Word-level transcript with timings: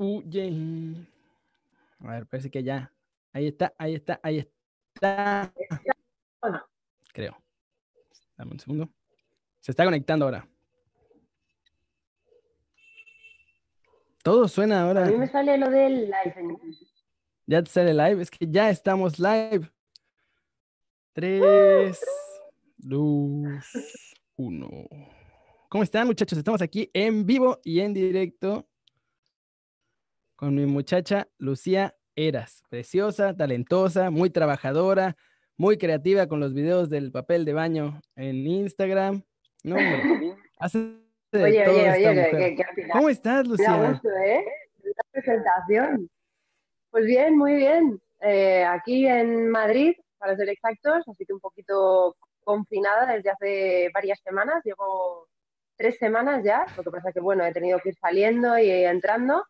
huye. 0.00 1.06
A 2.00 2.12
ver, 2.12 2.26
parece 2.26 2.50
que 2.50 2.62
ya. 2.62 2.90
Ahí 3.32 3.46
está, 3.46 3.72
ahí 3.78 3.94
está, 3.94 4.18
ahí 4.22 4.38
está. 4.94 5.52
Creo. 7.12 7.36
Dame 8.36 8.52
un 8.52 8.58
segundo. 8.58 8.88
Se 9.60 9.72
está 9.72 9.84
conectando 9.84 10.24
ahora. 10.24 10.48
Todo 14.22 14.48
suena 14.48 14.82
ahora. 14.82 15.06
A 15.06 15.10
mí 15.10 15.16
me 15.16 15.28
sale 15.28 15.58
lo 15.58 15.70
del 15.70 16.06
live. 16.06 16.58
Ya 17.46 17.62
te 17.62 17.70
sale 17.70 17.92
live. 17.92 18.22
Es 18.22 18.30
que 18.30 18.46
ya 18.48 18.70
estamos 18.70 19.18
live. 19.18 19.70
Tres, 21.12 22.00
dos, 22.78 23.60
uno. 24.36 24.70
¿Cómo 25.68 25.84
están, 25.84 26.06
muchachos? 26.06 26.38
Estamos 26.38 26.62
aquí 26.62 26.90
en 26.94 27.26
vivo 27.26 27.60
y 27.64 27.80
en 27.80 27.92
directo 27.92 28.69
con 30.40 30.54
mi 30.54 30.64
muchacha 30.64 31.28
Lucía 31.36 31.94
Eras. 32.16 32.62
Preciosa, 32.70 33.36
talentosa, 33.36 34.10
muy 34.10 34.30
trabajadora, 34.30 35.14
muy 35.58 35.76
creativa 35.76 36.28
con 36.28 36.40
los 36.40 36.54
videos 36.54 36.88
del 36.88 37.12
papel 37.12 37.44
de 37.44 37.52
baño 37.52 38.00
en 38.16 38.46
Instagram. 38.46 39.22
No, 39.64 39.76
hombre. 39.76 40.34
Hace 40.58 40.78
de 41.30 41.44
Oye, 41.44 41.64
todo 41.66 41.74
oye, 41.74 41.88
esta 41.88 42.10
oye, 42.10 42.22
mujer. 42.22 42.56
que, 42.56 42.64
que 42.74 42.88
¿Cómo 42.88 43.10
estás, 43.10 43.46
Lucía? 43.46 43.90
gusto, 43.90 44.08
¿eh? 44.08 44.42
La 44.82 45.02
presentación. 45.12 46.10
Pues 46.90 47.04
bien, 47.04 47.36
muy 47.36 47.56
bien. 47.56 48.00
Eh, 48.22 48.64
aquí 48.64 49.06
en 49.06 49.50
Madrid, 49.50 49.92
para 50.16 50.36
ser 50.36 50.48
exactos, 50.48 51.06
así 51.06 51.26
que 51.26 51.34
un 51.34 51.40
poquito 51.40 52.16
confinada 52.44 53.12
desde 53.12 53.28
hace 53.28 53.90
varias 53.92 54.18
semanas. 54.24 54.62
Llevo 54.64 55.28
tres 55.76 55.98
semanas 55.98 56.42
ya, 56.42 56.64
lo 56.78 56.82
que 56.82 56.90
pasa 56.90 57.12
que, 57.12 57.20
bueno, 57.20 57.44
he 57.44 57.52
tenido 57.52 57.78
que 57.80 57.90
ir 57.90 57.94
saliendo 58.00 58.58
y 58.58 58.70
entrando, 58.70 59.44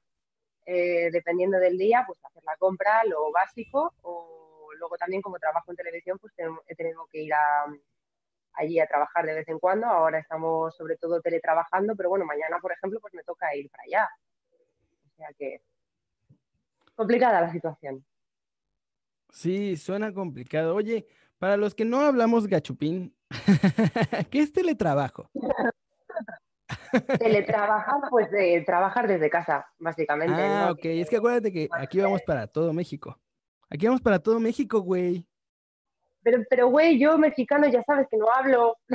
eh, 0.72 1.10
dependiendo 1.10 1.58
del 1.58 1.76
día, 1.76 2.04
pues 2.06 2.16
hacer 2.24 2.44
la 2.44 2.56
compra, 2.56 3.02
lo 3.04 3.32
básico, 3.32 3.92
o 4.02 4.68
luego 4.78 4.96
también 4.96 5.20
como 5.20 5.36
trabajo 5.40 5.72
en 5.72 5.76
televisión, 5.76 6.16
pues 6.20 6.32
he 6.68 6.76
tenido 6.76 7.08
que 7.10 7.22
ir 7.22 7.34
a, 7.34 7.66
allí 8.52 8.78
a 8.78 8.86
trabajar 8.86 9.26
de 9.26 9.34
vez 9.34 9.48
en 9.48 9.58
cuando. 9.58 9.88
Ahora 9.88 10.20
estamos 10.20 10.76
sobre 10.76 10.96
todo 10.96 11.20
teletrabajando, 11.20 11.96
pero 11.96 12.08
bueno, 12.08 12.24
mañana, 12.24 12.60
por 12.60 12.70
ejemplo, 12.70 13.00
pues 13.00 13.12
me 13.14 13.24
toca 13.24 13.52
ir 13.56 13.68
para 13.68 13.82
allá. 13.82 14.08
O 15.06 15.16
sea 15.16 15.28
que 15.36 15.60
complicada 16.94 17.40
la 17.40 17.50
situación. 17.50 18.06
Sí, 19.30 19.76
suena 19.76 20.14
complicado. 20.14 20.76
Oye, 20.76 21.08
para 21.38 21.56
los 21.56 21.74
que 21.74 21.84
no 21.84 22.00
hablamos 22.00 22.46
gachupín, 22.46 23.16
¿qué 24.30 24.38
es 24.38 24.52
teletrabajo? 24.52 25.30
Teletrabajar, 27.18 28.00
pues 28.10 28.30
de 28.30 28.62
trabajar 28.66 29.06
desde 29.08 29.30
casa, 29.30 29.66
básicamente. 29.78 30.34
Ah, 30.40 30.66
¿no? 30.66 30.72
ok. 30.72 30.84
Es 30.84 31.08
que 31.10 31.16
acuérdate 31.16 31.52
que 31.52 31.68
aquí 31.72 32.00
vamos 32.00 32.22
para 32.22 32.46
todo 32.46 32.72
México. 32.72 33.18
Aquí 33.68 33.86
vamos 33.86 34.00
para 34.00 34.18
todo 34.18 34.40
México, 34.40 34.80
güey. 34.80 35.26
Pero, 36.22 36.42
pero, 36.50 36.68
güey, 36.68 36.98
yo 36.98 37.16
mexicano 37.18 37.68
ya 37.68 37.82
sabes 37.84 38.06
que 38.10 38.16
no 38.16 38.26
hablo. 38.30 38.76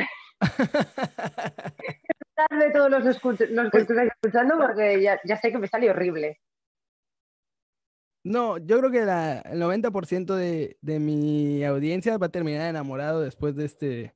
Darle 2.38 2.72
todos 2.72 2.92
los, 2.92 3.03
los 3.06 3.72
que 3.72 3.78
estoy 3.78 4.08
escuchando 4.08 4.58
porque 4.58 5.02
ya, 5.02 5.20
ya 5.23 5.38
sé 5.38 5.52
que 5.52 5.58
me 5.58 5.68
sale 5.68 5.90
horrible. 5.90 6.42
No, 8.23 8.58
yo 8.58 8.80
creo 8.80 8.92
que 8.92 9.06
la- 9.06 9.40
el 9.42 9.62
90% 9.62 10.36
de, 10.36 10.78
de 10.81 11.00
mi 11.00 11.64
audiencia 11.64 12.18
va 12.18 12.26
a 12.28 12.31
terminar 12.31 12.68
enamorado 12.70 13.22
después 13.22 13.56
de 13.56 13.66
este, 13.66 14.16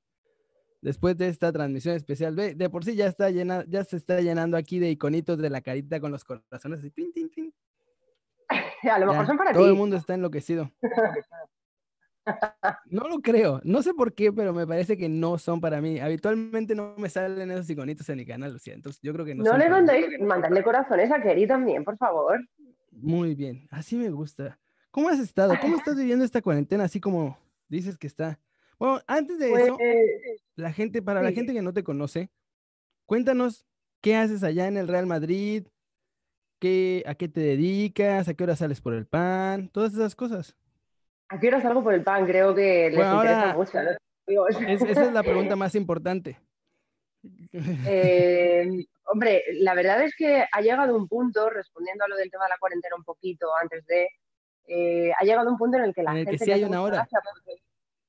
después 0.81 1.17
de 1.17 1.27
esta 1.27 1.51
transmisión 1.51 1.95
especial. 1.95 2.35
Ve, 2.35 2.55
de 2.55 2.69
por 2.69 2.83
sí 2.85 2.95
ya 2.95 3.07
está 3.07 3.29
llena, 3.29 3.63
ya 3.67 3.83
se 3.83 3.97
está 3.97 4.21
llenando 4.21 4.57
aquí 4.57 4.79
de 4.79 4.89
iconitos 4.89 5.37
de 5.37 5.49
la 5.49 5.61
carita 5.61 5.99
con 5.99 6.11
los 6.11 6.23
corazones 6.23 6.79
así, 6.79 6.89
pin, 6.89 7.11
tin, 7.13 7.29
tin. 7.29 7.53
A 8.91 8.99
lo 8.99 9.07
mejor 9.07 9.21
Ya, 9.23 9.27
son 9.27 9.37
para 9.37 9.51
todo 9.53 9.63
ti. 9.63 9.69
el 9.69 9.75
mundo 9.75 9.95
está 9.97 10.13
enloquecido. 10.13 10.71
No 12.85 13.07
lo 13.07 13.19
creo, 13.21 13.59
no 13.63 13.81
sé 13.81 13.93
por 13.95 14.13
qué, 14.13 14.31
pero 14.31 14.53
me 14.53 14.67
parece 14.67 14.97
que 14.97 15.09
no 15.09 15.39
son 15.39 15.59
para 15.61 15.81
mí. 15.81 15.99
Habitualmente 15.99 16.75
no 16.75 16.93
me 16.97 17.09
salen 17.09 17.49
esos 17.49 17.67
iconitos 17.69 18.07
en 18.09 18.17
mi 18.17 18.25
canal, 18.25 18.53
Lucía. 18.53 18.75
Entonces 18.75 19.01
yo 19.01 19.13
creo 19.13 19.25
que 19.25 19.33
no, 19.33 19.43
No 19.43 19.51
son 19.51 19.59
le 19.59 19.69
mandéis, 19.69 20.19
mandadle 20.21 20.61
corazones 20.63 21.11
a 21.11 21.21
Keri 21.21 21.47
también, 21.47 21.83
por 21.83 21.97
favor. 21.97 22.39
Muy 22.91 23.33
bien, 23.33 23.67
así 23.71 23.95
me 23.95 24.09
gusta. 24.11 24.59
¿Cómo 24.91 25.09
has 25.09 25.19
estado? 25.19 25.55
¿Cómo 25.59 25.77
estás 25.77 25.95
viviendo 25.95 26.23
esta 26.23 26.41
cuarentena 26.41 26.83
así 26.83 26.99
como 26.99 27.37
dices 27.67 27.97
que 27.97 28.07
está? 28.07 28.39
Bueno, 28.79 29.01
antes 29.07 29.37
de 29.39 29.49
Pues, 29.49 29.63
eso, 29.65 29.77
la 30.55 30.71
gente, 30.71 31.01
para 31.01 31.21
la 31.21 31.29
sí. 31.29 31.35
gente 31.35 31.53
que 31.53 31.61
no 31.61 31.73
te 31.73 31.83
conoce, 31.83 32.29
cuéntanos 33.05 33.65
qué 34.01 34.15
haces 34.15 34.43
allá 34.43 34.67
en 34.67 34.77
el 34.77 34.87
Real 34.87 35.05
Madrid, 35.05 35.67
qué, 36.59 37.03
a 37.05 37.15
qué 37.15 37.27
te 37.27 37.41
dedicas, 37.41 38.27
a 38.29 38.33
qué 38.33 38.43
hora 38.43 38.55
sales 38.55 38.79
por 38.81 38.93
el 38.93 39.05
pan, 39.05 39.69
todas 39.69 39.93
esas 39.93 40.15
cosas. 40.15 40.55
¿a 41.31 41.39
qué 41.39 41.47
hora 41.49 41.61
salgo 41.61 41.83
por 41.83 41.93
el 41.93 42.03
pan? 42.03 42.25
Creo 42.25 42.55
que 42.55 42.87
les 42.89 42.95
Bueno, 42.95 43.15
interesa 43.17 43.51
ahora- 43.51 43.57
mucho. 43.57 43.79
Es- 44.67 44.81
esa 44.81 45.05
es 45.05 45.13
la 45.13 45.21
pregunta 45.23 45.55
más 45.55 45.75
importante. 45.75 46.39
Eh, 47.53 48.67
hombre, 49.05 49.43
la 49.53 49.73
verdad 49.75 50.03
es 50.03 50.15
que 50.15 50.43
ha 50.51 50.61
llegado 50.61 50.95
un 50.95 51.07
punto, 51.07 51.49
respondiendo 51.49 52.03
a 52.03 52.07
lo 52.07 52.15
del 52.15 52.31
tema 52.31 52.45
de 52.45 52.49
la 52.49 52.57
cuarentena 52.59 52.95
un 52.95 53.03
poquito 53.03 53.47
antes 53.61 53.85
de, 53.85 54.07
eh, 54.67 55.11
ha 55.19 55.23
llegado 55.23 55.49
un 55.51 55.57
punto 55.57 55.77
en 55.77 55.83
el 55.83 55.93
que 55.93 56.01
la 56.03 56.11
En 56.11 56.17
el 56.17 56.25
que 56.25 56.31
gente 56.31 56.45
sí 56.45 56.49
le 56.49 56.55
hay 56.55 56.63
una 56.63 56.81
hora. 56.81 57.07
porque 57.11 57.61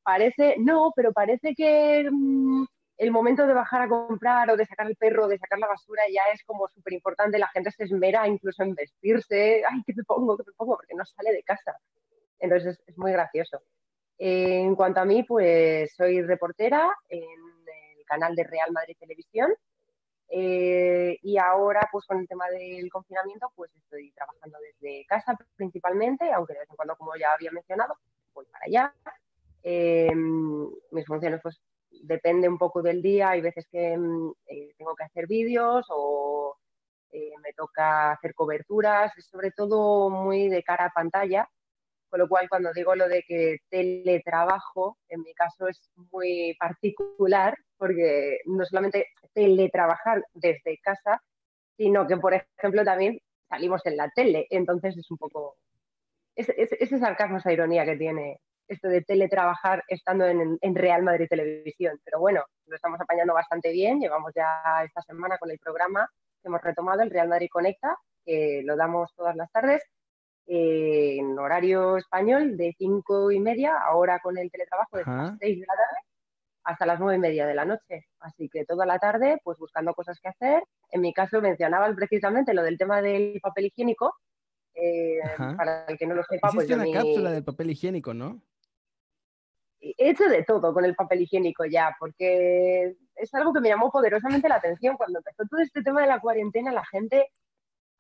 Parece, 0.03 0.56
no, 0.59 0.93
pero 0.97 1.12
parece 1.12 1.55
que 1.55 2.09
mm, 2.11 2.65
el 2.99 3.11
momento 3.11 3.47
de 3.47 3.55
bajar 3.55 3.83
a 3.83 3.88
comprar 3.88 4.50
o 4.50 4.56
de 4.56 4.66
sacar 4.66 4.87
el 4.87 4.97
perro, 4.97 5.28
de 5.28 5.38
sacar 5.38 5.59
la 5.59 5.69
basura 5.69 6.03
ya 6.12 6.22
es 6.33 6.43
como 6.44 6.69
súper 6.69 6.93
importante. 6.93 7.38
La 7.38 7.49
gente 7.49 7.71
se 7.71 7.84
esmera 7.84 8.27
incluso 8.27 8.62
en 8.62 8.75
vestirse. 8.75 9.62
Ay, 9.69 9.83
¿qué 9.87 9.94
me 9.94 10.05
pongo? 10.05 10.37
¿Qué 10.37 10.44
me 10.47 10.53
pongo? 10.53 10.77
Porque 10.77 10.94
no 10.94 11.05
sale 11.05 11.33
de 11.33 11.43
casa. 11.43 11.77
Entonces 12.39 12.78
es, 12.78 12.89
es 12.89 12.99
muy 12.99 13.12
gracioso. 13.12 13.62
Eh, 14.19 14.60
en 14.60 14.75
cuanto 14.77 15.00
a 15.00 15.06
mí, 15.06 15.22
pues 15.22 15.94
soy 15.97 16.21
reportera 16.21 16.94
en 17.09 17.22
el 17.99 18.05
canal 18.05 18.37
de 18.37 18.44
Real 18.44 18.71
Madrid 18.71 18.97
Televisión. 19.00 19.50
Eh, 20.28 21.19
y 21.22 21.39
ahora, 21.39 21.89
pues 21.91 22.05
con 22.06 22.19
el 22.19 22.28
tema 22.28 22.47
del 22.50 22.91
confinamiento, 22.91 23.50
pues 23.56 23.75
estoy 23.75 24.12
trabajando 24.12 24.59
desde 24.60 25.06
casa 25.06 25.37
principalmente, 25.56 26.31
aunque 26.33 26.53
de 26.53 26.60
vez 26.60 26.71
en 26.71 26.77
cuando, 26.77 26.97
como 26.97 27.16
ya 27.16 27.33
había 27.33 27.50
mencionado, 27.50 27.97
voy 28.34 28.44
para 28.47 28.66
allá. 28.66 28.94
Eh, 29.62 30.15
mis 30.15 31.06
funciones, 31.06 31.41
pues 31.43 31.60
depende 32.03 32.48
un 32.48 32.59
poco 32.59 32.82
del 32.82 33.03
día. 33.03 33.31
Hay 33.31 33.41
veces 33.41 33.66
que 33.71 33.97
mm, 33.97 34.32
eh, 34.47 34.75
tengo 34.76 34.94
que 34.94 35.04
hacer 35.04 35.26
vídeos 35.26 35.87
o 35.91 36.56
eh, 37.12 37.32
me 37.43 37.53
toca 37.53 38.12
hacer 38.12 38.34
coberturas, 38.34 39.12
sobre 39.31 39.50
todo 39.53 40.10
muy 40.10 40.48
de 40.48 40.62
cara 40.62 40.87
a 40.87 40.91
pantalla. 40.91 41.48
Con 42.09 42.21
lo 42.21 42.28
cual, 42.28 42.48
cuando 42.48 42.72
digo 42.72 42.94
lo 42.97 43.09
de 43.09 43.22
que 43.22 43.59
teletrabajo, 43.69 44.98
en 45.09 45.22
mi 45.22 45.32
caso 45.34 45.69
es 45.69 45.91
muy 46.12 46.56
particular, 46.59 47.56
porque 47.77 48.38
no 48.47 48.65
solamente 48.65 49.06
teletrabajar 49.32 50.25
desde 50.34 50.78
casa, 50.82 51.22
sino 51.77 52.06
que, 52.09 52.16
por 52.16 52.34
ejemplo, 52.34 52.84
también 52.84 53.21
salimos 53.48 53.87
en 53.87 53.97
la 53.97 54.10
tele. 54.10 54.47
Entonces 54.50 54.97
es 54.97 55.10
un 55.10 55.19
poco 55.19 55.56
ese 56.34 56.98
sarcasmo, 56.98 57.38
esa 57.38 57.53
ironía 57.53 57.84
que 57.84 57.97
tiene 57.97 58.41
esto 58.70 58.88
de 58.88 59.03
teletrabajar 59.03 59.84
estando 59.88 60.26
en, 60.26 60.58
en, 60.60 60.75
Real 60.75 61.03
Madrid 61.03 61.26
Televisión. 61.28 62.00
Pero 62.04 62.20
bueno, 62.20 62.44
lo 62.66 62.76
estamos 62.76 63.00
apañando 63.00 63.34
bastante 63.34 63.72
bien. 63.72 64.00
Llevamos 64.00 64.32
ya 64.34 64.62
esta 64.84 65.03
semana 65.03 65.38
con 65.38 65.50
el 65.50 65.58
programa 65.58 66.08
que 66.41 66.48
hemos 66.48 66.62
retomado, 66.62 67.03
el 67.03 67.10
Real 67.10 67.28
Madrid 67.28 67.48
Conecta, 67.50 67.97
que 68.25 68.62
lo 68.64 68.76
damos 68.76 69.12
todas 69.14 69.36
las 69.36 69.50
tardes 69.50 69.82
eh, 70.47 71.16
en 71.19 71.38
horario 71.38 71.97
español 71.97 72.56
de 72.56 72.75
cinco 72.78 73.30
y 73.30 73.41
media, 73.41 73.76
ahora 73.78 74.20
con 74.20 74.38
el 74.38 74.50
teletrabajo 74.50 74.97
de 74.97 75.04
las 75.04 75.38
seis 75.38 75.60
de 75.60 75.66
la 75.66 75.75
tarde 75.75 75.98
hasta 76.64 76.86
las 76.86 77.00
nueve 77.00 77.16
y 77.16 77.20
media 77.20 77.47
de 77.47 77.54
la 77.54 77.64
noche. 77.64 78.06
Así 78.20 78.48
que 78.48 78.64
toda 78.64 78.86
la 78.86 78.98
tarde, 78.98 79.41
pues 79.42 79.59
buscando 79.59 79.94
cosas 79.94 80.19
que 80.20 80.28
hacer. 80.28 80.62
En 80.91 81.00
mi 81.00 81.12
caso 81.12 81.41
mencionaban 81.41 81.94
precisamente 81.97 82.54
lo 82.54 82.62
del 82.62 82.78
tema 82.78 83.03
del 83.03 83.41
papel 83.41 83.66
higiénico. 83.66 84.14
Eh, 84.75 85.18
para 85.56 85.84
el 85.86 85.98
que 85.98 86.06
no 86.06 86.15
lo 86.15 86.22
sepa, 86.22 86.48
Hiciste 86.48 86.56
pues 86.56 86.68
yo 86.68 86.77
una 86.77 86.84
mi... 86.84 86.92
cápsula 86.92 87.30
del 87.33 87.45
papel 87.45 87.71
higiénico, 87.71 88.15
¿no? 88.15 88.41
He 89.80 90.10
hecho 90.10 90.28
de 90.28 90.44
todo 90.44 90.74
con 90.74 90.84
el 90.84 90.94
papel 90.94 91.22
higiénico 91.22 91.65
ya, 91.65 91.97
porque 91.98 92.97
es 93.15 93.34
algo 93.34 93.53
que 93.53 93.60
me 93.60 93.68
llamó 93.68 93.91
poderosamente 93.91 94.48
la 94.48 94.56
atención. 94.56 94.97
Cuando 94.97 95.21
empezó 95.21 95.44
todo 95.48 95.60
este 95.60 95.82
tema 95.82 96.03
de 96.03 96.06
la 96.06 96.21
cuarentena, 96.21 96.71
la 96.71 96.84
gente 96.84 97.28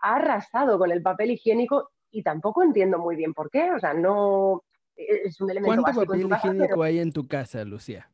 ha 0.00 0.16
arrasado 0.16 0.78
con 0.78 0.90
el 0.90 1.02
papel 1.02 1.30
higiénico 1.30 1.90
y 2.10 2.22
tampoco 2.22 2.62
entiendo 2.62 2.98
muy 2.98 3.16
bien 3.16 3.32
por 3.32 3.50
qué. 3.50 3.70
O 3.72 3.78
sea, 3.78 3.94
no 3.94 4.62
es 4.96 5.40
un 5.40 5.50
elemento 5.50 5.82
¿Cuánto 5.82 6.04
papel 6.04 6.28
casa, 6.28 6.48
higiénico 6.48 6.74
pero... 6.74 6.82
hay 6.82 6.98
en 6.98 7.12
tu 7.12 7.26
casa, 7.26 7.64
Lucía? 7.64 8.10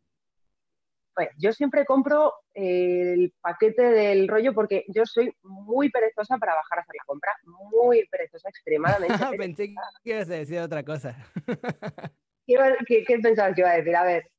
Pues 1.15 1.31
yo 1.39 1.53
siempre 1.53 1.87
compro 1.87 2.35
el 2.53 3.33
paquete 3.41 3.83
del 3.83 4.29
rollo 4.29 4.53
porque 4.53 4.85
yo 4.89 5.07
soy 5.07 5.35
muy 5.43 5.91
perezosa 5.91 6.37
para 6.37 6.55
bajar 6.55 6.79
a 6.79 6.83
hacer 6.83 6.95
la 6.95 7.05
compra, 7.07 7.33
muy 7.45 8.07
perezosa, 8.09 8.49
extremadamente. 8.51 9.17
perezosa. 9.17 9.37
Pensé 9.37 9.75
que 10.05 10.11
ibas 10.11 10.31
a 10.31 10.35
decir 10.35 10.61
otra 10.61 10.85
cosa. 10.85 11.17
¿Qué, 12.47 12.57
qué, 12.87 13.05
¿Qué, 13.05 13.19
pensabas 13.19 13.55
que 13.55 13.61
iba 13.63 13.71
a 13.71 13.77
decir? 13.77 13.97
A 13.97 14.05
ver. 14.05 14.31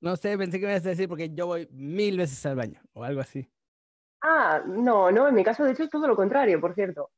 No 0.00 0.16
sé, 0.16 0.36
pensé 0.38 0.58
que 0.58 0.66
ibas 0.66 0.84
a 0.86 0.90
decir 0.90 1.08
porque 1.08 1.30
yo 1.30 1.46
voy 1.46 1.68
mil 1.70 2.16
veces 2.16 2.44
al 2.46 2.56
baño 2.56 2.80
o 2.94 3.04
algo 3.04 3.20
así. 3.20 3.48
Ah, 4.22 4.62
no, 4.66 5.10
no, 5.10 5.28
en 5.28 5.34
mi 5.34 5.44
caso 5.44 5.64
de 5.64 5.72
hecho 5.72 5.84
es 5.84 5.90
todo 5.90 6.06
lo 6.06 6.16
contrario, 6.16 6.60
por 6.60 6.74
cierto. 6.74 7.10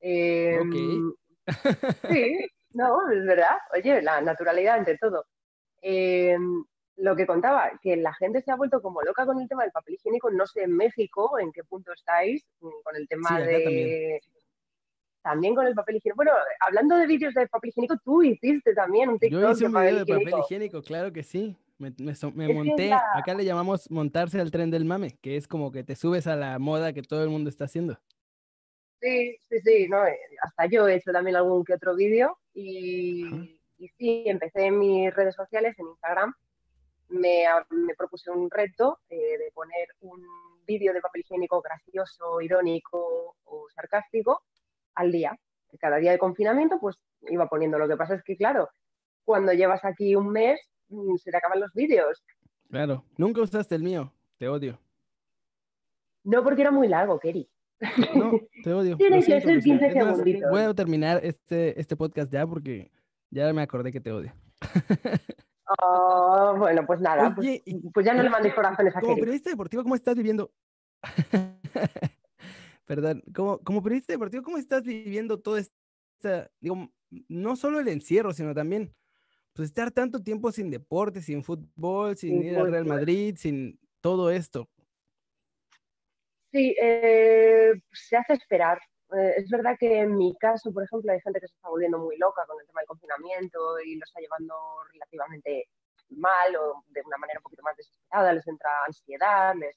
Em, 0.00 1.12
sí, 2.10 2.36
no, 2.72 3.10
es 3.10 3.24
verdad. 3.24 3.56
Oye, 3.74 4.02
la 4.02 4.20
naturalidad 4.20 4.76
ante 4.76 4.98
todo. 4.98 5.24
Em, 5.80 6.64
lo 6.96 7.16
que 7.16 7.26
contaba, 7.26 7.70
que 7.82 7.96
la 7.96 8.12
gente 8.14 8.42
se 8.42 8.50
ha 8.50 8.56
vuelto 8.56 8.82
como 8.82 9.02
loca 9.02 9.24
con 9.24 9.40
el 9.40 9.48
tema 9.48 9.62
del 9.62 9.72
papel 9.72 9.94
higiénico. 9.94 10.30
No 10.30 10.46
sé 10.46 10.62
en 10.64 10.76
México 10.76 11.38
en 11.38 11.52
qué 11.52 11.64
punto 11.64 11.92
estáis 11.92 12.44
con 12.60 12.96
el 12.96 13.08
tema 13.08 13.40
de. 13.40 13.62
También. 13.64 14.20
Con 15.54 15.66
el 15.66 15.74
papel 15.74 15.96
higiénico. 15.96 16.16
Bueno, 16.16 16.32
hablando 16.60 16.96
de 16.96 17.06
vídeos 17.06 17.34
de 17.34 17.46
papel 17.48 17.70
higiénico, 17.70 17.96
tú 18.04 18.22
hiciste 18.22 18.74
también 18.74 19.08
un 19.10 19.18
TikTok 19.18 19.40
Yo 19.40 19.50
hice 19.50 19.66
un 19.66 19.72
de 19.72 19.80
video 19.80 20.04
de 20.04 20.24
papel 20.24 20.40
higiénico, 20.40 20.82
claro 20.82 21.12
que 21.12 21.22
sí. 21.22 21.56
Me, 21.78 21.92
monté, 22.52 22.92
acá 22.92 23.34
le 23.34 23.44
llamamos 23.44 23.88
montarse 23.88 24.40
al 24.40 24.50
tren 24.50 24.68
del 24.68 24.84
mame, 24.84 25.16
que 25.22 25.36
es 25.36 25.46
como 25.46 25.70
que 25.70 25.84
te 25.84 25.94
subes 25.94 26.26
a 26.26 26.34
la 26.34 26.58
moda 26.58 26.92
que 26.92 27.02
todo 27.02 27.22
el 27.22 27.28
mundo 27.28 27.48
está 27.48 27.66
haciendo. 27.66 27.96
Sí, 29.00 29.38
sí, 29.48 29.60
sí, 29.60 29.88
no, 29.88 30.04
eh, 30.04 30.18
hasta 30.42 30.66
yo 30.66 30.88
he 30.88 30.96
hecho 30.96 31.12
también 31.12 31.36
algún 31.36 31.64
que 31.64 31.74
otro 31.74 31.94
vídeo 31.94 32.36
y, 32.52 33.24
y, 33.78 33.88
sí, 33.96 34.24
empecé 34.26 34.66
en 34.66 34.78
mis 34.80 35.14
redes 35.14 35.36
sociales, 35.36 35.78
en 35.78 35.86
Instagram, 35.86 36.34
me, 37.10 37.44
me 37.70 37.94
propuse 37.94 38.28
un 38.32 38.50
reto 38.50 38.98
eh, 39.08 39.38
de 39.38 39.52
poner 39.54 39.86
un 40.00 40.20
vídeo 40.66 40.92
de 40.92 41.00
papel 41.00 41.20
higiénico 41.20 41.62
gracioso, 41.62 42.40
irónico 42.40 43.36
o 43.44 43.68
sarcástico 43.72 44.42
al 44.98 45.12
día. 45.12 45.38
Cada 45.80 45.96
día 45.96 46.12
de 46.12 46.18
confinamiento, 46.18 46.78
pues 46.80 46.96
iba 47.28 47.48
poniendo. 47.48 47.78
Lo 47.78 47.88
que 47.88 47.96
pasa 47.96 48.14
es 48.14 48.22
que, 48.22 48.36
claro, 48.36 48.68
cuando 49.24 49.52
llevas 49.52 49.84
aquí 49.84 50.16
un 50.16 50.30
mes, 50.30 50.60
mm, 50.88 51.16
se 51.16 51.30
te 51.30 51.36
acaban 51.36 51.60
los 51.60 51.72
vídeos. 51.74 52.22
Claro, 52.70 53.04
nunca 53.16 53.42
usaste 53.42 53.74
el 53.74 53.82
mío, 53.82 54.12
te 54.38 54.48
odio. 54.48 54.78
No, 56.24 56.42
porque 56.42 56.62
era 56.62 56.70
muy 56.70 56.88
largo, 56.88 57.18
Kerry. 57.18 57.48
No, 58.14 58.32
te 58.62 58.72
odio. 58.72 58.96
Tiene 58.98 59.22
que 59.22 59.40
ser 59.40 59.62
15 59.62 59.92
segunditos. 59.92 60.50
Voy 60.50 60.62
a 60.62 60.74
terminar 60.74 61.20
este, 61.22 61.78
este 61.80 61.96
podcast 61.96 62.32
ya 62.32 62.46
porque 62.46 62.90
ya 63.30 63.52
me 63.52 63.62
acordé 63.62 63.92
que 63.92 64.00
te 64.00 64.12
odio. 64.12 64.32
Oh, 65.82 66.54
bueno, 66.56 66.86
pues 66.86 66.98
nada, 66.98 67.34
pues, 67.34 67.62
pues, 67.92 68.06
ya 68.06 68.14
no 68.14 68.22
le 68.22 68.30
mandéis 68.30 68.54
corazones 68.54 68.96
a 68.96 69.00
Como 69.02 69.16
periodista 69.16 69.50
deportivo, 69.50 69.82
¿cómo 69.82 69.94
estás 69.94 70.16
viviendo? 70.16 70.50
Perdón, 72.88 73.22
como, 73.34 73.58
como 73.58 73.82
periodista 73.82 74.14
deportivo, 74.14 74.42
¿cómo 74.42 74.56
estás 74.56 74.82
viviendo 74.82 75.38
todo 75.38 75.58
esta, 75.58 76.50
digo, 76.58 76.90
no 77.28 77.54
solo 77.54 77.80
el 77.80 77.88
encierro, 77.88 78.32
sino 78.32 78.54
también, 78.54 78.94
pues 79.52 79.68
estar 79.68 79.90
tanto 79.90 80.22
tiempo 80.22 80.50
sin 80.52 80.70
deporte, 80.70 81.20
sin 81.20 81.44
fútbol, 81.44 82.16
sin 82.16 82.42
ir 82.42 82.56
al 82.56 82.70
Real 82.70 82.86
Madrid, 82.86 83.36
sin 83.36 83.78
todo 84.00 84.30
esto? 84.30 84.70
Sí, 86.50 86.74
eh, 86.80 87.74
se 87.92 88.16
hace 88.16 88.32
esperar. 88.32 88.80
Eh, 89.14 89.34
es 89.36 89.50
verdad 89.50 89.76
que 89.78 89.98
en 89.98 90.16
mi 90.16 90.34
caso, 90.38 90.72
por 90.72 90.82
ejemplo, 90.82 91.12
hay 91.12 91.20
gente 91.20 91.40
que 91.40 91.48
se 91.48 91.56
está 91.56 91.68
volviendo 91.68 91.98
muy 91.98 92.16
loca 92.16 92.42
con 92.46 92.58
el 92.58 92.66
tema 92.66 92.80
del 92.80 92.88
confinamiento 92.88 93.80
y 93.80 93.96
lo 93.96 94.04
está 94.04 94.18
llevando 94.20 94.54
relativamente 94.94 95.68
mal 96.08 96.56
o 96.56 96.84
de 96.88 97.02
una 97.04 97.18
manera 97.18 97.38
un 97.40 97.42
poquito 97.42 97.62
más 97.62 97.76
desesperada, 97.76 98.32
les 98.32 98.48
entra 98.48 98.70
ansiedad, 98.86 99.54
les, 99.56 99.76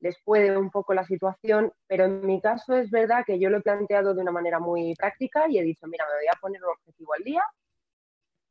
les 0.00 0.16
puede 0.24 0.56
un 0.56 0.70
poco 0.70 0.94
la 0.94 1.04
situación, 1.04 1.72
pero 1.86 2.04
en 2.04 2.24
mi 2.24 2.40
caso 2.40 2.74
es 2.74 2.90
verdad 2.90 3.24
que 3.26 3.38
yo 3.38 3.50
lo 3.50 3.58
he 3.58 3.62
planteado 3.62 4.14
de 4.14 4.22
una 4.22 4.30
manera 4.30 4.60
muy 4.60 4.94
práctica 4.94 5.46
y 5.48 5.58
he 5.58 5.62
dicho, 5.62 5.86
mira, 5.86 6.04
me 6.06 6.18
voy 6.18 6.28
a 6.32 6.38
poner 6.40 6.62
un 6.62 6.70
objetivo 6.70 7.14
al 7.14 7.24
día 7.24 7.42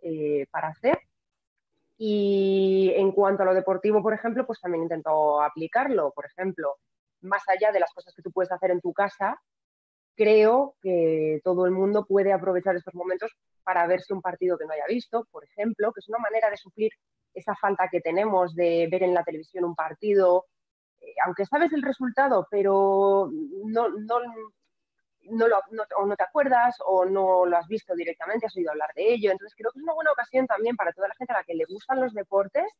eh, 0.01 0.45
para 0.51 0.69
hacer. 0.69 0.99
Y 1.97 2.93
en 2.95 3.11
cuanto 3.11 3.43
a 3.43 3.45
lo 3.45 3.53
deportivo, 3.53 4.03
por 4.03 4.13
ejemplo, 4.13 4.45
pues 4.45 4.59
también 4.59 4.83
intento 4.83 5.41
aplicarlo. 5.41 6.11
Por 6.11 6.25
ejemplo, 6.25 6.75
más 7.21 7.43
allá 7.47 7.71
de 7.71 7.79
las 7.79 7.91
cosas 7.93 8.13
que 8.13 8.21
tú 8.21 8.31
puedes 8.31 8.51
hacer 8.51 8.71
en 8.71 8.81
tu 8.81 8.93
casa, 8.93 9.39
creo 10.15 10.75
que 10.81 11.39
todo 11.43 11.65
el 11.65 11.71
mundo 11.71 12.05
puede 12.05 12.33
aprovechar 12.33 12.75
estos 12.75 12.93
momentos 12.93 13.31
para 13.63 13.87
verse 13.87 14.13
un 14.13 14.21
partido 14.21 14.57
que 14.57 14.65
no 14.65 14.73
haya 14.73 14.85
visto, 14.87 15.27
por 15.31 15.43
ejemplo, 15.43 15.91
que 15.93 15.99
es 15.99 16.09
una 16.09 16.19
manera 16.19 16.49
de 16.49 16.57
suplir 16.57 16.91
esa 17.33 17.55
falta 17.55 17.87
que 17.89 18.01
tenemos 18.01 18.55
de 18.55 18.87
ver 18.91 19.03
en 19.03 19.13
la 19.13 19.23
televisión 19.23 19.63
un 19.65 19.75
partido, 19.75 20.45
aunque 21.25 21.45
sabes 21.45 21.71
el 21.73 21.81
resultado, 21.81 22.47
pero 22.49 23.29
no, 23.65 23.89
no, 23.89 24.19
no, 25.29 25.47
lo, 25.47 25.59
no, 25.71 26.15
te 26.15 26.23
acuerdas 26.23 26.75
o 26.85 27.05
no 27.05 27.45
lo 27.45 27.57
has 27.57 27.67
visto 27.67 27.95
directamente, 27.95 28.45
has 28.45 28.55
oído 28.55 28.71
hablar 28.71 28.89
de 28.95 29.13
ello. 29.13 29.31
Entonces 29.31 29.55
creo 29.57 29.71
que 29.71 29.79
es 29.79 29.83
una 29.83 29.93
buena 29.93 30.11
ocasión 30.11 30.47
también 30.47 30.75
para 30.75 30.93
toda 30.93 31.07
la 31.07 31.15
gente 31.15 31.33
a 31.33 31.37
la 31.37 31.43
que 31.43 31.55
le 31.55 31.65
gustan 31.65 32.01
los 32.01 32.13
deportes 32.13 32.71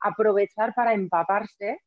aprovechar 0.00 0.74
para 0.74 0.92
empaparse 0.92 1.80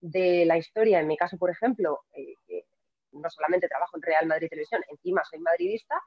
de 0.00 0.44
la 0.44 0.58
historia. 0.58 1.00
En 1.00 1.06
mi 1.06 1.16
caso, 1.16 1.38
por 1.38 1.50
ejemplo, 1.50 2.00
eh, 2.12 2.64
no 3.12 3.30
solamente 3.30 3.68
trabajo 3.68 3.96
en 3.96 4.02
Real 4.02 4.26
Madrid 4.26 4.48
Televisión, 4.48 4.82
encima 4.90 5.22
soy 5.24 5.38
madridista, 5.38 6.00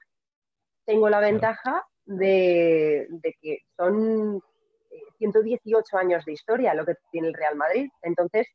tengo 0.85 1.09
la 1.09 1.19
ventaja 1.19 1.85
de, 2.05 3.07
que 3.41 3.59
son 3.75 4.41
118 5.17 5.97
eh, 5.97 5.99
años 5.99 6.25
de 6.25 6.31
historia 6.31 6.73
lo 6.73 6.85
que 6.85 6.95
tiene 7.11 7.27
el 7.27 7.33
Real 7.33 7.55
Madrid. 7.55 7.89
Entonces, 8.01 8.47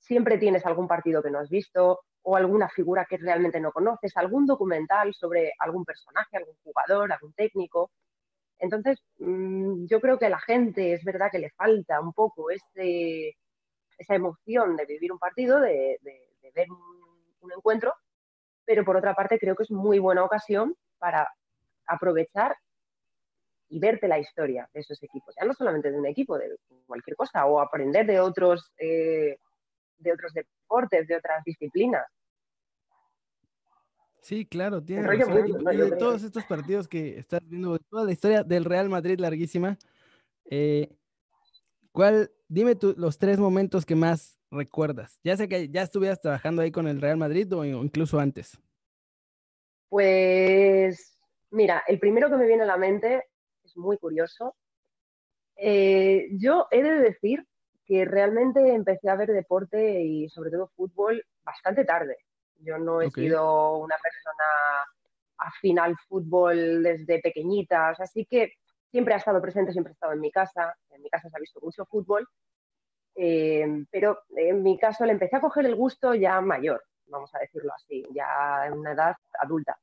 siempre 0.00 0.38
tienes 0.38 0.66
algún 0.66 0.88
partido 0.88 1.22
que 1.22 1.30
no 1.30 1.38
has 1.38 1.48
visto 1.48 2.00
o 2.22 2.36
alguna 2.36 2.68
figura 2.68 3.06
que 3.08 3.16
realmente 3.16 3.60
no 3.60 3.72
conoces, 3.72 4.16
algún 4.16 4.46
documental 4.46 5.14
sobre 5.14 5.52
algún 5.58 5.84
personaje, 5.84 6.36
algún 6.36 6.56
jugador, 6.64 7.12
algún 7.12 7.32
técnico. 7.34 7.92
Entonces, 8.58 8.98
mm, 9.18 9.86
yo 9.86 10.00
creo 10.00 10.18
que 10.18 10.26
a 10.26 10.30
la 10.30 10.40
gente 10.40 10.92
es 10.94 11.04
verdad 11.04 11.30
que 11.30 11.38
le 11.38 11.50
falta 11.50 12.00
un 12.00 12.12
poco 12.12 12.50
ese, 12.50 13.36
esa 13.98 14.14
emoción 14.14 14.76
de 14.76 14.86
vivir 14.86 15.12
un 15.12 15.18
partido, 15.18 15.60
de, 15.60 15.98
ver 16.54 16.70
un 16.70 17.10
un 17.40 17.52
encuentro, 17.52 17.94
pero 18.64 18.84
por 18.84 18.96
otra 18.96 19.14
parte 19.14 19.38
creo 19.38 19.56
que 19.56 19.64
es 19.64 19.70
muy 19.70 19.98
buena 19.98 20.24
ocasión 20.24 20.74
para 20.98 21.28
aprovechar 21.86 22.56
y 23.68 23.78
verte 23.78 24.08
la 24.08 24.18
historia 24.18 24.68
de 24.72 24.80
esos 24.80 25.02
equipos, 25.02 25.34
ya 25.38 25.46
no 25.46 25.54
solamente 25.54 25.90
de 25.90 25.98
un 25.98 26.06
equipo, 26.06 26.36
de 26.36 26.56
cualquier 26.86 27.16
cosa, 27.16 27.46
o 27.46 27.60
aprender 27.60 28.06
de 28.06 28.20
otros, 28.20 28.72
eh, 28.78 29.36
de 30.00 30.12
otros 30.12 30.32
deportes, 30.32 31.06
de 31.06 31.16
otras 31.16 31.44
disciplinas. 31.44 32.06
Sí, 34.20 34.44
claro, 34.44 34.82
tiene 34.82 35.02
razón. 35.02 35.48
Y, 35.72 35.76
de 35.76 35.92
todos 35.92 36.22
estos 36.22 36.44
partidos 36.44 36.86
que 36.86 37.18
estás 37.18 37.40
viendo, 37.48 37.78
toda 37.78 38.04
la 38.04 38.12
historia 38.12 38.42
del 38.42 38.64
Real 38.64 38.88
Madrid 38.88 39.18
larguísima, 39.18 39.78
eh, 40.44 40.88
¿cuál, 41.92 42.30
dime 42.48 42.74
tú 42.74 42.94
los 42.98 43.18
tres 43.18 43.38
momentos 43.38 43.86
que 43.86 43.94
más 43.94 44.38
recuerdas? 44.50 45.18
Ya 45.24 45.36
sé 45.36 45.48
que 45.48 45.68
ya 45.70 45.82
estuvieras 45.82 46.20
trabajando 46.20 46.60
ahí 46.60 46.70
con 46.70 46.86
el 46.86 47.00
Real 47.00 47.16
Madrid 47.16 47.50
o 47.54 47.64
incluso 47.64 48.18
antes. 48.18 48.58
Pues 49.88 51.18
mira, 51.50 51.82
el 51.86 51.98
primero 51.98 52.28
que 52.28 52.36
me 52.36 52.46
viene 52.46 52.62
a 52.64 52.66
la 52.66 52.76
mente 52.76 53.24
es 53.64 53.76
muy 53.76 53.96
curioso. 53.96 54.54
Eh, 55.56 56.28
yo 56.38 56.66
he 56.70 56.82
de 56.82 57.00
decir 57.00 57.46
que 57.90 58.04
realmente 58.04 58.72
empecé 58.72 59.10
a 59.10 59.16
ver 59.16 59.32
deporte 59.32 60.00
y 60.00 60.28
sobre 60.28 60.52
todo 60.52 60.70
fútbol 60.76 61.24
bastante 61.42 61.84
tarde. 61.84 62.18
Yo 62.58 62.78
no 62.78 63.02
he 63.02 63.10
sido 63.10 63.78
una 63.78 63.96
persona 63.96 64.86
afín 65.38 65.80
al 65.80 65.96
fútbol 66.08 66.84
desde 66.84 67.18
pequeñita, 67.20 67.88
así 67.88 68.26
que 68.26 68.52
siempre 68.92 69.14
ha 69.14 69.16
estado 69.16 69.42
presente, 69.42 69.72
siempre 69.72 69.90
ha 69.90 69.94
estado 69.94 70.12
en 70.12 70.20
mi 70.20 70.30
casa. 70.30 70.76
En 70.90 71.02
mi 71.02 71.10
casa 71.10 71.28
se 71.28 71.36
ha 71.36 71.40
visto 71.40 71.58
mucho 71.60 71.84
fútbol 71.86 72.28
eh, 73.16 73.84
pero 73.90 74.20
en 74.36 74.62
mi 74.62 74.78
caso 74.78 75.04
le 75.04 75.12
empecé 75.12 75.36
a 75.36 75.40
coger 75.40 75.66
el 75.66 75.74
gusto 75.74 76.14
ya 76.14 76.40
mayor, 76.40 76.82
vamos 77.06 77.30
a 77.34 77.38
decirlo 77.38 77.72
así, 77.74 78.06
ya 78.12 78.66
en 78.66 78.74
una 78.74 78.92
edad 78.92 79.16
adulta. 79.38 79.78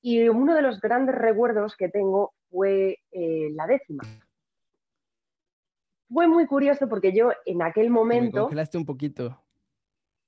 Y 0.00 0.28
uno 0.28 0.54
de 0.54 0.62
los 0.62 0.80
grandes 0.80 1.14
recuerdos 1.14 1.76
que 1.76 1.88
tengo 1.88 2.34
fue 2.50 3.00
eh, 3.10 3.50
la 3.52 3.66
décima. 3.66 4.04
Fue 6.12 6.28
muy 6.28 6.46
curioso 6.46 6.88
porque 6.88 7.12
yo 7.12 7.30
en 7.44 7.62
aquel 7.62 7.90
momento... 7.90 8.36
Me 8.36 8.42
congelaste 8.42 8.78
un 8.78 8.86
poquito. 8.86 9.42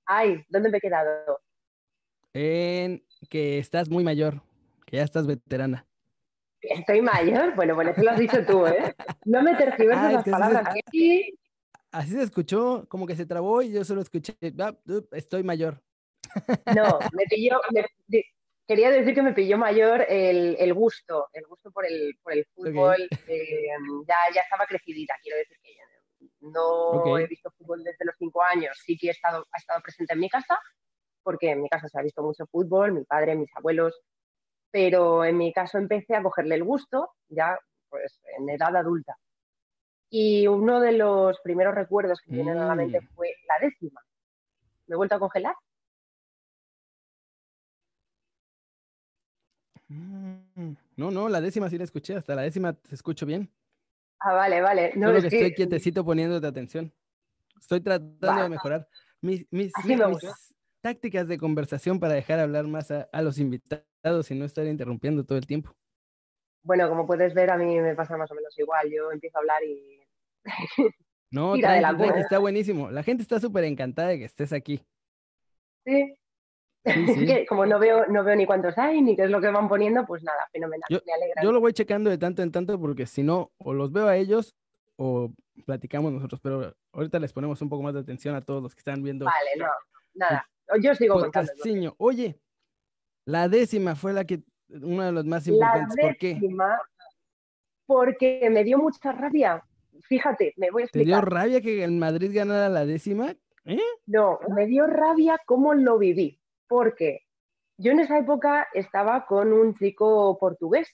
Ay, 0.07 0.45
¿dónde 0.49 0.71
me 0.71 0.79
he 0.79 0.81
quedado? 0.81 1.41
En 2.33 3.05
que 3.29 3.59
estás 3.59 3.89
muy 3.89 4.05
mayor, 4.05 4.43
que 4.87 4.97
ya 4.97 5.03
estás 5.05 5.27
veterana. 5.27 5.87
¿Estoy 6.61 7.03
mayor? 7.03 7.55
Bueno, 7.55 7.75
bueno, 7.75 7.91
eso 7.93 8.03
lo 8.03 8.11
has 8.11 8.19
dicho 8.19 8.45
tú, 8.45 8.67
¿eh? 8.67 8.95
No 9.25 9.43
me 9.43 9.55
tergiverses 9.55 10.13
las 10.13 10.25
palabras. 10.25 10.75
Así 11.91 12.13
se 12.13 12.23
escuchó, 12.23 12.87
como 12.89 13.07
que 13.07 13.17
se 13.17 13.27
trabó 13.27 13.63
y 13.63 13.73
yo 13.73 13.85
solo 13.85 14.03
escuché, 14.03 14.37
ah, 14.59 14.75
estoy 15.13 15.43
mayor. 15.43 15.83
No, 16.75 16.99
me 17.13 17.25
pilló, 17.31 17.61
quería 18.69 18.91
decir 18.91 19.15
que 19.15 19.23
me 19.23 19.33
pilló 19.33 19.57
mayor 19.57 20.05
el, 20.09 20.75
gusto, 20.75 21.29
el 21.33 21.47
gusto 21.47 21.73
por 21.73 21.87
el, 21.87 22.19
por 22.23 22.35
el 22.35 22.45
fútbol. 22.55 23.09
Em, 23.27 24.05
ya, 24.07 24.17
ya 24.35 24.43
estaba 24.43 24.67
crecidita, 24.67 25.15
quiero 25.23 25.39
decir 25.39 25.57
que 25.63 25.75
no 26.41 27.19
he 27.19 27.27
visto 27.27 27.51
fútbol 27.57 27.83
desde 27.83 28.05
los 28.05 28.15
cinco 28.19 28.43
años, 28.43 28.79
sí 28.85 28.97
que 28.97 29.09
he 29.09 29.11
estado, 29.11 29.47
ha 29.51 29.57
estado 29.57 29.81
presente 29.81 30.13
en 30.13 30.21
mi 30.21 30.29
casa, 30.29 30.59
porque 31.23 31.51
en 31.51 31.63
mi 31.63 31.69
casa 31.69 31.89
se 31.89 31.99
ha 31.99 32.03
visto 32.03 32.23
mucho 32.23 32.47
fútbol, 32.47 32.93
mi 32.93 33.05
padre, 33.05 33.37
mis 33.37 33.51
abuelos, 33.57 33.99
pero 34.71 35.25
en 35.25 35.39
mi 35.39 35.53
caso 35.53 35.79
empecé 35.79 36.15
a 36.15 36.23
cogerle 36.23 36.55
el 36.57 36.65
gusto 36.65 37.15
ya 37.29 37.59
pues 37.89 38.21
en 38.37 38.49
edad 38.51 38.77
adulta. 38.77 39.17
Y 40.11 40.47
uno 40.47 40.81
de 40.81 40.93
los 40.93 41.41
primeros 41.41 41.75
recuerdos 41.75 42.21
que 42.21 42.33
vienen 42.33 42.59
a 42.59 42.67
la 42.67 42.75
mente 42.75 43.01
mm. 43.01 43.09
fue 43.15 43.35
la 43.47 43.67
décima. 43.67 44.03
Me 44.87 44.95
he 44.95 44.97
vuelto 44.97 45.17
a 45.17 45.21
congelar. 45.21 45.55
No, 49.89 51.11
no, 51.11 51.29
la 51.29 51.41
décima 51.41 51.71
sí 51.71 51.79
la 51.79 51.85
escuché, 51.85 52.15
hasta 52.17 52.35
la 52.35 52.43
décima 52.43 52.73
te 52.75 52.95
escucho 52.95 53.25
bien. 53.27 53.51
Ah, 54.21 54.35
vale, 54.35 54.61
vale. 54.61 54.93
No, 54.97 55.07
Solo 55.09 55.19
es 55.19 55.25
que, 55.25 55.31
que 55.31 55.37
estoy 55.37 55.55
quietecito 55.55 56.05
poniéndote 56.05 56.47
atención. 56.47 56.93
Estoy 57.59 57.81
tratando 57.81 58.27
Va. 58.27 58.43
de 58.43 58.49
mejorar 58.49 58.89
mis, 59.21 59.47
mis- 59.51 59.73
Así 59.77 59.89
mis- 59.89 59.99
me 59.99 60.07
mis 60.07 60.15
gusta. 60.15 60.35
tácticas 60.81 61.29
de 61.29 61.39
conversación 61.39 62.01
para 62.01 62.15
dejar 62.15 62.39
hablar 62.41 62.67
más 62.67 62.91
a, 62.91 63.09
a 63.13 63.23
los 63.23 63.39
invitados 63.39 64.31
y 64.31 64.35
no 64.35 64.45
estar 64.45 64.67
interrumpiendo 64.67 65.25
todo 65.25 65.39
el 65.39 65.47
tiempo. 65.47 65.75
Bueno, 66.63 66.89
como 66.89 67.07
puedes 67.07 67.33
ver, 67.35 67.51
a 67.51 67.57
mí 67.57 67.81
me 67.81 67.95
pasa 67.95 68.17
más 68.17 68.31
o 68.31 68.35
menos 68.35 68.59
igual. 68.59 68.91
Yo 68.91 69.11
empiezo 69.13 69.39
a 69.39 69.41
hablar 69.41 69.63
y 69.65 70.01
No, 71.31 71.59
tranqui, 71.59 71.97
tranqui, 71.97 72.21
está 72.21 72.39
buenísimo. 72.39 72.91
La 72.91 73.03
gente 73.03 73.23
está 73.23 73.39
súper 73.39 73.65
encantada 73.65 74.09
de 74.09 74.19
que 74.19 74.25
estés 74.25 74.53
aquí. 74.53 74.81
sí. 75.85 76.15
Sí, 76.95 77.05
Es 77.09 77.15
sí. 77.19 77.27
que 77.27 77.47
como 77.47 77.67
no 77.67 77.79
veo, 77.79 78.07
no 78.07 78.25
veo 78.25 78.37
ni 78.37 78.47
cuántos 78.47 78.77
hay 78.79 79.01
ni 79.03 79.17
qué 79.17 79.25
es 79.25 79.31
lo 79.31 79.41
que 79.41 79.49
van 79.49 79.69
poniendo, 79.69 80.05
pues 80.07 80.23
nada, 80.23 80.49
fenomenal. 80.53 80.87
Yo- 80.91 81.01
me 81.07 81.13
alegra. 81.13 81.43
Yo 81.43 81.53
lo 81.53 81.61
voy 81.61 81.73
checando 81.73 82.11
de 82.11 82.19
tanto 82.19 82.43
en 82.43 82.53
tanto 82.53 82.79
porque 82.81 83.07
si 83.07 83.23
no, 83.23 83.51
o 83.59 83.73
los 83.75 83.93
veo 83.93 84.07
a 84.07 84.17
ellos 84.17 84.55
o 84.97 85.31
platicamos 85.67 86.13
nosotros, 86.13 86.41
pero 86.43 86.75
ahorita 86.93 87.19
les 87.19 87.33
ponemos 87.33 87.61
un 87.63 87.69
poco 87.69 87.83
más 87.83 87.95
de 87.95 88.01
atención 88.01 88.35
a 88.35 88.41
todos 88.41 88.63
los 88.63 88.75
que 88.75 88.81
están 88.81 89.03
viendo 89.03 89.25
Vale, 89.25 89.51
no, 89.59 89.67
nada. 90.15 90.49
Yo 90.83 90.95
sigo 90.95 91.15
contando. 91.21 91.51
podcastinho. 91.53 91.95
Oye, 91.99 92.39
la 93.25 93.49
décima 93.49 93.95
fue 93.95 94.13
la 94.13 94.25
que, 94.25 94.43
uno 94.69 95.05
de 95.05 95.13
los 95.13 95.25
más 95.25 95.47
La 95.47 95.53
importantes. 95.55 95.97
¿Por 96.01 96.17
qué? 96.19 96.35
décima, 96.35 96.79
porque 97.87 98.49
me 98.51 98.65
dio 98.65 98.79
mucha 98.79 99.13
rabia. 99.13 99.65
Fíjate, 100.03 100.55
me 100.57 100.71
voy 100.71 100.85
a 100.85 100.87
¿Te 100.87 101.01
dio 101.01 101.17
explicar. 101.17 101.33
rabia 101.33 101.61
que 101.61 101.83
el 101.85 101.93
Madrid 101.93 102.31
ganara 102.35 102.69
la 102.69 102.85
décima? 102.87 103.35
¿Eh? 103.65 103.81
No, 104.07 104.39
me 104.55 104.67
dio 104.67 104.87
rabia 104.87 105.39
cómo 105.45 105.75
lo 105.75 105.99
viví, 105.99 106.39
porque 106.69 107.21
yo 107.77 107.93
en 107.93 108.01
esa 108.01 108.19
época 108.19 108.69
estaba 108.75 109.27
con 109.27 109.53
un 109.53 109.75
chico 109.77 110.37
portugués, 110.39 110.89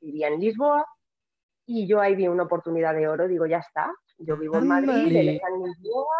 vivía 0.00 0.28
en 0.28 0.40
Lisboa, 0.40 0.86
y 1.66 1.86
yo 1.86 2.00
ahí 2.00 2.14
vi 2.14 2.28
una 2.28 2.42
oportunidad 2.44 2.94
de 2.94 3.08
oro, 3.08 3.26
digo, 3.26 3.46
ya 3.46 3.58
está, 3.58 3.90
yo 4.18 4.36
vivo 4.36 4.58
en 4.58 4.68
Madrid, 4.68 5.16
él 5.16 5.28
está 5.30 5.48
en 5.48 5.62
Lisboa, 5.62 6.16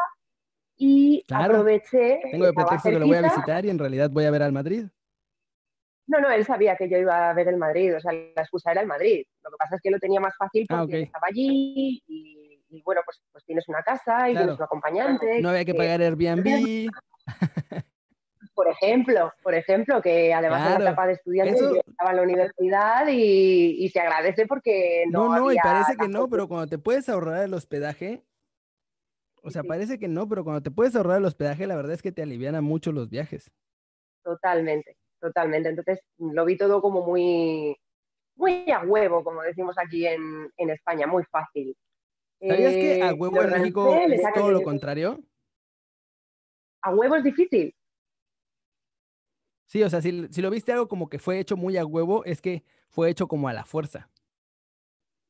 y 0.76 1.24
Claro. 1.28 1.44
aproveché, 1.44 2.20
Tengo 2.30 2.46
de 2.46 2.52
pretexto 2.52 2.90
que 2.90 2.98
lo 2.98 3.06
voy 3.06 3.16
a 3.16 3.22
visitar 3.22 3.64
y 3.64 3.70
en 3.70 3.78
realidad 3.78 4.10
voy 4.10 4.24
a 4.24 4.30
ver 4.30 4.42
al 4.42 4.52
Madrid. 4.52 4.86
No, 6.06 6.20
no, 6.20 6.30
él 6.30 6.44
sabía 6.44 6.76
que 6.76 6.88
yo 6.88 6.98
iba 6.98 7.30
a 7.30 7.32
ver 7.32 7.48
el 7.48 7.56
Madrid, 7.56 7.96
o 7.96 8.00
sea, 8.00 8.12
la 8.12 8.42
excusa 8.42 8.72
era 8.72 8.82
el 8.82 8.86
Madrid. 8.86 9.24
Lo 9.42 9.50
que 9.50 9.56
pasa 9.56 9.76
es 9.76 9.80
que 9.82 9.90
lo 9.90 9.98
tenía 9.98 10.20
más 10.20 10.34
fácil 10.36 10.66
porque 10.68 10.80
Ah, 10.80 10.84
ok. 10.84 10.90
él 10.92 11.02
estaba 11.04 11.26
allí 11.28 12.02
y, 12.06 12.62
y, 12.68 12.82
bueno, 12.82 13.00
pues, 13.06 13.22
pues 13.32 13.42
tienes 13.44 13.66
una 13.68 13.82
casa 13.82 14.28
y 14.28 14.32
Claro. 14.32 14.46
tienes 14.46 14.58
un 14.58 14.64
acompañante. 14.64 15.40
No 15.40 15.48
había 15.48 15.64
que 15.64 15.74
pagar 15.74 16.02
Airbnb. 16.02 16.44
Por 18.54 18.68
ejemplo, 18.68 19.32
por 19.42 19.54
ejemplo, 19.54 20.00
que 20.00 20.32
además 20.32 20.60
en 20.60 20.64
Claro, 20.66 20.84
la 20.84 20.90
etapa 20.90 21.06
de 21.08 21.12
estudiante 21.14 21.52
eso- 21.54 21.74
yo 21.74 21.80
estaba 21.86 22.10
en 22.10 22.16
la 22.16 22.22
universidad 22.22 23.08
y, 23.08 23.84
y 23.84 23.88
se 23.88 24.00
agradece 24.00 24.46
porque 24.46 25.04
no 25.10 25.28
No, 25.28 25.36
no, 25.40 25.52
y 25.52 25.56
parece 25.56 25.96
que 25.96 26.08
no, 26.08 26.28
pero 26.28 26.46
cuando 26.48 26.68
te 26.68 26.78
puedes 26.78 27.08
ahorrar 27.08 27.42
el 27.44 27.54
hospedaje, 27.54 28.22
o 29.42 29.50
sea, 29.50 29.62
sí. 29.62 29.68
parece 29.68 29.98
que 29.98 30.08
no, 30.08 30.28
pero 30.28 30.44
cuando 30.44 30.62
te 30.62 30.70
puedes 30.70 30.94
ahorrar 30.96 31.18
el 31.18 31.24
hospedaje, 31.24 31.66
la 31.66 31.76
verdad 31.76 31.92
es 31.92 32.02
que 32.02 32.12
te 32.12 32.22
aliviana 32.22 32.60
mucho 32.60 32.92
los 32.92 33.10
viajes. 33.10 33.50
Totalmente, 34.22 34.96
totalmente. 35.20 35.68
Entonces 35.68 36.00
lo 36.18 36.44
vi 36.44 36.56
todo 36.56 36.80
como 36.80 37.04
muy, 37.04 37.76
muy 38.36 38.70
a 38.70 38.82
huevo, 38.84 39.22
como 39.22 39.42
decimos 39.42 39.76
aquí 39.78 40.06
en, 40.06 40.50
en 40.56 40.70
España, 40.70 41.06
muy 41.06 41.24
fácil. 41.24 41.76
¿Sabías 42.40 42.74
que 42.76 43.02
a 43.02 43.10
Eh, 43.10 43.14
huevo 43.14 43.42
en 43.42 43.50
México 43.50 43.94
es 43.96 44.22
todo 44.34 44.50
lo 44.52 44.62
contrario? 44.62 45.18
A 46.82 46.94
huevo 46.94 47.16
es 47.16 47.24
difícil. 47.24 47.74
Sí, 49.74 49.82
o 49.82 49.90
sea, 49.90 50.00
si, 50.00 50.28
si 50.28 50.40
lo 50.40 50.50
viste 50.50 50.70
algo 50.70 50.86
como 50.86 51.08
que 51.08 51.18
fue 51.18 51.40
hecho 51.40 51.56
muy 51.56 51.76
a 51.76 51.84
huevo, 51.84 52.24
es 52.24 52.40
que 52.40 52.62
fue 52.90 53.10
hecho 53.10 53.26
como 53.26 53.48
a 53.48 53.52
la 53.52 53.64
fuerza. 53.64 54.08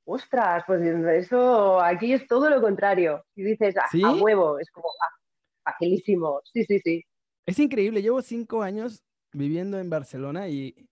Ostras, 0.04 0.64
pues 0.66 0.82
eso 0.82 1.80
aquí 1.80 2.12
es 2.12 2.26
todo 2.26 2.50
lo 2.50 2.60
contrario. 2.60 3.24
Si 3.34 3.42
dices 3.42 3.74
a, 3.78 3.86
a 4.06 4.12
huevo, 4.12 4.58
es 4.58 4.70
como 4.70 4.86
ah, 5.00 5.70
facilísimo. 5.72 6.42
Sí, 6.52 6.62
sí, 6.66 6.78
sí. 6.84 7.02
Es 7.46 7.58
increíble, 7.58 8.02
llevo 8.02 8.20
cinco 8.20 8.62
años 8.62 9.02
viviendo 9.32 9.78
en 9.78 9.88
Barcelona 9.88 10.46
y 10.46 10.90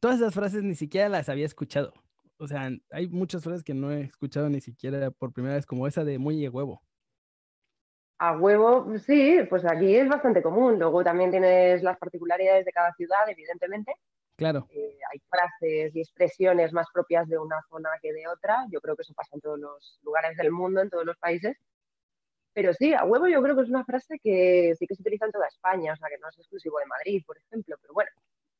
todas 0.00 0.16
esas 0.16 0.34
frases 0.34 0.64
ni 0.64 0.74
siquiera 0.74 1.08
las 1.08 1.28
había 1.28 1.46
escuchado. 1.46 1.92
O 2.38 2.48
sea, 2.48 2.70
hay 2.90 3.06
muchas 3.06 3.44
frases 3.44 3.62
que 3.62 3.72
no 3.72 3.92
he 3.92 4.00
escuchado 4.00 4.50
ni 4.50 4.60
siquiera 4.60 5.12
por 5.12 5.32
primera 5.32 5.54
vez, 5.54 5.64
como 5.64 5.86
esa 5.86 6.02
de 6.02 6.18
muy 6.18 6.44
a 6.44 6.50
huevo. 6.50 6.82
A 8.22 8.36
huevo, 8.36 8.86
sí, 8.98 9.38
pues 9.48 9.64
aquí 9.64 9.96
es 9.96 10.06
bastante 10.06 10.42
común. 10.42 10.78
Luego 10.78 11.02
también 11.02 11.30
tienes 11.30 11.82
las 11.82 11.96
particularidades 11.96 12.66
de 12.66 12.72
cada 12.72 12.92
ciudad, 12.92 13.26
evidentemente. 13.26 13.94
Claro, 14.36 14.66
Eh, 14.68 14.98
hay 15.10 15.18
frases 15.30 15.96
y 15.96 16.00
expresiones 16.00 16.70
más 16.74 16.86
propias 16.92 17.26
de 17.28 17.38
una 17.38 17.56
zona 17.70 17.88
que 18.02 18.12
de 18.12 18.28
otra. 18.28 18.66
Yo 18.70 18.82
creo 18.82 18.94
que 18.94 19.02
eso 19.02 19.14
pasa 19.14 19.30
en 19.36 19.40
todos 19.40 19.58
los 19.58 20.00
lugares 20.02 20.36
del 20.36 20.52
mundo, 20.52 20.82
en 20.82 20.90
todos 20.90 21.06
los 21.06 21.16
países. 21.16 21.56
Pero 22.52 22.74
sí, 22.74 22.92
a 22.92 23.04
huevo 23.04 23.26
yo 23.26 23.42
creo 23.42 23.56
que 23.56 23.62
es 23.62 23.70
una 23.70 23.86
frase 23.86 24.18
que 24.22 24.74
sí 24.78 24.86
que 24.86 24.94
se 24.94 25.00
utiliza 25.00 25.24
en 25.24 25.32
toda 25.32 25.46
España, 25.46 25.94
o 25.94 25.96
sea, 25.96 26.08
que 26.10 26.18
no 26.18 26.28
es 26.28 26.36
exclusivo 26.36 26.78
de 26.78 26.86
Madrid, 26.86 27.22
por 27.26 27.38
ejemplo. 27.38 27.76
Pero 27.80 27.94
bueno, 27.94 28.10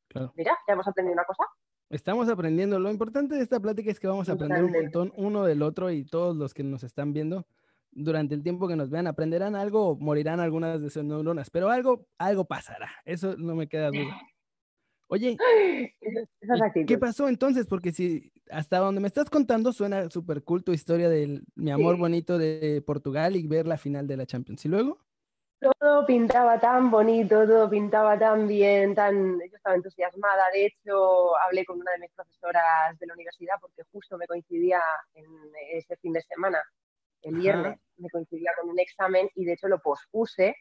claro. 0.07 0.33
mira, 0.35 0.57
ya 0.67 0.73
hemos 0.73 0.87
aprendido 0.87 1.13
una 1.13 1.25
cosa. 1.25 1.43
Estamos 1.91 2.29
aprendiendo. 2.29 2.79
Lo 2.79 2.89
importante 2.89 3.35
de 3.35 3.43
esta 3.43 3.59
plática 3.59 3.91
es 3.91 3.99
que 3.99 4.07
vamos 4.07 4.27
a 4.27 4.33
aprender 4.33 4.63
un 4.63 4.71
montón 4.71 5.13
uno 5.17 5.43
del 5.43 5.61
otro 5.61 5.91
y 5.91 6.03
todos 6.03 6.35
los 6.35 6.55
que 6.55 6.63
nos 6.63 6.83
están 6.83 7.13
viendo 7.13 7.45
durante 7.91 8.35
el 8.35 8.43
tiempo 8.43 8.67
que 8.67 8.75
nos 8.75 8.89
vean 8.89 9.07
aprenderán 9.07 9.55
algo 9.55 9.89
o 9.89 9.95
morirán 9.97 10.39
algunas 10.39 10.81
de 10.81 10.89
sus 10.89 11.03
neuronas, 11.03 11.49
pero 11.49 11.69
algo, 11.69 12.07
algo 12.17 12.45
pasará. 12.45 12.89
Eso 13.05 13.35
no 13.37 13.55
me 13.55 13.67
queda 13.67 13.89
duda. 13.89 14.19
Oye, 15.07 15.37
Esas 16.41 16.75
¿y 16.75 16.85
¿qué 16.85 16.97
pasó 16.97 17.27
entonces? 17.27 17.67
Porque 17.67 17.91
si 17.91 18.31
hasta 18.49 18.77
donde 18.77 19.01
me 19.01 19.07
estás 19.07 19.29
contando 19.29 19.73
suena 19.73 20.09
súper 20.09 20.43
cool 20.43 20.63
tu 20.63 20.71
historia 20.71 21.09
de 21.09 21.41
mi 21.55 21.71
amor 21.71 21.95
Sí. 21.95 22.01
bonito 22.01 22.37
de 22.37 22.81
Portugal 22.85 23.35
y 23.35 23.45
ver 23.45 23.67
la 23.67 23.77
final 23.77 24.07
de 24.07 24.17
la 24.17 24.25
Champions. 24.25 24.63
¿Y 24.65 24.69
luego? 24.69 24.99
Todo 25.79 26.05
pintaba 26.07 26.59
tan 26.59 26.89
bonito, 26.89 27.45
todo 27.45 27.69
pintaba 27.69 28.17
tan 28.17 28.47
bien, 28.47 28.95
tan... 28.95 29.37
yo 29.37 29.55
estaba 29.55 29.75
entusiasmada. 29.75 30.45
De 30.53 30.65
hecho, 30.65 31.37
hablé 31.37 31.65
con 31.65 31.79
una 31.79 31.91
de 31.91 31.99
mis 31.99 32.11
profesoras 32.11 32.97
de 32.97 33.05
la 33.05 33.13
universidad 33.13 33.55
porque 33.61 33.83
justo 33.91 34.17
me 34.17 34.25
coincidía 34.27 34.79
en 35.13 35.25
ese 35.73 35.97
fin 35.97 36.13
de 36.13 36.21
semana, 36.23 36.57
el 37.21 37.33
Ajá. 37.35 37.41
viernes, 37.41 37.79
me 37.97 38.09
coincidía 38.09 38.51
con 38.59 38.69
un 38.69 38.79
examen 38.79 39.29
y 39.35 39.45
de 39.45 39.53
hecho 39.53 39.67
lo 39.67 39.79
pospuse. 39.79 40.55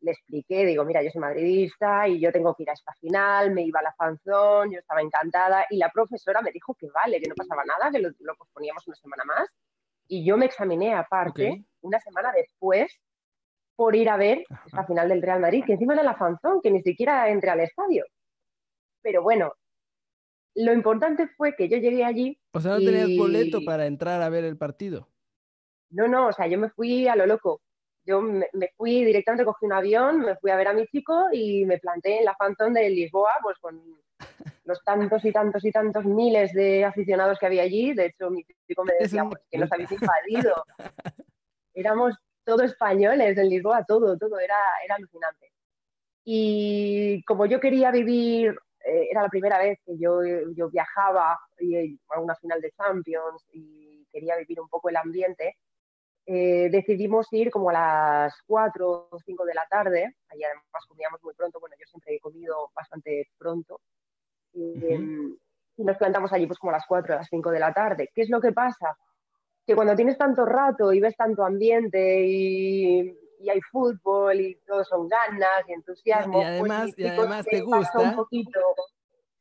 Le 0.00 0.10
expliqué, 0.10 0.66
digo, 0.66 0.84
mira, 0.84 1.02
yo 1.02 1.10
soy 1.10 1.20
madridista 1.20 2.06
y 2.08 2.20
yo 2.20 2.30
tengo 2.30 2.54
que 2.54 2.64
ir 2.64 2.70
a 2.70 2.74
esta 2.74 2.92
final, 3.00 3.52
me 3.52 3.62
iba 3.62 3.80
a 3.80 3.84
la 3.84 3.94
fanzón, 3.94 4.70
yo 4.70 4.78
estaba 4.78 5.00
encantada 5.00 5.64
y 5.70 5.78
la 5.78 5.88
profesora 5.90 6.42
me 6.42 6.50
dijo 6.52 6.74
que 6.74 6.88
vale, 6.90 7.20
que 7.20 7.28
no 7.28 7.34
pasaba 7.34 7.64
nada, 7.64 7.90
que 7.90 8.00
lo, 8.00 8.10
lo 8.18 8.34
posponíamos 8.36 8.86
una 8.86 8.96
semana 8.96 9.24
más 9.24 9.48
y 10.06 10.24
yo 10.26 10.36
me 10.36 10.44
examiné 10.46 10.94
aparte 10.94 11.64
una 11.80 11.98
semana 12.00 12.32
después 12.32 12.92
por 13.76 13.96
ir 13.96 14.10
a 14.10 14.16
ver 14.18 14.44
Ajá. 14.50 14.62
esta 14.66 14.84
final 14.84 15.08
del 15.08 15.22
Real 15.22 15.40
Madrid, 15.40 15.64
que 15.66 15.72
encima 15.72 15.94
era 15.94 16.02
la 16.02 16.16
fanzón, 16.16 16.60
que 16.60 16.70
ni 16.70 16.82
siquiera 16.82 17.28
entré 17.30 17.50
al 17.50 17.60
estadio. 17.60 18.04
Pero 19.00 19.22
bueno, 19.22 19.52
lo 20.54 20.72
importante 20.72 21.28
fue 21.36 21.56
que 21.56 21.68
yo 21.68 21.78
llegué 21.78 22.04
allí, 22.04 22.38
O 22.52 22.60
sea, 22.60 22.72
no 22.72 22.84
tenías 22.84 23.16
boleto 23.16 23.58
Y- 23.58 23.64
para 23.64 23.86
entrar 23.86 24.20
a 24.22 24.28
ver 24.28 24.44
el 24.44 24.56
partido. 24.58 25.08
No, 25.94 26.08
no, 26.08 26.28
o 26.28 26.32
sea, 26.32 26.46
yo 26.46 26.58
me 26.58 26.70
fui 26.70 27.08
a 27.08 27.16
lo 27.16 27.26
loco. 27.26 27.60
Yo 28.06 28.20
me, 28.20 28.46
me 28.52 28.68
fui 28.76 29.04
directamente, 29.04 29.44
cogí 29.44 29.64
un 29.66 29.72
avión, 29.72 30.20
me 30.20 30.36
fui 30.36 30.50
a 30.50 30.56
ver 30.56 30.68
a 30.68 30.72
mi 30.74 30.86
chico 30.86 31.28
y 31.32 31.64
me 31.64 31.78
planté 31.78 32.18
en 32.18 32.24
la 32.26 32.34
fanzón 32.34 32.74
de 32.74 32.90
Lisboa, 32.90 33.32
pues 33.42 33.56
con 33.58 33.80
los 34.64 34.82
tantos 34.84 35.24
y 35.24 35.32
tantos 35.32 35.64
y 35.64 35.70
tantos 35.70 36.04
miles 36.04 36.52
de 36.52 36.84
aficionados 36.84 37.38
que 37.38 37.46
había 37.46 37.62
allí. 37.62 37.94
De 37.94 38.06
hecho, 38.06 38.30
mi 38.30 38.44
chico 38.66 38.84
me 38.84 38.94
decía, 39.00 39.24
pues 39.28 39.42
que 39.50 39.58
nos 39.58 39.72
habéis 39.72 39.90
invadido. 39.92 40.54
Éramos 41.74 42.14
todos 42.44 42.62
españoles 42.62 43.36
en 43.38 43.48
Lisboa, 43.48 43.84
todo, 43.86 44.16
todo, 44.18 44.38
era, 44.38 44.56
era 44.84 44.96
alucinante. 44.96 45.50
Y 46.24 47.22
como 47.24 47.46
yo 47.46 47.60
quería 47.60 47.90
vivir, 47.90 48.54
eh, 48.84 49.08
era 49.10 49.22
la 49.22 49.28
primera 49.28 49.58
vez 49.58 49.78
que 49.84 49.98
yo, 49.98 50.20
yo 50.54 50.70
viajaba 50.70 51.38
y- 51.58 51.98
a 52.10 52.20
una 52.20 52.34
final 52.36 52.60
de 52.60 52.70
Champions 52.72 53.44
y 53.52 54.06
quería 54.12 54.36
vivir 54.36 54.60
un 54.60 54.68
poco 54.68 54.88
el 54.88 54.96
ambiente, 54.96 55.56
eh, 56.26 56.68
decidimos 56.70 57.26
ir 57.32 57.50
como 57.50 57.70
a 57.70 57.72
las 57.72 58.34
4 58.46 59.08
o 59.10 59.18
5 59.24 59.44
de 59.44 59.54
la 59.54 59.66
tarde. 59.68 60.16
Allí 60.28 60.42
además 60.44 60.84
comíamos 60.88 61.22
muy 61.22 61.34
pronto, 61.34 61.60
bueno, 61.60 61.76
yo 61.78 61.86
siempre 61.86 62.14
he 62.14 62.20
comido 62.20 62.70
bastante 62.74 63.28
pronto. 63.38 63.80
Y, 64.52 64.92
em, 64.92 65.36
y 65.76 65.84
nos 65.84 65.96
plantamos 65.98 66.32
allí 66.32 66.46
pues 66.46 66.58
como 66.58 66.70
a 66.70 66.76
las 66.76 66.86
4 66.86 67.14
o 67.14 67.18
las 67.18 67.28
5 67.28 67.50
de 67.50 67.58
la 67.60 67.72
tarde. 67.72 68.10
¿Qué 68.14 68.22
es 68.22 68.30
lo 68.30 68.40
que 68.40 68.52
pasa? 68.52 68.96
Que 69.66 69.74
cuando 69.74 69.94
tienes 69.96 70.16
tanto 70.18 70.44
rato 70.46 70.92
y 70.92 71.00
ves 71.00 71.16
tanto 71.16 71.44
ambiente 71.44 72.22
y, 72.24 73.18
y 73.40 73.50
hay 73.50 73.60
fútbol 73.70 74.40
y 74.40 74.54
todo 74.66 74.84
son 74.84 75.08
ganas 75.08 75.68
y 75.68 75.72
entusiasmo, 75.72 76.40
Y 76.40 76.44
además- 76.44 76.80
pues 76.94 76.98
y 76.98 77.06
además 77.08 77.44
te 77.46 77.58
pasó 77.62 77.66
gusta. 77.76 77.98
un 78.00 78.14
poquito. 78.16 78.60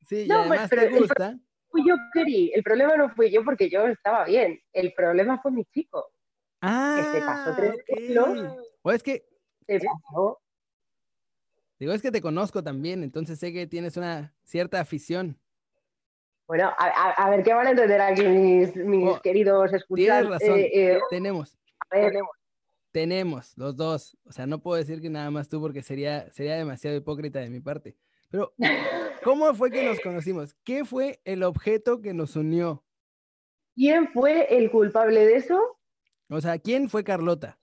Sí, 0.08 0.24
y 0.24 0.28
No, 0.28 0.46
pues, 0.48 0.60
además 0.60 0.70
te 0.70 0.86
el 0.88 1.00
gusta. 1.00 1.36
Fui 1.70 1.88
yo 1.88 1.96
que 1.96 2.20
querí. 2.20 2.52
El 2.54 2.62
problema 2.64 2.96
no 2.98 3.10
fui 3.10 3.32
yo 3.32 3.44
porque 3.44 3.70
yo 3.70 3.88
estaba 3.88 4.26
bien. 4.26 4.60
El 4.74 4.94
problema 4.94 5.42
fue 5.42 5.52
mi 5.52 5.66
chico. 5.66 6.12
Ah, 6.66 7.10
se 7.14 7.20
pasó 7.20 7.56
tres 7.58 7.74
ok. 7.74 7.82
pueblos. 7.88 8.54
O 8.84 8.92
es 8.92 9.04
que, 9.04 9.26
Se 9.68 9.80
pasó. 9.80 10.40
digo, 11.78 11.92
es 11.92 12.02
que 12.02 12.12
te 12.12 12.22
conozco 12.22 12.64
también, 12.64 13.04
entonces 13.04 13.38
sé 13.38 13.52
que 13.52 13.68
tienes 13.68 13.98
una 13.98 14.34
cierta 14.44 14.80
afición. 14.80 15.38
Bueno, 16.48 16.72
a, 16.78 17.12
a, 17.12 17.30
ver 17.30 17.44
qué 17.44 17.54
van 17.54 17.68
a 17.68 17.72
entender 17.72 18.00
aquí 18.00 18.24
mis, 18.26 18.76
mis 18.78 19.10
Oh, 19.10 19.22
queridos 19.22 19.70
Tienes 19.72 19.82
escuchas. 19.82 20.30
razón. 20.30 20.60
Eh, 20.60 20.72
eh, 20.74 21.00
tenemos, 21.10 21.58
a 21.90 21.96
ver, 21.98 22.14
tenemos 22.92 23.58
los 23.58 23.76
dos. 23.76 24.18
O 24.26 24.32
sea, 24.32 24.46
no 24.46 24.62
puedo 24.62 24.78
decir 24.78 25.02
que 25.02 25.10
nada 25.10 25.32
más 25.32 25.50
tú 25.50 25.60
porque 25.60 25.82
sería, 25.82 26.32
sería 26.32 26.56
demasiado 26.56 26.96
hipócrita 26.96 27.40
de 27.40 27.50
mi 27.50 27.60
parte. 27.60 27.98
Pero, 28.30 28.54
¿cómo 29.24 29.54
fue 29.54 29.70
que 29.70 29.84
nos 29.86 30.00
conocimos? 30.00 30.54
¿Qué 30.64 30.86
fue 30.86 31.22
el 31.26 31.44
objeto 31.44 32.02
que 32.02 32.14
nos 32.14 32.36
unió? 32.36 32.84
¿Quién 33.76 34.08
fue 34.14 34.56
el 34.58 34.70
culpable 34.72 35.26
de 35.26 35.36
eso? 35.38 35.78
O 36.30 36.42
sea, 36.42 36.58
¿quién 36.58 36.90
fue 36.90 37.04
Carlota? 37.04 37.58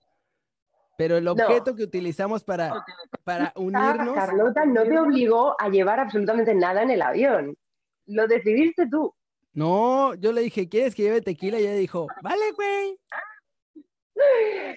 Pero 0.97 1.17
el 1.17 1.27
objeto 1.27 1.75
que 1.75 1.83
utilizamos 1.83 2.43
para, 2.43 2.85
para 3.23 3.53
unirnos. 3.55 4.13
Carlota 4.13 4.65
no 4.65 4.83
te 4.83 4.99
obligó 4.99 5.55
a 5.59 5.69
llevar 5.69 5.99
absolutamente 5.99 6.53
nada 6.53 6.83
en 6.83 6.91
el 6.91 7.01
avión. 7.01 7.57
Lo 8.05 8.27
decidiste 8.27 8.87
tú. 8.87 9.13
No, 9.53 10.13
yo 10.15 10.31
le 10.31 10.41
dije, 10.41 10.69
¿quieres 10.69 10.95
que 10.95 11.03
lleve 11.03 11.21
tequila? 11.21 11.59
Y 11.59 11.63
ella 11.63 11.73
dijo, 11.73 12.07
vale, 12.21 12.51
güey. 12.55 12.99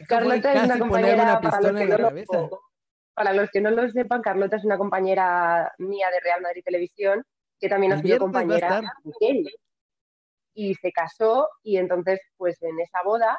Carlota 0.08 0.52
es 0.54 0.64
una 0.64 0.78
compañera 0.78 1.22
una 1.22 1.40
para 1.40 1.60
los, 1.60 1.80
que 1.80 1.86
no 1.86 1.98
lo, 1.98 2.08
cabeza. 2.08 2.48
para 3.14 3.32
los 3.34 3.50
que 3.50 3.60
no 3.60 3.70
lo 3.70 3.90
sepan, 3.90 4.22
Carlota 4.22 4.56
es 4.56 4.64
una 4.64 4.78
compañera 4.78 5.72
mía 5.78 6.08
de 6.10 6.20
Real 6.20 6.40
Madrid 6.40 6.62
Televisión 6.64 7.24
que 7.60 7.68
también 7.68 7.92
ha 7.92 8.00
sido 8.00 8.18
compañera. 8.18 8.82
Y 10.54 10.74
se 10.76 10.92
casó 10.92 11.48
y 11.62 11.78
entonces, 11.78 12.20
pues 12.36 12.62
en 12.62 12.78
esa 12.80 13.02
boda, 13.04 13.38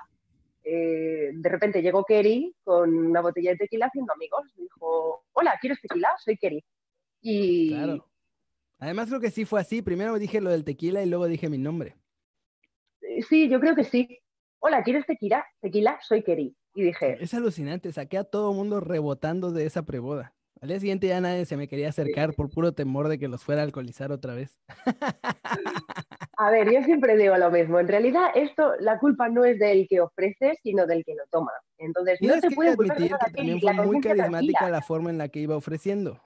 eh, 0.65 1.29
de 1.33 1.49
repente 1.49 1.81
llegó 1.81 2.03
Kerry 2.03 2.55
con 2.63 2.93
una 2.93 3.21
botella 3.21 3.51
de 3.51 3.57
tequila 3.57 3.85
haciendo 3.85 4.13
amigos. 4.13 4.41
Dijo, 4.57 5.23
hola, 5.33 5.57
¿quieres 5.61 5.79
tequila? 5.79 6.09
Soy 6.23 6.37
Kerry. 6.37 6.65
Y 7.21 7.69
Claro. 7.69 8.09
Además, 8.79 9.07
creo 9.07 9.21
que 9.21 9.31
sí 9.31 9.45
fue 9.45 9.61
así. 9.61 9.81
Primero 9.81 10.17
dije 10.19 10.41
lo 10.41 10.49
del 10.49 10.65
tequila 10.65 11.01
y 11.03 11.05
luego 11.09 11.27
dije 11.27 11.49
mi 11.49 11.57
nombre. 11.57 11.95
eh, 13.01 13.21
sí, 13.21 13.47
yo 13.47 13.59
creo 13.59 13.75
que 13.75 13.83
sí. 13.83 14.19
Hola, 14.59 14.83
¿quieres 14.83 15.05
tequila? 15.05 15.45
Tequila, 15.61 15.99
soy 16.01 16.23
Kerry. 16.23 16.55
Y 16.73 16.83
dije, 16.83 17.17
Es 17.21 17.33
alucinante. 17.33 17.91
Saqué 17.91 18.17
a 18.17 18.23
todo 18.23 18.51
mundo 18.51 18.79
rebotando 18.81 19.51
de 19.51 19.65
esa 19.65 19.83
preboda. 19.83 20.33
Al 20.65 20.69
día 20.69 20.79
siguiente 20.79 21.05
ya 21.05 21.21
nadie 21.21 21.45
se 21.45 21.57
me 21.57 21.67
quería 21.67 21.89
acercar 21.89 22.33
por 22.33 22.49
puro 22.49 22.71
temor 22.71 23.07
de 23.07 23.19
que 23.19 23.27
los 23.27 23.43
fuera 23.43 23.61
a 23.61 23.65
alcoholizar 23.65 24.11
otra 24.11 24.33
vez. 24.33 24.59
A 26.37 26.49
ver, 26.49 26.73
yo 26.73 26.81
siempre 26.81 27.15
digo 27.15 27.37
lo 27.37 27.51
mismo. 27.51 27.79
En 27.79 27.87
realidad, 27.87 28.31
esto, 28.33 28.73
la 28.79 28.97
culpa 28.97 29.29
no 29.29 29.45
es 29.45 29.59
del 29.59 29.87
que 29.87 30.01
ofrece, 30.01 30.57
sino 30.63 30.87
del 30.87 31.05
que 31.05 31.13
lo 31.13 31.21
toma. 31.29 31.51
Entonces, 31.77 32.17
no 32.19 32.41
te 32.41 32.49
que 32.49 32.55
pueden 32.55 32.75
culpar 32.77 32.97
que 32.97 33.09
también 33.35 33.61
fue 33.61 33.73
muy 33.73 34.01
carismática 34.01 34.57
tranquila. 34.57 34.69
la 34.69 34.81
forma 34.81 35.11
en 35.11 35.19
la 35.19 35.29
que 35.29 35.39
iba 35.39 35.55
ofreciendo. 35.55 36.19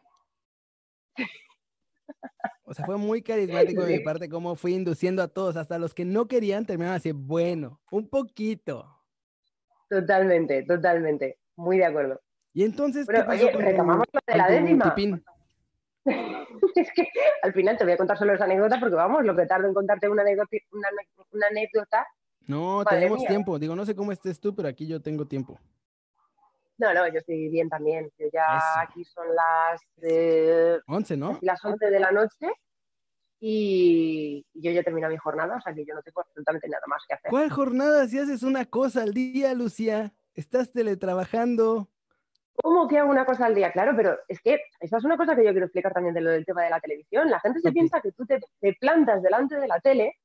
O 2.63 2.73
sea, 2.73 2.85
fue 2.85 2.95
muy 2.95 3.21
carismático 3.21 3.83
de 3.83 3.97
mi 3.97 4.03
parte 4.05 4.29
cómo 4.29 4.55
fui 4.55 4.73
induciendo 4.73 5.21
a 5.21 5.27
todos, 5.27 5.57
hasta 5.57 5.77
los 5.77 5.93
que 5.93 6.05
no 6.05 6.29
querían, 6.29 6.65
terminaban 6.65 6.95
así, 6.95 7.11
bueno, 7.11 7.81
un 7.91 8.07
poquito. 8.07 8.87
Totalmente, 9.89 10.63
totalmente. 10.63 11.39
Muy 11.57 11.77
de 11.77 11.85
acuerdo. 11.85 12.21
Y 12.59 12.65
entonces, 12.65 13.07
Pero, 13.07 13.19
¿qué 13.19 13.25
pasó 13.25 13.43
oye, 13.43 13.51
con 13.53 13.61
tu- 13.61 13.67
retomamos 13.69 14.05
lo 14.11 14.19
de 14.27 14.37
la 14.37 14.47
décima. 14.49 14.95
es 16.75 16.91
que 16.93 17.07
al 17.41 17.53
final 17.53 17.77
te 17.77 17.85
voy 17.85 17.93
a 17.93 17.97
contar 17.97 18.17
solo 18.17 18.33
esa 18.33 18.43
anécdota 18.43 18.77
porque 18.81 18.95
vamos, 18.95 19.23
lo 19.23 19.33
que 19.33 19.45
tardo 19.45 19.69
en 19.69 19.73
contarte 19.73 20.09
una 20.09 20.23
anécdota, 20.23 20.57
una, 20.73 20.89
una 21.31 21.47
anécdota. 21.47 22.05
No, 22.47 22.79
Madre 22.79 22.97
tenemos 22.97 23.19
mía. 23.19 23.29
tiempo. 23.29 23.57
Digo, 23.59 23.77
no 23.77 23.85
sé 23.85 23.95
cómo 23.95 24.11
estés 24.11 24.41
tú, 24.41 24.53
pero 24.53 24.67
aquí 24.67 24.85
yo 24.87 25.01
tengo 25.01 25.25
tiempo. 25.25 25.57
No, 26.79 26.93
no, 26.93 27.07
yo 27.07 27.19
estoy 27.19 27.47
bien 27.47 27.69
también. 27.69 28.11
Yo 28.19 28.27
ya 28.33 28.57
Eso. 28.57 28.79
aquí 28.81 29.05
son 29.05 29.27
las, 29.33 29.81
eh, 30.01 30.79
11, 30.85 31.15
¿no? 31.15 31.39
las 31.41 31.63
11 31.63 31.89
de 31.89 31.99
la 32.01 32.11
noche 32.11 32.51
y 33.39 34.45
yo 34.53 34.71
ya 34.71 34.83
termino 34.83 35.07
mi 35.07 35.15
jornada, 35.15 35.55
o 35.55 35.61
sea 35.61 35.73
que 35.73 35.85
yo 35.85 35.95
no 35.95 36.01
tengo 36.01 36.19
absolutamente 36.19 36.67
nada 36.67 36.83
más 36.87 37.03
que 37.07 37.13
hacer. 37.13 37.29
¿Cuál 37.31 37.49
jornada 37.49 38.05
si 38.09 38.19
haces 38.19 38.43
una 38.43 38.65
cosa 38.65 39.03
al 39.03 39.13
día, 39.13 39.53
Lucía? 39.53 40.11
Estás 40.33 40.73
teletrabajando. 40.73 41.87
¿Cómo 42.61 42.87
que 42.87 42.97
hago 42.97 43.09
una 43.09 43.25
cosa 43.25 43.45
al 43.45 43.55
día? 43.55 43.71
Claro, 43.71 43.93
pero 43.95 44.17
es 44.27 44.39
que 44.41 44.59
esa 44.79 44.97
es 44.97 45.03
una 45.03 45.17
cosa 45.17 45.35
que 45.35 45.43
yo 45.43 45.51
quiero 45.51 45.65
explicar 45.65 45.93
también 45.93 46.13
de 46.13 46.21
lo 46.21 46.31
del 46.31 46.45
tema 46.45 46.63
de 46.63 46.69
la 46.69 46.79
televisión. 46.79 47.29
La 47.29 47.39
gente 47.39 47.59
se 47.61 47.71
piensa 47.71 48.01
que 48.01 48.11
tú 48.11 48.25
te, 48.25 48.39
te 48.59 48.73
plantas 48.79 49.21
delante 49.21 49.55
de 49.55 49.67
la 49.67 49.79
tele 49.79 50.17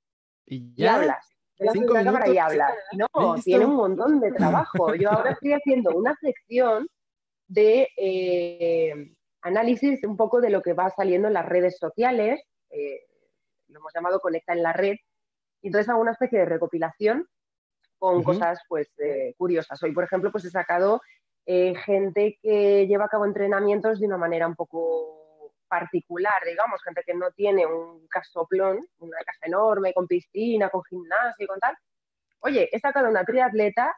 Y 0.47 0.85
hablas. 0.85 1.29
Delante 1.59 1.79
de 1.79 1.85
Cinco 1.85 1.94
la 1.94 2.05
cámara 2.05 2.29
y 2.29 2.38
hablas. 2.38 2.73
No, 2.92 3.37
tiene 3.42 3.66
un 3.66 3.77
montón 3.77 4.20
de 4.20 4.33
trabajo. 4.33 4.94
Yo 4.94 5.11
ahora 5.11 5.31
estoy 5.31 5.53
haciendo 5.53 5.90
una 5.90 6.16
sección 6.16 6.88
de 7.47 7.88
eh, 7.97 9.14
análisis 9.42 10.03
un 10.05 10.16
poco 10.16 10.40
de 10.40 10.51
lo 10.51 10.62
que 10.62 10.73
va 10.73 10.90
saliendo 10.90 11.29
en 11.29 11.35
las 11.35 11.47
redes 11.47 11.79
sociales. 11.79 12.42
eh, 12.70 13.01
lo 13.68 13.79
hemos 13.81 13.92
llamado 13.94 14.20
Conecta 14.20 14.53
en 14.53 14.62
la 14.62 14.73
red. 14.73 14.97
Y 15.62 15.68
entonces 15.68 15.88
hago 15.88 16.01
una 16.01 16.12
especie 16.12 16.40
de 16.40 16.44
recopilación 16.47 17.29
con 17.99 18.23
cosas 18.23 18.61
pues 18.68 18.88
eh, 18.99 19.35
curiosas. 19.38 19.83
Hoy, 19.83 19.92
por 19.92 20.05
ejemplo, 20.05 20.31
pues 20.31 20.44
he 20.44 20.51
sacado 20.51 21.01
eh, 21.46 21.74
gente 21.74 22.38
que 22.42 22.87
lleva 22.87 23.04
a 23.04 23.09
cabo 23.09 23.26
entrenamientos 23.26 24.00
de 24.00 24.07
una 24.07 24.16
manera 24.16 24.46
un 24.46 24.54
poco 24.54 25.52
particular, 25.68 26.42
digamos, 26.46 26.83
gente 26.83 27.02
que 27.04 27.14
no 27.14 27.30
tiene 27.33 27.66
un 27.66 28.07
casoplón, 28.09 28.78
una 28.98 29.18
casa 29.26 29.46
enorme, 29.46 29.92
con 29.92 30.07
piscina, 30.07 30.70
con 30.70 30.85
gimnasio 30.85 31.44
y 31.44 31.46
con 31.46 31.59
tal. 31.59 31.76
Oye, 32.40 32.68
he 32.72 32.78
sacado 32.78 33.09
una 33.09 33.24
triatleta 33.24 33.94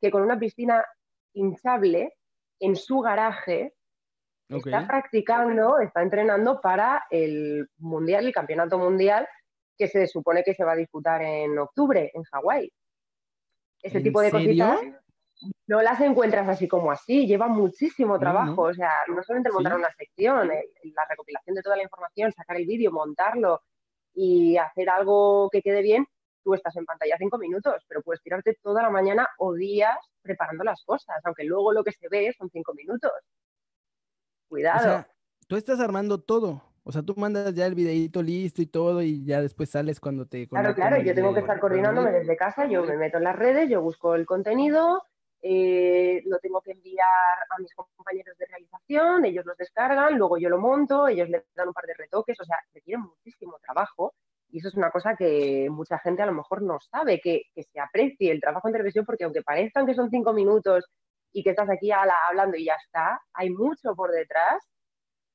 que 0.00 0.10
con 0.10 0.22
una 0.22 0.38
piscina 0.38 0.84
hinchable 1.32 2.14
en 2.58 2.76
su 2.76 3.00
garaje 3.00 3.74
está 4.48 4.86
practicando, 4.86 5.78
está 5.78 6.02
entrenando 6.02 6.60
para 6.60 7.06
el 7.10 7.68
mundial, 7.78 8.26
el 8.26 8.34
campeonato 8.34 8.78
mundial, 8.78 9.26
que 9.78 9.88
se 9.88 10.06
supone 10.06 10.42
que 10.44 10.54
se 10.54 10.64
va 10.64 10.72
a 10.72 10.76
disputar 10.76 11.22
en 11.22 11.58
octubre 11.58 12.10
en 12.12 12.22
Hawái. 12.24 12.70
Ese 13.82 13.98
¿En 13.98 14.04
tipo 14.04 14.20
de 14.20 14.30
serio? 14.30 14.66
cositas 14.66 15.01
no 15.66 15.82
las 15.82 16.00
encuentras 16.00 16.48
así 16.48 16.68
como 16.68 16.90
así, 16.90 17.26
lleva 17.26 17.48
muchísimo 17.48 18.18
trabajo, 18.18 18.62
o 18.62 18.74
sea, 18.74 18.90
no 19.08 19.22
solamente 19.22 19.50
montar 19.52 19.72
Sí. 19.74 19.78
una 19.78 19.90
sección, 19.96 20.50
el- 20.50 20.92
la 20.94 21.04
recopilación 21.08 21.54
de 21.56 21.62
toda 21.62 21.76
la 21.76 21.82
información, 21.82 22.32
sacar 22.32 22.56
el 22.56 22.66
vídeo, 22.66 22.90
montarlo 22.92 23.62
y 24.14 24.56
hacer 24.56 24.90
algo 24.90 25.48
que 25.50 25.62
quede 25.62 25.82
bien, 25.82 26.06
tú 26.44 26.54
estás 26.54 26.76
en 26.76 26.84
pantalla 26.84 27.16
cinco 27.18 27.38
minutos, 27.38 27.84
pero 27.88 28.02
puedes 28.02 28.22
tirarte 28.22 28.58
toda 28.62 28.82
la 28.82 28.90
mañana 28.90 29.28
o 29.38 29.54
días 29.54 29.96
preparando 30.22 30.64
las 30.64 30.82
cosas, 30.84 31.16
aunque 31.24 31.44
luego 31.44 31.72
lo 31.72 31.82
que 31.84 31.92
se 31.92 32.08
ve 32.08 32.32
son 32.36 32.50
cinco 32.50 32.74
minutos. 32.74 33.10
O 33.14 34.48
Cuidado. 34.48 34.82
sea, 34.82 35.08
tú 35.46 35.56
estás 35.56 35.80
armando 35.80 36.20
todo. 36.20 36.62
O 36.84 36.90
sea, 36.90 37.02
tú 37.02 37.14
mandas 37.16 37.54
ya 37.54 37.66
el 37.66 37.76
videito 37.76 38.22
listo 38.22 38.60
y 38.60 38.66
todo 38.66 39.02
y 39.02 39.24
ya 39.24 39.40
después 39.40 39.70
sales 39.70 40.00
cuando 40.00 40.26
te 40.26 40.48
Claro, 40.48 40.74
claro, 40.74 41.00
yo 41.00 41.14
tengo 41.14 41.32
que 41.32 41.40
estar 41.40 41.60
coordinándome 41.60 42.10
desde 42.10 42.36
casa, 42.36 42.66
yo 42.66 42.82
me 42.84 42.96
meto 42.96 43.18
en 43.18 43.24
las 43.24 43.36
redes, 43.36 43.70
yo 43.70 43.80
busco 43.80 44.16
el 44.16 44.26
contenido, 44.26 45.04
eh, 45.44 46.22
lo 46.26 46.38
tengo 46.38 46.60
que 46.60 46.70
enviar 46.70 47.06
a 47.50 47.58
mis 47.58 47.74
compañeros 47.74 48.38
de 48.38 48.46
realización, 48.46 49.24
ellos 49.24 49.44
los 49.44 49.56
descargan, 49.56 50.16
luego 50.16 50.38
yo 50.38 50.48
lo 50.48 50.58
monto, 50.58 51.08
ellos 51.08 51.28
le 51.28 51.44
dan 51.56 51.68
un 51.68 51.74
par 51.74 51.84
de 51.86 51.94
retoques, 51.94 52.38
o 52.40 52.44
sea, 52.44 52.58
requiere 52.72 52.98
muchísimo 52.98 53.58
trabajo 53.60 54.14
y 54.50 54.58
eso 54.58 54.68
es 54.68 54.74
una 54.74 54.90
cosa 54.90 55.16
que 55.16 55.68
mucha 55.70 55.98
gente 55.98 56.22
a 56.22 56.26
lo 56.26 56.32
mejor 56.32 56.62
no 56.62 56.78
sabe, 56.78 57.20
que, 57.20 57.42
se 57.54 57.80
aprecie 57.80 58.30
el 58.30 58.40
trabajo 58.40 58.68
en 58.68 58.74
televisión 58.74 59.04
porque 59.04 59.24
aunque 59.24 59.42
parezcan 59.42 59.84
que 59.86 59.94
son 59.94 60.10
cinco 60.10 60.32
minutos 60.32 60.84
y 61.32 61.42
que 61.42 61.50
estás 61.50 61.68
aquí 61.70 61.90
hablando 61.90 62.56
y 62.56 62.66
ya 62.66 62.74
está, 62.74 63.20
hay 63.32 63.50
mucho 63.50 63.96
por 63.96 64.12
detrás 64.12 64.62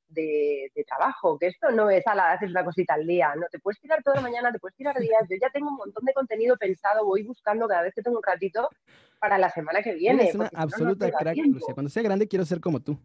de, 0.08 0.72
de 0.74 0.84
trabajo, 0.86 1.38
que 1.38 1.48
esto 1.48 1.72
no 1.72 1.89
es, 1.89 2.08
ala, 2.08 2.32
haces 2.32 2.52
una 2.52 2.63
cosita 2.63 2.93
al 2.93 3.06
día, 3.06 3.36
no, 3.36 3.48
te 3.52 3.60
puedes 3.60 3.80
tirar 3.82 4.02
toda 4.04 4.17
la 4.17 4.22
mañana, 4.22 4.54
te 4.54 4.60
puedes 4.60 4.78
tirar 4.78 4.98
días, 5.00 5.28
yo 5.30 5.36
ya 5.41 5.50
tengo 5.50 5.70
un 5.70 5.76
montón 5.76 6.06
de 6.06 6.13
contenido 6.13 6.56
pensado, 6.56 7.04
voy 7.04 7.24
buscando 7.24 7.67
cada 7.67 7.82
vez 7.82 7.93
que 7.93 8.04
tengo 8.04 8.17
un 8.17 8.24
ratito 8.24 8.70
para 9.19 9.38
la 9.38 9.49
semana 9.49 9.82
que 9.82 9.93
viene. 9.93 10.23
Eres 10.23 10.36
una 10.36 10.45
no, 10.45 10.49
no 10.53 10.60
absoluta 10.63 11.12
crack. 11.12 11.38
Lucía. 11.38 11.73
Cuando 11.73 11.89
sea 11.89 12.03
grande 12.03 12.27
quiero 12.27 12.45
ser 12.45 12.60
como 12.62 12.80
tú. 12.82 12.99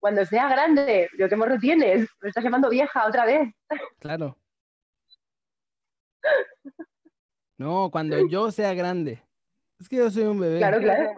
Cuando 0.00 0.24
sea 0.24 0.48
grande, 0.48 1.08
yo 1.18 1.28
qué 1.28 1.36
morro 1.36 1.58
tienes, 1.58 2.08
me 2.22 2.28
estás 2.28 2.42
llamando 2.42 2.70
vieja 2.70 3.06
otra 3.06 3.24
vez. 3.26 3.48
Claro. 3.98 4.36
No, 7.58 7.90
cuando 7.90 8.26
yo 8.26 8.50
sea 8.50 8.72
grande. 8.72 9.22
Es 9.78 9.86
que 9.86 9.96
yo 9.96 10.10
soy 10.10 10.22
un 10.22 10.40
bebé. 10.40 10.56
Claro, 10.56 10.78
claro. 10.80 11.10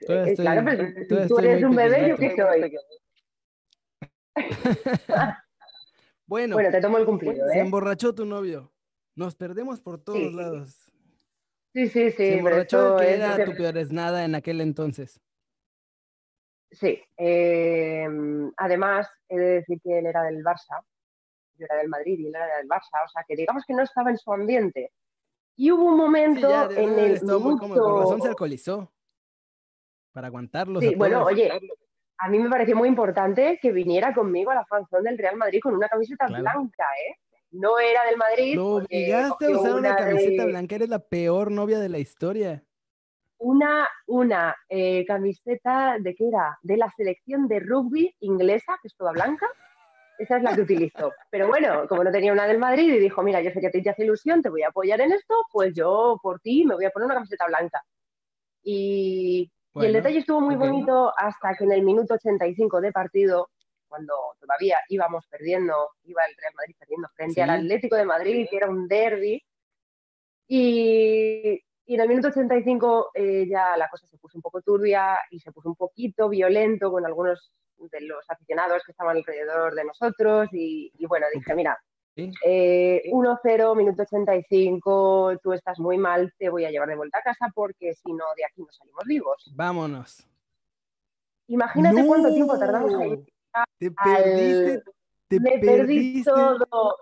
Eh, 0.00 0.24
estoy- 0.26 0.34
claro, 0.44 0.62
pero 0.62 0.86
si 0.88 1.06
tú 1.08 1.16
estoy 1.16 1.44
eres 1.46 1.64
un 1.64 1.74
bebé, 1.74 2.08
¿yo 2.10 2.16
qué 2.18 2.36
soy? 2.36 2.76
Bueno, 6.26 6.56
Bueno, 6.56 6.70
te 6.70 6.80
tomo 6.82 6.98
el 6.98 7.06
cumplido, 7.06 7.48
se 7.48 7.58
¿eh? 7.58 7.60
emborrachó 7.62 8.14
tu 8.14 8.24
novio. 8.26 8.72
Nos 9.16 9.34
perdemos 9.34 9.80
por 9.80 9.98
todos 10.02 10.18
Sí. 10.18 10.32
lados. 10.32 10.81
Sí, 11.72 11.88
sí, 11.88 12.10
sí. 12.10 12.16
se 12.16 12.38
emborrachó 12.38 13.00
era 13.00 13.44
tu 13.44 13.54
peor 13.54 13.78
es 13.78 13.90
nada 13.92 14.24
en 14.24 14.34
aquel 14.34 14.60
entonces. 14.60 15.20
Sí. 16.70 17.02
eh, 17.18 18.06
además, 18.56 19.08
he 19.28 19.38
de 19.38 19.46
decir 19.60 19.78
que 19.82 19.98
él 19.98 20.06
era 20.06 20.22
del 20.22 20.42
Barça, 20.42 20.82
yo 21.58 21.66
era 21.66 21.76
del 21.76 21.88
Madrid 21.88 22.18
y 22.18 22.26
él 22.28 22.34
era 22.34 22.56
del 22.56 22.66
Barça, 22.68 23.04
o 23.04 23.08
sea, 23.08 23.24
que 23.28 23.36
digamos 23.36 23.64
que 23.66 23.74
no 23.74 23.82
estaba 23.82 24.10
en 24.10 24.16
su 24.16 24.32
ambiente. 24.32 24.90
Y 25.56 25.70
hubo 25.70 25.84
un 25.84 25.96
Sí, 25.96 26.00
momento 26.00 26.48
ya, 26.48 26.68
de- 26.68 26.82
en 26.82 26.98
el 26.98 27.22
muy 27.22 27.58
cómodo. 27.58 27.66
Minuto- 27.68 28.00
razón 28.00 28.22
se 28.22 28.28
alcoholizó. 28.28 28.90
Para 30.12 30.26
aguantarlos 30.28 30.82
Sí, 30.82 30.94
bueno, 30.94 31.24
oye, 31.24 31.50
a 32.18 32.28
mí 32.28 32.38
me 32.38 32.48
pareció 32.50 32.74
muy 32.76 32.88
importante 32.88 33.58
que 33.60 33.70
viniera 33.72 34.14
conmigo 34.14 34.50
a 34.50 34.54
la 34.56 34.64
fanzón 34.66 35.04
del 35.04 35.16
Real 35.18 35.36
Madrid 35.36 35.60
con 35.62 35.74
una 35.74 35.88
camiseta 35.88 36.26
Claro. 36.26 36.42
blanca, 36.42 36.84
¿eh? 37.08 37.16
No 37.52 37.78
era 37.78 38.04
del 38.04 38.16
Madrid. 38.16 38.56
Lo 38.56 38.70
porque 38.80 38.96
obligaste 38.96 39.46
a 39.46 39.50
usar 39.50 39.70
una 39.74 39.78
una 39.90 39.96
camiseta 39.96 40.42
de- 40.44 40.48
blanca, 40.50 40.74
eres 40.74 40.88
la 40.88 40.98
peor 40.98 41.50
novia 41.50 41.78
de 41.78 41.88
la 41.88 41.98
historia. 41.98 42.62
Una, 43.38 43.88
una 44.06 44.54
eh, 44.68 45.04
camiseta 45.04 45.96
de 45.98 46.14
qué 46.14 46.28
era? 46.28 46.58
De 46.62 46.76
la 46.76 46.92
selección 46.96 47.48
de 47.48 47.60
rugby 47.60 48.14
inglesa, 48.20 48.78
que 48.80 48.88
es 48.88 48.96
toda 48.96 49.12
blanca. 49.12 49.46
Esa 50.18 50.36
es 50.36 50.42
la 50.44 50.54
que 50.54 50.60
utilizó. 50.60 51.10
Pero 51.30 51.48
bueno, 51.48 51.88
como 51.88 52.04
no 52.04 52.12
tenía 52.12 52.32
una 52.32 52.46
del 52.46 52.58
Madrid 52.58 52.92
y 52.94 52.98
dijo, 53.00 53.22
mira, 53.22 53.40
yo 53.40 53.50
sé 53.50 53.60
que 53.60 53.66
a 53.66 53.70
ti 53.70 53.82
te 53.82 53.90
hace 53.90 54.04
ilusión, 54.04 54.42
te 54.42 54.48
voy 54.50 54.62
a 54.62 54.68
apoyar 54.68 55.00
en 55.00 55.12
esto, 55.12 55.34
pues 55.50 55.74
yo 55.74 56.18
por 56.22 56.38
ti 56.40 56.64
me 56.64 56.74
voy 56.74 56.84
a 56.84 56.90
poner 56.90 57.06
una 57.06 57.14
camiseta 57.16 57.46
blanca. 57.46 57.82
Y, 58.62 59.50
y 59.74 59.84
el 59.84 59.92
detalle 59.92 60.18
estuvo 60.18 60.40
muy 60.40 60.54
bonito 60.54 61.12
hasta 61.16 61.54
que 61.56 61.64
en 61.64 61.72
el 61.72 61.82
minuto 61.82 62.14
85 62.14 62.80
de 62.80 62.92
partido, 62.92 63.50
cuando 63.92 64.14
todavía 64.40 64.78
íbamos 64.88 65.26
perdiendo, 65.26 65.74
iba 66.04 66.22
el 66.24 66.34
Real 66.34 66.54
Madrid 66.56 66.74
perdiendo 66.78 67.08
frente 67.14 67.42
al 67.42 67.50
Sí. 67.50 67.56
Atlético 67.66 67.96
de 67.96 68.04
Madrid, 68.06 68.46
que 68.50 68.56
era 68.56 68.70
un 68.70 68.88
derby, 68.88 69.44
y, 70.48 71.62
y 71.86 71.94
en 71.94 72.00
el 72.00 72.08
minuto 72.08 72.28
85 72.28 73.10
eh, 73.14 73.46
ya 73.48 73.76
la 73.76 73.88
cosa 73.90 74.06
se 74.06 74.16
puso 74.16 74.38
un 74.38 74.42
poco 74.42 74.62
turbia 74.62 75.18
y 75.30 75.40
se 75.40 75.52
puso 75.52 75.68
un 75.68 75.76
poquito 75.76 76.30
violento 76.30 76.90
con 76.90 77.04
algunos 77.04 77.52
de 77.76 78.00
los 78.00 78.24
aficionados 78.30 78.82
que 78.86 78.92
estaban 78.92 79.16
alrededor 79.18 79.74
de 79.74 79.84
nosotros 79.84 80.48
y, 80.52 80.90
y 80.98 81.06
bueno, 81.06 81.26
dije, 81.34 81.54
mira, 81.54 81.78
Sí. 82.14 82.30
eh, 82.44 83.02
1-0, 83.10 83.74
minuto 83.76 84.02
85, 84.02 85.38
tú 85.42 85.52
estás 85.54 85.78
muy 85.78 85.96
mal, 85.98 86.32
te 86.38 86.48
voy 86.50 86.64
a 86.66 86.70
llevar 86.70 86.88
de 86.88 86.96
vuelta 86.96 87.18
a 87.18 87.22
casa 87.22 87.46
porque 87.54 87.94
si 87.94 88.12
no, 88.12 88.24
de 88.36 88.44
aquí 88.44 88.60
no 88.62 88.70
salimos 88.72 89.04
vivos. 89.06 89.52
Vámonos. 89.54 90.26
Imagínate 91.48 92.06
cuánto 92.06 92.28
No. 92.28 92.34
tiempo 92.34 92.58
tardamos 92.58 92.94
ahí. 92.94 93.24
Te 93.78 93.92
Al- 93.96 94.22
perdiste, 94.22 94.82
te 95.28 95.40
Me 95.40 95.58
perdí 95.58 96.24
todo, 96.24 96.96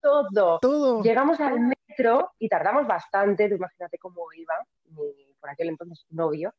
todo. 0.00 0.58
todo. 0.60 1.02
Llegamos 1.02 1.40
al 1.40 1.60
metro 1.60 2.32
y 2.38 2.48
tardamos 2.48 2.86
bastante, 2.86 3.48
tú 3.48 3.54
imagínate 3.56 3.98
cómo 3.98 4.22
iba 4.34 4.54
mi, 4.90 5.34
por 5.40 5.50
aquel 5.50 5.68
entonces, 5.68 6.04
novio. 6.10 6.54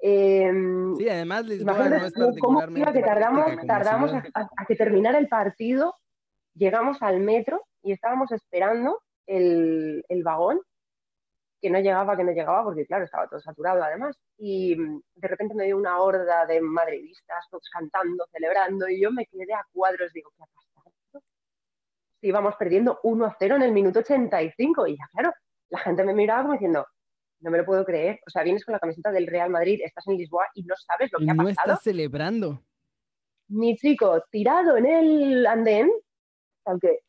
Em, 0.00 0.96
Sí, 0.96 1.08
además 1.08 1.44
Lisboa 1.46 1.72
imagínate 1.76 2.18
no 2.18 2.28
es 2.30 2.38
cómo- 2.40 2.60
iba 2.76 2.92
que 2.92 3.00
tardamos, 3.02 3.46
tardamos 3.66 4.12
a, 4.12 4.22
a 4.56 4.66
que 4.66 4.76
terminara 4.76 5.18
el 5.18 5.28
partido, 5.28 5.94
llegamos 6.54 7.00
al 7.02 7.20
metro 7.20 7.62
y 7.82 7.92
estábamos 7.92 8.30
esperando 8.32 9.00
el, 9.26 10.04
el 10.08 10.22
vagón 10.22 10.60
que 11.64 11.70
no 11.70 11.78
llegaba, 11.80 12.14
que 12.14 12.24
no 12.24 12.32
llegaba, 12.32 12.62
porque 12.62 12.84
claro, 12.84 13.06
estaba 13.06 13.26
todo 13.26 13.40
saturado 13.40 13.82
además. 13.82 14.18
Y 14.36 14.76
mm, 14.76 15.00
de 15.14 15.28
repente 15.28 15.54
me 15.54 15.64
dio 15.64 15.78
una 15.78 15.98
horda 15.98 16.44
de 16.44 16.60
madridistas, 16.60 17.48
todos 17.50 17.66
cantando, 17.72 18.26
celebrando, 18.30 18.86
y 18.86 19.00
yo 19.00 19.10
me 19.10 19.24
quedé 19.24 19.54
a 19.54 19.64
cuadros, 19.72 20.12
digo, 20.12 20.30
¿qué 20.36 20.42
ha 20.42 20.46
pasado? 20.46 21.24
Si 22.20 22.26
íbamos 22.28 22.54
perdiendo 22.56 23.00
1 23.02 23.24
a 23.24 23.34
0 23.38 23.56
en 23.56 23.62
el 23.62 23.72
minuto 23.72 24.00
85, 24.00 24.86
y 24.88 24.98
ya 24.98 25.04
claro, 25.10 25.32
la 25.70 25.78
gente 25.78 26.04
me 26.04 26.12
miraba 26.12 26.42
como 26.42 26.52
diciendo, 26.52 26.86
no 27.40 27.50
me 27.50 27.56
lo 27.56 27.64
puedo 27.64 27.82
creer, 27.86 28.20
o 28.26 28.30
sea, 28.30 28.42
vienes 28.42 28.62
con 28.62 28.72
la 28.74 28.78
camiseta 28.78 29.10
del 29.10 29.26
Real 29.26 29.48
Madrid, 29.48 29.80
estás 29.82 30.06
en 30.06 30.18
Lisboa 30.18 30.46
y 30.52 30.64
no 30.64 30.74
sabes 30.76 31.10
lo 31.12 31.20
Y 31.22 31.24
que 31.24 31.30
ha 31.30 31.34
no 31.34 31.44
pasado. 31.44 31.72
estás 31.72 31.82
celebrando. 31.82 32.62
Mi 33.48 33.74
chico 33.76 34.22
tirado 34.30 34.76
en 34.76 34.84
el 34.84 35.46
andén, 35.46 35.90
aunque 36.66 37.00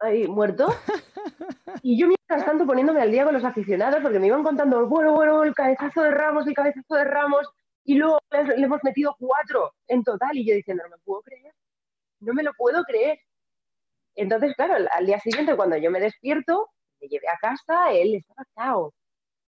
ahí 0.00 0.26
muerto, 0.26 0.68
y 1.82 2.00
yo 2.00 2.08
tanto 2.28 2.66
poniéndome 2.66 3.00
al 3.00 3.10
día 3.10 3.24
con 3.24 3.34
los 3.34 3.44
aficionados 3.44 4.00
porque 4.02 4.18
me 4.18 4.26
iban 4.26 4.42
contando, 4.42 4.86
bueno, 4.86 5.14
bueno, 5.14 5.44
el 5.44 5.54
cabezazo 5.54 6.02
de 6.02 6.10
Ramos, 6.10 6.46
el 6.46 6.54
cabezazo 6.54 6.94
de 6.94 7.04
Ramos, 7.04 7.48
y 7.84 7.94
luego 7.94 8.18
le, 8.30 8.62
hemos 8.62 8.84
metido 8.84 9.16
cuatro 9.18 9.74
en 9.86 10.04
total, 10.04 10.36
y 10.36 10.46
yo 10.46 10.54
diciendo, 10.54 10.84
no 10.84 10.90
me 10.90 11.02
puedo 11.04 11.22
creer, 11.22 11.54
no 12.20 12.34
me 12.34 12.42
lo 12.42 12.52
puedo 12.54 12.84
creer. 12.84 13.18
Entonces, 14.14 14.54
claro, 14.56 14.74
al, 14.74 14.88
al 14.92 15.06
día 15.06 15.18
siguiente, 15.20 15.56
cuando 15.56 15.76
yo 15.76 15.90
me 15.90 16.00
despierto, 16.00 16.70
me 17.00 17.08
llevé 17.08 17.28
a 17.28 17.38
casa, 17.40 17.92
él 17.92 18.16
estaba 18.16 18.44
cao. 18.54 18.94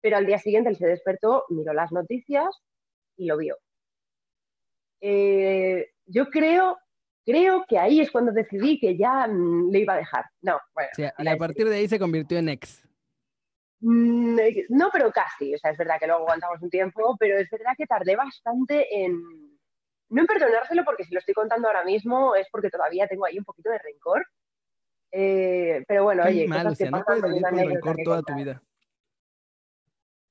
Pero 0.02 0.18
al 0.18 0.26
día 0.26 0.38
siguiente 0.38 0.70
él 0.70 0.78
se 0.78 0.88
despertó, 0.88 1.46
miró 1.50 1.74
las 1.74 1.92
noticias 1.92 2.48
y 3.18 3.26
lo 3.26 3.38
vio. 3.38 3.58
Eh, 5.02 5.92
yo 6.06 6.30
creo, 6.30 6.78
creo 7.28 7.66
que 7.68 7.78
ahí 7.78 8.00
es 8.00 8.10
cuando 8.10 8.32
decidí 8.32 8.80
que 8.80 8.98
ya 8.98 9.28
mm, 9.28 9.70
le 9.70 9.80
iba 9.80 9.94
a 9.94 9.98
dejar. 9.98 10.26
No, 10.42 10.58
bueno, 10.74 10.90
O 10.94 10.96
sea, 10.96 11.14
y 11.18 11.28
a 11.28 11.38
partir 11.38 11.68
de 11.68 11.76
ahí 11.76 11.88
se 11.88 12.00
convirtió 12.00 12.38
en 12.38 12.50
ex. 12.50 12.88
Mm, 13.82 14.40
eh, 14.40 14.66
No, 14.70 14.90
pero 14.92 15.12
casi. 15.12 15.54
O 15.54 15.58
sea, 15.58 15.72
es 15.72 15.78
verdad 15.78 15.98
que 16.00 16.08
luego 16.08 16.22
aguantamos 16.22 16.62
un 16.62 16.70
tiempo, 16.70 17.18
pero 17.20 17.38
es 17.38 17.50
verdad 17.50 17.74
que 17.78 17.86
tardé 17.86 18.16
bastante 18.16 19.04
en. 19.04 19.22
No 20.10 20.22
en 20.22 20.28
perdonárselo, 20.28 20.86
porque 20.86 21.04
si 21.04 21.14
lo 21.14 21.20
estoy 21.20 21.34
contando 21.34 21.68
ahora 21.68 21.84
mismo 21.84 22.34
es 22.34 22.48
porque 22.50 22.70
todavía 22.70 23.10
tengo 23.10 23.26
ahí 23.26 23.38
un 23.38 23.44
poquito 23.44 23.70
de 23.70 23.80
rencor. 23.80 24.26
Eh, 25.12 25.84
pero 25.86 26.06
bueno, 26.06 26.24
Qué 26.24 26.30
oye, 26.30 26.48
mal, 26.48 26.60
cosas 26.60 26.72
o 26.72 26.76
sea, 26.76 26.86
que 26.86 26.92
no 26.92 27.04
puedes 27.04 27.24
vivir 27.24 27.42
con 27.42 27.58
rencor 27.58 27.98
toda 28.06 28.22
tu 28.22 28.36
vida. 28.36 28.64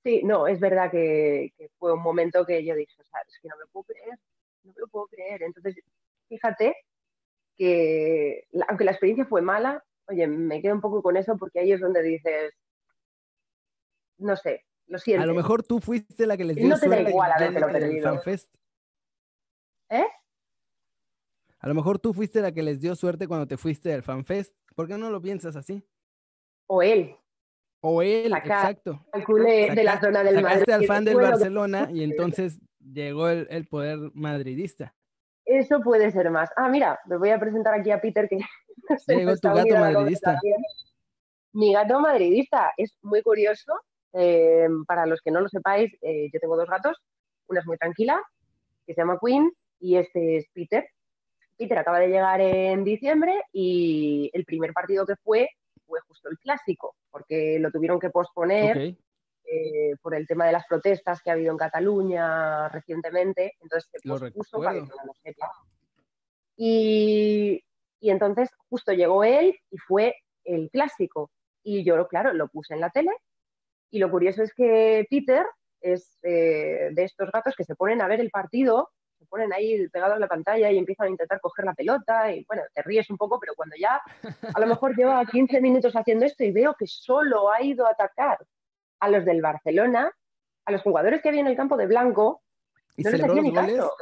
Sí, 0.03 0.23
no, 0.25 0.47
es 0.47 0.61
verdad 0.61 0.91
que, 0.91 1.53
que 1.59 1.69
fue 1.79 1.93
un 1.93 2.03
momento 2.03 2.47
que 2.47 2.65
yo 2.65 2.75
dije, 2.75 2.95
o 2.99 3.05
sea, 3.05 3.21
es 3.29 3.39
que 3.43 3.49
no 3.49 3.57
me 3.57 3.65
lo 3.65 3.69
puedo 3.69 3.85
creer, 3.85 4.19
no 4.63 4.73
me 4.73 4.81
lo 4.81 4.89
puedo 4.89 5.07
creer. 5.09 5.43
Entonces, 5.43 5.77
fíjate 6.29 6.77
que, 7.57 8.47
aunque 8.69 8.85
la 8.85 8.91
experiencia 8.93 9.27
fue 9.27 9.43
mala, 9.43 9.85
oye, 10.09 10.27
me 10.27 10.61
quedo 10.61 10.75
un 10.75 10.81
poco 10.81 11.03
con 11.03 11.17
eso 11.17 11.37
porque 11.39 11.61
ahí 11.61 11.73
es 11.73 11.81
donde 11.81 12.03
dices, 12.03 12.53
no 14.19 14.37
sé, 14.37 14.65
lo 14.87 14.99
siento. 14.99 15.23
A 15.23 15.27
lo 15.27 15.35
mejor 15.35 15.63
tú 15.63 15.81
fuiste 15.81 16.27
la 16.27 16.37
que 16.37 16.45
les 16.45 16.57
dio 16.57 16.69
no 16.69 16.79
te 16.79 16.89
da 16.89 16.95
suerte 16.95 17.11
igual 17.11 17.33
habértelo 17.33 17.67
perdido. 17.69 18.23
¿Eh? 19.91 20.07
A 21.59 21.69
lo 21.69 21.75
mejor 21.75 21.99
tú 21.99 22.13
fuiste 22.13 22.41
la 22.41 22.53
que 22.53 22.63
les 22.63 22.81
dio 22.81 22.95
suerte 22.95 23.27
cuando 23.27 23.47
te 23.47 23.57
fuiste 23.57 23.89
del 23.89 24.03
FanFest. 24.03 24.55
¿Por 24.75 24.87
qué 24.87 24.97
no 24.99 25.11
lo 25.11 25.21
piensas 25.21 25.57
así? 25.57 25.83
O 26.69 26.83
él, 26.83 27.17
O 27.81 28.03
él, 28.03 28.31
Saca- 28.31 28.45
exacto. 28.61 29.07
el 29.13 29.25
culé 29.25 29.75
de 29.75 29.85
la 29.85 30.01
zona 30.01 30.23
del 30.23 30.43
Madrid. 30.43 30.69
al 30.71 30.85
fan 30.87 31.05
del 31.05 31.17
Barcelona 31.17 31.89
y 31.93 32.03
entonces 32.05 32.59
llegó 32.81 33.29
el, 33.29 33.47
el 33.51 33.67
poder 33.67 33.99
madridista. 34.15 34.95
Eso 35.47 35.81
puede 35.81 36.11
ser 36.11 36.31
más. 36.31 36.51
Ah, 36.57 36.69
mira, 36.69 36.99
me 37.07 37.17
voy 37.17 37.31
a 37.31 37.39
presentar 37.39 37.73
aquí 37.75 37.93
a 37.93 38.01
Peter 38.01 38.29
que 38.29 38.39
Llegó 39.07 39.37
tu 39.37 39.49
gato 39.49 39.77
madridista. 39.77 40.39
Mi 41.53 41.73
gato 41.73 42.01
madridista 42.01 42.73
es 42.77 42.99
muy 43.03 43.23
curioso. 43.23 43.73
eh, 44.13 44.69
para 44.87 45.07
los 45.07 45.21
que 45.21 45.31
no 45.31 45.41
lo 45.41 45.49
sepáis, 45.49 45.93
eh, 46.03 46.29
yo 46.33 46.41
tengo 46.41 46.57
dos 46.57 46.69
gatos. 46.69 46.97
Una 47.49 47.61
es 47.61 47.67
muy 47.67 47.77
tranquila, 47.77 48.23
que 48.87 48.95
se 48.95 49.01
llama 49.01 49.19
Queen, 49.25 49.53
y 49.79 49.97
este 49.97 50.39
es 50.39 50.47
Peter. 50.53 50.89
Peter 51.57 51.79
acaba 51.79 52.01
de 52.01 52.09
llegar 52.09 52.41
en 52.41 52.83
diciembre 52.83 53.43
y 53.53 54.31
el 54.35 54.45
primer 54.45 54.73
partido 54.73 55.07
que 55.07 55.17
fue 55.17 55.49
fue 55.87 56.01
justo 56.09 56.29
el 56.29 56.39
clásico, 56.39 56.97
porque 57.11 57.59
lo 57.61 57.71
tuvieron 57.71 58.01
que 58.01 58.11
posponer. 58.11 58.97
Eh, 59.49 59.95
por 60.03 60.15
el 60.15 60.27
tema 60.27 60.47
de 60.47 60.53
las 60.53 60.67
protestas 60.67 61.23
que 61.23 61.31
ha 61.31 61.35
habido 61.35 61.53
en 61.53 61.59
Cataluña 61.59 62.69
recientemente, 62.69 63.55
entonces 63.61 63.89
se 63.93 64.09
pospuso 64.09 64.59
para 64.59 64.75
que 64.75 64.81
no 64.81 64.95
lo 65.07 65.15
sepa. 65.23 65.53
Y, 66.57 67.63
y 68.01 68.11
entonces 68.11 68.51
justo 68.69 68.93
llegó 68.93 69.23
él 69.25 69.57
y 69.71 69.79
fue 69.79 70.17
el 70.45 70.71
clásico. 70.71 71.31
Y 71.63 71.85
yo, 71.85 72.07
claro, 72.09 72.33
lo 72.33 72.49
puse 72.49 72.75
en 72.75 72.81
la 72.81 72.91
tele. 72.91 73.11
Y 73.91 73.99
lo 73.99 74.11
curioso 74.11 74.43
es 74.43 74.53
que 74.53 75.07
Peter 75.09 75.47
es 75.81 76.19
eh, 76.23 76.91
de 76.93 77.05
estos 77.05 77.31
gatos 77.31 77.55
que 77.57 77.65
se 77.65 77.77
ponen 77.77 78.03
a 78.03 78.09
ver 78.09 78.21
el 78.21 78.31
partido, 78.31 78.91
se 79.19 79.27
ponen 79.27 79.53
ahí 79.53 79.89
pegados 79.89 80.17
a 80.17 80.21
la 80.21 80.29
pantalla 80.29 80.71
y 80.71 80.79
empiezan 80.79 81.07
a 81.07 81.11
intentar 81.11 81.41
coger 81.41 81.65
la 81.65 81.75
pelota. 81.75 82.33
Y 82.33 82.45
bueno, 82.49 82.63
te 82.75 82.83
ríes 82.83 83.09
un 83.11 83.17
poco, 83.17 83.39
pero 83.39 83.55
cuando 83.55 83.77
ya 83.77 84.01
a 84.55 84.61
lo 84.61 84.67
mejor 84.67 84.97
lleva 84.97 85.25
15 85.25 85.61
minutos 85.61 85.95
haciendo 85.95 86.27
esto 86.27 86.43
y 86.43 86.53
veo 86.53 86.75
que 86.79 86.87
solo 86.87 87.51
ha 87.51 87.63
ido 87.63 87.87
a 87.87 87.91
atacar 87.91 88.39
a 89.01 89.09
los 89.09 89.25
del 89.25 89.43
Barcelona, 89.43 90.13
a 90.65 90.73
los 90.73 90.83
jugadores 90.83 91.23
que 91.23 91.29
había 91.29 91.41
en 91.41 91.47
el 91.47 91.57
campo 91.57 91.77
de 91.77 91.87
blanco, 91.87 92.43
¿Y 92.97 93.03
no 93.03 93.11
les 93.11 93.23
hacía 93.23 93.35
los 93.35 93.45
ni 93.45 93.51
goles? 93.51 93.77
caso. 93.77 93.93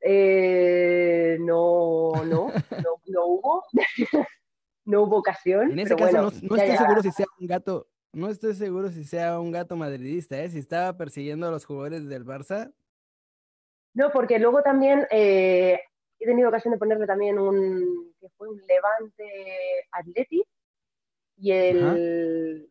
Eh, 0.00 1.38
no, 1.40 2.12
no, 2.24 2.48
no, 2.50 2.52
no 3.06 3.26
hubo. 3.26 3.64
no 4.84 5.02
hubo 5.02 5.18
ocasión. 5.18 5.72
En 5.72 5.78
ese 5.78 5.94
pero 5.94 6.10
caso 6.10 6.22
bueno, 6.22 6.30
no, 6.42 6.48
no 6.48 6.56
ya 6.56 6.64
estoy 6.64 6.78
seguro 6.78 7.02
si 7.02 7.10
sea 7.10 7.26
un 7.40 7.46
gato, 7.46 7.88
no 8.12 8.28
estoy 8.28 8.54
seguro 8.54 8.90
si 8.90 9.04
sea 9.04 9.40
un 9.40 9.50
gato 9.50 9.76
madridista, 9.76 10.40
¿eh? 10.42 10.50
Si 10.50 10.58
estaba 10.58 10.96
persiguiendo 10.96 11.48
a 11.48 11.50
los 11.50 11.64
jugadores 11.64 12.06
del 12.08 12.24
Barça, 12.24 12.72
No, 13.94 14.10
porque 14.10 14.38
luego 14.38 14.62
también 14.62 15.06
eh, 15.10 15.80
he 16.18 16.26
tenido 16.26 16.48
ocasión 16.48 16.72
de 16.72 16.78
ponerle 16.78 17.06
también 17.06 17.38
un 17.38 18.14
que 18.20 18.28
fue 18.36 18.48
un 18.48 18.60
Levante 18.66 19.88
Atleti 19.92 20.44
y 21.36 21.50
el, 21.50 22.70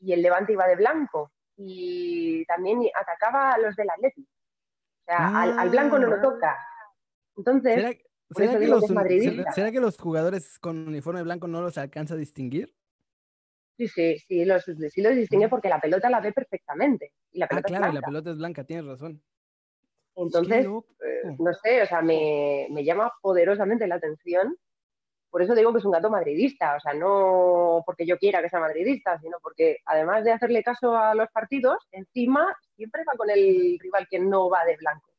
y 0.00 0.12
el 0.12 0.22
Levante 0.22 0.52
iba 0.52 0.66
de 0.66 0.76
blanco 0.76 1.32
y 1.56 2.44
también 2.46 2.80
atacaba 2.94 3.52
a 3.52 3.58
los 3.58 3.74
del 3.76 3.90
Atleti. 3.90 4.22
O 4.22 5.04
sea, 5.06 5.40
al, 5.42 5.58
al 5.58 5.70
blanco 5.70 5.98
no 5.98 6.06
lo 6.08 6.16
Ah. 6.16 6.22
toca. 6.22 6.58
Entonces, 7.36 7.74
¿será, 7.74 7.88
será 8.30 8.58
que 8.58 8.66
los, 8.68 8.80
que 8.86 9.16
es 9.16 9.24
será- 9.24 9.52
será 9.52 9.72
que 9.72 9.80
los 9.80 9.98
jugadores 9.98 10.58
con 10.58 10.86
uniforme 10.88 11.22
blanco 11.22 11.48
no 11.48 11.60
los 11.62 11.78
alcanza 11.78 12.14
a 12.14 12.16
distinguir? 12.18 12.74
sí, 13.76 13.86
sí, 13.86 14.18
sí 14.18 14.44
los, 14.44 14.64
sí 14.64 15.00
los 15.02 15.14
distingue 15.14 15.48
porque 15.48 15.68
la 15.68 15.80
pelota 15.80 16.10
la 16.10 16.20
ve 16.20 16.32
perfectamente. 16.32 17.12
Y 17.30 17.38
la 17.38 17.46
Ah, 17.46 17.48
pelota 17.48 17.68
es 17.68 17.70
claro, 17.70 17.84
y 17.84 17.86
la 17.86 17.90
blanca. 17.92 18.06
pelota 18.08 18.30
es 18.30 18.36
blanca, 18.36 18.64
tienes 18.64 18.86
razón. 18.86 19.22
Entonces, 20.16 20.66
eh, 20.66 21.36
no 21.38 21.52
sé, 21.54 21.82
o 21.82 21.86
sea, 21.86 22.02
me, 22.02 22.66
me 22.70 22.84
llama 22.84 23.12
poderosamente 23.22 23.86
la 23.86 23.94
atención 23.94 24.56
por 25.30 25.42
eso 25.42 25.54
digo 25.54 25.72
que 25.72 25.78
es 25.78 25.84
un 25.84 25.92
gato 25.92 26.10
madridista, 26.10 26.76
o 26.76 26.80
sea, 26.80 26.94
no 26.94 27.82
porque 27.84 28.06
yo 28.06 28.18
quiera 28.18 28.42
que 28.42 28.48
sea 28.48 28.60
madridista, 28.60 29.18
sino 29.18 29.38
porque 29.42 29.78
además 29.84 30.24
de 30.24 30.32
hacerle 30.32 30.62
caso 30.62 30.96
a 30.96 31.14
los 31.14 31.28
partidos, 31.30 31.78
encima 31.92 32.54
siempre 32.76 33.04
va 33.04 33.12
con 33.16 33.30
el 33.30 33.78
rival 33.78 34.06
que 34.10 34.18
no 34.18 34.48
va 34.48 34.64
de 34.64 34.76
blanco. 34.76 35.12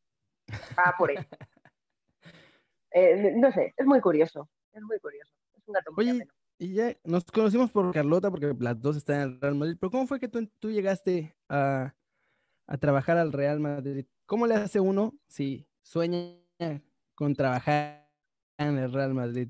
Va 0.77 0.95
por 0.97 1.11
él. 1.11 1.17
Eh, 2.91 3.33
no 3.35 3.51
sé, 3.51 3.71
es 3.77 3.85
muy 3.85 4.01
curioso, 4.01 4.49
es 4.73 4.81
muy 4.81 4.99
curioso. 4.99 5.31
Es 5.55 5.67
un 5.67 5.75
gato 5.75 5.91
muy 5.91 6.09
Oye, 6.09 6.27
y 6.57 6.73
ya 6.73 6.95
nos 7.03 7.23
conocimos 7.25 7.69
por 7.69 7.93
Carlota, 7.93 8.31
porque 8.31 8.51
las 8.59 8.81
dos 8.81 8.97
están 8.97 9.15
en 9.17 9.21
el 9.21 9.41
Real 9.41 9.53
Madrid, 9.53 9.77
pero 9.79 9.91
¿cómo 9.91 10.07
fue 10.07 10.19
que 10.19 10.27
tú, 10.27 10.47
tú 10.57 10.71
llegaste 10.71 11.37
a, 11.49 11.93
a 12.65 12.77
trabajar 12.79 13.17
al 13.17 13.31
Real 13.31 13.59
Madrid? 13.59 14.07
¿Cómo 14.25 14.47
le 14.47 14.55
hace 14.55 14.79
uno 14.79 15.13
si 15.27 15.67
sueña 15.83 16.39
con 17.13 17.35
trabajar 17.35 18.09
en 18.57 18.79
el 18.79 18.91
Real 18.91 19.13
Madrid? 19.13 19.49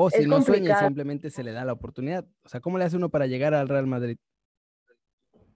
O 0.00 0.10
si 0.10 0.22
Es 0.22 0.28
no 0.28 0.40
sueña 0.40 0.74
y 0.74 0.76
simplemente 0.76 1.28
se 1.28 1.42
le 1.42 1.50
da 1.50 1.64
la 1.64 1.72
oportunidad. 1.72 2.24
O 2.44 2.48
sea, 2.48 2.60
¿cómo 2.60 2.78
le 2.78 2.84
hace 2.84 2.96
uno 2.96 3.08
para 3.08 3.26
llegar 3.26 3.52
al 3.52 3.68
Real 3.68 3.88
Madrid? 3.88 4.16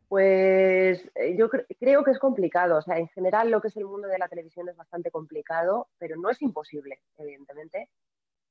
Pues 0.08 1.08
eh, 1.14 1.36
yo 1.38 1.48
cre- 1.48 1.64
creo 1.78 2.02
que 2.02 2.10
es 2.10 2.18
complicado. 2.18 2.76
O 2.78 2.82
sea, 2.82 2.98
en 2.98 3.06
general 3.10 3.52
lo 3.52 3.60
que 3.60 3.68
es 3.68 3.76
el 3.76 3.84
mundo 3.84 4.08
de 4.08 4.18
la 4.18 4.26
televisión 4.28 4.68
es 4.68 4.74
bastante 4.74 5.12
complicado, 5.12 5.90
pero 5.96 6.16
no 6.16 6.28
es 6.28 6.42
imposible, 6.42 7.02
evidentemente. 7.18 7.88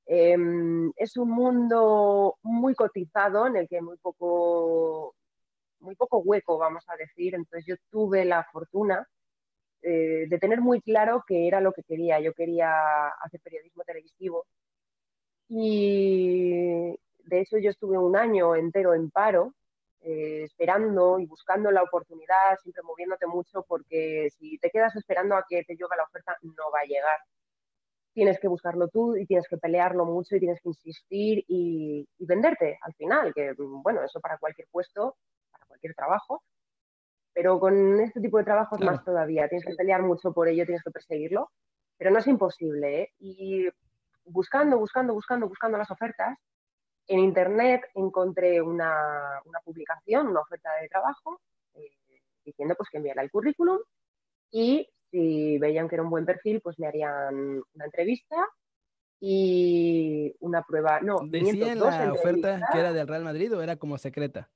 Em, 0.05 0.93
es 0.95 1.17
un 1.17 1.29
mundo 1.29 2.37
muy 2.41 2.73
cotizado 2.73 3.45
en 3.47 3.57
el 3.57 3.67
que 3.67 3.75
hay 3.75 3.81
muy 3.81 3.97
poco, 3.97 5.13
muy 5.81 5.95
poco 5.95 6.19
hueco, 6.19 6.57
vamos 6.57 6.85
a 6.87 6.95
decir. 6.95 7.35
Entonces 7.35 7.65
yo 7.67 7.75
tuve 7.89 8.23
la 8.23 8.45
fortuna 8.45 9.05
eh, 9.81 10.25
de 10.29 10.39
tener 10.39 10.61
muy 10.61 10.79
claro 10.79 11.25
qué 11.27 11.47
era 11.49 11.59
lo 11.59 11.73
que 11.73 11.83
quería. 11.83 12.21
Yo 12.21 12.31
quería 12.33 13.09
hacer 13.09 13.41
periodismo 13.41 13.83
televisivo 13.83 14.45
y 15.53 16.97
de 17.25 17.41
hecho 17.41 17.57
yo 17.57 17.69
estuve 17.69 17.97
un 17.97 18.15
año 18.15 18.55
entero 18.55 18.93
en 18.93 19.11
paro 19.11 19.53
eh, 19.99 20.43
esperando 20.45 21.19
y 21.19 21.25
buscando 21.25 21.69
la 21.71 21.83
oportunidad, 21.83 22.57
siempre 22.61 22.81
moviéndote 22.83 23.27
mucho, 23.27 23.63
porque 23.67 24.29
si 24.39 24.57
te 24.59 24.69
quedas 24.69 24.95
esperando 24.95 25.35
a 25.35 25.45
que 25.47 25.63
te 25.65 25.73
llegue 25.73 25.95
la 25.97 26.03
oferta, 26.05 26.37
no 26.41 26.71
va 26.73 26.79
a 26.79 26.85
llegar. 26.87 27.19
Tienes 28.13 28.39
que 28.39 28.47
buscarlo 28.47 28.87
tú 28.87 29.15
y 29.17 29.25
tienes 29.25 29.47
que 29.49 29.57
pelearlo 29.57 30.05
mucho 30.05 30.35
y 30.35 30.39
tienes 30.39 30.59
que 30.61 30.69
insistir 30.69 31.43
y, 31.47 32.07
y 32.17 32.25
venderte 32.25 32.79
al 32.81 32.93
final, 32.93 33.33
que 33.33 33.53
bueno, 33.57 34.03
eso 34.03 34.21
para 34.21 34.37
cualquier 34.37 34.67
puesto, 34.71 35.17
para 35.51 35.65
cualquier 35.65 35.93
trabajo, 35.95 36.43
pero 37.33 37.59
con 37.59 37.99
este 37.99 38.21
tipo 38.21 38.37
de 38.37 38.45
trabajos 38.45 38.79
Claro. 38.79 38.95
más 38.95 39.05
todavía, 39.05 39.47
tienes 39.49 39.65
que 39.65 39.75
pelear 39.75 40.01
mucho 40.01 40.33
por 40.33 40.47
ello, 40.47 40.65
tienes 40.65 40.83
que 40.83 40.91
perseguirlo, 40.91 41.51
pero 41.97 42.09
no 42.09 42.19
es 42.19 42.27
imposible, 42.27 43.01
¿eh? 43.01 43.09
Y 43.19 43.67
buscando, 44.31 44.77
buscando, 44.77 45.13
buscando, 45.13 45.47
buscando 45.47 45.77
las 45.77 45.91
ofertas, 45.91 46.37
en 47.07 47.19
internet 47.19 47.81
encontré 47.95 48.61
una, 48.61 49.41
una 49.45 49.59
publicación, 49.59 50.27
una 50.27 50.41
oferta 50.41 50.69
de 50.81 50.87
trabajo, 50.87 51.41
eh, 51.73 51.91
diciendo 52.45 52.75
pues 52.75 52.89
que 52.89 52.97
enviara 52.97 53.21
el 53.21 53.31
currículum 53.31 53.79
y 54.51 54.87
si 55.09 55.57
veían 55.57 55.89
que 55.89 55.95
era 55.95 56.03
un 56.03 56.09
buen 56.09 56.25
perfil, 56.25 56.61
pues 56.61 56.79
me 56.79 56.87
harían 56.87 57.61
una 57.73 57.85
entrevista 57.85 58.47
y 59.19 60.33
una 60.39 60.63
prueba, 60.63 60.99
no, 61.01 61.19
¿Decía 61.23 61.75
la 61.75 62.13
oferta 62.13 62.61
que 62.71 62.79
era 62.79 62.93
del 62.93 63.07
Real 63.07 63.23
Madrid 63.23 63.55
o 63.55 63.61
era 63.61 63.75
como 63.75 63.97
secreta? 63.97 64.49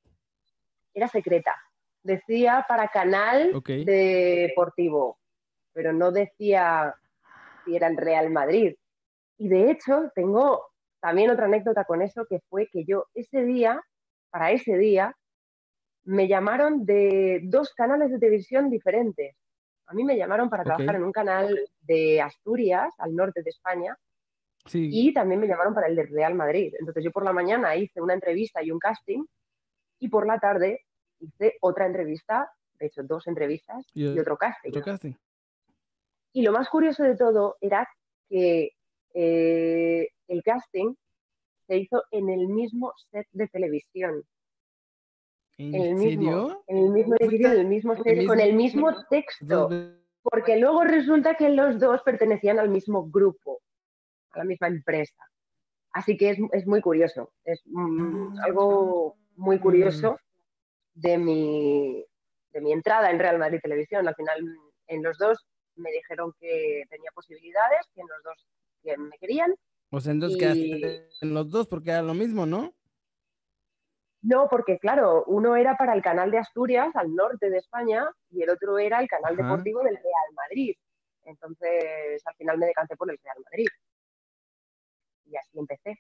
era 0.96 1.08
secreta. 1.10 1.56
Decía 2.02 2.66
para 2.68 2.88
canal 2.88 3.62
deportivo, 3.86 5.20
pero 5.74 5.92
no 5.92 6.12
decía 6.12 6.96
si 7.64 7.76
era 7.76 7.88
el 7.88 7.98
Real 7.98 8.32
Madrid. 8.32 8.76
Y 9.38 9.48
de 9.50 9.72
hecho, 9.72 10.12
tengo 10.16 10.66
también 11.02 11.30
otra 11.30 11.46
anécdota 11.46 11.84
con 11.86 12.02
eso, 12.02 12.26
que 12.26 12.40
fue 12.50 12.68
que 12.72 12.84
yo 12.86 13.06
ese 13.14 13.44
día, 13.44 13.82
para 14.30 14.52
ese 14.52 14.78
día, 14.78 15.16
me 16.04 16.28
llamaron 16.28 16.86
de 16.86 17.42
dos 17.44 17.74
canales 17.74 18.12
de 18.12 18.20
televisión 18.20 18.70
diferentes. 18.70 19.36
A 19.88 19.94
mí 19.94 20.04
me 20.04 20.18
llamaron 20.18 20.50
para 20.50 20.64
trabajar 20.64 20.96
en 20.96 21.04
un 21.04 21.12
canal 21.12 21.60
de 21.82 22.22
Asturias, 22.22 22.94
al 22.98 23.16
norte 23.16 23.44
de 23.44 23.50
España, 23.50 23.98
Sí. 24.66 24.90
y 24.92 25.14
también 25.14 25.40
me 25.40 25.48
llamaron 25.48 25.76
para 25.76 25.88
el 25.88 25.96
del 25.96 26.08
Real 26.10 26.34
Madrid. 26.34 26.74
Entonces 26.80 27.04
yo 27.04 27.12
por 27.12 27.24
la 27.24 27.34
mañana 27.34 27.76
hice 27.76 28.02
una 28.02 28.16
entrevista 28.16 28.64
y 28.64 28.72
un 28.72 28.80
casting 28.80 29.24
y 30.00 30.10
por 30.10 30.26
la 30.26 30.40
tarde 30.40 30.86
hice 31.20 31.56
otra 31.62 31.86
entrevista, 31.86 32.52
de 32.80 32.88
hecho 32.88 33.04
dos 33.04 33.28
entrevistas 33.28 33.86
Y- 33.94 34.08
y 34.12 34.20
otro 34.20 34.38
casting. 34.38 34.70
otro 34.72 34.82
casting. 34.84 35.14
Y 36.34 36.42
lo 36.42 36.52
más 36.52 36.68
curioso 36.70 37.04
de 37.04 37.16
todo 37.16 37.58
era 37.62 37.88
que 38.28 38.72
eh, 39.16 40.10
el 40.28 40.44
casting 40.44 40.94
se 41.68 41.78
hizo 41.78 42.04
en 42.12 42.30
el 42.30 42.48
mismo 42.48 42.94
set 43.12 43.28
de 43.32 43.48
televisión. 43.48 44.24
¿En 45.58 45.74
En 45.74 45.82
el 45.82 45.96
mismo, 45.96 46.32
serio? 46.50 46.64
en 46.68 46.78
el 46.78 46.90
mismo 46.92 47.16
edificio, 47.18 47.52
en 47.54 47.60
el 47.60 47.68
mismo 47.68 47.96
set, 47.96 48.28
con 48.28 48.40
el 48.40 48.54
mismo 48.54 48.94
texto. 49.10 49.70
Porque 50.22 50.58
luego 50.58 50.84
resulta 50.84 51.36
que 51.36 51.50
los 51.50 51.80
dos 51.80 52.02
pertenecían 52.04 52.60
al 52.60 52.70
mismo 52.70 53.08
grupo, 53.10 53.62
a 54.32 54.40
la 54.40 54.44
misma 54.44 54.68
empresa. 54.68 55.16
Así 55.92 56.18
que 56.18 56.32
es, 56.32 56.38
es 56.52 56.68
muy 56.68 56.82
curioso, 56.82 57.32
es 57.46 57.62
mm, 57.66 58.38
Ah. 58.40 58.44
algo 58.46 59.16
muy 59.38 59.60
curioso 59.60 60.20
de 60.94 61.18
mi, 61.18 62.06
de 62.52 62.62
mi 62.62 62.74
entrada 62.74 63.10
en 63.12 63.20
Real 63.20 63.40
Madrid 63.40 63.60
Televisión. 63.62 64.08
Al 64.08 64.16
final, 64.16 64.44
mm, 64.44 64.70
en 64.88 65.04
los 65.04 65.18
dos 65.18 65.46
me 65.78 65.92
dijeron 65.92 66.34
que 66.40 66.84
tenía 66.90 67.12
posibilidades, 67.14 67.88
que 67.94 68.02
en 68.02 68.08
los 68.08 68.24
dos 68.24 68.46
que 68.86 68.98
me 68.98 69.18
querían. 69.18 69.54
O 69.92 70.00
sea, 70.00 70.12
entonces 70.14 70.38
Y- 70.38 70.40
quedaste 70.40 71.10
en 71.22 71.34
los 71.34 71.50
dos 71.50 71.68
porque 71.68 71.90
era 71.92 72.02
lo 72.02 72.14
mismo, 72.14 72.46
¿no? 72.46 72.74
No, 74.22 74.48
porque 74.50 74.80
claro, 74.80 75.24
uno 75.28 75.56
era 75.56 75.78
para 75.78 75.94
el 75.94 76.02
canal 76.02 76.32
de 76.32 76.40
Asturias, 76.40 76.96
al 76.96 77.14
norte 77.14 77.50
de 77.50 77.58
España, 77.60 78.10
y 78.32 78.42
el 78.42 78.50
otro 78.50 78.80
era 78.80 79.00
el 79.00 79.08
canal 79.08 79.34
Ajá. 79.34 79.44
deportivo 79.44 79.84
del 79.84 79.96
Real 79.96 80.34
Madrid. 80.36 80.76
Entonces, 81.26 82.22
al 82.26 82.36
final 82.36 82.58
me 82.58 82.66
decanté 82.68 82.96
por 82.96 83.10
el 83.12 83.20
Real 83.24 83.38
Madrid. 83.44 83.68
Y 85.26 85.36
así 85.38 85.60
empecé. 85.60 86.00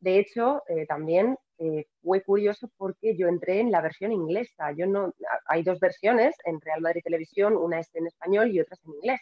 De 0.00 0.18
hecho, 0.18 0.62
eh, 0.68 0.86
también 0.86 1.36
eh, 1.58 1.86
fue 2.02 2.22
curioso 2.22 2.70
porque 2.76 3.16
yo 3.16 3.28
entré 3.28 3.60
en 3.60 3.70
la 3.70 3.80
versión 3.80 4.12
inglesa. 4.12 4.72
Yo 4.72 4.86
no, 4.86 5.14
hay 5.46 5.62
dos 5.62 5.78
versiones 5.80 6.34
en 6.44 6.60
Real 6.60 6.80
Madrid 6.80 7.00
Televisión, 7.02 7.56
una 7.56 7.80
es 7.80 7.94
en 7.94 8.06
español 8.06 8.50
y 8.50 8.60
otra 8.60 8.74
es 8.74 8.84
en 8.84 8.94
inglés. 8.94 9.20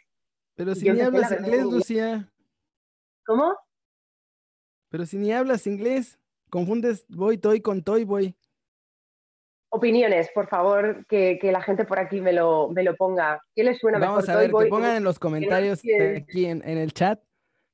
Pero 0.57 0.75
si 0.75 0.91
ni 0.91 1.01
hablas 1.01 1.33
inglés. 1.33 1.65
Lucía. 1.65 2.29
¿Cómo? 3.27 3.57
Pero 4.91 5.07
si 5.07 5.17
ni 5.17 5.33
hablas 5.33 5.67
inglés, 5.67 6.19
confundes 6.51 7.05
boy 7.09 7.39
toy 7.39 7.61
con 7.61 7.83
toy 7.83 8.05
boy. 8.05 8.37
Opiniones, 9.71 10.31
por 10.33 10.47
favor, 10.49 11.05
que, 11.07 11.37
que 11.41 11.51
la 11.51 11.61
gente 11.61 11.85
por 11.85 11.99
aquí 11.99 12.21
me 12.21 12.33
lo, 12.33 12.69
me 12.71 12.85
lo 12.85 12.95
ponga. 12.95 13.43
¿Qué 13.57 13.65
les 13.65 13.79
suena 13.81 13.99
Vamos 13.99 14.23
mejor? 14.23 14.31
a 14.31 14.35
Toy 14.35 14.43
ver, 14.43 14.51
Boy 14.53 14.65
que 14.67 14.71
pongan 14.71 14.97
en 14.97 15.03
los 15.05 15.19
comentarios 15.19 15.81
aquí 16.17 16.47
en, 16.47 16.63
en 16.65 16.79
el 16.79 16.93
chat, 16.93 17.21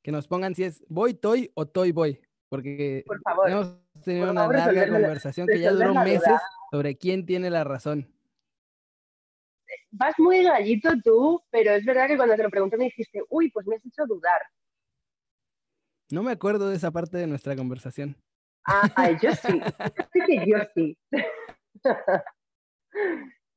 que 0.03 0.11
nos 0.11 0.27
pongan 0.27 0.55
si 0.55 0.65
es 0.65 0.83
boy 0.89 1.13
toy 1.13 1.51
o 1.55 1.67
toy 1.67 1.93
boy. 1.93 2.19
Porque 2.49 3.05
Por 3.07 3.21
favor, 3.21 3.51
hemos 3.51 3.77
tenido 4.03 4.31
una 4.31 4.41
favor, 4.41 4.57
larga 4.57 4.89
conversación 4.89 5.47
que 5.47 5.61
ya 5.61 5.73
duró 5.73 5.89
duda. 5.91 6.05
meses 6.05 6.41
sobre 6.73 6.97
quién 6.97 7.27
tiene 7.27 7.51
la 7.51 7.65
razón. 7.65 8.11
Vas 9.91 10.15
muy 10.19 10.43
gallito 10.43 10.91
tú, 11.05 11.43
pero 11.51 11.73
es 11.73 11.85
verdad 11.85 12.07
que 12.09 12.17
cuando 12.17 12.35
te 12.35 12.43
lo 12.45 12.51
pregunté 12.51 12.79
me 12.79 12.85
dijiste, 12.85 13.23
uy, 13.29 13.51
pues 13.51 13.67
me 13.67 13.77
has 13.77 13.85
hecho 13.85 14.07
dudar. 14.07 14.41
No 16.11 16.23
me 16.23 16.33
acuerdo 16.33 16.69
de 16.69 16.77
esa 16.77 16.91
parte 16.91 17.19
de 17.19 17.27
nuestra 17.27 17.55
conversación. 17.57 18.17
Ah, 18.67 19.11
yo 19.23 19.31
sí. 19.33 19.61
Sí 20.13 20.21
que 20.27 20.45
yo 20.47 20.59
sí. 20.75 20.99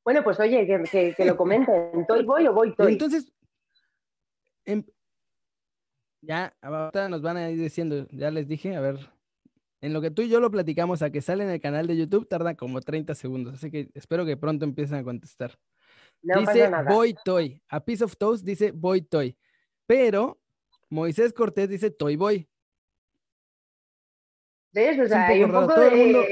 bueno, 0.04 0.22
pues 0.22 0.38
oye, 0.40 0.66
que, 0.66 0.82
que- 0.90 1.14
que 1.16 1.24
lo 1.24 1.36
comenten. 1.36 2.06
¿Toy 2.06 2.24
voy 2.24 2.46
o 2.46 2.52
voy 2.52 2.74
toy? 2.74 2.92
Entonces, 2.92 3.32
em- 4.64 4.84
ya, 6.22 6.56
ahorita 6.62 7.08
nos 7.08 7.22
van 7.22 7.36
a 7.36 7.50
ir 7.50 7.58
diciendo, 7.60 8.06
ya 8.10 8.30
les 8.30 8.48
dije, 8.48 8.76
a 8.76 8.80
ver, 8.80 8.98
en 9.82 9.92
lo 9.92 10.00
que 10.00 10.10
tú 10.10 10.22
y 10.22 10.28
yo 10.30 10.40
lo 10.40 10.50
platicamos 10.50 11.02
a 11.02 11.10
que 11.10 11.20
sale 11.20 11.44
en 11.44 11.50
el 11.50 11.60
canal 11.60 11.86
de 11.86 11.96
YouTube 11.96 12.26
tarda 12.28 12.54
como 12.54 12.80
30 12.80 13.14
segundos, 13.14 13.54
así 13.54 13.70
que 13.70 13.90
espero 13.94 14.24
que 14.24 14.36
pronto 14.38 14.64
empiecen 14.64 14.96
a 14.98 15.04
contestar. 15.04 15.58
no 16.22 16.40
dice. 16.40 16.70
Boy 16.88 17.14
Toy, 17.24 17.60
a 17.68 17.84
Piece 17.84 18.04
of 18.04 18.16
Toast 18.16 18.44
dice 18.44 18.70
Boy 18.70 19.02
Toy, 19.02 19.36
pero 19.86 20.40
Moisés 20.94 21.32
Cortés 21.32 21.68
dice 21.68 21.90
Toy 21.90 22.14
Boy. 22.14 22.48
¿Ves? 24.72 24.96
O 24.98 25.02
un 25.02 25.08
sea, 25.08 25.26
hay 25.26 25.42
un 25.42 25.50
poco 25.50 25.74
mundo-. 25.90 26.24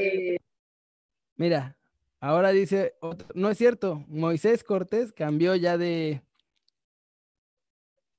Mira, 1.37 1.77
ahora 2.20 2.51
dice, 2.51 2.94
otro- 3.01 3.27
no 3.35 3.51
es 3.51 3.59
cierto, 3.59 4.05
Moisés 4.07 4.62
Cortés 4.62 5.12
cambió 5.12 5.57
ya 5.57 5.77
de, 5.77 6.22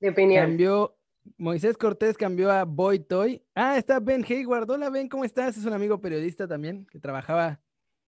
de 0.02 0.10
opinión. 0.10 0.48
Cambió, 0.48 0.98
Moisés 1.38 1.78
Cortés 1.78 2.18
cambió 2.18 2.52
a 2.52 2.66
Boy 2.66 3.00
Toy. 3.00 3.42
Ah, 3.56 3.78
está 3.78 4.02
Ben 4.02 4.26
Hayward. 4.28 4.70
Hola 4.70 4.90
Ben, 4.90 5.08
¿cómo 5.08 5.24
estás? 5.24 5.56
Es 5.58 5.66
un 5.66 5.72
amigo 5.74 6.02
periodista 6.02 6.46
también 6.46 6.86
que 6.88 7.00
trabajaba 7.00 7.62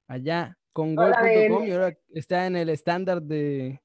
allá 0.07 0.57
con 0.73 0.93
Gol.com 0.93 1.65
y 1.65 1.71
ahora 1.71 1.97
está 2.13 2.47
en 2.47 2.57
el 2.57 2.67
estándar 2.67 3.21
de, 3.21 3.81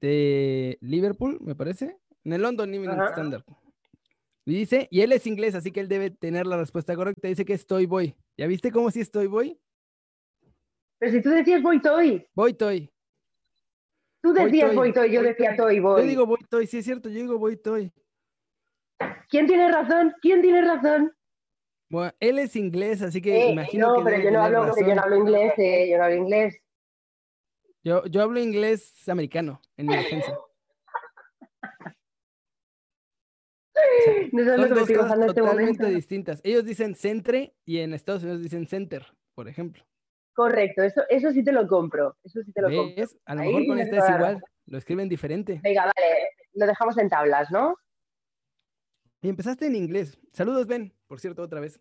de 0.00 0.78
Liverpool, 0.80 1.36
me 1.42 1.54
parece. 1.54 1.98
En 2.28 2.34
el 2.34 2.42
London 2.42 2.74
Evening 2.74 2.90
Ajá. 2.90 3.08
Standard. 3.08 3.42
Y 4.44 4.54
dice, 4.54 4.86
y 4.90 5.00
él 5.00 5.12
es 5.12 5.26
inglés, 5.26 5.54
así 5.54 5.72
que 5.72 5.80
él 5.80 5.88
debe 5.88 6.10
tener 6.10 6.46
la 6.46 6.58
respuesta 6.58 6.94
correcta. 6.94 7.26
Dice 7.26 7.46
que 7.46 7.54
estoy 7.54 7.86
voy. 7.86 8.14
¿Ya 8.36 8.46
viste 8.46 8.70
cómo 8.70 8.90
si 8.90 9.00
estoy 9.00 9.28
voy? 9.28 9.58
Pero 10.98 11.10
si 11.12 11.22
tú 11.22 11.30
decías 11.30 11.62
voy 11.62 11.80
toy. 11.80 12.28
Voy 12.34 12.52
toy. 12.52 12.92
Tú 14.20 14.34
decías 14.34 14.68
toy, 14.68 14.76
voy 14.76 14.92
toy, 14.92 15.10
yo 15.10 15.22
decía 15.22 15.56
toy. 15.56 15.80
toy, 15.80 16.02
Yo 16.02 16.06
digo 16.06 16.26
voy 16.26 16.40
toy, 16.50 16.66
sí 16.66 16.78
es 16.78 16.84
cierto, 16.84 17.08
yo 17.08 17.14
digo 17.14 17.38
voy 17.38 17.56
toy. 17.56 17.90
¿Quién 19.30 19.46
tiene 19.46 19.72
razón? 19.72 20.12
¿Quién 20.20 20.42
tiene 20.42 20.60
razón? 20.60 21.16
Bueno, 21.88 22.12
él 22.20 22.38
es 22.40 22.56
inglés, 22.56 23.00
así 23.00 23.22
que 23.22 23.44
Eh, 23.46 23.52
imagino 23.52 23.88
no, 23.88 24.04
que 24.04 24.10
pero 24.10 24.22
yo 24.22 24.30
no 24.32 24.42
hablo, 24.42 24.74
yo 24.86 24.94
no 24.94 25.00
hablo 25.00 25.16
inglés, 25.16 25.54
eh, 25.56 25.88
yo 25.90 25.96
no 25.96 26.04
hablo 26.04 26.16
inglés. 26.16 26.60
Yo, 27.82 28.04
yo 28.04 28.20
hablo 28.20 28.38
inglés 28.38 29.08
americano, 29.08 29.62
en 29.78 29.86
mi 29.86 29.96
defensa. 29.96 30.38
Son 34.30 34.68
dos 34.70 34.88
cosas 34.88 35.18
este 35.20 35.26
totalmente 35.40 35.42
momento. 35.82 35.86
distintas. 35.86 36.40
Ellos 36.44 36.64
dicen 36.64 36.94
centre 36.94 37.54
y 37.64 37.78
en 37.78 37.92
Estados 37.94 38.22
Unidos 38.22 38.42
dicen 38.42 38.66
center, 38.66 39.04
por 39.34 39.48
ejemplo. 39.48 39.84
Correcto, 40.34 40.82
eso, 40.82 41.02
eso 41.08 41.32
sí 41.32 41.42
te 41.42 41.52
lo 41.52 41.66
compro. 41.66 42.16
Eso 42.22 42.40
sí 42.42 42.52
te 42.52 42.62
lo 42.62 42.68
compro. 42.68 43.04
A 43.26 43.34
lo 43.34 43.40
Ahí 43.40 43.48
mejor 43.48 43.66
con 43.66 43.78
esta 43.80 43.96
es 43.98 44.14
igual. 44.14 44.42
Lo 44.66 44.78
escriben 44.78 45.08
diferente. 45.08 45.60
Venga, 45.62 45.82
vale, 45.82 46.30
lo 46.54 46.66
dejamos 46.66 46.96
en 46.98 47.08
tablas, 47.08 47.50
¿no? 47.50 47.76
Y 49.20 49.28
empezaste 49.30 49.66
en 49.66 49.74
inglés. 49.74 50.18
Saludos, 50.32 50.66
Ben, 50.66 50.94
por 51.08 51.18
cierto, 51.20 51.42
otra 51.42 51.58
vez. 51.60 51.80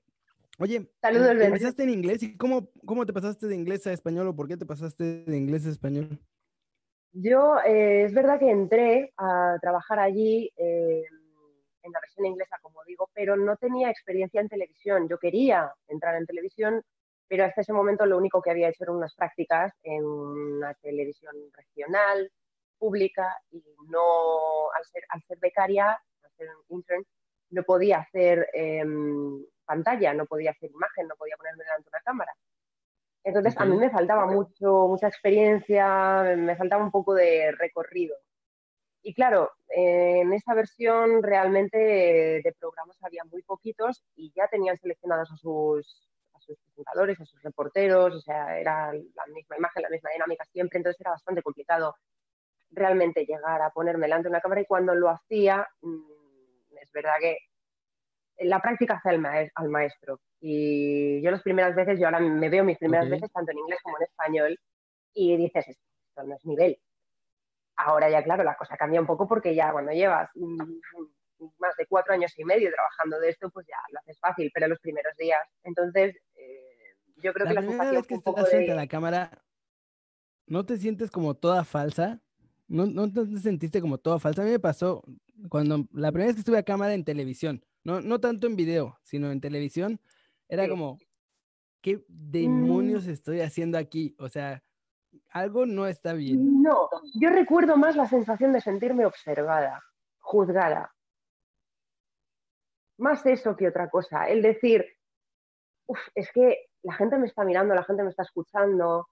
Oye, 0.58 0.90
Saludos, 1.02 1.30
em- 1.30 1.38
Ben. 1.38 1.48
empezaste 1.50 1.84
en 1.84 1.90
inglés 1.92 2.24
y 2.24 2.36
cómo, 2.36 2.72
cómo 2.86 3.06
te 3.06 3.14
pasaste 3.14 3.46
de 3.46 3.56
inglés 3.56 3.86
a 3.86 3.94
español 3.94 4.28
o 4.28 4.36
por 4.36 4.48
qué 4.48 4.58
te 4.58 4.66
pasaste 4.66 5.24
de 5.26 5.38
inglés 5.38 5.68
a 5.68 5.70
español? 5.70 6.18
Yo, 7.14 7.58
eh, 7.66 8.04
es 8.06 8.14
verdad 8.14 8.40
que 8.40 8.50
entré 8.50 9.14
a 9.18 9.58
trabajar 9.62 10.00
allí 10.00 10.52
eh, 10.58 11.04
en 11.88 11.93
la 11.93 12.00
versión 12.00 12.26
inglesa, 12.26 12.58
como 12.62 12.84
digo, 12.86 13.10
pero 13.13 13.36
no 13.36 13.58
tenía 13.58 13.89
experiencia 13.89 14.41
en 14.41 14.50
televisión. 14.50 15.08
Yo 15.10 15.17
quería 15.17 15.73
entrar 15.88 16.15
en 16.15 16.26
televisión, 16.26 16.84
pero 17.28 17.45
hasta 17.45 17.62
ese 17.62 17.73
momento 17.73 18.06
lo 18.06 18.17
único 18.17 18.41
que 18.41 18.52
había 18.52 18.69
hecho 18.69 18.84
eran 18.84 18.97
unas 18.97 19.15
prácticas 19.15 19.73
en 19.84 20.06
una 20.06 20.73
televisión 20.76 21.36
regional, 21.54 22.32
pública, 22.78 23.36
y 23.52 23.63
no, 23.89 24.71
al 24.71 24.86
ser, 24.86 25.04
al 25.10 25.21
ser 25.23 25.39
becaria, 25.39 25.91
al 25.91 26.32
ser 26.38 26.50
un 26.69 26.78
intern, 26.78 27.04
no 27.50 27.63
podía 27.63 28.00
hacer 28.00 28.47
em, 28.54 29.43
pantalla, 29.65 30.13
no 30.13 30.26
podía 30.26 30.52
hacer 30.52 30.69
imagen, 30.69 31.08
no 31.08 31.15
podía 31.15 31.38
ponerme 31.38 31.63
delante 31.63 31.84
de 31.86 31.89
una 31.89 32.02
cámara. 32.02 32.34
Entonces, 33.23 33.58
a 33.58 33.65
mí 33.65 33.76
me 33.76 33.89
faltaba 33.89 34.26
mucho, 34.26 34.88
mucha 34.88 35.08
experiencia, 35.08 36.23
me 36.38 36.56
faltaba 36.56 36.84
un 36.84 36.91
poco 36.91 37.13
de 37.13 37.52
recorrido. 37.52 38.15
Y 39.04 39.14
claro, 39.14 39.52
eh, 39.70 40.20
en 40.22 40.34
esa 40.34 40.54
versión 40.54 41.24
realmente 41.24 41.78
de 41.78 42.56
programas 42.60 42.98
había 43.04 43.24
muy 43.32 43.42
poquitos 43.44 44.04
y 44.16 44.32
ya 44.36 44.48
tenían 44.48 44.78
seleccionados 44.78 45.32
a 45.32 45.38
sus, 45.38 46.10
a 46.34 46.40
sus 46.40 46.58
presentadores, 46.60 47.20
a 47.22 47.26
sus 47.26 47.42
reporteros, 47.42 48.16
o 48.16 48.20
sea, 48.22 48.60
era 48.60 48.92
la 48.94 49.26
misma 49.34 49.58
imagen, 49.58 49.84
la 49.84 49.90
misma 49.90 50.10
dinámica 50.12 50.44
siempre, 50.52 50.78
entonces 50.80 51.00
era 51.02 51.12
bastante 51.12 51.42
complicado 51.42 51.96
realmente 52.72 53.26
llegar 53.26 53.62
a 53.62 53.70
ponerme 53.72 54.08
delante 54.08 54.24
de 54.26 54.32
una 54.32 54.42
cámara 54.42 54.62
y 54.62 54.66
cuando 54.66 54.94
lo 54.94 55.10
hacía, 55.10 55.68
mm, 55.82 56.78
es 56.82 56.92
verdad 56.92 57.14
que 57.22 57.38
la 58.40 58.62
práctica 58.62 58.96
hace 58.96 59.10
al, 59.10 59.20
maes- 59.20 59.52
al 59.56 59.70
maestro. 59.70 60.20
Y 60.40 61.22
yo 61.22 61.32
las 61.32 61.42
primeras 61.42 61.76
veces, 61.76 62.00
yo 62.00 62.06
ahora 62.06 62.20
me 62.20 62.50
veo 62.50 62.64
mis 62.64 62.78
primeras 62.78 63.10
veces 63.10 63.32
tanto 63.32 63.52
en 63.52 63.58
inglés 63.60 63.80
como 63.84 63.98
en 63.98 64.04
español 64.04 64.60
y 65.14 65.36
dices, 65.38 65.66
esto 65.68 66.24
no 66.24 66.36
es 66.36 66.46
nivel. 66.46 66.78
Ahora 67.78 68.10
ya, 68.10 68.24
claro, 68.24 68.44
la 68.44 68.56
cosa 68.56 68.76
cambia 68.76 69.00
un 69.00 69.08
poco 69.08 69.28
porque 69.28 69.54
ya 69.54 69.72
cuando 69.72 69.92
llevas 69.92 70.30
mm, 70.36 71.52
más 71.60 71.76
de 71.78 71.86
cuatro 71.88 72.13
años 72.13 72.34
y 72.38 72.44
medio 72.44 72.72
trabajando 72.72 73.20
de 73.20 73.30
esto, 73.30 73.50
pues 73.52 73.68
ya 73.68 73.78
lo 73.92 74.00
haces 74.00 74.20
fácil, 74.20 74.50
pero 74.54 74.68
los 74.68 74.80
primeros 74.80 75.16
días. 75.18 75.40
Entonces, 75.63 76.16
eh, 76.36 76.96
yo 77.18 77.34
creo 77.34 77.46
La 77.46 77.52
que 77.52 77.56
la 77.56 77.62
sensación 77.62 77.96
vez 77.96 78.08
que 78.08 78.13
un 78.16 78.22
poco 78.22 78.40
estás 78.40 78.52
frente 78.52 78.72
a 78.72 78.76
de... 78.76 78.82
la 78.82 78.88
cámara, 78.88 79.44
¿no 80.48 80.66
te 80.66 80.78
sientes 80.78 81.12
como 81.12 81.36
toda 81.36 81.63
falsa? 81.63 82.22
¿No, 82.68 82.86
no 82.86 83.12
te 83.12 83.26
te 83.26 83.38
sentiste 83.38 83.80
como 83.80 83.98
toda 83.98 84.20
falsa? 84.20 84.42
A 84.42 84.46
mí 84.46 84.52
me 84.52 84.60
pasó 84.60 85.04
cuando 85.50 85.88
la 85.94 86.12
primera 86.12 86.28
vez 86.28 86.36
que 86.36 86.42
estuve 86.42 86.58
a 86.58 86.63
cámara 86.63 86.94
en 86.94 87.06
televisión, 87.06 87.63
no, 87.84 88.02
no 88.02 88.20
tanto 88.20 88.48
en 88.48 88.56
video, 88.56 89.00
sino 89.04 89.32
en 89.32 89.40
televisión, 89.40 90.02
era 90.50 90.63
Sí. 90.63 90.70
como, 90.70 90.98
¿qué 91.82 92.04
demonios 92.08 93.06
estoy 93.08 93.42
haciendo 93.42 93.78
aquí? 93.78 94.16
O 94.20 94.30
sea, 94.30 94.63
algo 95.30 95.65
no 95.65 95.88
está 95.88 96.13
bien. 96.13 96.62
No, 96.62 96.89
yo 97.15 97.30
recuerdo 97.30 97.78
más 97.78 97.96
la 97.96 98.08
sensación 98.08 98.54
de 98.54 98.62
sentirme 98.62 99.06
observada, 99.06 99.84
juzgada. 100.20 100.91
Más 102.98 103.26
eso 103.26 103.56
que 103.56 103.67
otra 103.67 103.89
cosa. 103.89 104.28
El 104.28 104.41
decir, 104.41 104.86
"Uf, 105.86 106.00
es 106.15 106.32
que 106.32 106.65
la 106.84 106.93
gente 106.93 107.17
me 107.17 107.28
está 107.28 107.43
mirando, 107.43 107.76
la 107.76 107.84
gente 107.84 108.04
me 108.04 108.10
está 108.10 108.24
escuchando, 108.24 109.08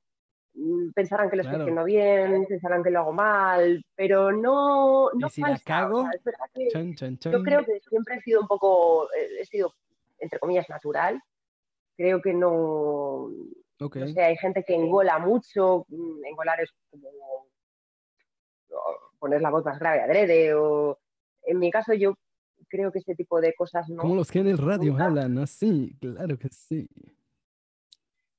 mm, 0.54 0.92
pensarán 0.92 1.30
que 1.30 1.36
lo 1.36 1.44
estoy 1.44 1.58
haciendo 1.62 1.84
bien, 1.84 2.46
pensarán 2.48 2.84
que 2.84 2.90
lo 2.90 3.00
hago 3.02 3.14
mal, 3.14 3.86
pero 3.96 4.32
no, 4.32 5.12
no 5.14 5.28
Y 5.28 5.30
si 5.30 5.42
la 5.42 5.48
falsa. 5.50 5.62
O 5.62 5.66
cago, 5.66 6.02
sea, 6.24 7.32
yo 7.32 7.44
creo 7.44 7.66
que 7.66 7.80
siempre 7.90 8.16
he 8.16 8.22
sido 8.22 8.42
un 8.42 8.48
poco, 8.48 9.06
eh, 9.14 9.42
he 9.42 9.46
sido, 9.46 9.74
entre 10.20 10.40
comillas, 10.40 10.68
natural. 10.70 11.22
Creo 11.98 12.22
que 12.22 12.34
no, 12.34 13.30
Ok. 13.80 13.98
no 13.98 14.08
sé, 14.08 14.24
hay 14.24 14.38
gente 14.38 14.64
que 14.64 14.74
engola 14.74 15.20
mucho, 15.20 15.86
mm, 15.90 16.26
engolar 16.26 16.62
es 16.62 16.72
como 16.90 17.10
poner 19.20 19.42
la 19.42 19.50
voz 19.50 19.66
más 19.66 19.80
grave 19.80 20.02
adrede, 20.02 20.54
o 20.54 21.00
en 21.44 21.60
mi 21.60 21.72
caso 21.72 21.94
yo 21.94 22.16
creo 22.68 22.92
que 22.92 23.00
este 23.00 23.16
tipo 23.16 23.42
de 23.42 23.54
cosas 23.54 23.90
no. 23.90 24.02
Como 24.02 24.16
los 24.16 24.32
que 24.32 24.40
en 24.40 24.48
el 24.48 24.58
radio 24.58 24.92
nunca. 24.92 25.06
hablan 25.06 25.38
así, 25.40 25.96
claro 26.00 26.38
que 26.38 26.50
sí. 26.50 26.88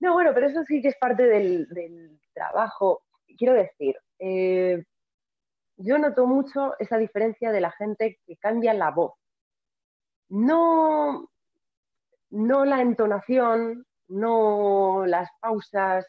No, 0.00 0.12
bueno, 0.12 0.32
pero 0.34 0.46
eso 0.46 0.62
sí 0.64 0.82
que 0.82 0.88
es 0.88 0.96
parte 0.98 1.24
del, 1.24 1.68
del 1.68 2.20
trabajo. 2.34 3.02
Quiero 3.38 3.54
decir, 3.54 3.96
eh, 4.18 4.84
yo 5.76 5.98
noto 5.98 6.26
mucho 6.26 6.74
esa 6.78 6.98
diferencia 6.98 7.50
de 7.50 7.60
la 7.60 7.72
gente 7.72 8.18
que 8.26 8.36
cambia 8.36 8.74
la 8.74 8.90
voz. 8.90 9.12
No, 10.28 11.30
no 12.30 12.64
la 12.64 12.80
entonación, 12.80 13.86
no 14.08 15.04
las 15.06 15.28
pausas, 15.40 16.06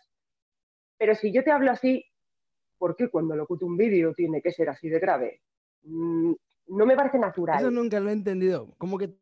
pero 0.97 1.15
si 1.15 1.31
yo 1.33 1.43
te 1.43 1.51
hablo 1.51 1.71
así, 1.71 2.03
¿por 2.77 2.95
qué 2.95 3.09
cuando 3.09 3.35
locuto 3.35 3.65
un 3.65 3.77
vídeo 3.77 4.13
tiene 4.13 4.41
que 4.41 4.51
ser 4.51 4.69
así 4.69 4.89
de 4.89 4.99
grave? 4.99 5.41
Mm, 5.83 6.33
No 6.69 6.85
me 6.85 6.95
parece 6.97 7.17
natural. 7.17 7.59
Eso 7.59 7.71
nunca 7.71 7.99
lo 7.99 8.09
he 8.09 8.13
entendido. 8.13 8.73
Como 8.77 8.97
que 8.97 9.15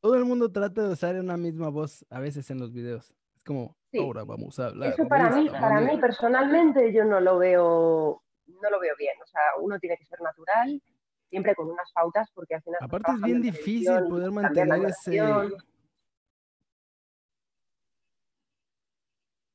todo 0.00 0.14
el 0.16 0.24
mundo 0.24 0.52
trata 0.52 0.82
de 0.82 0.92
usar 0.92 1.16
una 1.16 1.36
misma 1.36 1.68
voz 1.68 2.06
a 2.10 2.20
veces 2.20 2.48
en 2.50 2.58
los 2.60 2.72
videos. 2.72 3.12
Es 3.34 3.42
como, 3.44 3.76
Sí. 3.90 3.98
ahora 3.98 4.24
vamos 4.24 4.58
a 4.58 4.66
hablar. 4.68 4.92
Eso 4.92 5.08
para 5.08 5.30
mí, 5.30 5.48
para 5.50 5.80
mí 5.80 5.86
manera". 5.86 6.00
personalmente 6.00 6.92
yo 6.92 7.04
no 7.04 7.20
lo 7.20 7.38
veo, 7.38 8.22
no 8.46 8.70
lo 8.70 8.80
veo 8.80 8.94
bien. 8.98 9.14
O 9.22 9.26
sea, 9.26 9.40
uno 9.60 9.78
tiene 9.80 9.96
que 9.98 10.06
ser 10.06 10.20
natural, 10.20 10.80
siempre 11.28 11.54
con 11.54 11.68
unas 11.68 11.90
pautas, 11.92 12.30
porque 12.34 12.54
al 12.54 12.62
final. 12.62 12.78
Aparte 12.80 13.10
es 13.12 13.20
bien 13.20 13.36
en 13.36 13.42
difícil 13.42 14.04
poder 14.08 14.30
mantener 14.30 14.84
ese... 14.86 15.20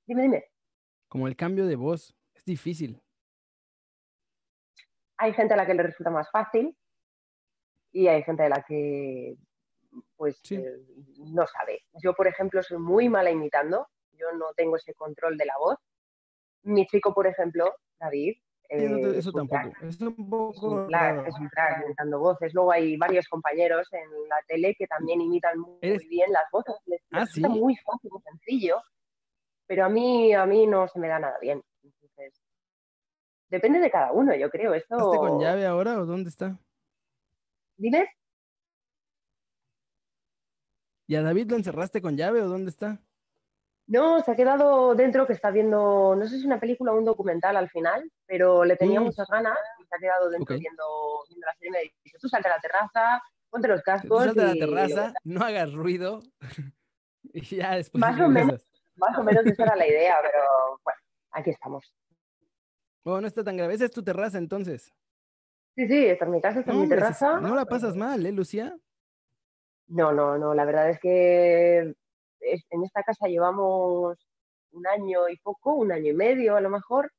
Dime, 0.07 0.23
dime. 0.23 0.45
Como 1.09 1.27
el 1.27 1.35
cambio 1.35 1.65
de 1.67 1.75
voz. 1.75 2.15
Es 2.33 2.43
difícil. 2.45 3.01
Hay 5.17 5.33
gente 5.33 5.53
a 5.53 5.57
la 5.57 5.65
que 5.65 5.73
le 5.73 5.83
resulta 5.83 6.11
más 6.11 6.29
fácil 6.31 6.75
y 7.91 8.07
hay 8.07 8.23
gente 8.23 8.43
a 8.43 8.49
la 8.49 8.63
que 8.67 9.35
pues 10.15 10.39
Sí. 10.43 10.55
eh, 10.55 10.77
no 11.17 11.47
sabe. 11.47 11.81
Yo, 12.03 12.13
por 12.13 12.27
ejemplo, 12.27 12.61
soy 12.61 12.77
muy 12.77 13.09
mala 13.09 13.31
imitando. 13.31 13.87
Yo 14.13 14.31
no 14.33 14.53
tengo 14.55 14.75
ese 14.75 14.93
control 14.93 15.37
de 15.37 15.45
la 15.45 15.57
voz. 15.57 15.77
Mi 16.63 16.85
chico, 16.85 17.13
por 17.13 17.25
ejemplo, 17.25 17.73
David, 17.99 18.35
eh, 18.69 18.85
eso 19.17 19.29
es 19.29 19.47
crack. 19.47 19.49
tampoco. 19.49 19.85
Es 19.87 20.01
un 20.01 20.07
es 20.09 20.17
un 20.19 20.29
poco 20.29 20.87
crack, 20.87 21.27
es 21.27 21.35
un 21.39 21.47
crack 21.47 21.83
imitando 21.85 22.19
voces. 22.19 22.53
Luego 22.53 22.71
hay 22.71 22.95
varios 22.97 23.27
compañeros 23.27 23.87
en 23.93 24.09
la 24.29 24.35
tele 24.47 24.75
que 24.77 24.85
también 24.85 25.21
imitan 25.21 25.57
muy 25.59 25.79
Eres- 25.81 26.07
bien 26.09 26.31
las 26.31 26.43
voces. 26.51 26.75
Les, 26.85 27.01
Ah, 27.11 27.25
¿sí? 27.25 27.41
muy 27.41 27.75
fácil, 27.77 28.11
muy 28.11 28.21
sencillo, 28.21 28.81
pero 29.67 29.85
a 29.85 29.89
mí, 29.89 30.33
a 30.33 30.45
mí 30.45 30.65
no 30.65 30.87
se 30.87 30.99
me 30.99 31.07
da 31.07 31.19
nada 31.19 31.37
bien. 31.39 31.61
Entonces, 31.83 32.41
depende 33.49 33.79
de 33.79 33.91
cada 33.91 34.11
uno, 34.11 34.33
yo 34.35 34.49
creo. 34.49 34.73
Esto... 34.73 34.95
¿Estás 34.95 35.19
con 35.19 35.39
llave 35.39 35.65
ahora 35.65 35.99
o 35.99 36.05
dónde 36.05 36.29
está? 36.29 36.57
¿Dime? 37.75 38.09
¿Y 41.05 41.15
a 41.15 41.21
David 41.21 41.49
lo 41.51 41.57
encerraste 41.57 42.01
con 42.01 42.17
llave 42.17 42.41
o 42.41 42.47
dónde 42.47 42.69
está? 42.69 42.99
No, 43.87 44.21
se 44.21 44.31
ha 44.31 44.35
quedado 44.35 44.95
dentro 44.95 45.25
que 45.25 45.31
está 45.31 45.49
viendo, 45.49 46.13
no 46.17 46.27
sé 46.27 46.39
si 46.39 46.45
una 46.45 46.59
película 46.59 46.91
o 46.91 46.97
un 46.97 47.05
documental 47.05 47.55
al 47.55 47.69
final, 47.69 48.11
pero 48.25 48.65
le 48.65 48.75
tenía 48.75 48.99
Mm. 48.99 49.03
muchas 49.05 49.29
ganas 49.29 49.57
y 49.79 49.85
se 49.85 49.95
ha 49.95 49.99
quedado 49.99 50.29
dentro 50.29 50.57
viendo, 50.57 50.83
viendo 51.29 51.45
la 51.47 51.53
serie 51.53 51.69
y 51.69 51.71
me 51.71 51.91
dice, 52.03 52.17
tú 52.19 52.27
salte 52.27 52.49
a 52.49 52.55
la 52.55 52.59
terraza, 52.61 53.23
ponte 53.49 53.69
los 53.69 53.79
Tú 53.79 53.85
cascos 53.85 54.25
salte 54.25 54.41
a 54.41 54.47
la 54.47 54.53
terraza, 54.55 55.13
no 55.23 55.39
hagas 55.45 55.71
ruido 55.71 56.21
y 57.23 57.55
ya 57.55 57.75
después 57.75 58.01
Más 58.01 58.19
o 58.19 58.27
menos. 58.27 58.65
Más 58.97 59.17
o 59.17 59.23
menos 59.23 59.45
esa 59.45 59.63
era 59.63 59.75
la 59.75 59.87
idea, 59.87 60.17
pero 60.21 60.79
bueno, 60.83 60.99
aquí 61.31 61.49
estamos. 61.49 61.93
Oh, 63.03 63.21
no 63.21 63.27
está 63.27 63.43
tan 63.43 63.57
grave. 63.57 63.73
Esa 63.73 63.85
es 63.85 63.91
tu 63.91 64.03
terraza 64.03 64.37
entonces. 64.37 64.93
Sí, 65.75 65.87
sí, 65.87 66.05
esta 66.07 66.25
es 66.25 66.31
mi 66.31 66.41
casa, 66.41 66.59
esta 66.59 66.73
No, 66.73 66.79
es 66.79 66.83
mi 66.83 66.89
terraza. 66.89 67.39
no 67.39 67.55
la 67.55 67.65
pasas 67.65 67.95
mal, 67.95 68.25
¿eh, 68.25 68.31
Lucía? 68.31 68.75
No, 69.87 70.11
no, 70.11 70.37
no. 70.37 70.53
La 70.53 70.65
verdad 70.65 70.89
es 70.89 70.99
que 70.99 71.95
en 72.39 72.83
esta 72.83 73.03
casa 73.03 73.27
llevamos 73.27 74.17
un 74.71 74.87
año 74.87 75.29
y 75.29 75.37
poco, 75.37 75.73
un 75.73 75.91
año 75.91 76.11
y 76.11 76.15
medio 76.15 76.55
a 76.55 76.61
lo 76.61 76.69
mejor. 76.69 77.11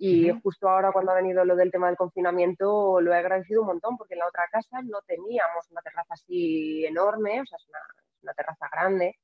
Y 0.00 0.30
justo 0.42 0.68
ahora 0.68 0.92
cuando 0.92 1.10
ha 1.10 1.16
venido 1.16 1.44
lo 1.44 1.56
del 1.56 1.72
tema 1.72 1.88
del 1.88 1.96
confinamiento 1.96 3.00
lo 3.00 3.12
he 3.12 3.16
agradecido 3.16 3.62
un 3.62 3.66
montón 3.66 3.96
porque 3.96 4.14
en 4.14 4.20
la 4.20 4.28
otra 4.28 4.44
casa 4.48 4.80
no 4.82 5.00
teníamos 5.04 5.68
una 5.72 5.82
terraza 5.82 6.14
así 6.14 6.84
enorme, 6.84 7.40
o 7.40 7.46
sea, 7.46 7.56
es 7.56 7.66
una, 8.22 8.32
terraza 8.34 8.68
grande. 8.70 9.16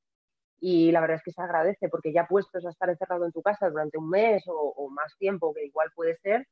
Y 0.61 0.93
la 0.93 1.01
verdad 1.01 1.17
es 1.17 1.23
que 1.23 1.33
se 1.33 1.43
agradece 1.43 1.89
porque 1.89 2.13
ya 2.13 2.27
puestos 2.27 2.65
a 2.65 2.71
estar 2.71 2.89
encerrado 2.89 3.27
en 3.27 3.33
tu 3.33 3.43
casa 3.43 3.69
durante 3.69 3.99
un 3.99 4.09
mes 4.09 4.43
o, 4.47 4.89
más 4.91 5.17
tiempo, 5.19 5.53
que 5.53 5.67
igual 5.67 5.91
puede 5.95 6.17
ser, 6.19 6.47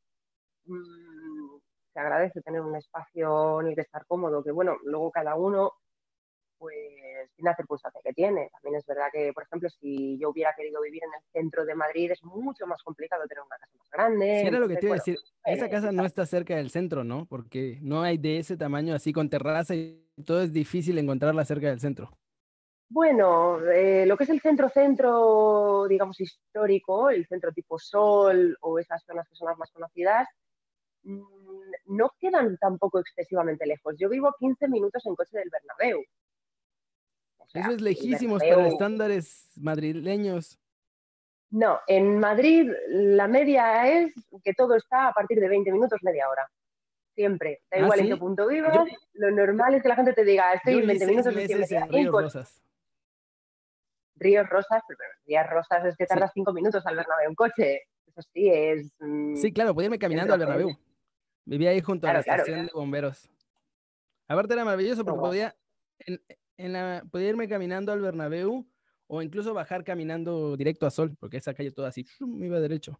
mm, 0.66 1.58
se 1.92 2.00
agradece 2.00 2.42
tener 2.42 2.60
un 2.60 2.76
espacio 2.76 3.60
en 3.60 3.68
el 3.68 3.74
que 3.74 3.82
estar 3.82 4.06
cómodo, 4.06 4.42
que 4.42 4.50
bueno, 4.50 4.76
luego 4.84 5.10
cada 5.10 5.34
uno 5.36 5.72
pues 6.62 6.76
tiene 7.34 7.50
la 7.50 7.56
circunstancia 7.56 8.00
que 8.04 8.12
tiene. 8.12 8.48
También 8.52 8.76
es 8.76 8.86
verdad 8.86 9.06
que, 9.12 9.32
por 9.32 9.42
ejemplo, 9.42 9.68
si 9.68 10.16
yo 10.18 10.30
hubiera 10.30 10.54
querido 10.56 10.80
vivir 10.80 11.02
en 11.02 11.10
el 11.12 11.32
centro 11.32 11.64
de 11.64 11.74
Madrid, 11.74 12.12
es 12.12 12.22
mucho 12.22 12.68
más 12.68 12.80
complicado 12.84 13.26
tener 13.26 13.42
una 13.42 13.56
casa 13.56 13.72
más 13.76 13.90
grande. 13.90 14.40
Sí, 14.40 14.46
era 14.46 14.60
lo 14.60 14.68
que 14.68 14.76
te 14.76 14.86
iba 14.86 14.94
a 14.94 14.98
decir. 14.98 15.18
Esa 15.44 15.68
casa 15.68 15.90
no 15.90 16.04
está 16.04 16.24
cerca 16.24 16.54
del 16.54 16.70
centro, 16.70 17.02
¿no? 17.02 17.26
Porque 17.26 17.78
no 17.82 18.02
hay 18.02 18.16
de 18.16 18.38
ese 18.38 18.56
tamaño 18.56 18.94
así 18.94 19.12
con 19.12 19.28
terraza 19.28 19.74
y 19.74 20.06
todo 20.24 20.40
es 20.42 20.52
difícil 20.52 20.98
encontrarla 20.98 21.44
cerca 21.44 21.66
del 21.66 21.80
centro. 21.80 22.16
Bueno, 22.92 23.58
eh, 23.70 24.04
lo 24.04 24.18
que 24.18 24.24
es 24.24 24.30
el 24.30 24.42
centro-centro, 24.42 25.86
digamos, 25.88 26.20
histórico, 26.20 27.08
el 27.08 27.26
centro 27.26 27.50
tipo 27.50 27.78
Sol 27.78 28.54
o 28.60 28.78
esas 28.78 29.02
zonas 29.06 29.26
que 29.30 29.34
son 29.34 29.48
las 29.48 29.56
más 29.56 29.70
conocidas, 29.70 30.28
mm, 31.04 31.22
no 31.86 32.10
quedan 32.20 32.58
tampoco 32.58 32.98
excesivamente 32.98 33.64
lejos. 33.64 33.94
Yo 33.98 34.10
vivo 34.10 34.34
15 34.38 34.68
minutos 34.68 35.06
en 35.06 35.14
coche 35.14 35.38
del 35.38 35.48
Bernabéu. 35.50 36.04
Eso 37.54 37.70
es 37.70 37.80
lejísimo 37.80 38.36
para 38.36 38.68
estándares 38.68 39.48
madrileños. 39.56 40.58
No, 41.48 41.80
en 41.86 42.18
Madrid 42.18 42.70
la 42.88 43.26
media 43.26 43.88
es 43.88 44.12
que 44.44 44.52
todo 44.52 44.74
está 44.76 45.08
a 45.08 45.12
partir 45.14 45.40
de 45.40 45.48
20 45.48 45.72
minutos, 45.72 45.98
media 46.02 46.28
hora. 46.28 46.46
Siempre. 47.14 47.62
Da 47.70 47.78
¿Ah, 47.78 47.80
igual 47.84 48.00
en 48.00 48.08
qué 48.08 48.16
punto 48.18 48.46
vivas. 48.48 48.86
Lo 49.14 49.30
normal 49.30 49.76
es 49.76 49.82
que 49.82 49.88
la 49.88 49.96
gente 49.96 50.12
te 50.12 50.24
diga, 50.24 50.52
estoy 50.52 50.74
en 50.74 50.86
20 50.88 51.06
minutos, 51.06 51.34
en 51.34 51.36
media 51.38 51.86
Ríos 54.22 54.48
Rosas. 54.48 54.82
Pero 54.86 55.00
Ríos 55.26 55.46
Rosas 55.50 55.84
es 55.84 55.96
que 55.96 56.06
tardas 56.06 56.30
5 56.34 56.52
minutos 56.52 56.86
al 56.86 56.96
Bernabéu 56.96 57.28
en 57.28 57.34
coche. 57.34 57.82
Eso 58.06 58.22
sí 58.32 58.48
es... 58.48 58.92
Mm, 59.00 59.36
sí, 59.36 59.52
claro, 59.52 59.74
podía 59.74 59.86
irme 59.86 59.98
caminando 59.98 60.34
al 60.34 60.40
Bernabéu. 60.40 60.76
Vivía 61.44 61.70
ahí 61.70 61.80
junto 61.80 62.06
a 62.06 62.12
la 62.12 62.20
estación 62.20 62.66
de 62.66 62.72
bomberos. 62.72 63.28
Aparte 64.28 64.54
era 64.54 64.64
maravilloso 64.64 65.04
porque 65.04 65.20
podía 65.20 65.56
en 66.56 66.72
la, 66.72 67.04
podía 67.10 67.30
irme 67.30 67.48
caminando 67.48 67.92
al 67.92 68.00
Bernabéu 68.00 68.66
o 69.08 69.22
incluso 69.22 69.52
bajar 69.52 69.84
caminando 69.84 70.56
directo 70.56 70.86
a 70.86 70.90
Sol, 70.90 71.16
porque 71.18 71.36
esa 71.36 71.54
calle 71.54 71.70
toda 71.70 71.88
así, 71.88 72.06
me 72.20 72.46
iba 72.46 72.60
derecho. 72.60 72.98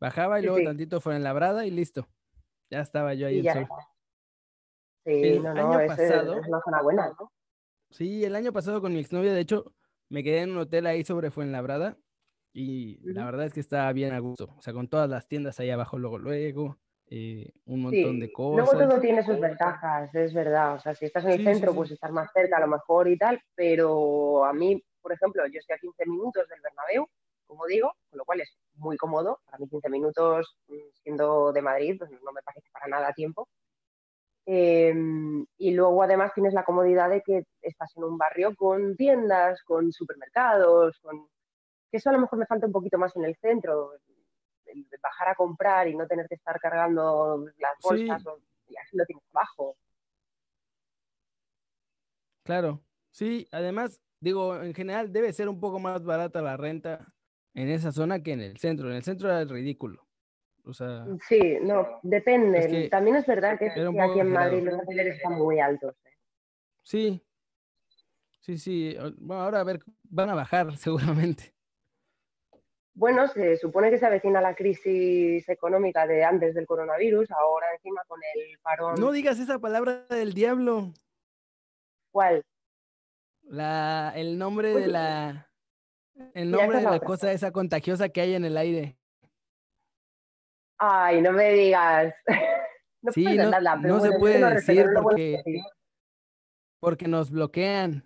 Bajaba 0.00 0.40
y 0.40 0.44
luego 0.44 0.62
tantito 0.64 1.00
fuera 1.00 1.16
en 1.16 1.24
Labrada 1.24 1.66
y 1.66 1.70
listo. 1.70 2.08
Ya 2.70 2.80
estaba 2.80 3.14
yo 3.14 3.26
ahí 3.26 3.46
en 3.46 3.52
Sol. 3.52 3.68
Sí, 5.04 5.12
el 5.12 5.46
año 5.46 5.86
pasado, 5.86 6.38
es 6.38 6.46
una 6.46 6.60
zona 6.60 6.82
buena, 6.82 7.08
¿no? 7.18 7.32
Sí, 7.90 8.24
el 8.24 8.36
año 8.36 8.52
pasado 8.52 8.80
con 8.80 8.92
mi 8.92 9.00
exnovia, 9.00 9.32
de 9.32 9.40
hecho, 9.40 9.74
me 10.12 10.22
quedé 10.22 10.42
en 10.42 10.50
un 10.50 10.58
hotel 10.58 10.86
ahí 10.86 11.04
sobre 11.04 11.30
Fuenlabrada 11.30 11.96
y 12.52 12.98
la 13.02 13.24
verdad 13.24 13.46
es 13.46 13.54
que 13.54 13.60
estaba 13.60 13.90
bien 13.94 14.12
a 14.12 14.18
gusto. 14.18 14.54
O 14.58 14.60
sea, 14.60 14.74
con 14.74 14.86
todas 14.86 15.08
las 15.08 15.26
tiendas 15.26 15.58
ahí 15.58 15.70
abajo, 15.70 15.98
luego, 15.98 16.18
luego. 16.18 16.78
Eh, 17.14 17.50
un 17.66 17.82
montón 17.82 18.20
de 18.20 18.30
cosas. 18.30 18.74
Luego 18.74 18.90
todo 18.90 19.00
tiene 19.00 19.22
sus 19.22 19.40
ventajas, 19.40 20.14
es 20.14 20.34
verdad. 20.34 20.74
O 20.74 20.78
sea, 20.78 20.94
si 20.94 21.06
estás 21.06 21.24
en 21.24 21.30
el 21.32 21.44
centro, 21.44 21.74
pues 21.74 21.90
estar 21.90 22.12
más 22.12 22.30
cerca 22.32 22.58
a 22.58 22.60
lo 22.60 22.68
mejor 22.68 23.08
y 23.08 23.16
tal, 23.16 23.40
pero 23.54 24.44
a 24.44 24.52
mí, 24.52 24.82
por 25.00 25.12
ejemplo, 25.12 25.46
yo 25.46 25.58
estoy 25.58 25.76
a 25.76 25.78
15 25.78 26.06
minutos 26.06 26.48
del 26.48 26.60
Bernabéu, 26.62 27.08
como 27.46 27.66
digo, 27.66 27.92
con 28.08 28.18
lo 28.18 28.24
cual 28.24 28.42
es 28.42 28.54
muy 28.74 28.98
cómodo. 28.98 29.40
Para 29.46 29.58
mí 29.58 29.68
15 29.68 29.88
minutos 29.88 30.56
mm, 30.68 30.74
siendo 31.02 31.52
de 31.52 31.62
Madrid, 31.62 31.96
pues 31.98 32.10
no 32.10 32.32
me 32.32 32.42
parece 32.42 32.68
para 32.70 32.86
nada 32.86 33.12
tiempo. 33.14 33.48
Em, 34.44 35.46
y 35.56 35.72
luego 35.72 36.02
además 36.02 36.32
tienes 36.34 36.52
la 36.52 36.64
comodidad 36.64 37.08
de 37.08 37.22
que 37.22 37.44
estás 37.60 37.96
en 37.96 38.04
un 38.04 38.18
barrio 38.18 38.54
con 38.56 38.96
tiendas, 38.96 39.62
con 39.62 39.92
supermercados, 39.92 40.98
con... 41.00 41.28
que 41.90 41.98
eso 41.98 42.10
a 42.10 42.12
lo 42.12 42.20
mejor 42.20 42.38
me 42.38 42.46
falta 42.46 42.66
un 42.66 42.72
poquito 42.72 42.98
más 42.98 43.14
en 43.16 43.24
el 43.24 43.36
centro 43.36 43.92
bajar 45.02 45.28
a 45.28 45.34
comprar 45.34 45.88
y 45.88 45.96
no 45.96 46.06
tener 46.06 46.28
que 46.28 46.34
estar 46.34 46.58
cargando 46.60 47.44
las 47.58 47.72
bolsas 47.82 48.22
y 48.68 48.76
así 48.76 48.96
lo 48.96 49.04
tienes 49.04 49.24
abajo. 49.32 49.76
Claro, 52.44 52.82
sí, 53.10 53.46
además, 53.52 54.00
digo, 54.20 54.60
en 54.62 54.74
general 54.74 55.12
debe 55.12 55.32
ser 55.32 55.48
un 55.48 55.60
poco 55.60 55.78
más 55.78 56.04
barata 56.04 56.42
la 56.42 56.56
renta 56.56 57.12
en 57.54 57.68
esa 57.68 57.92
zona 57.92 58.22
que 58.22 58.32
en 58.32 58.40
el 58.40 58.56
centro. 58.58 58.88
En 58.88 58.96
el 58.96 59.04
centro 59.04 59.28
era 59.28 59.44
ridículo. 59.44 60.06
O 60.64 60.72
sea, 60.72 61.04
sí, 61.28 61.58
no, 61.60 61.98
depende. 62.02 62.88
También 62.88 63.16
es 63.16 63.26
verdad 63.26 63.58
que, 63.58 63.66
aquí 63.66 64.20
en 64.20 64.32
Madrid 64.32 64.62
los 64.62 64.78
alquileres 64.78 65.16
están 65.16 65.34
muy 65.34 65.58
altos. 65.58 65.94
¿eh? 66.04 66.16
Sí, 66.82 67.26
sí, 68.40 68.58
sí. 68.58 68.96
Bueno, 69.18 69.42
ahora 69.42 69.60
a 69.60 69.64
ver, 69.64 69.80
van 70.04 70.30
a 70.30 70.34
bajar 70.34 70.76
seguramente. 70.76 71.52
Bueno, 72.94 73.26
se 73.26 73.56
supone 73.56 73.90
que 73.90 73.98
se 73.98 74.06
avecina 74.06 74.40
la 74.40 74.54
crisis 74.54 75.48
económica 75.48 76.06
de 76.06 76.24
antes 76.24 76.54
del 76.54 76.66
coronavirus, 76.66 77.30
ahora 77.30 77.66
encima 77.74 78.02
con 78.06 78.20
el 78.34 78.58
parón. 78.58 78.94
No 79.00 79.12
digas 79.12 79.38
esa 79.38 79.58
palabra 79.58 80.04
del 80.10 80.34
diablo. 80.34 80.92
¿Cuál? 82.10 82.44
La, 83.44 84.12
el 84.14 84.38
nombre 84.38 84.74
de 84.74 84.86
la, 84.86 85.50
el 86.34 86.50
nombre 86.50 86.78
de 86.78 86.84
la 86.84 87.00
cosa 87.00 87.32
esa 87.32 87.50
contagiosa 87.50 88.10
que 88.10 88.20
hay 88.20 88.34
en 88.34 88.44
el 88.44 88.58
aire. 88.58 88.98
Ay, 90.84 91.22
no 91.22 91.30
me 91.30 91.52
digas. 91.52 92.12
no 93.02 93.12
sí, 93.12 93.24
no, 93.36 93.50
no 93.76 94.00
se 94.00 94.18
puede 94.18 94.54
decir 94.54 94.86
porque, 95.00 95.40
porque 96.80 97.06
nos 97.06 97.30
bloquean. 97.30 98.04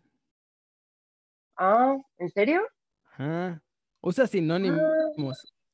Ah, 1.57 1.97
¿en 2.19 2.29
serio? 2.29 2.61
Ajá. 3.13 3.63
Usa 4.03 4.27
sinónimos. 4.27 4.83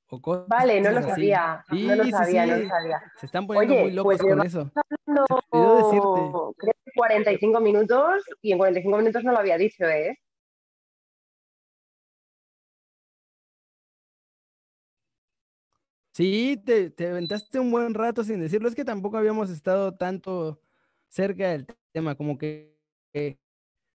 o 0.06 0.22
cosas 0.22 0.46
vale, 0.46 0.80
no 0.80 0.92
lo 0.92 1.02
sabía. 1.02 1.64
no 1.70 1.96
lo 1.96 2.04
sabía, 2.04 2.46
no 2.46 2.56
lo 2.58 2.68
sabía. 2.68 3.02
Se 3.16 3.26
están 3.26 3.48
poniendo 3.48 3.74
muy 3.74 3.90
locos 3.90 4.18
pues 4.18 4.22
con 4.22 4.46
eso. 4.46 4.70
Hablando, 5.10 6.54
creo 6.56 6.74
que 6.84 6.92
45 6.94 7.60
minutos 7.60 8.22
y 8.42 8.52
en 8.52 8.58
45 8.58 8.96
minutos 8.96 9.24
no 9.24 9.32
lo 9.32 9.38
había 9.38 9.58
dicho, 9.58 9.86
¿eh? 9.86 10.16
Sí, 16.22 16.62
te, 16.64 16.88
te 16.90 17.08
aventaste 17.08 17.58
un 17.58 17.72
buen 17.72 17.94
rato 17.94 18.22
sin 18.22 18.38
decirlo. 18.38 18.68
Es 18.68 18.76
que 18.76 18.84
tampoco 18.84 19.16
habíamos 19.16 19.50
estado 19.50 19.96
tanto 19.96 20.60
cerca 21.08 21.48
del 21.48 21.66
tema, 21.90 22.14
como 22.14 22.38
que, 22.38 22.78
que 23.12 23.40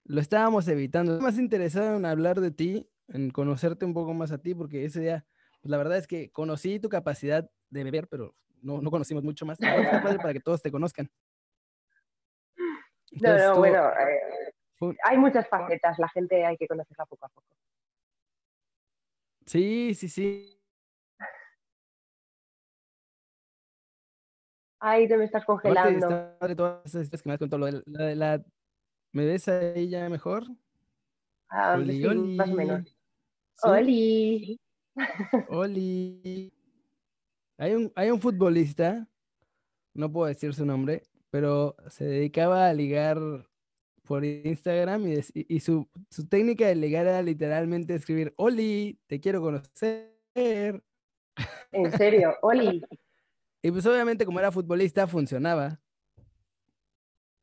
lo 0.03 0.19
estábamos 0.19 0.67
evitando. 0.67 1.21
Más 1.21 1.39
interesado 1.39 1.95
en 1.95 2.03
hablar 2.05 2.41
de 2.41 2.51
ti 2.51 2.89
en 3.07 3.29
conocerte 3.29 3.85
un 3.85 3.93
poco 3.93 4.13
más 4.13 4.33
a 4.33 4.39
ti, 4.39 4.53
porque 4.53 4.83
ese 4.83 4.99
día, 4.99 5.25
pues 5.61 5.69
la 5.71 5.77
verdad 5.77 5.97
es 5.97 6.05
que 6.05 6.29
conocí 6.29 6.81
tu 6.81 6.89
capacidad 6.89 7.49
de 7.69 7.83
beber, 7.85 8.09
pero 8.09 8.35
no, 8.61 8.81
no 8.81 8.91
conocimos 8.91 9.23
mucho 9.23 9.45
más. 9.45 9.57
Está 9.61 10.01
padre 10.01 10.17
para 10.17 10.33
que 10.33 10.41
todos 10.41 10.61
te 10.61 10.69
conozcan. 10.69 11.09
no, 13.21 13.37
no, 13.37 13.57
bueno, 13.57 13.89
eh, 14.01 14.97
hay 15.05 15.17
muchas 15.17 15.47
facetas, 15.47 15.97
la 15.97 16.09
gente 16.09 16.45
hay 16.45 16.57
que 16.57 16.67
conocerla 16.67 17.05
poco 17.05 17.25
a 17.25 17.29
poco. 17.29 17.47
Sí, 19.45 19.93
sí, 19.95 20.09
sí. 20.09 20.56
Ay, 24.79 25.07
te 25.07 25.17
me 25.17 25.25
estás 25.25 25.43
congelando. 25.45 26.35
todas 26.55 26.95
esas 26.95 27.21
que 27.21 27.29
me 27.29 27.33
has 27.33 27.39
contado, 27.39 27.67
la, 27.85 28.15
la, 28.15 28.45
¿me 29.11 29.25
ves 29.25 29.47
ahí 29.47 29.89
ya 29.89 30.09
mejor? 30.09 30.43
Ah, 31.49 31.81
sí, 31.83 32.03
más 32.35 32.49
o 32.49 32.53
menos. 32.53 32.97
Oli. 33.63 34.59
Oli. 35.49 36.53
Hay 37.57 37.73
un, 37.73 37.91
hay 37.95 38.11
un 38.11 38.21
futbolista, 38.21 39.07
no 39.95 40.11
puedo 40.11 40.27
decir 40.27 40.53
su 40.53 40.65
nombre, 40.65 41.03
pero 41.31 41.75
se 41.89 42.05
dedicaba 42.05 42.67
a 42.67 42.73
ligar 42.73 43.17
por 44.03 44.23
Instagram 44.23 45.05
y, 45.33 45.59
su, 45.59 45.87
técnica 46.29 46.67
de 46.67 46.75
ligar 46.75 47.07
era 47.07 47.21
literalmente 47.21 47.95
escribir, 47.95 48.33
Oli, 48.37 48.99
te 49.07 49.19
quiero 49.19 49.41
conocer. 49.41 50.13
¿En 50.35 51.91
serio? 51.97 52.35
Oli. 52.41 52.81
Y 53.67 53.71
pues 53.71 53.85
obviamente 53.85 54.25
como 54.25 54.39
era 54.39 54.49
futbolista 54.49 55.05
funcionaba. 55.07 55.77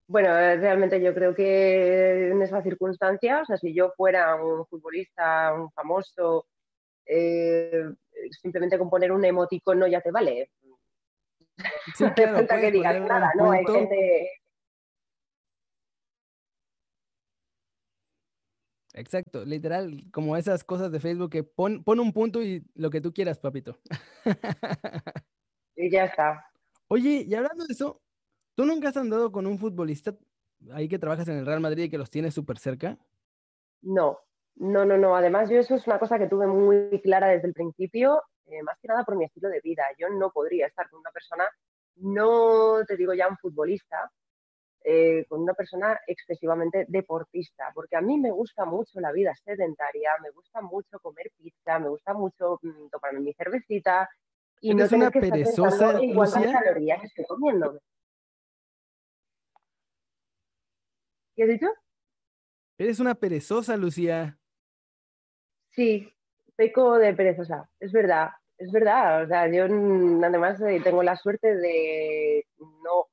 Bueno, 0.06 0.30
eh, 0.38 0.56
realmente 0.56 0.98
yo 1.02 1.12
creo 1.12 1.34
que 1.34 2.30
en 2.30 2.40
esa 2.40 2.62
circunstancia, 2.62 3.42
o 3.42 3.44
sea, 3.44 3.58
si 3.58 3.74
yo 3.74 3.92
fuera 3.94 4.34
un 4.36 4.64
futbolista, 4.64 5.52
un 5.52 5.70
famoso, 5.72 6.46
eh, 7.04 7.90
simplemente 8.40 8.78
con 8.78 8.88
poner 8.88 9.12
un 9.12 9.22
emoticono 9.22 9.86
ya 9.86 10.00
te 10.00 10.10
vale. 10.12 10.50
Sí, 11.94 12.04
no 12.08 12.14
que 12.14 12.70
digas 12.72 13.02
nada, 13.02 13.30
¿no? 13.36 13.50
Hay 13.50 13.66
gente... 13.66 14.30
Exacto, 18.94 19.44
literal, 19.44 20.04
como 20.10 20.38
esas 20.38 20.64
cosas 20.64 20.90
de 20.90 21.00
Facebook 21.00 21.28
que 21.28 21.44
pon, 21.44 21.84
pon 21.84 22.00
un 22.00 22.14
punto 22.14 22.42
y 22.42 22.64
lo 22.76 22.88
que 22.88 23.02
tú 23.02 23.12
quieras, 23.12 23.38
papito. 23.38 23.78
Y 25.76 25.90
ya 25.90 26.04
está. 26.04 26.46
Oye, 26.88 27.24
y 27.26 27.34
hablando 27.34 27.64
de 27.64 27.72
eso, 27.72 28.00
¿tú 28.54 28.64
nunca 28.64 28.88
has 28.88 28.96
andado 28.96 29.32
con 29.32 29.46
un 29.46 29.58
futbolista 29.58 30.14
ahí 30.72 30.88
que 30.88 30.98
trabajas 30.98 31.28
en 31.28 31.38
el 31.38 31.46
Real 31.46 31.60
Madrid 31.60 31.84
y 31.84 31.90
que 31.90 31.98
los 31.98 32.10
tienes 32.10 32.34
súper 32.34 32.58
cerca? 32.58 32.98
No, 33.82 34.18
no, 34.56 34.84
no, 34.84 34.96
no. 34.96 35.16
Además, 35.16 35.50
yo 35.50 35.58
eso 35.58 35.74
es 35.74 35.86
una 35.86 35.98
cosa 35.98 36.18
que 36.18 36.28
tuve 36.28 36.46
muy 36.46 37.00
clara 37.02 37.28
desde 37.28 37.48
el 37.48 37.54
principio, 37.54 38.22
eh, 38.46 38.62
más 38.62 38.78
que 38.80 38.88
nada 38.88 39.04
por 39.04 39.16
mi 39.16 39.24
estilo 39.24 39.48
de 39.48 39.60
vida. 39.60 39.84
Yo 39.98 40.08
no 40.08 40.30
podría 40.30 40.66
estar 40.66 40.88
con 40.88 41.00
una 41.00 41.10
persona, 41.10 41.44
no 41.96 42.84
te 42.86 42.96
digo 42.96 43.14
ya 43.14 43.28
un 43.28 43.36
futbolista, 43.38 44.10
eh, 44.86 45.24
con 45.28 45.40
una 45.40 45.54
persona 45.54 45.98
excesivamente 46.06 46.84
deportista, 46.88 47.72
porque 47.74 47.96
a 47.96 48.02
mí 48.02 48.18
me 48.18 48.30
gusta 48.30 48.66
mucho 48.66 49.00
la 49.00 49.12
vida 49.12 49.34
sedentaria, 49.42 50.10
me 50.22 50.30
gusta 50.30 50.60
mucho 50.60 51.00
comer 51.00 51.30
pizza, 51.38 51.78
me 51.78 51.88
gusta 51.88 52.12
mucho 52.12 52.58
mm, 52.62 52.88
tomarme 52.90 53.20
mi 53.20 53.32
cervecita 53.32 54.08
y 54.64 54.74
no 54.74 54.78
¿Eres 54.80 54.92
una 54.92 55.10
que 55.10 55.18
estar 55.18 55.30
perezosa, 55.30 55.92
Lucía? 56.00 56.52
calorías 56.52 57.04
estoy 57.04 57.24
comiendo. 57.26 57.78
¿Qué 61.36 61.42
has 61.42 61.48
dicho? 61.50 61.66
Eres 62.78 62.98
una 62.98 63.14
perezosa, 63.14 63.76
Lucía. 63.76 64.38
Sí, 65.72 66.08
peco 66.56 66.96
de 66.96 67.12
perezosa, 67.12 67.68
es 67.78 67.92
verdad, 67.92 68.30
es 68.56 68.72
verdad. 68.72 69.24
O 69.24 69.26
sea, 69.26 69.48
yo 69.52 69.64
además 69.64 70.60
eh, 70.62 70.80
tengo 70.82 71.02
la 71.02 71.16
suerte 71.16 71.54
de 71.56 72.46
no, 72.58 73.06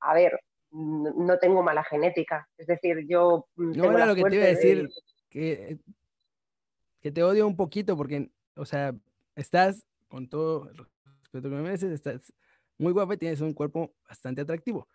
a 0.00 0.14
ver, 0.14 0.38
no 0.70 1.38
tengo 1.40 1.62
mala 1.64 1.82
genética. 1.82 2.48
Es 2.56 2.68
decir, 2.68 3.04
yo 3.08 3.48
mm, 3.56 3.66
No 3.68 3.72
tengo 3.72 3.86
era 3.96 3.98
la 4.00 4.06
lo 4.06 4.14
que 4.14 4.22
te 4.30 4.36
iba 4.36 4.44
a 4.44 4.48
de- 4.48 4.54
decir, 4.54 4.88
que, 5.28 5.78
que 7.00 7.10
te 7.10 7.22
odio 7.24 7.48
un 7.48 7.56
poquito 7.56 7.96
porque, 7.96 8.30
o 8.54 8.64
sea, 8.64 8.94
estás, 9.34 9.84
con 10.08 10.28
todo 10.28 10.68
el 10.70 10.76
respeto 11.22 11.48
que 11.48 11.54
me 11.56 11.62
mereces, 11.62 11.92
estás 11.92 12.32
muy 12.78 12.92
guapa 12.92 13.14
y 13.14 13.18
tienes 13.18 13.40
un 13.40 13.52
cuerpo 13.52 13.94
bastante 14.08 14.40
atractivo. 14.42 14.88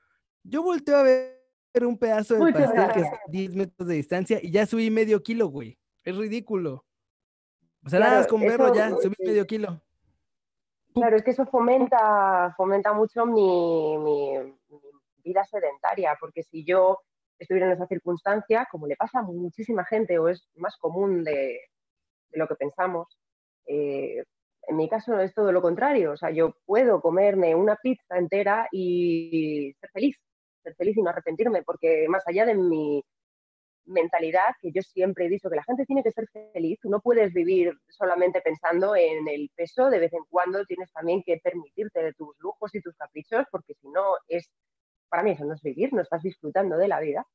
Yo 0.43 0.63
volteo 0.63 0.97
a 0.97 1.03
ver 1.03 1.39
un 1.81 1.97
pedazo 1.97 2.35
de 2.35 2.39
Muchas 2.41 2.61
pastel 2.73 2.91
que 2.93 2.99
es 2.99 3.05
gracias. 3.09 3.31
10 3.31 3.55
metros 3.55 3.87
de 3.87 3.95
distancia 3.95 4.39
y 4.41 4.51
ya 4.51 4.65
subí 4.65 4.89
medio 4.91 5.21
kilo, 5.23 5.47
güey. 5.47 5.77
Es 6.03 6.15
ridículo. 6.17 6.85
O 7.85 7.89
sea, 7.89 7.99
nada 7.99 8.11
Claro, 8.11 8.21
más 8.21 8.27
con 8.27 8.41
verlo 8.41 8.65
eso, 8.67 8.75
ya, 8.75 8.89
subí 8.97 9.15
eh, 9.19 9.27
medio 9.27 9.45
kilo. 9.47 9.81
Claro, 10.93 11.15
es 11.15 11.23
que 11.23 11.31
eso 11.31 11.45
fomenta, 11.47 12.53
fomenta 12.55 12.93
mucho 12.93 13.25
mi, 13.25 13.97
mi- 13.97 14.37
mi 14.69 14.79
vida 15.23 15.43
sedentaria, 15.45 16.15
porque 16.19 16.43
si 16.43 16.63
yo 16.65 16.99
estuviera 17.39 17.67
en 17.67 17.73
esa 17.73 17.87
circunstancia, 17.87 18.67
como 18.71 18.85
le 18.87 18.95
pasa 18.95 19.19
a 19.19 19.23
muchísima 19.23 19.83
gente 19.85 20.19
o 20.19 20.27
es 20.29 20.47
más 20.55 20.77
común 20.77 21.23
de, 21.23 21.59
de 22.29 22.37
lo 22.37 22.47
que 22.47 22.55
pensamos, 22.55 23.07
eh, 23.65 24.23
en 24.67 24.77
mi 24.77 24.89
caso 24.89 25.19
es 25.19 25.33
todo 25.33 25.51
lo 25.51 25.61
contrario. 25.61 26.11
O 26.11 26.17
sea, 26.17 26.31
yo 26.31 26.55
puedo 26.65 27.01
comerme 27.01 27.55
una 27.55 27.75
pizza 27.75 28.17
entera 28.17 28.67
y 28.71 29.73
ser 29.79 29.89
feliz, 29.91 30.17
ser 30.63 30.75
feliz 30.75 30.97
y 30.97 31.01
no 31.01 31.09
arrepentirme, 31.09 31.63
porque 31.63 32.05
más 32.09 32.23
allá 32.27 32.45
de 32.45 32.55
mi 32.55 33.03
mentalidad, 33.85 34.55
que 34.61 34.71
yo 34.71 34.81
siempre 34.81 35.25
he 35.25 35.29
dicho 35.29 35.49
que 35.49 35.57
la 35.57 35.63
gente 35.63 35.85
tiene 35.85 36.03
que 36.03 36.11
ser 36.11 36.27
feliz, 36.53 36.79
tú 36.81 36.89
no 36.89 37.01
puedes 37.01 37.33
vivir 37.33 37.73
solamente 37.89 38.41
pensando 38.41 38.95
en 38.95 39.27
el 39.27 39.51
peso, 39.55 39.89
de 39.89 39.99
vez 39.99 40.13
en 40.13 40.23
cuando 40.29 40.63
tienes 40.65 40.91
también 40.93 41.21
que 41.23 41.41
permitirte 41.43 42.01
de 42.01 42.13
tus 42.13 42.33
lujos 42.39 42.73
y 42.73 42.81
tus 42.81 42.95
caprichos, 42.95 43.45
porque 43.51 43.73
si 43.75 43.89
no 43.89 44.15
es, 44.27 44.49
para 45.09 45.23
mí 45.23 45.31
eso 45.31 45.45
no 45.45 45.53
es 45.53 45.61
vivir, 45.61 45.91
no 45.93 46.01
estás 46.01 46.23
disfrutando 46.23 46.77
de 46.77 46.87
la 46.87 47.01
vida. 47.01 47.25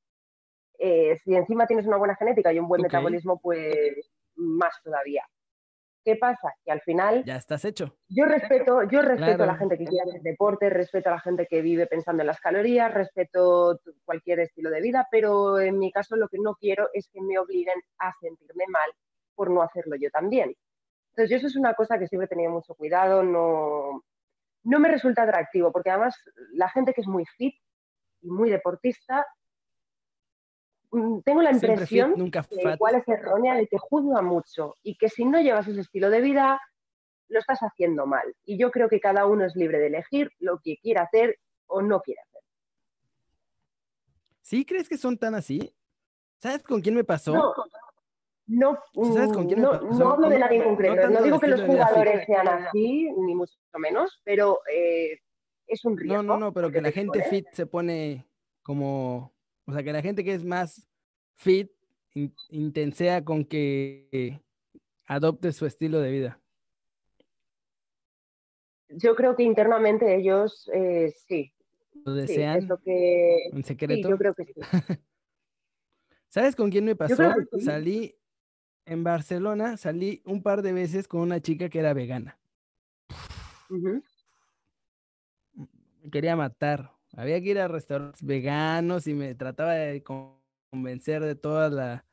Eh, 0.79 1.19
si 1.25 1.35
encima 1.35 1.67
tienes 1.67 1.87
una 1.87 1.97
buena 1.97 2.17
genética 2.17 2.53
y 2.53 2.59
un 2.59 2.69
buen 2.69 2.83
metabolismo, 2.83 3.39
pues 3.41 4.11
más 4.37 4.75
todavía. 4.83 5.25
¿Qué 6.05 6.17
pasa? 6.17 6.53
Que 6.65 6.73
al 6.73 6.81
final 6.83 7.27
Ya 7.27 7.37
estás 7.37 7.65
hecho. 7.65 7.97
yo 8.09 8.25
respeto, 8.27 8.83
yo 8.91 9.03
respeto 9.03 9.43
a 9.45 9.47
la 9.47 9.55
Claro. 9.55 9.59
gente 9.59 9.79
que 9.79 9.85
quiere 9.87 10.09
hacer 10.11 10.23
deporte, 10.23 10.71
respeto 10.71 11.09
a 11.11 11.13
la 11.13 11.21
gente 11.21 11.47
que 11.47 11.63
vive 11.63 11.87
pensando 11.87 12.23
en 12.23 12.29
las 12.29 12.41
calorías, 12.41 12.93
respeto 12.95 13.79
cualquier 14.05 14.41
estilo 14.41 14.71
de 14.71 14.81
vida, 14.81 15.07
pero 15.11 15.59
en 15.61 15.79
mi 15.79 15.93
caso 15.93 16.17
lo 16.17 16.29
que 16.29 16.39
no 16.41 16.55
quiero 16.55 16.89
es 16.95 17.09
que 17.13 17.21
me 17.21 17.39
obliguen 17.39 17.81
a 17.99 18.13
sentirme 18.21 18.65
mal 18.69 18.91
por 19.35 19.51
no 19.51 19.63
hacerlo 19.63 19.97
yo 20.01 20.11
también. 20.11 20.55
Entonces, 21.13 21.31
yo 21.31 21.37
eso 21.39 21.47
es 21.49 21.57
una 21.57 21.75
cosa 21.75 21.99
que 21.99 22.07
siempre 22.09 22.27
he 22.27 22.29
tenido 22.29 22.53
mucho 22.53 22.75
cuidado, 22.75 23.23
no, 23.25 24.03
no 24.65 24.81
me 24.81 24.89
resulta 24.89 25.23
atractivo, 25.25 25.73
porque 25.73 25.91
además 25.91 26.17
la 26.55 26.69
gente 26.71 26.93
que 26.95 27.03
es 27.03 27.09
muy 27.09 27.25
fit 27.27 27.55
y 28.23 28.31
muy 28.31 28.51
deportista, 28.51 29.27
tengo 31.25 31.43
la 31.43 31.51
Siempre 31.51 31.87
fit, 31.87 31.99
impresión 31.99 32.15
nunca 32.17 32.43
fat. 32.43 32.75
igual 32.77 32.95
es 32.97 33.09
errónea 33.09 33.61
y 33.61 33.67
que 33.67 33.79
juzga 33.79 34.23
mucho 34.23 34.75
y 34.83 34.97
que 34.97 35.09
si 35.09 35.25
no 35.25 35.41
llevas 35.41 35.69
ese 35.69 35.81
estilo 35.83 36.11
de 36.11 36.21
vida 36.21 36.61
lo 37.29 37.39
estás 37.41 37.59
haciendo 37.61 38.07
mal. 38.07 38.35
Y 38.45 38.59
yo 38.59 38.71
creo 38.71 38.89
que 38.89 39.01
cada 39.01 39.27
uno 39.27 39.45
es 39.45 39.55
libre 39.55 39.79
de 39.79 39.89
elegir 39.89 40.31
lo 40.39 40.61
que 40.65 40.79
quiera 40.79 41.03
hacer 41.03 41.39
o 41.67 41.83
no 41.83 42.01
quiere 42.01 42.21
hacer. 42.23 42.41
¿Sí 44.41 44.65
crees 44.65 44.89
que 44.89 44.97
son 44.97 45.19
tan 45.19 45.35
así? 45.35 45.75
¿Sabes 46.39 46.63
con 46.63 46.81
quién 46.81 46.95
me 46.95 47.05
pasó? 47.05 47.35
No, 47.35 47.53
no, 48.47 48.79
¿Sabes 49.13 49.33
con 49.35 49.47
quién 49.47 49.61
me 49.61 49.67
no, 49.67 49.73
pasó? 49.73 49.87
no 49.87 50.11
hablo 50.13 50.29
de 50.31 50.39
nadie 50.39 50.57
en 50.57 50.63
no 50.63 50.69
concreto. 50.71 51.11
No, 51.11 51.19
de 51.19 51.25
digo 51.25 51.39
que 51.39 51.49
los 51.49 51.61
de 51.61 51.67
jugadores 51.67 52.27
sean 52.27 52.49
así, 52.49 53.11
ni 53.13 53.35
mucho 53.35 53.53
menos, 53.79 54.23
pero 54.25 54.61
eh, 54.73 55.19
es 55.67 55.85
un 55.85 55.99
riesgo. 55.99 56.23
No, 56.23 56.35
no, 56.39 56.47
no, 56.47 56.53
pero 56.55 56.71
que 56.71 56.81
la 56.81 56.89
te 56.89 56.93
gente 56.95 57.19
expones. 57.19 57.45
fit 57.45 57.55
se 57.55 57.67
pone 57.67 58.27
como, 58.63 59.35
o 59.69 59.73
sea, 59.73 59.83
que 59.83 59.93
la 59.93 60.01
gente 60.01 60.25
que 60.25 60.33
es 60.33 60.45
más 60.45 60.89
fit 61.37 61.71
in- 62.15 62.35
intensea 62.49 63.23
con 63.23 63.45
que 63.45 64.41
adopte 65.05 65.53
su 65.53 65.67
estilo 65.67 66.01
de 66.01 66.11
vida. 66.11 66.41
Yo 68.89 69.15
creo 69.15 69.37
que 69.37 69.43
internamente 69.43 70.17
ellos 70.17 70.71
eh, 70.73 71.13
sí, 71.27 71.53
Lo 72.07 72.15
sí, 72.15 72.21
desean 72.23 72.57
es 72.61 72.69
lo 72.69 72.79
que... 72.79 73.37
en 73.53 73.59
Sí, 73.59 73.65
secreto. 73.65 74.09
yo 74.09 74.17
creo 74.17 74.35
que 74.35 74.45
sí. 74.47 74.55
¿Sabes 76.29 76.57
con 76.57 76.71
quién 76.71 76.87
me 76.87 76.97
pasó? 76.97 77.31
sí. 77.53 77.61
Salí 77.61 78.17
en 78.87 79.05
Barcelona, 79.05 79.77
salí 79.77 80.23
un 80.25 80.43
par 80.43 80.63
de 80.63 80.73
veces 80.73 81.07
con 81.07 81.21
una 81.21 81.41
chica 81.41 81.69
que 81.69 81.79
era 81.81 81.93
vegana. 81.93 82.39
Me 86.03 86.11
quería 86.11 86.37
matar. 86.37 86.98
Había 87.19 87.41
que 87.41 87.49
ir 87.49 87.59
a 87.59 87.67
restaurantes 87.67 88.25
veganos 88.25 89.09
y 89.09 89.15
me 89.15 89.35
trataba 89.35 89.73
de 89.75 90.05
con- 90.05 90.39
convencer 90.71 91.25
de 91.25 91.35
todas 91.35 91.73
la- 91.73 92.05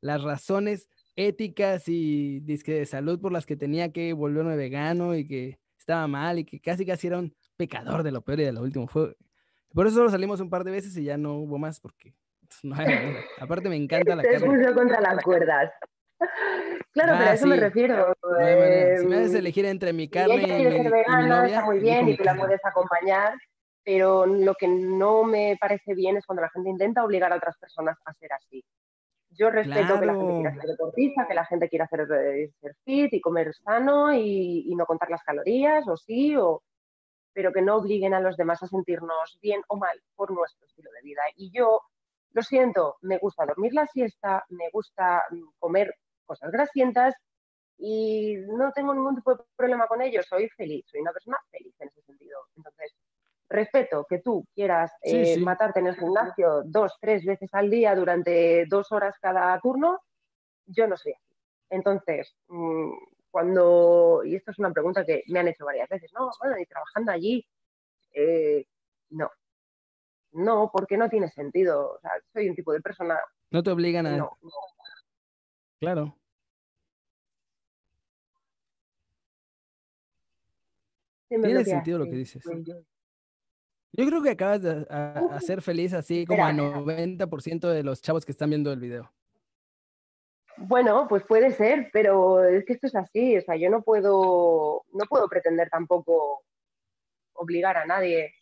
las 0.00 0.20
razones 0.22 0.88
éticas 1.14 1.84
y 1.88 2.40
dizque 2.40 2.72
de 2.74 2.84
salud 2.86 3.20
por 3.20 3.30
las 3.30 3.46
que 3.46 3.56
tenía 3.56 3.92
que 3.92 4.12
volverme 4.14 4.56
vegano 4.56 5.14
y 5.14 5.28
que 5.28 5.60
estaba 5.78 6.08
mal 6.08 6.40
y 6.40 6.44
que 6.44 6.60
casi 6.60 6.84
casi 6.84 7.06
era 7.06 7.18
un 7.18 7.32
pecador 7.56 8.02
de 8.02 8.10
lo 8.10 8.20
peor 8.22 8.40
y 8.40 8.44
de 8.44 8.52
lo 8.52 8.62
último. 8.62 8.88
Fue... 8.88 9.16
Por 9.72 9.86
eso 9.86 9.96
solo 9.96 10.10
salimos 10.10 10.40
un 10.40 10.50
par 10.50 10.64
de 10.64 10.72
veces 10.72 10.96
y 10.96 11.04
ya 11.04 11.16
no 11.16 11.34
hubo 11.34 11.56
más 11.58 11.78
porque 11.78 12.14
no 12.64 12.74
hay 12.74 12.86
manera. 12.86 13.20
Aparte 13.38 13.68
me 13.68 13.76
encanta 13.76 14.16
la 14.16 14.22
carne. 14.24 14.40
puso 14.46 14.74
contra 14.74 15.00
las 15.00 15.22
cuerdas. 15.22 15.70
Claro, 16.92 17.12
pero 17.16 17.28
Ah, 17.28 17.30
a 17.30 17.34
eso 17.34 17.46
me 17.46 17.54
sí. 17.54 17.60
refiero. 17.60 18.12
No 18.22 18.38
manera. 18.38 18.98
Si 18.98 19.06
me 19.06 19.16
haces 19.16 19.32
em, 19.34 19.38
elegir 19.38 19.64
entre 19.66 19.92
mi 19.92 20.08
carne 20.08 20.34
y 20.34 20.38
mi, 20.38 20.46
ser 20.48 20.60
y 21.06 21.16
mi 21.16 21.28
novia, 21.28 21.46
está 21.46 21.64
muy 21.64 21.78
bien 21.78 22.08
y 22.08 22.16
tú 22.16 22.24
la 22.24 22.34
puedes 22.34 22.60
acompañar, 22.64 23.34
pero 23.88 24.26
lo 24.26 24.54
que 24.54 24.68
no 24.68 25.24
me 25.24 25.56
parece 25.58 25.94
bien 25.94 26.18
es 26.18 26.26
cuando 26.26 26.42
la 26.42 26.50
gente 26.50 26.68
intenta 26.68 27.02
obligar 27.02 27.32
a 27.32 27.36
otras 27.36 27.56
personas 27.56 27.96
a 28.04 28.12
ser 28.12 28.30
así. 28.34 28.62
Yo 29.30 29.48
respeto 29.48 29.98
que 29.98 30.04
la 30.04 30.14
gente 30.14 30.34
quiera 30.34 30.50
Claro. 30.50 30.60
ser 30.60 30.70
deportista, 30.72 31.26
que 31.26 31.32
la 31.32 31.46
gente 31.46 31.68
quiera 31.70 31.84
hacer, 31.86 32.00
eh, 32.00 32.52
ser 32.60 32.76
fit 32.84 33.14
y 33.14 33.20
comer 33.22 33.54
sano 33.54 34.12
y, 34.12 34.64
y 34.66 34.74
no 34.76 34.84
contar 34.84 35.08
las 35.08 35.22
calorías, 35.22 35.88
o 35.88 35.96
sí, 35.96 36.36
o, 36.36 36.62
pero 37.32 37.50
que 37.50 37.62
no 37.62 37.76
obliguen 37.76 38.12
a 38.12 38.20
los 38.20 38.36
demás 38.36 38.62
a 38.62 38.66
sentirnos 38.66 39.38
bien 39.40 39.62
o 39.68 39.76
mal 39.78 39.98
por 40.14 40.32
nuestro 40.32 40.66
estilo 40.66 40.90
de 40.92 41.00
vida. 41.00 41.22
Y 41.36 41.50
yo, 41.50 41.80
lo 42.32 42.42
siento, 42.42 42.98
me 43.00 43.16
gusta 43.16 43.46
dormir 43.46 43.72
la 43.72 43.86
siesta, 43.86 44.44
me 44.50 44.68
gusta 44.70 45.24
mm, 45.30 45.52
comer 45.58 45.94
cosas 46.26 46.50
grasientas 46.50 47.14
y 47.78 48.36
no 48.48 48.70
tengo 48.72 48.92
ningún 48.92 49.14
tipo 49.14 49.34
de 49.34 49.44
problema 49.56 49.86
con 49.86 50.02
ello, 50.02 50.22
soy 50.24 50.46
feliz, 50.50 50.84
soy 50.90 51.00
una 51.00 51.12
persona 51.12 51.38
feliz 51.50 51.74
en 51.80 51.88
ese 51.88 52.02
sentido. 52.02 52.38
Entonces, 52.54 52.92
respeto 53.48 54.06
que 54.08 54.18
tú 54.18 54.44
quieras 54.54 54.92
eh, 55.02 55.34
sí. 55.34 55.40
matarte 55.40 55.80
en 55.80 55.88
el 55.88 55.96
gimnasio 55.96 56.62
dos, 56.64 56.96
tres 57.00 57.24
veces 57.24 57.48
al 57.52 57.70
día 57.70 57.94
durante 57.94 58.66
dos 58.66 58.92
horas 58.92 59.16
cada 59.20 59.58
turno, 59.60 60.00
yo 60.66 60.86
no 60.86 60.96
soy 60.96 61.12
así. 61.12 61.34
Entonces, 61.70 62.34
mm, 62.48 62.90
cuando, 63.30 64.22
y 64.24 64.36
esto 64.36 64.50
es 64.50 64.58
una 64.58 64.72
pregunta 64.72 65.04
que 65.04 65.22
me 65.28 65.40
han 65.40 65.48
hecho 65.48 65.64
varias 65.64 65.88
veces, 65.88 66.10
no, 66.12 66.30
bueno, 66.40 66.58
y 66.58 66.66
trabajando 66.66 67.12
allí, 67.12 67.46
eh, 68.12 68.66
no, 69.10 69.30
no, 70.32 70.70
porque 70.72 70.96
no 70.96 71.08
tiene 71.08 71.28
sentido. 71.28 71.94
O 71.94 72.00
sea, 72.00 72.12
soy 72.32 72.48
un 72.48 72.54
tipo 72.54 72.72
de 72.72 72.80
persona 72.80 73.18
No 73.50 73.62
te 73.62 73.70
obligan 73.70 74.06
a... 74.06 74.16
no, 74.16 74.38
no. 74.42 74.50
Claro. 75.80 76.16
Tiene 81.28 81.64
sentido 81.64 81.98
lo 81.98 82.04
que 82.06 82.16
dices. 82.16 82.42
Yo- 83.92 84.06
creo 84.06 84.22
que 84.22 84.30
acabas 84.30 84.62
de 84.62 84.86
hacer 85.30 85.62
feliz 85.62 85.92
así 85.94 86.26
como 86.26 86.44
a 86.44 86.50
espera. 86.50 86.70
90% 86.80 87.68
de 87.68 87.82
los 87.82 88.02
chavos 88.02 88.24
que 88.24 88.32
están 88.32 88.50
viendo 88.50 88.72
el 88.72 88.80
video. 88.80 89.12
Bueno, 90.56 91.06
pues 91.08 91.22
puede 91.24 91.52
ser, 91.52 91.88
pero 91.92 92.44
es 92.44 92.64
que 92.64 92.72
esto 92.72 92.88
es 92.88 92.94
así, 92.96 93.36
o 93.36 93.40
sea, 93.42 93.56
yo 93.56 93.70
no 93.70 93.82
puedo, 93.82 94.84
no 94.92 95.04
puedo 95.08 95.28
pretender 95.28 95.70
tampoco 95.70 96.42
obligar 97.34 97.76
a 97.76 97.86
nadie 97.86 98.34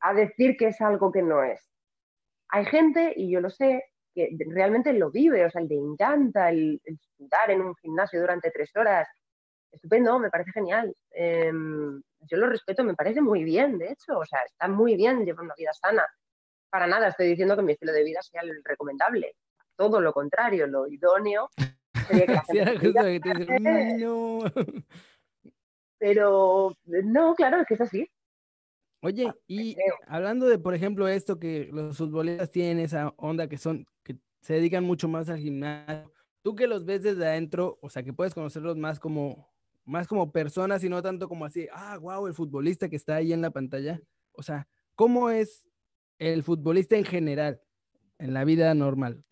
a 0.00 0.12
decir 0.12 0.56
que 0.56 0.68
es 0.68 0.80
algo 0.80 1.12
que 1.12 1.22
no 1.22 1.42
es. 1.42 1.60
Hay 2.48 2.64
gente, 2.66 3.12
y 3.16 3.30
yo 3.30 3.40
lo 3.40 3.50
sé, 3.50 3.84
que 4.14 4.36
realmente 4.48 4.92
lo 4.92 5.10
vive, 5.10 5.44
o 5.44 5.50
sea, 5.50 5.60
le 5.60 5.76
encanta 5.76 6.50
el, 6.50 6.80
el 6.84 6.98
en 7.48 7.60
un 7.60 7.74
gimnasio 7.76 8.20
durante 8.20 8.50
tres 8.50 8.74
horas. 8.74 9.08
Estupendo, 9.70 10.18
me 10.18 10.30
parece 10.30 10.52
genial. 10.52 10.94
Em, 11.10 12.02
yo 12.26 12.38
lo 12.38 12.48
respeto, 12.48 12.84
me 12.84 12.94
parece 12.94 13.20
muy 13.20 13.44
bien, 13.44 13.78
de 13.78 13.92
hecho, 13.92 14.18
o 14.18 14.24
sea, 14.24 14.40
está 14.46 14.68
muy 14.68 14.96
bien 14.96 15.24
llevar 15.24 15.44
una 15.44 15.54
vida 15.56 15.72
sana. 15.72 16.06
Para 16.70 16.86
nada 16.86 17.08
estoy 17.08 17.28
diciendo 17.28 17.56
que 17.56 17.62
mi 17.62 17.72
estilo 17.72 17.92
de 17.92 18.04
vida 18.04 18.22
sea 18.22 18.42
el 18.42 18.62
recomendable 18.64 19.34
todo 19.76 20.00
lo 20.00 20.12
contrario, 20.12 20.66
lo 20.66 20.88
idóneo 20.88 21.50
sería 22.08 22.42
Pero 25.98 26.76
no, 26.84 27.34
claro, 27.34 27.60
es 27.60 27.66
que 27.66 27.74
es 27.74 27.80
así. 27.80 28.10
Oye, 29.02 29.32
y 29.46 29.76
hablando 30.06 30.46
de, 30.46 30.58
por 30.58 30.74
ejemplo, 30.74 31.08
esto 31.08 31.38
que 31.38 31.70
los 31.72 31.96
futbolistas 31.96 32.50
tienen 32.50 32.80
esa 32.80 33.14
onda 33.16 33.48
que 33.48 33.56
son, 33.56 33.86
que 34.02 34.18
se 34.40 34.54
dedican 34.54 34.84
mucho 34.84 35.08
más 35.08 35.30
al 35.30 35.38
gimnasio, 35.38 36.12
tú 36.42 36.54
que 36.54 36.66
los 36.66 36.84
ves 36.84 37.02
desde 37.02 37.26
adentro, 37.26 37.78
o 37.80 37.88
sea, 37.88 38.02
que 38.02 38.12
puedes 38.12 38.34
conocerlos 38.34 38.76
más 38.76 38.98
como, 38.98 39.48
más 39.86 40.06
como 40.06 40.32
personas 40.32 40.84
y 40.84 40.90
no 40.90 41.00
tanto 41.00 41.28
como 41.28 41.46
así, 41.46 41.66
ah, 41.72 41.96
wow, 41.98 42.26
el 42.26 42.34
futbolista 42.34 42.88
que 42.88 42.96
está 42.96 43.16
ahí 43.16 43.32
en 43.32 43.40
la 43.40 43.50
pantalla. 43.50 44.00
O 44.32 44.42
sea, 44.42 44.68
¿cómo 44.94 45.30
es 45.30 45.66
el 46.18 46.42
futbolista 46.42 46.96
en 46.96 47.04
general? 47.04 47.62
en 48.18 48.34
la 48.34 48.44
vida 48.44 48.74
normal? 48.74 49.24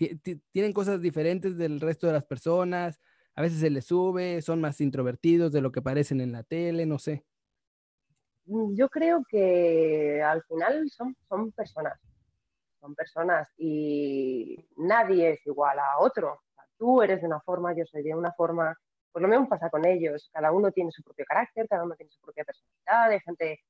¿Tienen 0.53 0.73
cosas 0.73 1.01
diferentes 1.01 1.57
del 1.57 1.81
resto 1.81 2.07
de 2.07 2.13
las 2.13 2.25
personas? 2.25 3.01
A 3.35 3.43
veces 3.43 3.61
se 3.61 3.71
les 3.71 3.87
sube, 3.87 4.43
son 4.43 4.61
más 4.61 4.81
introvertidos 4.81 5.53
de 5.53 5.61
lo 5.61 5.73
que 5.73 5.83
parecen 5.83 6.21
en 6.21 6.33
la 6.33 6.43
tele, 6.43 6.87
no 6.87 6.99
sé. 6.99 7.25
Mm, 8.47 8.75
yo 8.75 8.89
creo 8.89 9.25
que 9.29 10.23
al 10.23 10.43
final 10.45 10.89
son, 10.91 11.17
son 11.29 11.51
personas, 11.53 11.99
son 12.81 12.95
personas 12.95 13.49
y 13.57 14.57
nadie 14.77 15.31
es 15.31 15.47
igual 15.47 15.79
a 15.79 15.99
otro. 15.99 16.41
tú 16.79 17.03
eres 17.03 17.21
de 17.21 17.27
una 17.27 17.41
forma, 17.41 17.75
yo 17.75 17.85
soy 17.87 18.03
de 18.03 18.15
una 18.15 18.33
forma, 18.33 18.77
pues 19.15 19.23
lo 19.23 19.29
mismo 19.29 19.49
pasa 19.49 19.71
con 19.71 19.87
ellos, 19.87 20.29
cada 20.33 20.51
uno 20.51 20.73
tiene 20.73 20.91
su 20.91 21.01
propio 21.05 21.25
carácter, 21.25 21.69
cada 21.69 21.85
uno 21.85 21.95
tiene 21.95 22.11
su 22.11 22.21
propia 22.21 22.43
personalidad, 22.43 23.13
hay 23.13 23.21
gente 23.21 23.61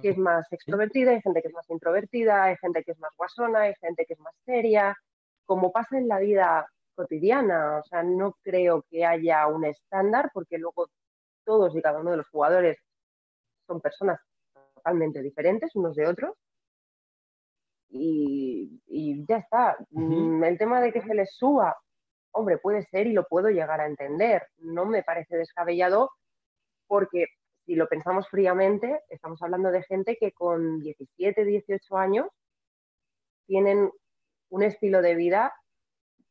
que 0.00 0.10
es 0.10 0.16
más 0.16 0.46
extrovertida, 0.52 1.10
hay 1.10 1.20
gente 1.20 1.42
que 1.42 1.48
es 1.48 1.54
más 1.54 1.68
introvertida, 1.70 2.44
hay 2.44 2.56
gente 2.58 2.84
que 2.84 2.92
es 2.92 2.98
más 3.00 3.10
guasona, 3.16 3.62
hay 3.62 3.74
gente 3.80 4.06
que 4.06 4.12
es 4.12 4.20
más 4.20 4.32
seria, 4.44 4.96
como 5.44 5.72
pasa 5.72 5.98
en 5.98 6.06
la 6.06 6.20
vida 6.20 6.68
cotidiana. 6.94 7.80
O 7.80 7.84
sea, 7.88 8.04
no 8.04 8.36
creo 8.44 8.84
que 8.88 9.04
haya 9.04 9.48
un 9.48 9.64
estándar 9.64 10.30
porque 10.32 10.56
luego 10.56 10.88
todos 11.44 11.74
y 11.74 11.82
cada 11.82 11.98
uno 11.98 12.12
de 12.12 12.18
los 12.18 12.28
jugadores 12.28 12.78
son 13.66 13.80
personas 13.80 14.20
totalmente 14.74 15.20
diferentes 15.20 15.74
unos 15.74 15.96
de 15.96 16.06
otros. 16.06 16.36
Y, 17.88 18.80
ya 19.26 19.38
está. 19.38 19.76
Mm, 19.90 20.44
el 20.44 20.58
tema 20.58 20.80
de 20.80 20.92
que 20.92 21.02
se 21.02 21.12
les 21.12 21.34
suba, 21.34 21.76
hombre, 22.32 22.58
puede 22.58 22.82
ser 22.86 23.06
y 23.06 23.12
lo 23.12 23.26
puedo 23.26 23.48
llegar 23.48 23.80
a 23.80 23.86
entender. 23.86 24.46
No 24.58 24.84
me 24.84 25.02
parece 25.02 25.36
descabellado 25.36 26.10
porque 26.86 27.26
si 27.64 27.74
lo 27.74 27.88
pensamos 27.88 28.28
fríamente, 28.28 29.00
estamos 29.08 29.40
hablando 29.42 29.70
de 29.70 29.82
gente 29.84 30.16
que 30.18 30.32
con 30.32 30.80
17, 30.80 31.44
18 31.44 31.96
años 31.96 32.26
tienen 33.46 33.90
un 34.50 34.62
estilo 34.62 35.00
de 35.00 35.14
vida 35.14 35.54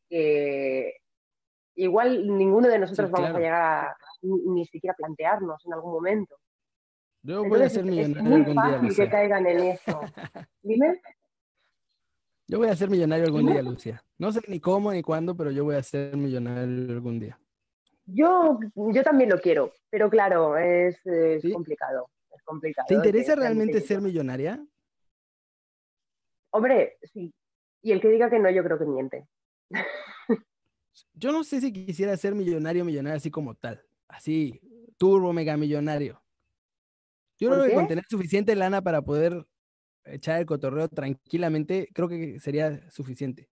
que 0.09 0.97
igual 1.75 2.37
ninguno 2.37 2.67
de 2.67 2.79
nosotros 2.79 3.09
vamos 3.09 3.31
a 3.31 3.39
llegar 3.39 3.61
a 3.61 3.97
ni, 4.21 4.65
siquiera 4.65 4.93
plantearnos 4.93 5.65
en 5.65 5.73
algún 5.73 5.93
momento. 5.93 6.35
Ser 7.69 7.85
millonario 7.85 8.37
es 8.37 8.45
muy 8.45 8.53
fácil 8.53 8.95
que 8.95 9.09
caigan 9.09 9.45
en 9.47 9.59
eso. 9.59 10.01
Dime. 10.61 11.01
Yo 12.51 12.57
voy 12.57 12.67
a 12.67 12.75
ser 12.75 12.89
millonario 12.89 13.27
algún 13.27 13.45
día, 13.45 13.61
Lucia. 13.61 14.03
No 14.17 14.29
sé 14.29 14.41
ni 14.49 14.59
cómo 14.59 14.91
ni 14.91 15.01
cuándo, 15.01 15.37
pero 15.37 15.51
yo 15.51 15.63
voy 15.63 15.75
a 15.75 15.83
ser 15.83 16.17
millonario 16.17 16.91
algún 16.91 17.17
día. 17.17 17.39
Yo, 18.05 18.59
yo 18.75 19.03
también 19.03 19.29
lo 19.29 19.39
quiero, 19.39 19.71
pero 19.89 20.09
claro, 20.09 20.57
es, 20.57 20.99
complicado, 21.53 22.09
es 22.29 22.43
complicado. 22.43 22.87
¿Te 22.89 22.95
interesa 22.95 23.35
realmente 23.35 23.79
ser 23.79 24.01
millonaria? 24.01 24.61
Hombre, 26.49 26.97
sí. 27.13 27.33
Y 27.83 27.93
el 27.93 28.01
que 28.01 28.09
diga 28.09 28.29
que 28.29 28.37
no, 28.37 28.49
yo 28.49 28.65
creo 28.65 28.77
que 28.77 28.85
miente. 28.85 29.25
Yo 31.13 31.31
no 31.31 31.45
sé 31.45 31.61
si 31.61 31.71
quisiera 31.71 32.17
ser 32.17 32.35
millonario, 32.35 32.83
millonario 32.83 33.15
así 33.15 33.31
como 33.31 33.55
tal. 33.55 33.81
Así, 34.09 34.59
turbo, 34.97 35.31
mega 35.31 35.55
millonario. 35.55 36.21
Yo 37.39 37.49
creo 37.49 37.63
que 37.63 37.73
con 37.73 37.87
tener 37.87 38.03
suficiente 38.09 38.53
lana 38.57 38.81
para 38.81 39.01
poder 39.01 39.47
echar 40.05 40.39
el 40.39 40.45
cotorreo 40.45 40.87
tranquilamente, 40.87 41.89
creo 41.93 42.07
que 42.07 42.39
sería 42.39 42.89
suficiente. 42.89 43.49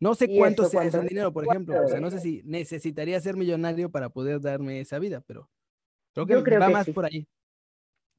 No 0.00 0.14
sé 0.14 0.28
cuánto 0.28 0.64
sea 0.68 0.84
ese 0.84 1.00
dinero, 1.00 1.32
por 1.32 1.44
ejemplo. 1.44 1.84
O 1.84 1.88
sea, 1.88 2.00
no 2.00 2.10
sé 2.10 2.20
si 2.20 2.42
necesitaría 2.44 3.20
ser 3.20 3.36
millonario 3.36 3.90
para 3.90 4.08
poder 4.08 4.40
darme 4.40 4.80
esa 4.80 4.98
vida, 4.98 5.22
pero 5.26 5.50
creo 6.14 6.44
que 6.44 6.58
va 6.58 6.68
más 6.68 6.88
por 6.90 7.04
ahí. 7.04 7.26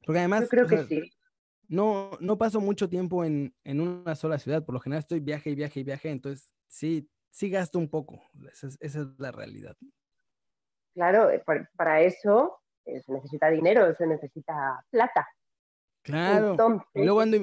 Porque 0.04 0.18
además, 0.18 0.48
creo 0.48 0.66
que 0.66 0.84
sí. 0.84 1.10
No, 1.68 2.10
no 2.20 2.36
paso 2.36 2.60
mucho 2.60 2.88
tiempo 2.88 3.24
en, 3.24 3.54
en, 3.64 3.80
una 3.80 4.14
sola 4.16 4.38
ciudad. 4.38 4.64
Por 4.64 4.74
lo 4.74 4.80
general 4.80 5.00
estoy 5.00 5.20
viaje 5.20 5.50
y 5.50 5.54
viaje 5.54 5.80
y 5.80 5.84
viaje. 5.84 6.10
Entonces, 6.10 6.52
sí, 6.66 7.08
sí 7.30 7.48
gasto 7.48 7.78
un 7.78 7.88
poco. 7.88 8.20
Esa 8.50 8.68
es, 8.80 8.96
la 9.18 9.30
realidad. 9.30 9.76
Claro, 10.94 11.30
eh, 11.30 11.42
para 11.76 12.00
eso 12.00 12.60
eh, 12.84 13.00
se 13.00 13.12
necesita 13.12 13.48
dinero, 13.50 13.94
se 13.94 14.06
necesita 14.06 14.84
plata. 14.90 15.28
Claro. 16.02 16.52
Entonces, 16.52 16.86
luego 16.94 17.20
ando, 17.20 17.38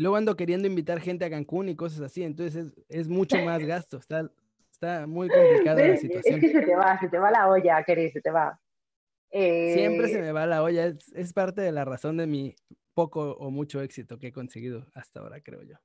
Luego 0.00 0.16
ando 0.16 0.34
queriendo 0.34 0.66
invitar 0.66 0.98
gente 0.98 1.26
a 1.26 1.30
Cancún 1.30 1.68
y 1.68 1.76
cosas 1.76 2.00
así, 2.00 2.22
entonces 2.22 2.72
es, 2.88 3.06
mucho 3.06 3.36
más 3.44 3.62
gasto, 3.62 3.98
está, 3.98 4.30
está 4.72 5.06
muy 5.06 5.28
complicada 5.28 5.86
la 5.86 5.96
situación. 5.98 6.36
Es 6.36 6.40
que 6.40 6.52
se 6.52 6.62
te 6.62 6.74
va, 6.74 6.98
se 6.98 7.08
te 7.10 7.18
va 7.18 7.30
la 7.30 7.48
olla, 7.48 7.82
querido, 7.84 8.10
se 8.10 8.22
te 8.22 8.30
va. 8.30 8.58
Siempre 9.30 10.08
se 10.08 10.18
eh, 10.18 10.22
me 10.22 10.32
va 10.32 10.46
la 10.46 10.62
olla, 10.62 10.86
es, 10.86 11.32
parte 11.34 11.60
de 11.60 11.70
la 11.70 11.84
razón 11.84 12.16
de 12.16 12.26
mi 12.26 12.56
poco 12.94 13.32
o 13.32 13.50
mucho 13.50 13.82
éxito 13.82 14.18
que 14.18 14.28
he 14.28 14.32
conseguido 14.32 14.86
hasta 14.94 15.20
ahora, 15.20 15.42
creo 15.42 15.62
yo. 15.64 15.76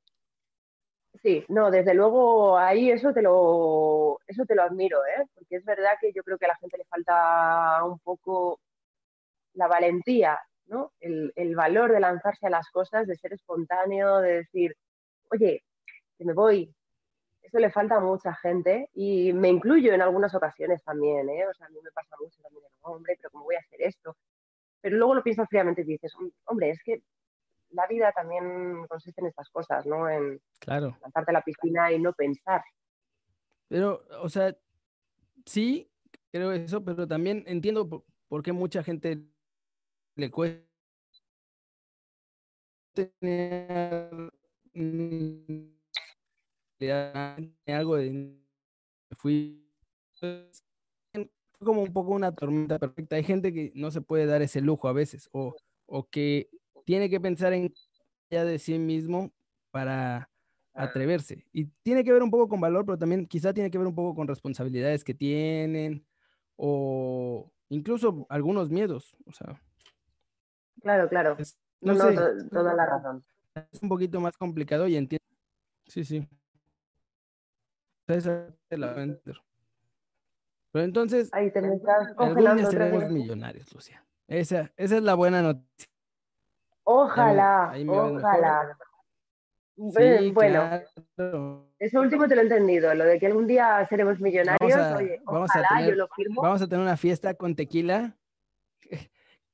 Sí, 1.22 1.44
no, 1.50 1.70
desde 1.70 1.94
luego 1.94 2.58
ahí 2.58 2.92
eso 2.92 3.12
te 3.14 3.22
lo, 3.22 4.20
eso 4.28 4.46
te 4.46 4.56
lo 4.56 4.64
admiro, 4.64 5.00
¿eh? 5.06 5.26
porque 5.34 5.58
es 5.58 5.66
verdad 5.66 5.92
que 6.00 6.14
yo 6.14 6.24
creo 6.24 6.38
que 6.38 6.46
a 6.46 6.50
la 6.50 6.56
gente 6.56 6.78
le 6.78 6.86
falta 6.86 7.84
un 7.84 8.00
poco 8.00 8.62
la 9.56 9.68
valentía 9.68 10.40
el, 11.00 11.56
valor 11.56 11.92
de 11.92 12.00
lanzarse 12.00 12.48
a 12.48 12.50
las 12.50 12.70
cosas, 12.70 13.08
de 13.08 13.16
ser 13.16 13.34
espontáneo, 13.34 14.20
de 14.20 14.38
decir, 14.38 14.76
oye, 15.32 15.64
que 16.18 16.26
me 16.26 16.34
voy. 16.34 16.74
Eso 17.42 17.60
le 17.60 17.72
falta 17.72 17.98
a 17.98 18.00
mucha 18.00 18.34
gente 18.36 18.90
y 18.94 19.32
me 19.34 19.50
incluyo 19.50 19.94
en 19.94 20.02
algunas 20.02 20.34
ocasiones 20.34 20.84
también, 20.84 21.30
¿eh? 21.30 21.48
O 21.48 21.54
sea, 21.54 21.68
a 21.68 21.70
mí 21.70 21.78
me 21.84 21.92
pasa 21.92 22.16
mucho 22.20 22.42
también, 22.42 22.66
hombre, 22.82 23.16
pero 23.18 23.30
¿cómo 23.30 23.46
voy 23.46 23.56
a 23.56 23.60
hacer 23.60 23.82
esto? 23.84 24.18
Pero 24.82 24.98
luego 24.98 25.16
lo 25.16 25.24
piensas 25.24 25.48
fríamente 25.48 25.82
y 25.82 25.86
dices, 25.86 26.14
hombre, 26.46 26.72
es 26.72 26.82
que 26.84 27.02
la 27.72 27.86
vida 27.88 28.12
también 28.14 28.88
consiste 28.88 29.22
en 29.22 29.28
estas 29.28 29.50
cosas, 29.50 29.86
¿no? 29.86 30.10
En 30.10 30.42
claro. 30.60 30.98
lanzarte 31.02 31.32
a 31.32 31.34
la 31.34 31.44
piscina 31.44 31.92
y 31.92 32.00
no 32.00 32.14
pensar. 32.14 32.64
Pero, 33.68 34.04
o 34.22 34.30
sea, 34.30 34.56
sí, 35.46 35.92
creo 36.32 36.52
eso, 36.52 36.84
pero 36.84 37.08
también 37.08 37.44
entiendo 37.48 38.06
por 38.28 38.44
qué 38.44 38.54
mucha 38.54 38.84
gente 38.84 39.24
le 40.16 40.30
cuesta 40.32 40.66
tener 42.94 44.32
algo 47.68 47.96
de 47.98 48.36
fui 49.18 49.66
como 51.64 51.82
un 51.84 51.94
poco 51.94 52.12
una 52.12 52.34
tormenta 52.34 52.80
perfecta. 52.80 53.16
Hay 53.16 53.24
gente 53.24 53.54
que 53.54 53.72
no 53.76 53.92
se 53.92 54.02
puede 54.02 54.26
dar 54.26 54.42
ese 54.42 54.62
lujo 54.62 54.88
a 54.88 54.94
veces 54.94 55.30
o, 55.32 55.56
o 55.86 56.08
que 56.10 56.50
tiene 56.86 57.10
que 57.10 57.20
pensar 57.20 57.54
en 57.54 57.74
ya 58.30 58.44
de 58.46 58.60
sí 58.60 58.78
mismo 58.80 59.32
para 59.72 60.30
atreverse. 60.74 61.46
Y 61.54 61.66
tiene 61.84 62.04
que 62.04 62.12
ver 62.12 62.24
un 62.24 62.32
poco 62.32 62.50
con 62.50 62.60
valor, 62.62 62.86
pero 62.86 62.98
también 62.98 63.28
quizá 63.28 63.54
tiene 63.54 63.72
que 63.72 63.78
ver 63.78 63.88
un 63.88 63.96
poco 63.96 64.16
con 64.16 64.28
responsabilidades 64.28 65.04
que 65.04 65.14
tienen 65.14 66.06
o 66.58 67.52
incluso 67.70 68.26
algunos 68.30 68.70
miedos. 68.70 69.16
O 69.26 69.32
sea, 69.32 69.62
Claro, 70.86 71.10
claro. 71.10 71.36
no, 71.82 71.94
no, 71.96 72.10
toda 72.52 72.76
la 72.76 72.86
razón. 72.86 73.26
Es 73.72 73.82
un 73.82 73.90
poquito 73.90 74.22
más 74.22 74.38
complicado 74.38 74.88
y 74.88 74.96
entiendo. 74.96 75.26
Sí, 75.88 76.06
sí. 76.06 76.30
Pero 80.72 80.86
entonces, 80.86 81.34
Ahí 81.34 81.50
te 81.52 81.60
estás 81.74 82.14
seremos 82.70 83.10
millonarios, 83.10 83.74
Lucia. 83.74 84.06
Esa, 84.28 84.72
esa 84.78 84.98
es 84.98 85.02
la 85.02 85.16
buena 85.16 85.42
noticia. 85.42 85.90
Ojalá, 86.84 87.74
ojalá. 87.88 88.78
Eh, 89.98 90.20
Sí, 90.20 90.32
bueno, 90.32 90.70
claro. 91.16 91.68
eso 91.80 92.00
último 92.00 92.28
te 92.28 92.36
lo 92.36 92.42
he 92.42 92.44
entendido, 92.44 92.94
lo 92.94 93.06
de 93.06 93.20
que 93.20 93.26
algún 93.26 93.48
día 93.48 93.86
seremos 93.90 94.20
millonarios, 94.22 94.72
a- 94.80 94.98
oye, 94.98 95.20
vamos 95.26 95.50
a 95.50 95.60
ojalá, 95.60 95.68
tener- 95.80 95.90
yo 95.90 95.96
lo 95.96 96.08
firmo. 96.16 96.42
Vamos 96.44 96.62
a 96.62 96.68
tener 96.68 96.82
una 96.84 96.96
fiesta 96.96 97.34
con 97.34 97.56
tequila. 97.56 98.16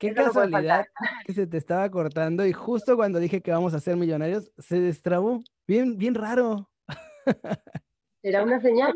Qué 0.01 0.07
Eso 0.07 0.23
no 0.23 0.33
puede 0.33 0.47
casualidad 0.49 0.85
que 1.27 1.33
se 1.33 1.45
te 1.45 1.57
estaba 1.57 1.87
cortando 1.91 2.43
y 2.43 2.53
justo 2.53 2.95
cuando 2.95 3.19
dije 3.19 3.41
que 3.41 3.51
vamos 3.51 3.75
a 3.75 3.79
ser 3.79 3.97
millonarios, 3.97 4.51
se 4.57 4.79
destrabó. 4.79 5.43
Bien, 5.67 5.95
bien 5.95 6.15
raro. 6.15 6.71
¿Será 8.23 8.41
una 8.41 8.59
señal? 8.59 8.93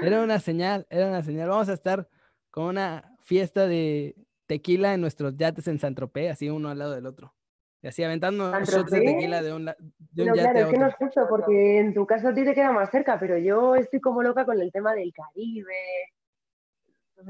Era 0.00 0.22
una 0.24 0.40
señal, 0.40 0.86
era 0.90 1.06
una 1.06 1.22
señal. 1.22 1.48
Vamos 1.50 1.68
a 1.68 1.74
estar 1.74 2.08
con 2.50 2.64
una 2.64 3.16
fiesta 3.20 3.68
de 3.68 4.16
tequila 4.46 4.92
en 4.94 5.00
nuestros 5.00 5.36
yates 5.36 5.68
en 5.68 5.78
San 5.78 5.94
Tropez, 5.94 6.32
así 6.32 6.50
uno 6.50 6.68
al 6.68 6.78
lado 6.80 6.92
del 6.96 7.06
otro. 7.06 7.34
Y 7.80 7.86
así 7.86 8.02
aventando 8.02 8.50
¿San 8.50 8.64
shots 8.64 8.90
de 8.90 9.00
tequila 9.02 9.40
de 9.42 9.52
un, 9.52 9.64
la- 9.66 9.76
de 9.78 10.22
un 10.22 10.28
No, 10.30 10.34
yate 10.34 10.50
claro, 10.50 10.58
a 10.58 10.62
es 10.62 10.68
que 10.72 10.78
no 10.78 10.86
otro. 10.86 10.96
es 10.98 11.04
justo 11.06 11.26
porque 11.28 11.78
en 11.78 11.94
tu 11.94 12.06
caso 12.06 12.26
a 12.28 12.34
ti 12.34 12.44
te 12.44 12.54
queda 12.54 12.72
más 12.72 12.90
cerca, 12.90 13.18
pero 13.20 13.38
yo 13.38 13.76
estoy 13.76 14.00
como 14.00 14.20
loca 14.22 14.44
con 14.44 14.60
el 14.60 14.72
tema 14.72 14.94
del 14.94 15.12
Caribe, 15.12 15.74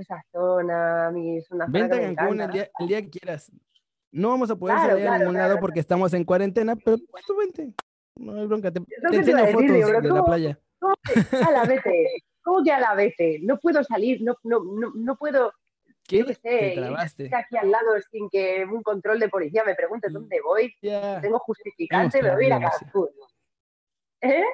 esa 0.01 0.25
zona, 0.33 1.07
a 1.09 1.11
mí 1.11 1.39
es 1.39 1.51
una 1.51 1.67
zona 1.67 1.79
Vente 1.79 1.97
a 2.07 2.15
Cancún 2.15 2.41
el 2.41 2.51
día, 2.51 2.71
el 2.79 2.87
día 2.89 3.03
que 3.03 3.11
quieras. 3.11 3.53
No 4.11 4.29
vamos 4.31 4.51
a 4.51 4.57
poder 4.57 4.77
Claro, 4.77 4.91
salir 4.91 5.05
a 5.05 5.07
claro, 5.09 5.19
ningún 5.21 5.35
claro, 5.35 5.49
lado 5.49 5.61
porque 5.61 5.81
estamos 5.81 6.13
en 6.15 6.25
cuarentena, 6.25 6.77
pero 6.77 6.99
pues 7.11 7.25
tú 7.27 7.37
vente. 7.37 7.73
No 8.19 8.35
hay 8.39 8.47
bronca. 8.47 8.71
Te, 8.71 8.81
te 8.81 9.07
a 9.07 9.11
enseño 9.11 9.39
fotos 9.47 9.63
pero 9.71 10.01
de 10.03 10.09
la 10.11 10.25
playa. 10.25 10.59
¿Cómo 10.79 10.95
que 11.31 11.37
a 11.37 11.51
la 11.51 11.65
vete? 11.67 12.09
¿Cómo 12.43 12.63
que 12.65 12.73
a 12.73 12.81
la 12.81 12.95
vete? 12.95 13.39
No 13.43 13.59
puedo 13.59 13.83
salir, 13.85 14.21
no, 14.23 14.37
no, 14.43 14.63
no, 14.65 14.93
no 14.95 15.17
puedo, 15.17 15.53
¿Qué? 16.07 16.19
yo 16.19 16.27
qué 16.27 16.35
sé, 16.35 17.31
aquí 17.35 17.57
al 17.57 17.71
lado 17.71 17.93
sin 18.11 18.29
que 18.29 18.67
un 18.71 18.83
control 18.83 19.19
de 19.21 19.29
policía 19.29 19.63
me 19.65 19.75
pregunte 19.75 20.11
Mm. 20.11 20.13
dónde 20.13 20.41
voy, 20.43 20.75
Ya. 20.83 21.21
tengo 21.21 21.39
justificante, 21.39 22.21
me 22.21 22.29
Hemos 22.29 22.37
voy 22.37 22.45
a 22.45 22.47
ir 22.49 22.53
a. 22.53 22.71
Cancún. 22.71 23.09
¿Eh? 24.21 24.45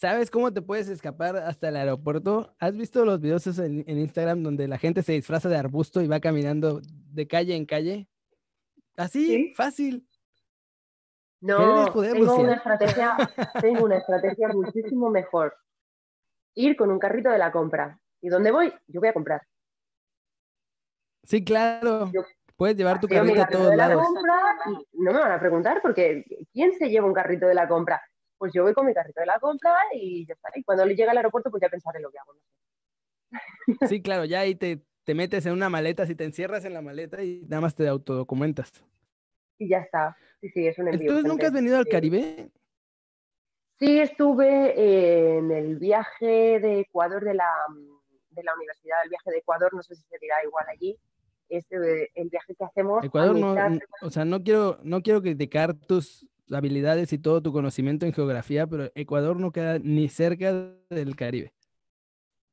¿Sabes 0.00 0.30
cómo 0.30 0.52
te 0.52 0.62
puedes 0.62 0.88
escapar 0.88 1.36
hasta 1.36 1.70
el 1.70 1.76
aeropuerto? 1.76 2.54
¿Has 2.60 2.76
visto 2.76 3.04
los 3.04 3.20
videos 3.20 3.44
en, 3.58 3.82
en 3.88 3.98
Instagram 3.98 4.44
donde 4.44 4.68
la 4.68 4.78
gente 4.78 5.02
se 5.02 5.12
disfraza 5.12 5.48
de 5.48 5.56
arbusto 5.56 6.00
y 6.00 6.06
va 6.06 6.20
caminando 6.20 6.80
de 6.84 7.26
calle 7.26 7.56
en 7.56 7.66
calle? 7.66 8.08
Así, 8.96 9.26
Sí. 9.26 9.54
fácil. 9.56 10.08
No, 11.40 11.92
tengo 11.92 12.36
una 12.36 12.54
estrategia, 12.54 13.16
tengo 13.60 13.84
una 13.86 13.96
estrategia 13.98 14.48
muchísimo 14.48 15.10
mejor. 15.10 15.56
Ir 16.54 16.76
con 16.76 16.90
un 16.92 17.00
carrito 17.00 17.30
de 17.30 17.38
la 17.38 17.50
compra. 17.50 17.98
¿Y 18.20 18.28
dónde 18.28 18.52
voy? 18.52 18.72
Yo 18.86 19.00
voy 19.00 19.08
a 19.08 19.12
comprar. 19.12 19.42
Sí, 21.24 21.44
claro. 21.44 22.10
Yo 22.12 22.22
Puedes 22.56 22.76
llevar 22.76 22.98
tu 23.00 23.06
carrito 23.06 23.40
a 23.42 23.46
todos 23.48 23.70
de 23.70 23.76
la 23.76 23.88
lados. 23.88 24.04
compra 24.04 24.34
y 24.66 25.00
no 25.00 25.12
me 25.12 25.18
van 25.20 25.30
a 25.32 25.38
preguntar 25.40 25.80
porque 25.82 26.24
¿quién 26.52 26.72
se 26.72 26.88
lleva 26.88 27.06
un 27.06 27.14
carrito 27.14 27.46
de 27.46 27.54
la 27.54 27.68
compra? 27.68 28.00
Pues 28.38 28.52
yo 28.54 28.62
voy 28.62 28.72
con 28.72 28.86
mi 28.86 28.94
carrito 28.94 29.20
de 29.20 29.26
la 29.26 29.38
compra 29.40 29.74
y 29.92 30.26
ya 30.26 30.34
está. 30.34 30.48
Y 30.54 30.62
cuando 30.62 30.86
le 30.86 30.94
llega 30.94 31.10
al 31.10 31.16
aeropuerto, 31.18 31.50
pues 31.50 31.60
ya 31.60 31.68
pensaré 31.68 32.00
lo 32.00 32.10
que 32.10 32.18
hago. 32.18 32.32
no. 33.80 33.88
Sí, 33.88 34.00
claro, 34.00 34.24
ya 34.24 34.40
ahí 34.40 34.54
te, 34.54 34.80
te 35.04 35.14
metes 35.14 35.44
en 35.46 35.52
una 35.52 35.68
maleta, 35.68 36.06
si 36.06 36.14
te 36.14 36.24
encierras 36.24 36.64
en 36.64 36.74
la 36.74 36.80
maleta 36.82 37.22
y 37.22 37.42
nada 37.48 37.60
más 37.60 37.74
te 37.74 37.86
autodocumentas. 37.88 38.72
Y 39.58 39.68
ya 39.68 39.78
está. 39.78 40.16
Sí, 40.40 40.48
sí, 40.50 40.66
es 40.66 40.78
un 40.78 40.88
envío. 40.88 41.02
Entonces, 41.10 41.24
¿nunca 41.28 41.48
has 41.48 41.52
venido 41.52 41.76
al. 41.78 41.88
Caribe? 41.88 42.50
Sí, 43.80 44.00
estuve 44.00 45.36
en 45.38 45.50
el 45.52 45.76
viaje 45.76 46.58
de 46.60 46.80
Ecuador 46.80 47.24
de 47.24 47.34
la, 47.34 47.48
de 48.30 48.42
la 48.42 48.54
Universidad, 48.54 48.98
el 49.04 49.10
viaje 49.10 49.30
de 49.30 49.38
Ecuador, 49.38 49.72
no 49.74 49.82
sé 49.82 49.94
si 49.94 50.02
se 50.02 50.18
dirá 50.20 50.34
igual 50.44 50.66
allí, 50.68 50.98
es 51.48 51.64
eh, 51.70 52.08
el 52.14 52.28
viaje 52.28 52.54
que 52.56 52.64
hacemos. 52.64 53.04
Ecuador 53.04 53.36
no, 53.36 53.52
mitad- 53.54 53.78
o 54.02 54.10
sea, 54.10 54.24
no 54.24 54.42
quiero, 54.42 54.78
no 54.82 55.00
quiero 55.00 55.22
criticar 55.22 55.74
tus 55.74 56.26
habilidades 56.52 57.12
y 57.12 57.18
todo 57.18 57.42
tu 57.42 57.52
conocimiento 57.52 58.06
en 58.06 58.12
geografía, 58.12 58.66
pero 58.66 58.90
Ecuador 58.94 59.38
no 59.38 59.52
queda 59.52 59.78
ni 59.78 60.08
cerca 60.08 60.52
del 60.90 61.16
Caribe. 61.16 61.52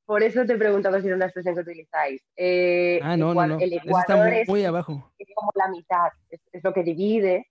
Por 0.05 0.21
eso 0.21 0.45
te 0.45 0.53
he 0.53 0.57
preguntado 0.57 0.99
si 0.99 1.07
era 1.07 1.15
una 1.15 1.25
expresión 1.25 1.55
que 1.55 1.61
utilizáis. 1.61 2.21
Eh, 2.35 2.99
Ah, 3.01 3.17
no, 3.17 3.33
no, 3.33 3.47
no. 3.47 3.59
El 3.59 3.73
Ecuador 3.73 4.27
muy, 4.27 4.37
es, 4.37 4.47
muy 4.47 4.65
abajo. 4.65 5.11
es 5.17 5.27
como 5.33 5.51
la 5.55 5.67
mitad, 5.69 6.09
es, 6.29 6.39
es 6.51 6.63
lo 6.63 6.73
que 6.73 6.83
divide. 6.83 7.47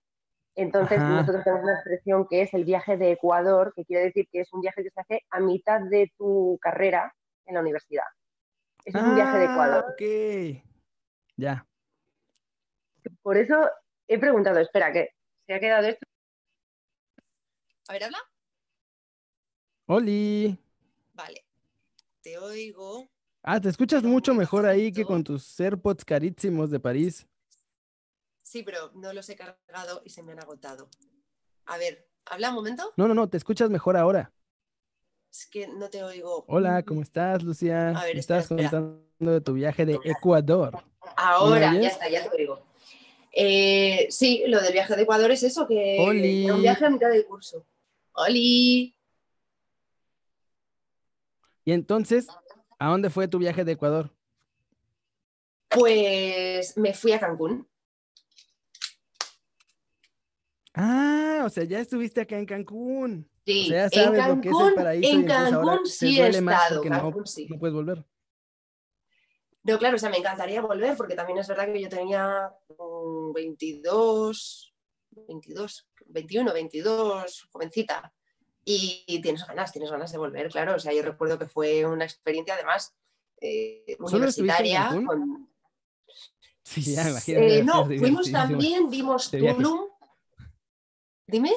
Entonces, 0.55 0.99
Ajá. 0.99 1.09
nosotros 1.09 1.43
tenemos 1.43 1.63
una 1.63 1.73
expresión 1.73 2.27
que 2.29 2.41
es 2.43 2.53
el 2.53 2.63
viaje 2.63 2.95
de 2.95 3.11
Ecuador, 3.11 3.73
que 3.75 3.83
quiere 3.83 4.05
decir 4.05 4.25
que 4.31 4.39
es 4.39 4.53
un 4.53 4.61
viaje 4.61 4.83
que 4.83 4.89
se 4.89 5.01
hace 5.01 5.21
a 5.29 5.41
mitad 5.41 5.81
de 5.81 6.13
tu 6.17 6.57
carrera 6.61 7.13
en 7.45 7.55
la 7.55 7.59
universidad. 7.59 8.05
Eso 8.85 8.99
es 8.99 9.03
un 9.03 9.15
viaje 9.15 9.37
de 9.37 9.43
Ecuador. 9.45 9.85
Ah, 9.85 9.91
ok. 9.91 10.63
Ya. 11.35 11.65
Por 13.21 13.35
eso 13.35 13.69
he 14.07 14.17
preguntado, 14.17 14.59
espera, 14.59 14.93
que 14.93 15.09
se 15.45 15.53
ha 15.55 15.59
quedado 15.59 15.87
esto. 15.87 16.05
A 17.87 17.93
ver, 17.93 18.03
habla. 18.03 18.17
Oli. 19.87 20.57
Vale. 21.13 21.45
Te 22.21 22.37
oigo. 22.39 23.07
Ah, 23.43 23.61
te 23.61 23.69
escuchas 23.69 24.01
mucho 24.03 24.33
mejor 24.33 24.65
ahí 24.65 24.91
que 24.91 25.05
con 25.05 25.23
tus 25.23 25.59
AirPods 25.59 26.03
carísimos 26.03 26.71
de 26.71 26.79
París. 26.79 27.27
Sí, 28.41 28.63
pero 28.63 28.91
no 28.95 29.13
los 29.13 29.29
he 29.29 29.35
cargado 29.35 30.01
y 30.03 30.09
se 30.09 30.23
me 30.23 30.31
han 30.31 30.39
agotado. 30.39 30.89
A 31.67 31.77
ver, 31.77 32.07
habla 32.25 32.49
un 32.49 32.55
momento. 32.55 32.91
No, 32.97 33.07
no, 33.07 33.13
no, 33.13 33.29
te 33.29 33.37
escuchas 33.37 33.69
mejor 33.69 33.97
ahora. 33.97 34.33
Es 35.31 35.45
que 35.45 35.67
no 35.67 35.89
te 35.89 36.01
oigo. 36.01 36.45
Hola, 36.47 36.81
¿cómo 36.81 37.03
estás, 37.03 37.43
Lucía? 37.43 37.89
A 37.89 38.05
ver, 38.05 38.17
espera, 38.17 38.39
espera. 38.39 38.69
contando 38.69 39.31
de 39.31 39.41
tu 39.41 39.53
viaje 39.53 39.85
de 39.85 39.99
Ecuador. 40.03 40.83
Ahora, 41.15 41.71
¿Me 41.71 41.83
ya 41.83 41.89
está, 41.89 42.09
ya 42.09 42.27
te 42.27 42.35
oigo. 42.35 42.63
Eh, 43.31 44.07
sí, 44.09 44.43
lo 44.47 44.61
del 44.61 44.73
viaje 44.73 44.95
de 44.95 45.03
Ecuador 45.03 45.29
es 45.29 45.43
eso, 45.43 45.67
que 45.67 45.97
Oli. 45.99 46.45
era 46.45 46.55
un 46.55 46.61
viaje 46.61 46.85
a 46.85 46.89
mitad 46.89 47.09
del 47.09 47.25
curso. 47.25 47.67
¡Oli! 48.15 48.95
Y 51.65 51.71
entonces, 51.71 52.27
¿a 52.79 52.89
dónde 52.89 53.09
fue 53.09 53.27
tu 53.27 53.39
viaje 53.39 53.63
de 53.65 53.73
Ecuador? 53.73 54.11
Pues 55.69 56.77
me 56.77 56.93
fui 56.93 57.11
a 57.11 57.19
Cancún. 57.19 57.67
Ah, 60.73 61.43
o 61.45 61.49
sea, 61.49 61.63
ya 61.63 61.79
estuviste 61.79 62.21
acá 62.21 62.37
en 62.37 62.45
Cancún. 62.45 63.29
Sí, 63.45 63.61
O 63.63 63.65
sea, 63.65 63.77
ya 63.77 63.83
en 63.85 64.05
sabes 64.05 64.27
lo 64.27 64.41
que 64.41 64.49
es 64.49 64.53
el 64.55 64.59
Cancún, 64.59 64.75
paraíso 64.75 65.07
en 65.15 65.25
Cancún 65.25 65.85
sí 65.85 66.19
he 66.21 66.27
estado. 66.27 66.83
no- 66.83 66.89
Cancún 66.89 67.27
sí. 67.27 67.47
No 67.49 67.57
puedes 67.59 67.73
volver. 67.73 68.05
No, 69.63 69.79
claro, 69.79 69.95
o 69.95 69.99
sea, 69.99 70.11
me 70.11 70.17
encantaría 70.17 70.61
volver 70.61 70.95
porque 70.95 71.15
también 71.15 71.39
es 71.39 71.47
verdad 71.47 71.65
que 71.65 71.81
yo 71.81 71.89
tenía 71.89 72.51
mm, 72.77 73.33
22, 73.33 74.74
22, 75.27 75.87
21, 76.07 76.53
22, 76.53 77.47
jovencita. 77.51 78.13
Y, 78.63 79.21
tienes 79.21 79.45
ganas, 79.45 79.71
tienes 79.71 79.91
ganas 79.91 80.11
de 80.11 80.17
volver, 80.17 80.49
claro. 80.49 80.75
O 80.75 80.79
sea, 80.79 80.91
yo 80.91 81.03
recuerdo 81.03 81.37
que 81.37 81.45
fue 81.45 81.85
una 81.85 82.03
experiencia 82.03 82.55
además 82.55 82.95
eh, 83.39 83.95
¿Solo 84.07 84.25
estuviste 84.27 84.63
en 84.63 84.77
universitaria. 84.77 85.05
Con- 85.05 85.49
Sí, 86.63 86.81
ya 86.81 87.03
me 87.03 87.11
imagino. 87.11 87.39
Eh, 87.41 87.63
no, 87.63 87.85
fuimos 87.85 88.31
también, 88.31 88.89
vimos. 88.89 89.29
Tulum. 89.29 89.87
Dime. 91.27 91.51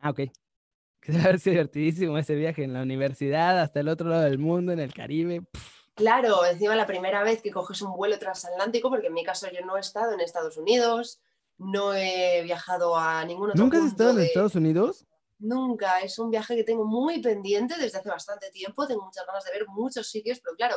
Ah, 0.00 0.10
ok. 0.10 0.20
Que 1.00 1.12
debe 1.12 1.24
haber 1.24 1.38
sido 1.38 1.52
divertidísimo 1.52 2.16
ese 2.16 2.34
viaje 2.34 2.64
en 2.64 2.72
la 2.72 2.80
universidad, 2.80 3.60
hasta 3.60 3.80
el 3.80 3.88
otro 3.88 4.08
lado 4.08 4.22
del 4.22 4.38
mundo, 4.38 4.72
en 4.72 4.80
el 4.80 4.94
Caribe. 4.94 5.42
Pff, 5.42 5.74
Claro, 5.94 6.44
encima 6.44 6.74
la 6.74 6.86
primera 6.86 7.22
vez 7.22 7.40
que 7.40 7.52
coges 7.52 7.80
un 7.80 7.94
vuelo 7.96 8.18
transatlántico, 8.18 8.90
porque 8.90 9.06
en 9.06 9.12
mi 9.12 9.22
caso 9.22 9.48
yo 9.52 9.64
no 9.64 9.76
he 9.76 9.80
estado 9.80 10.12
en 10.12 10.20
Estados 10.20 10.56
Unidos, 10.56 11.20
no 11.58 11.94
he 11.94 12.42
viajado 12.42 12.96
a 12.96 13.24
ningún 13.24 13.50
otro 13.50 13.62
¿Nunca 13.62 13.78
has 13.78 13.86
estado 13.86 14.10
en 14.10 14.16
de- 14.16 14.26
Estados 14.26 14.54
Unidos? 14.54 15.06
Nunca, 15.38 16.00
es 16.00 16.18
un 16.18 16.30
viaje 16.30 16.56
que 16.56 16.64
tengo 16.64 16.84
muy 16.84 17.20
pendiente 17.20 17.76
desde 17.76 17.98
hace 17.98 18.08
bastante 18.08 18.50
tiempo, 18.50 18.86
tengo 18.86 19.04
muchas 19.04 19.26
ganas 19.26 19.44
de 19.44 19.50
ver 19.50 19.66
muchos 19.68 20.08
sitios, 20.08 20.40
pero 20.40 20.56
claro, 20.56 20.76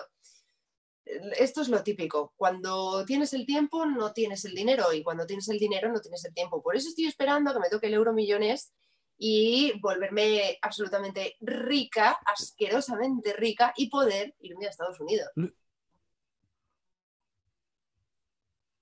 esto 1.37 1.61
es 1.61 1.69
lo 1.69 1.83
típico, 1.83 2.33
cuando 2.35 3.05
tienes 3.05 3.33
el 3.33 3.45
tiempo 3.45 3.85
no 3.85 4.11
tienes 4.13 4.43
el 4.45 4.53
dinero 4.53 4.91
y 4.91 5.03
cuando 5.03 5.25
tienes 5.25 5.47
el 5.47 5.57
dinero 5.57 5.91
no 5.91 6.01
tienes 6.01 6.25
el 6.25 6.33
tiempo. 6.33 6.61
Por 6.61 6.75
eso 6.75 6.89
estoy 6.89 7.05
esperando 7.05 7.49
a 7.49 7.53
que 7.53 7.59
me 7.59 7.69
toque 7.69 7.87
el 7.87 7.93
euro 7.93 8.11
millones 8.13 8.73
y 9.17 9.79
volverme 9.79 10.57
absolutamente 10.61 11.37
rica, 11.39 12.19
asquerosamente 12.25 13.33
rica 13.33 13.73
y 13.77 13.89
poder 13.89 14.35
irme 14.39 14.65
a 14.65 14.69
Estados 14.69 14.99
Unidos. 14.99 15.29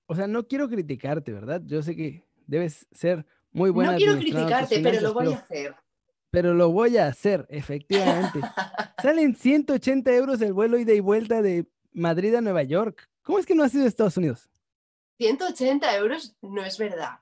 O 0.08 0.16
sea, 0.16 0.28
no 0.28 0.48
quiero 0.48 0.70
criticarte, 0.70 1.32
¿verdad? 1.34 1.62
Yo 1.66 1.82
sé 1.82 1.96
que 1.96 2.24
debes 2.46 2.88
ser 2.92 3.26
muy 3.52 3.70
buena 3.72 3.94
no 3.94 3.98
quiero 3.98 4.18
criticarte, 4.18 4.80
pero 4.82 5.02
lo 5.02 5.14
voy 5.14 5.34
a 5.34 5.38
hacer. 5.38 5.76
pero 6.30 6.54
lo 6.54 6.70
voy 6.72 6.98
a 6.98 7.08
hacer, 7.08 7.46
efectivamente. 7.50 8.40
Salen 9.02 9.36
180 9.36 10.14
euros 10.14 10.42
el 10.42 10.54
vuelo 10.54 10.78
ida 10.78 10.94
y 10.94 11.00
vuelta 11.00 11.42
de 11.42 11.66
Madrid 11.94 12.36
a 12.36 12.42
Nueva 12.42 12.64
York. 12.64 13.10
¿Cómo 13.24 13.40
es 13.40 13.46
que 13.46 13.56
no 13.56 13.64
has 13.64 13.74
ido 13.74 13.86
a 13.86 13.88
Estados 13.88 14.18
Unidos? 14.18 14.50
180 15.18 15.96
euros 15.98 16.36
no 16.42 16.64
es 16.64 16.78
verdad. 16.78 17.20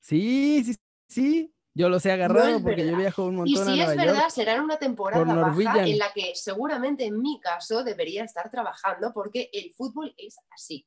Sí, 0.00 0.62
sí, 0.64 0.76
sí. 1.08 1.54
Yo 1.74 1.88
los 1.88 2.04
he 2.06 2.12
agarrado 2.12 2.60
porque 2.60 2.82
yo 2.82 2.86
verdad. 2.86 2.98
viajo 2.98 3.24
un 3.26 3.34
Y 3.46 3.54
montón 3.54 3.68
a 3.68 3.72
si 3.72 3.76
Nueva 3.76 3.92
es 3.92 3.96
verdad, 3.96 4.14
York. 4.22 4.30
será 4.30 4.54
en 4.56 4.62
una 4.62 4.78
temporada 4.78 5.24
baja 5.34 5.86
en 5.86 5.98
la 5.98 6.12
que 6.12 6.32
seguramente 6.34 7.04
en 7.06 7.20
mi 7.22 7.40
caso 7.40 7.84
debería 7.84 8.24
estar 8.24 8.50
trabajando 8.50 9.12
porque 9.12 9.48
el 9.52 9.72
fútbol 9.74 10.12
es 10.18 10.36
así. 10.50 10.86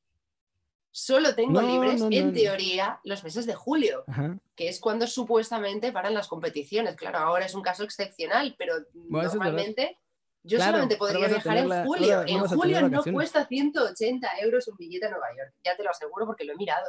Solo 0.93 1.33
tengo 1.35 1.61
No, 1.61 1.67
libres, 1.67 2.01
no, 2.01 2.09
no, 2.09 2.15
en 2.15 2.33
teoría, 2.33 2.99
los 3.05 3.23
meses 3.23 3.45
de 3.45 3.55
julio, 3.55 4.03
Ajá. 4.07 4.37
que 4.55 4.67
es 4.67 4.79
cuando 4.81 5.07
supuestamente 5.07 5.91
paran 5.93 6.13
las 6.13 6.27
competiciones. 6.27 6.95
Claro, 6.97 7.19
ahora 7.19 7.45
es 7.45 7.55
un 7.55 7.61
caso 7.61 7.83
excepcional, 7.85 8.55
pero 8.57 8.75
normalmente 8.93 9.97
yo 10.43 10.57
Claro, 10.57 10.71
solamente 10.73 10.97
podría 10.97 11.27
viajar 11.29 11.57
en 11.57 11.69
la- 11.69 11.85
julio. 11.85 12.17
ahora 12.17 12.29
en 12.29 12.39
julio 12.45 12.89
no 12.89 13.03
cuesta 13.03 13.45
180 13.47 14.27
euros 14.41 14.67
un 14.67 14.75
billete 14.75 15.05
a 15.05 15.11
Nueva 15.11 15.27
York. 15.37 15.53
Ya 15.63 15.77
te 15.77 15.83
lo 15.83 15.91
aseguro 15.91 16.25
porque 16.25 16.43
lo 16.43 16.53
he 16.53 16.57
mirado. 16.57 16.87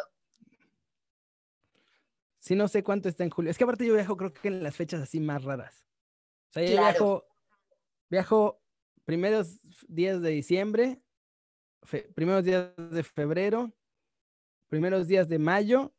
Sí, 2.38 2.56
no 2.56 2.66
sé 2.66 2.82
cuánto 2.82 3.08
está 3.08 3.22
en 3.22 3.30
julio. 3.30 3.50
Es 3.50 3.58
que 3.58 3.64
aparte 3.64 3.86
yo 3.86 3.94
viajo 3.94 4.16
creo 4.16 4.32
que 4.32 4.48
en 4.48 4.62
las 4.64 4.74
fechas 4.74 5.00
así 5.00 5.20
más 5.20 5.44
raras. 5.44 5.86
O 6.50 6.52
sea, 6.54 6.62
yo 6.64 6.72
Claro. 6.72 6.82
viajo, 6.90 7.26
viajo 8.10 8.62
primeros 9.04 9.60
días 9.86 10.20
de 10.20 10.30
diciembre, 10.30 11.00
fe- 11.84 12.10
primeros 12.14 12.42
días 12.44 12.72
de 12.76 13.02
febrero, 13.04 13.72
primeros 14.72 15.06
días 15.06 15.28
de 15.28 15.38
mayo 15.38 15.92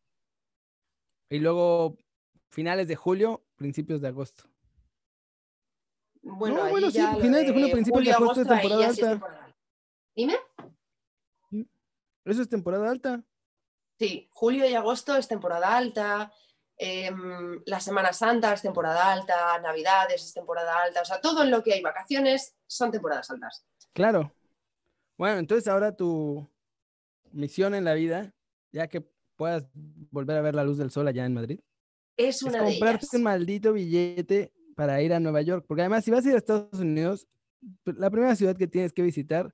y 1.30 1.38
luego 1.38 1.96
finales 2.50 2.88
de 2.88 2.96
julio, 2.96 3.46
principios 3.56 4.02
de 4.02 4.08
agosto. 4.08 4.46
Bueno, 6.24 6.64
No, 6.64 6.70
bueno, 6.72 6.90
sí, 6.90 7.00
finales 7.22 7.46
de 7.46 7.54
junio, 7.54 7.72
principios 7.72 8.04
de 8.04 8.14
julio, 8.14 8.16
agosto 8.16 8.42
es 8.42 8.48
temporada 8.48 8.82
ya 8.82 8.94
sí 8.94 9.00
es 9.00 9.04
alta. 9.04 9.12
temporada. 9.12 9.56
Dime. 10.16 10.38
Eso 12.26 12.42
es 12.42 12.50
temporada 12.50 12.90
alta. 12.90 13.24
Sí, 14.00 14.28
julio 14.32 14.68
y 14.68 14.74
agosto 14.74 15.16
es 15.18 15.28
temporada 15.28 15.78
alta, 15.78 16.34
em, 16.78 17.62
la 17.68 17.80
Semana 17.80 18.12
Santa 18.12 18.54
es 18.54 18.64
temporada 18.64 19.14
alta, 19.14 19.60
Navidades 19.60 20.24
es 20.26 20.34
temporada 20.34 20.82
alta, 20.82 21.04
o 21.04 21.06
sea, 21.06 21.22
todo 21.22 21.44
en 21.44 21.52
lo 21.52 21.62
que 21.62 21.74
hay 21.74 21.82
vacaciones 21.84 22.56
son 22.66 22.90
temporadas 22.90 23.30
altas. 23.30 23.68
Claro. 23.94 24.34
Bueno, 25.16 25.38
entonces 25.38 25.68
ahora 25.68 25.96
tu 25.96 26.50
misión 27.34 27.76
en 27.76 27.84
la 27.86 27.94
vida, 27.94 28.34
ya 28.74 28.88
que 28.88 29.08
puedas 29.38 29.70
volver 30.12 30.36
a 30.38 30.42
ver 30.42 30.56
la 30.56 30.64
luz 30.66 30.78
del 30.78 30.92
sol 30.92 31.08
allá 31.08 31.26
en 31.26 31.34
Madrid, 31.34 31.60
Es 32.18 32.36
es 32.38 32.44
una 32.44 32.60
de 32.64 32.72
comprarte 32.72 33.06
ellas. 33.06 33.14
un 33.14 33.24
maldito 33.24 33.72
billete 33.74 34.52
para 34.76 35.02
ir 35.02 35.14
a 35.14 35.20
Nueva 35.22 35.42
York. 35.42 35.64
Porque 35.68 35.82
además, 35.84 36.04
si 36.04 36.12
vas 36.12 36.26
a 36.26 36.30
ir 36.30 36.36
a 36.36 36.40
Estados 36.40 36.80
Unidos, 36.80 37.28
pr- 37.86 37.96
la 37.98 38.10
primera 38.10 38.36
ciudad 38.36 38.58
que 38.58 38.68
tienes 38.68 38.92
que 38.92 39.02
visitar, 39.04 39.54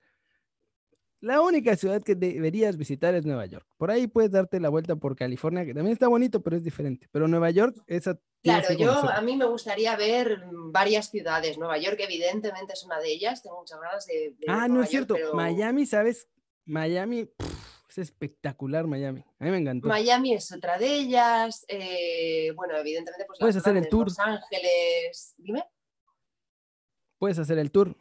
la 1.21 1.41
única 1.41 1.75
ciudad 1.75 2.01
que 2.01 2.15
deberías 2.15 2.77
visitar 2.77 3.13
es 3.13 3.25
Nueva 3.25 3.45
York. 3.45 3.67
Por 3.77 3.91
ahí 3.91 4.07
puedes 4.07 4.31
darte 4.31 4.59
la 4.61 4.69
vuelta 4.69 4.95
por 4.95 5.17
California, 5.17 5.65
que 5.65 5.73
también 5.73 5.91
está 5.93 6.07
bonito, 6.07 6.41
pero 6.41 6.55
es 6.55 6.63
diferente. 6.63 7.07
Pero 7.11 7.27
Nueva 7.27 7.51
York, 7.51 7.75
esa 7.87 8.17
Claro, 8.41 8.71
yo 8.73 8.93
a 8.93 9.19
mí 9.19 9.35
me 9.35 9.43
gustaría 9.43 9.97
ver 9.97 10.41
varias 10.71 11.09
ciudades. 11.09 11.57
Nueva 11.57 11.77
York, 11.77 11.97
evidentemente, 11.99 12.71
es 12.71 12.85
una 12.85 12.97
de 12.99 13.11
ellas. 13.11 13.43
Tengo 13.43 13.59
muchas 13.59 13.81
ganas 13.81 14.05
de. 14.05 14.33
de 14.39 14.45
Ah, 14.47 14.69
no 14.69 14.75
Nueva 14.75 14.85
es 14.85 14.91
York, 14.91 15.07
cierto. 15.07 15.13
pero 15.15 15.33
Miami, 15.33 15.85
¿sabes? 15.85 16.29
Miami, 16.65 17.25
pf, 17.25 17.68
es 17.91 17.97
espectacular 17.97 18.85
Miami. 18.87 19.21
A 19.39 19.43
mí 19.45 19.51
me 19.51 19.57
encantó. 19.57 19.87
Miami 19.87 20.33
es 20.33 20.51
otra 20.51 20.77
de 20.77 20.93
ellas. 20.95 21.65
eh, 21.67 22.51
bueno, 22.55 22.75
evidentemente, 22.77 23.25
pues. 23.25 23.39
Puedes 23.39 23.55
hacer 23.55 23.75
el 23.77 23.87
tour. 23.89 24.07
Los 24.07 24.19
Ángeles. 24.19 25.33
Dime. 25.37 25.63
Puedes 27.17 27.39
hacer 27.39 27.57
el 27.59 27.71
tour 27.71 27.95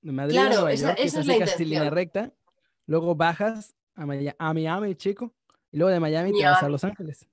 de 0.00 0.12
Madrid 0.12 0.36
a 0.38 0.40
Claro, 0.42 0.54
Nueva 0.56 0.72
esa- 0.72 0.88
York, 0.88 0.98
esa 1.02 1.20
es 1.20 1.28
así 1.28 1.38
casi 1.38 1.64
línea 1.64 1.90
recta. 1.90 2.32
Luego 2.86 3.14
bajas 3.14 3.74
a, 3.94 4.06
Maya- 4.06 4.36
a 4.38 4.54
Miami, 4.54 4.94
chico. 4.94 5.34
Y 5.72 5.78
luego 5.78 5.90
de 5.92 6.00
Miami 6.00 6.32
te 6.32 6.44
vas 6.44 6.58
a 6.58 6.60
Miami. 6.62 6.72
Los 6.72 6.84
Ángeles. 6.84 7.28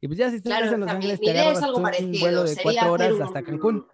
Y 0.00 0.06
pues 0.06 0.18
ya 0.18 0.30
si 0.30 0.36
estás 0.36 0.52
Claro, 0.58 0.72
en 0.74 0.80
Los 0.80 0.90
Ángeles, 0.90 1.20
te 1.20 1.30
agarras 1.30 1.62
algo 1.62 1.78
un 1.78 1.82
parecido. 1.82 2.20
vuelo 2.20 2.42
de 2.42 2.48
sería 2.54 2.62
cuatro 2.82 2.92
horas 2.92 3.20
hasta 3.20 3.42
Cancún. 3.42 3.86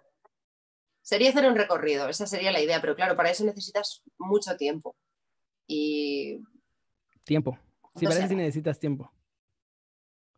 Sería 1.01 1.29
hacer 1.29 1.47
un 1.47 1.55
recorrido, 1.55 2.09
esa 2.09 2.25
sería 2.27 2.51
la 2.51 2.61
idea, 2.61 2.81
pero 2.81 2.95
claro, 2.95 3.15
para 3.15 3.29
eso 3.29 3.43
necesitas 3.45 4.03
mucho 4.17 4.55
tiempo. 4.57 4.95
Y 5.67 6.41
Tiempo. 7.25 7.57
Sí, 7.95 8.05
eso 8.05 8.27
sí 8.27 8.35
necesitas 8.35 8.79
tiempo. 8.79 9.11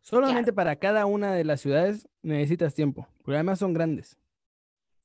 Solamente 0.00 0.52
para 0.52 0.76
cada 0.76 1.06
una 1.06 1.34
de 1.34 1.44
las 1.44 1.60
ciudades 1.60 2.08
necesitas 2.22 2.74
tiempo. 2.74 3.06
Porque 3.22 3.34
además 3.36 3.58
son 3.58 3.74
grandes. 3.74 4.16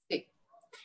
Sí. 0.10 0.30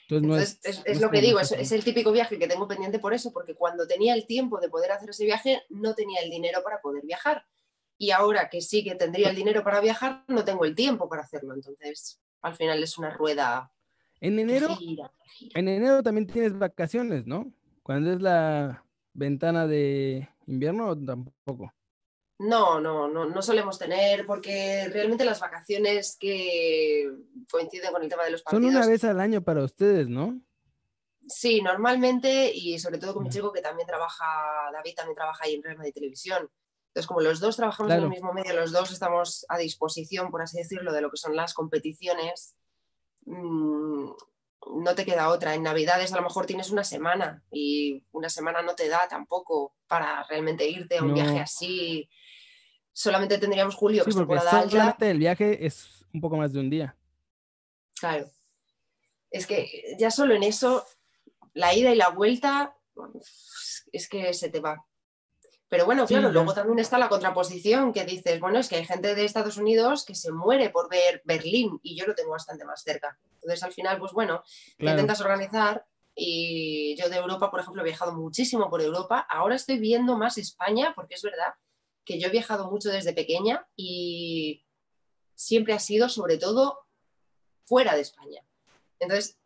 Entonces, 0.08 0.28
no 0.28 0.34
entonces 0.34 0.60
es, 0.64 0.78
es, 0.78 0.78
no 0.78 0.92
es 0.92 1.00
lo 1.00 1.10
que 1.10 1.20
digo, 1.20 1.38
es, 1.38 1.72
el 1.72 1.84
típico 1.84 2.10
viaje 2.10 2.38
que 2.38 2.48
tengo 2.48 2.66
pendiente 2.66 2.98
por 2.98 3.14
eso, 3.14 3.32
porque 3.32 3.54
cuando 3.54 3.86
tenía 3.86 4.14
el 4.14 4.26
tiempo 4.26 4.58
de 4.60 4.68
poder 4.68 4.90
hacer 4.90 5.10
ese 5.10 5.24
viaje, 5.24 5.62
no 5.68 5.94
tenía 5.94 6.20
el 6.20 6.30
dinero 6.30 6.62
para 6.64 6.80
poder 6.80 7.04
viajar. 7.04 7.46
Y 7.96 8.10
ahora 8.10 8.48
que 8.48 8.60
sí 8.60 8.82
que 8.82 8.96
tendría 8.96 9.30
el 9.30 9.36
dinero 9.36 9.62
para 9.62 9.80
viajar, 9.80 10.24
no 10.26 10.44
tengo 10.44 10.64
el 10.64 10.74
tiempo 10.74 11.08
para 11.08 11.22
hacerlo. 11.22 11.54
Entonces, 11.54 12.20
al 12.42 12.56
final 12.56 12.82
es 12.82 12.98
una 12.98 13.10
rueda 13.10 13.70
En 14.20 14.34
que 14.34 14.42
enero, 14.42 14.74
gira, 14.76 15.12
que 15.22 15.30
gira. 15.30 15.60
en 15.60 15.68
enero 15.68 16.02
también 16.02 16.26
tienes 16.26 16.58
vacaciones, 16.58 17.26
¿no? 17.26 17.52
Cuando 17.84 18.12
es 18.12 18.20
la 18.20 18.84
ventana 19.14 19.66
de 19.66 20.28
invierno, 20.48 20.96
tampoco. 21.04 21.72
No, 22.40 22.80
no, 22.80 23.08
no, 23.08 23.24
no 23.26 23.42
solemos 23.42 23.78
tener, 23.78 24.24
porque 24.24 24.88
realmente 24.92 25.24
las 25.24 25.40
vacaciones 25.40 26.16
que 26.18 27.10
coinciden 27.50 27.92
con 27.92 28.02
el 28.02 28.08
tema 28.08 28.24
de 28.24 28.30
los 28.30 28.42
Son 28.42 28.62
partidos. 28.62 28.74
una 28.74 28.86
vez 28.86 29.04
al 29.04 29.20
año 29.20 29.42
para 29.42 29.64
ustedes, 29.64 30.08
¿no? 30.08 30.40
Sí, 31.26 31.60
normalmente, 31.60 32.50
y 32.54 32.78
sobre 32.78 32.98
todo 32.98 33.14
con 33.14 33.24
mi 33.24 33.28
chico 33.28 33.52
que 33.52 33.60
también 33.60 33.86
trabaja, 33.86 34.24
David 34.72 34.94
también 34.94 35.16
trabaja 35.16 35.44
ahí 35.44 35.54
en 35.54 35.62
Real 35.62 35.76
Madrid 35.76 35.92
Televisión. 35.92 36.48
Entonces, 36.88 37.06
como 37.06 37.20
los 37.20 37.40
dos 37.40 37.56
trabajamos 37.56 37.92
en 37.92 38.02
el 38.04 38.08
mismo 38.08 38.32
medio, 38.32 38.54
los 38.54 38.72
dos 38.72 38.92
estamos 38.92 39.44
a 39.48 39.58
disposición, 39.58 40.30
por 40.30 40.40
así 40.40 40.58
decirlo, 40.58 40.92
de 40.92 41.02
lo 41.02 41.10
que 41.10 41.18
son 41.18 41.36
las 41.36 41.54
competiciones, 41.54 42.54
mm, 43.26 44.10
no 44.66 44.94
te 44.94 45.04
queda 45.04 45.28
otra. 45.30 45.54
En 45.54 45.62
Navidades 45.62 46.12
a 46.12 46.16
lo 46.16 46.22
mejor 46.22 46.46
tienes 46.46 46.70
una 46.70 46.84
semana 46.84 47.42
y 47.50 48.04
una 48.12 48.28
semana 48.28 48.62
no 48.62 48.74
te 48.74 48.88
da 48.88 49.06
tampoco 49.08 49.74
para 49.86 50.24
realmente 50.28 50.68
irte 50.68 50.98
a 50.98 51.02
un 51.02 51.08
No. 51.08 51.14
viaje 51.14 51.40
así. 51.40 52.08
Solamente 52.92 53.38
tendríamos 53.38 53.74
julio, 53.76 54.04
que 54.04 54.10
Sí, 54.10 54.16
es 54.18 54.20
temporada 54.20 54.60
alta. 54.60 55.10
el 55.10 55.18
viaje 55.18 55.64
es 55.66 56.04
un 56.12 56.20
poco 56.20 56.36
más 56.36 56.52
de 56.52 56.60
un 56.60 56.68
día. 56.70 56.96
Claro. 58.00 58.28
Es 59.30 59.46
que 59.46 59.94
ya 59.98 60.10
solo 60.10 60.34
en 60.34 60.42
eso, 60.42 60.84
la 61.54 61.74
ida 61.74 61.92
y 61.92 61.96
la 61.96 62.08
vuelta, 62.08 62.76
es 63.92 64.08
que 64.08 64.32
se 64.34 64.48
te 64.48 64.60
va. 64.60 64.84
Pero 65.70 65.84
bueno, 65.84 66.06
claro, 66.06 66.30
luego 66.32 66.54
también 66.54 66.78
está 66.78 66.96
la 66.98 67.10
contraposición 67.10 67.92
que 67.92 68.04
dices, 68.04 68.40
bueno, 68.40 68.58
es 68.58 68.68
que 68.68 68.76
hay 68.76 68.86
gente 68.86 69.14
de 69.14 69.24
Estados 69.24 69.58
Unidos 69.58 70.04
que 70.06 70.14
se 70.14 70.32
muere 70.32 70.70
por 70.70 70.88
ver 70.88 71.20
Berlín 71.24 71.78
y 71.82 71.94
yo 71.94 72.06
lo 72.06 72.14
tengo 72.14 72.30
bastante 72.30 72.64
más 72.64 72.82
cerca. 72.82 73.18
Entonces 73.34 73.62
al 73.62 73.72
final, 73.72 73.98
pues 73.98 74.12
bueno, 74.12 74.42
te 74.42 74.76
Claro. 74.84 74.98
intentas 74.98 75.20
organizar 75.20 75.84
y 76.14 76.96
yo 76.96 77.10
de 77.10 77.16
Europa, 77.16 77.50
por 77.50 77.60
ejemplo, 77.60 77.82
he 77.82 77.84
viajado 77.84 78.12
muchísimo 78.14 78.70
por 78.70 78.80
Europa. 78.80 79.26
Ahora 79.28 79.56
estoy 79.56 79.78
viendo 79.78 80.16
más 80.16 80.38
España 80.38 80.92
porque 80.94 81.14
es 81.16 81.22
verdad 81.22 81.52
que 82.04 82.18
yo 82.18 82.28
he 82.28 82.30
viajado 82.30 82.70
mucho 82.70 82.88
desde 82.88 83.12
pequeña 83.12 83.68
y 83.76 84.64
siempre 85.34 85.74
ha 85.74 85.78
sido 85.78 86.08
sobre 86.08 86.38
todo 86.38 86.86
fuera 87.66 87.94
de 87.94 88.00
España. 88.02 88.42
Entonces. 89.00 89.36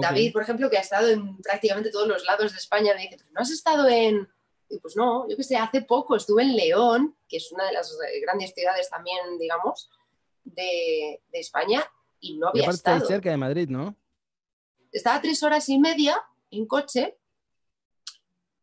David, 0.00 0.32
por 0.32 0.42
ejemplo, 0.42 0.70
que 0.70 0.78
ha 0.78 0.80
estado 0.80 1.08
en 1.08 1.36
prácticamente 1.38 1.90
todos 1.90 2.06
los 2.06 2.24
lados 2.24 2.52
de 2.52 2.58
España, 2.58 2.94
me 2.94 3.02
dice, 3.02 3.16
"¿Pero 3.18 3.30
¿no 3.32 3.40
has 3.40 3.50
estado 3.50 3.88
en...? 3.88 4.28
Y 4.68 4.78
pues 4.80 4.96
no, 4.96 5.28
yo 5.28 5.36
que 5.36 5.44
sé, 5.44 5.56
hace 5.56 5.82
poco 5.82 6.16
estuve 6.16 6.42
en 6.42 6.56
León, 6.56 7.16
que 7.28 7.38
es 7.38 7.50
una 7.52 7.66
de 7.66 7.72
las 7.72 7.90
eh, 7.92 8.20
grandes 8.20 8.52
ciudades 8.54 8.90
también, 8.90 9.38
digamos, 9.38 9.90
de, 10.44 11.22
de 11.30 11.38
España, 11.38 11.84
y 12.20 12.36
no 12.38 12.50
Y 12.52 12.60
había 12.60 12.64
aparte 12.64 12.90
ahí 12.90 13.00
estado. 13.00 13.06
cerca 13.06 13.30
de 13.30 13.36
Madrid, 13.36 13.68
¿no? 13.68 13.96
Estaba 14.92 15.20
tres 15.20 15.42
horas 15.42 15.68
y 15.68 15.78
media 15.78 16.22
en 16.50 16.66
coche. 16.66 17.18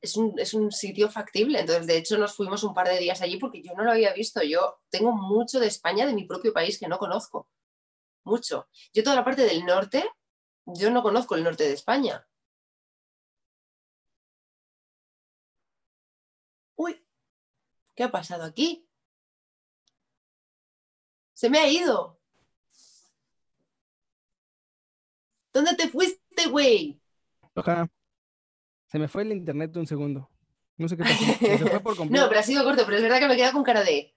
Es 0.02 0.18
un, 0.18 0.38
es 0.40 0.54
un 0.54 0.72
sitio 0.72 1.10
factible. 1.10 1.60
Entonces, 1.60 1.88
de 1.88 1.98
hecho, 1.98 2.18
nos 2.18 2.36
fuimos 2.36 2.64
un 2.64 2.74
par 2.74 2.88
de 2.88 3.00
días 3.00 3.22
allí 3.22 3.38
porque 3.38 3.64
yo 3.64 3.74
no 3.74 3.84
lo 3.84 3.92
había 3.92 4.14
visto. 4.14 4.44
Yo 4.44 4.80
tengo 4.90 5.12
mucho 5.12 5.60
de 5.60 5.68
España, 5.68 6.06
de 6.06 6.14
mi 6.14 6.26
propio 6.26 6.54
país, 6.54 6.78
que 6.80 6.88
no 6.88 6.98
conozco. 7.00 7.48
Mucho. 8.24 8.68
Yo 8.94 9.04
toda 9.04 9.16
la 9.16 9.24
parte 9.24 9.44
del 9.44 9.66
norte, 9.66 10.04
yo 10.66 10.92
no 10.92 11.02
conozco 11.02 11.36
el 11.36 11.44
norte 11.44 11.64
de 11.64 11.74
España. 11.74 12.28
¿Qué 17.96 18.04
ha 18.04 18.12
pasado 18.12 18.44
aquí? 18.44 18.88
Se 21.34 21.50
me 21.50 21.60
ha 21.60 21.68
ido. 21.68 22.20
¿Dónde 25.52 25.76
te 25.76 25.90
fuiste, 25.90 26.48
güey? 26.50 27.02
Ojalá. 27.54 27.90
Se 28.88 29.00
me 29.00 29.08
fue 29.08 29.24
el 29.24 29.32
internet 29.32 29.72
de 29.72 29.80
un 29.80 29.88
segundo. 29.88 30.30
No 30.78 30.88
sé 30.88 30.98
qué 30.98 31.04
pasó. 31.04 31.24
Se 31.24 31.58
fue 31.58 31.80
por 31.80 31.96
completo. 31.96 32.22
No, 32.24 32.28
pero 32.30 32.40
ha 32.40 32.44
sido 32.44 32.64
corto, 32.64 32.84
pero 32.86 32.98
es 32.98 33.04
verdad 33.04 33.20
que 33.20 33.28
me 33.28 33.38
queda 33.38 33.54
con 33.54 33.64
cara 33.64 33.84
de. 33.84 34.14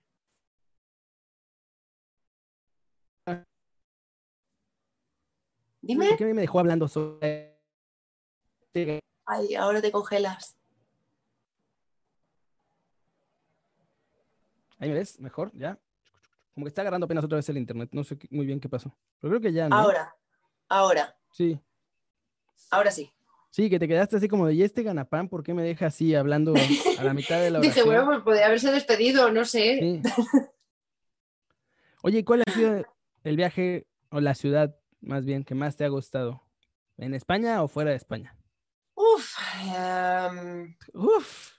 Dime. 5.81 6.09
¿Por 6.09 6.18
qué 6.18 6.24
a 6.24 6.26
mí 6.26 6.35
me 6.35 6.43
dejó 6.43 6.59
hablando 6.59 6.89
solo? 6.89 7.18
Ay, 9.24 9.55
ahora 9.55 9.81
te 9.81 9.91
congelas. 9.91 10.58
Ahí 14.79 14.89
me 14.89 14.95
ves, 14.95 15.18
mejor, 15.20 15.51
ya. 15.55 15.79
Como 16.55 16.64
que 16.64 16.68
está 16.68 16.83
agarrando 16.83 17.05
apenas 17.05 17.24
otra 17.24 17.37
vez 17.37 17.49
el 17.49 17.57
internet. 17.59 17.91
No 17.93 18.05
sé 18.05 18.18
muy 18.31 18.47
bien 18.47 18.61
qué 18.61 18.68
pasó. 18.68 18.95
Pero 19.20 19.31
creo 19.33 19.41
que 19.41 19.53
ya, 19.53 19.68
¿no? 19.68 19.76
Ahora, 19.76 20.14
ahora, 20.68 21.16
Sí. 21.33 21.59
ahora 22.70 22.91
sí. 22.91 23.12
Sí, 23.51 23.70
que 23.70 23.79
te 23.79 23.89
quedaste 23.89 24.16
así 24.16 24.29
como 24.29 24.47
de, 24.47 24.55
¿y 24.55 24.62
este 24.62 24.83
ganapán 24.83 25.29
por 25.29 25.43
qué 25.43 25.55
me 25.55 25.62
deja 25.62 25.87
así 25.87 26.14
hablando 26.14 26.55
a 26.99 27.03
la 27.03 27.14
mitad 27.14 27.41
de 27.41 27.51
la 27.51 27.61
Dije, 27.61 27.81
oración? 27.83 27.87
bueno, 27.87 28.07
pues 28.07 28.20
podría 28.22 28.47
haberse 28.47 28.70
despedido, 28.70 29.31
no 29.33 29.45
sé. 29.45 29.79
Sí. 29.81 30.03
Oye, 32.03 32.18
¿y 32.18 32.24
cuál 32.24 32.43
ha 32.47 32.53
sido 32.53 32.85
el 33.24 33.37
viaje 33.37 33.87
o 34.11 34.20
la 34.20 34.35
ciudad 34.35 34.76
más 35.01 35.24
bien 35.24 35.45
que 35.45 35.55
más 35.55 35.76
te 35.76 35.85
ha 35.85 35.89
gustado? 35.89 36.43
¿En 36.97 37.14
España 37.14 37.62
o 37.62 37.68
fuera 37.68 37.91
de 37.91 37.97
España? 37.97 38.37
Uf, 38.95 39.35
em, 39.64 40.76
Uf. 40.95 41.53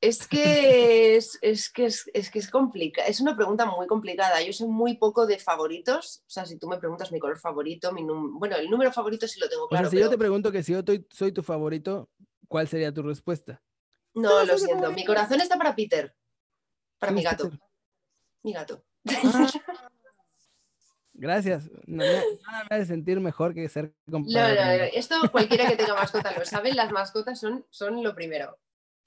Es 0.00 0.28
que 0.28 1.16
es, 1.16 1.38
es 1.42 1.70
que 1.70 1.86
es, 1.86 2.08
es 2.14 2.30
que 2.30 2.38
es 2.38 2.50
complicada. 2.50 3.08
Es 3.08 3.20
una 3.20 3.34
pregunta 3.36 3.66
muy 3.66 3.86
complicada. 3.86 4.40
Yo 4.42 4.52
soy 4.52 4.68
muy 4.68 4.96
poco 4.96 5.26
de 5.26 5.38
favoritos. 5.38 6.22
O 6.26 6.30
sea, 6.30 6.46
si 6.46 6.56
tú 6.58 6.68
me 6.68 6.78
preguntas 6.78 7.10
mi 7.10 7.18
color 7.18 7.38
favorito, 7.38 7.92
mi 7.92 8.02
num- 8.02 8.38
bueno, 8.38 8.56
el 8.56 8.70
número 8.70 8.92
favorito 8.92 9.26
sí 9.26 9.40
lo 9.40 9.48
tengo 9.48 9.64
O 9.64 9.68
claro. 9.68 9.84
sea, 9.84 9.90
si 9.90 9.98
yo 9.98 10.08
te 10.08 10.18
pregunto 10.18 10.52
que 10.52 10.62
si 10.62 10.72
yo 10.72 10.82
soy, 10.86 11.06
soy 11.10 11.32
tu 11.32 11.42
favorito, 11.42 12.08
¿cuál 12.46 12.68
sería 12.68 12.92
tu 12.94 13.02
respuesta? 13.02 13.60
No, 14.14 14.40
No, 14.40 14.44
lo 14.44 14.58
siento. 14.58 14.92
Mi 14.92 15.04
corazón 15.04 15.40
está 15.40 15.56
para 15.58 15.74
Peter. 15.74 16.14
Para 16.98 17.10
¿Quién 17.12 17.16
mi 17.16 17.22
gato. 17.24 17.44
Peter? 17.50 17.60
Mi 18.44 18.52
gato. 18.52 18.84
Ah, 19.24 19.50
gracias. 21.12 21.70
No, 21.86 22.04
no- 22.04 22.12
nada 22.12 22.66
me 22.70 22.76
hace 22.76 22.86
sentir 22.86 23.18
mejor 23.20 23.52
que 23.54 23.68
ser 23.68 23.92
No, 24.06 24.18
no, 24.20 24.22
no, 24.22 24.24
conmigo. 24.28 24.84
esto 24.94 25.14
cualquiera 25.32 25.66
que 25.66 25.76
tenga 25.76 25.94
mascota 25.94 26.32
lo 26.38 26.44
sabe. 26.44 26.72
Las 26.72 26.92
mascotas 26.92 27.40
son, 27.40 27.66
son 27.70 28.02
lo 28.02 28.14
primero. 28.14 28.58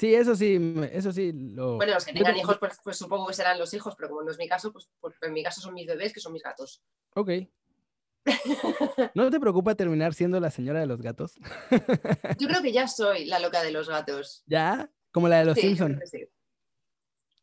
Sí, 0.02 0.16
eso 0.16 0.36
sí, 0.36 0.58
eso 0.94 1.12
sí 1.12 1.32
lo. 1.32 1.76
Bueno, 1.76 1.94
los 1.94 2.04
que 2.04 2.12
tengan 2.12 2.34
te- 2.34 2.40
hijos, 2.40 2.58
pues, 2.58 2.80
pues 2.84 2.98
supongo 2.98 3.28
que 3.28 3.36
serán 3.36 3.60
los 3.60 3.72
hijos, 3.76 3.94
pero 3.96 4.10
como 4.10 4.24
no 4.24 4.32
es 4.32 4.40
mi 4.40 4.48
caso, 4.48 4.74
pues, 4.74 4.90
pues 5.00 5.14
en 5.22 5.32
mi 5.32 5.44
caso 5.44 5.62
son 5.62 5.76
mis 5.76 5.86
bebés, 5.86 6.12
que 6.12 6.20
son 6.20 6.34
mis 6.34 6.42
gatos. 6.42 6.82
Ok. 7.14 7.30
¿No 9.14 9.30
te 9.30 9.40
preocupa 9.40 9.76
terminar 9.76 10.16
siendo 10.16 10.40
la 10.40 10.50
señora 10.50 10.80
de 10.80 10.88
los 10.88 11.04
gatos? 11.04 11.36
Yo 12.40 12.48
creo 12.48 12.64
que 12.64 12.72
ya 12.72 12.88
soy 12.88 13.26
la 13.26 13.38
loca 13.38 13.62
de 13.62 13.70
los 13.72 13.90
gatos. 13.90 14.42
¿Ya? 14.48 14.90
Como 15.12 15.28
la 15.28 15.38
de 15.38 15.46
los 15.46 15.54
Sí, 15.54 15.62
yo 15.62 15.68
Simpson. 15.68 15.88
creo 15.90 16.00
que 16.00 16.08
sí. 16.08 16.26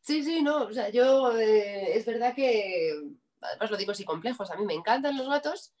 Sí, 0.01 0.23
sí, 0.25 0.41
no, 0.41 0.63
o 0.63 0.73
sea, 0.73 0.89
yo 0.89 1.37
eh, 1.39 1.97
es 1.97 2.05
verdad 2.05 2.35
que, 2.35 2.93
además 3.39 3.71
lo 3.71 3.77
digo 3.77 3.93
sin 3.93 4.05
complejos, 4.05 4.51
a 4.51 4.57
mí 4.57 4.65
me 4.65 4.73
encantan 4.73 5.15
los 5.17 5.29
gatos 5.29 5.73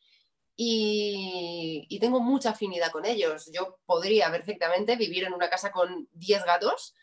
y, 0.61 1.85
y 1.87 1.99
tengo 1.99 2.19
mucha 2.19 2.49
afinidad 2.49 2.91
con 2.91 3.05
ellos. 3.05 3.49
Yo 3.53 3.77
podría 3.85 4.29
perfectamente 4.29 4.97
vivir 4.97 5.23
en 5.23 5.33
una 5.33 5.49
casa 5.49 5.71
con 5.71 6.07
10 6.13 6.43
gatos, 6.45 6.95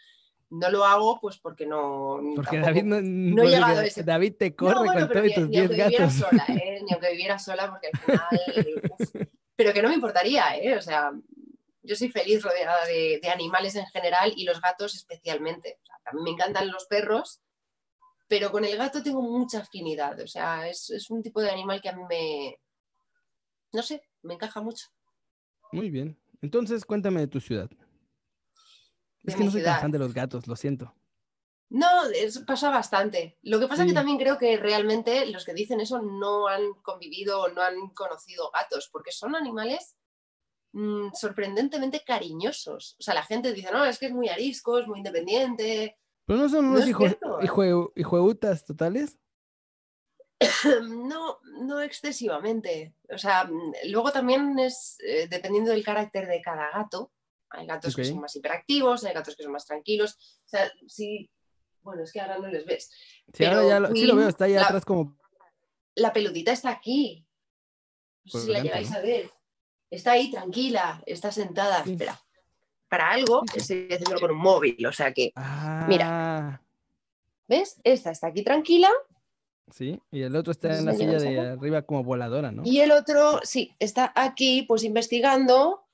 no 0.51 0.71
lo 0.71 0.85
hago 0.85 1.19
pues 1.21 1.39
porque 1.39 1.65
no... 1.67 2.21
Porque 2.37 2.59
tampoco- 2.59 2.67
David 2.67 2.83
no, 2.85 3.01
no 3.01 3.43
he 3.43 3.45
porque 3.45 3.51
llegado 3.57 3.81
a 3.81 3.85
ese- 3.87 4.03
David 4.05 4.35
te 4.39 4.51
No, 4.51 4.57
corre 4.57 4.75
bueno, 4.85 5.01
con 5.09 5.13
todos 5.13 5.35
tus 5.35 5.49
ni 5.49 5.59
aunque 5.59 5.75
10 5.75 5.89
viviera 5.89 6.07
gatos. 6.07 6.15
sola, 6.15 6.45
¿eh? 6.49 6.81
Ni 6.85 6.93
aunque 6.93 7.11
viviera 7.11 7.39
sola, 7.39 7.71
porque 7.71 7.89
al 7.93 7.99
final... 7.99 8.91
uf. 8.99 9.11
pero 9.57 9.73
que 9.73 9.81
no 9.83 9.89
me 9.89 9.95
importaría, 9.95 10.55
¿eh? 10.59 10.77
O 10.77 10.83
sea, 10.83 11.11
yo 11.83 11.97
soy 11.97 12.11
feliz 12.11 12.43
rodeada 12.43 12.85
de, 12.85 13.21
de 13.23 13.29
animales 13.31 13.75
en 13.77 13.87
general 13.87 14.35
y 14.37 14.45
los 14.45 14.61
gatos 14.61 14.95
especialmente. 14.95 15.79
O 15.83 15.87
sea, 15.87 15.97
también 16.05 16.25
me 16.25 16.31
encantan 16.33 16.71
los 16.71 16.85
perros, 16.87 17.41
pero 18.29 18.53
con 18.53 18.65
el 18.67 18.77
gato 18.77 19.03
tengo 19.03 19.23
mucha 19.23 19.61
afinidad. 19.61 20.21
O 20.21 20.27
sea, 20.27 20.69
es, 20.69 20.91
es 20.91 21.11
un 21.11 21.23
tipo 21.23 21.41
de 21.41 21.49
animal 21.51 21.81
que 21.81 21.89
a 21.89 21.93
mí 21.97 22.03
me... 22.09 22.59
No 23.73 23.83
sé, 23.83 24.03
me 24.23 24.35
encaja 24.35 24.61
mucho. 24.61 24.87
Muy 25.73 25.91
bien. 25.91 26.19
Entonces, 26.43 26.85
cuéntame 26.85 27.21
de 27.21 27.27
tu 27.27 27.41
ciudad. 27.41 27.69
De 27.69 29.33
Es 29.33 29.37
que 29.37 29.45
no 29.45 29.51
soy 29.51 29.63
tan 29.63 29.81
fan 29.81 29.91
de 29.91 29.99
los 29.99 30.15
gatos, 30.15 30.47
lo 30.47 30.57
siento. 30.57 30.95
No, 31.69 31.87
pasa 32.47 32.71
bastante. 32.71 33.39
Lo 33.43 33.59
que 33.59 33.67
pasa 33.67 33.83
es 33.83 33.89
que 33.89 33.95
también 33.95 34.19
creo 34.19 34.39
que 34.39 34.57
realmente 34.57 35.27
los 35.27 35.45
que 35.45 35.53
dicen 35.53 35.81
eso 35.81 36.01
no 36.01 36.47
han 36.47 36.75
convivido 36.83 37.41
o 37.43 37.49
no 37.49 37.61
han 37.61 37.89
conocido 37.91 38.51
gatos, 38.53 38.89
porque 38.93 39.11
son 39.11 39.35
animales 39.35 39.97
mm, 40.73 41.09
sorprendentemente 41.15 42.05
cariñosos. 42.07 42.95
O 43.01 43.03
sea, 43.03 43.15
la 43.15 43.25
gente 43.25 43.53
dice, 43.53 43.73
no, 43.73 43.85
es 43.85 43.99
que 43.99 44.07
es 44.07 44.13
muy 44.13 44.29
arisco, 44.29 44.79
es 44.79 44.87
muy 44.87 44.99
independiente. 44.99 45.99
Pero 46.25 46.39
no 46.39 46.49
son 46.49 46.67
No 46.67 46.73
unos 46.77 46.85
cierto, 46.85 47.41
¿eh? 47.41 47.45
hijue- 47.47 47.93
hijueutas 47.97 48.65
totales. 48.65 49.19
No, 50.89 51.39
no 51.61 51.81
excesivamente. 51.81 52.95
O 53.11 53.19
sea, 53.19 53.45
mm, 53.45 53.73
luego 53.91 54.13
también 54.13 54.59
es 54.59 54.97
eh, 55.07 55.27
dependiendo 55.29 55.71
del 55.71 55.85
carácter 55.85 56.27
de 56.27 56.41
cada 56.43 56.71
gato. 56.71 57.13
Hay 57.51 57.67
gatos 57.67 57.95
que 57.95 58.05
son 58.05 58.21
más 58.21 58.35
hiperactivos, 58.35 59.05
hay 59.05 59.15
gatos 59.15 59.37
que 59.37 59.43
son 59.45 59.53
más 59.53 59.65
tranquilos. 59.65 60.41
O 60.47 60.49
sea, 60.49 60.71
sí, 60.89 61.31
bueno, 61.83 62.03
es 62.03 62.13
que 62.13 62.21
ahora 62.21 62.39
no 62.39 62.49
les 62.49 62.67
ves. 62.67 62.91
Sí, 63.33 63.45
ahora 63.45 63.57
Pero 63.59 63.69
ya 63.69 63.81
lo, 63.81 63.93
sí 63.93 64.07
lo 64.07 64.17
veo, 64.17 64.29
está 64.29 64.45
ahí 64.47 64.55
la- 64.55 64.63
atrás 64.65 64.85
como. 64.85 65.17
La 65.95 66.13
peludita 66.13 66.53
está 66.53 66.71
aquí. 66.71 67.25
No 68.25 68.33
sé 68.33 68.39
Por 68.39 68.41
si 68.47 68.53
la 68.53 68.61
llegáis 68.61 68.91
¿no? 68.91 68.99
a 68.99 69.01
ver. 69.01 69.31
Está 69.89 70.13
ahí 70.13 70.31
tranquila, 70.31 71.03
está 71.07 71.31
sentada. 71.31 71.85
Sí. 71.85 71.93
Espera. 71.93 72.21
Para 72.89 73.11
algo, 73.11 73.43
estoy 73.55 73.85
haciéndolo 73.91 74.21
con 74.21 74.31
un 74.33 74.39
móvil, 74.39 74.85
o 74.87 74.93
sea 74.93 75.13
que, 75.13 75.33
Ah, 75.37 76.61
¿ves? 77.49 77.81
Esta 77.85 78.11
está 78.11 78.27
aquí 78.29 78.43
tranquila 78.45 78.91
Sí, 79.71 80.01
y 80.13 80.23
el 80.23 80.37
otro 80.37 80.53
está 80.53 80.73
¿Sí 80.73 80.79
en 80.79 80.85
la 80.87 80.93
la 80.93 80.99
silla 80.99 81.19
de 81.19 81.41
arriba 81.41 81.83
como 81.83 82.05
voladora, 82.05 82.53
¿no? 82.53 82.63
y 82.65 82.81
el 82.81 82.93
otro, 82.93 83.41
sí, 83.43 83.75
está 83.81 84.13
aquí 84.15 84.63
pues 84.63 84.85
investigando 84.85 85.85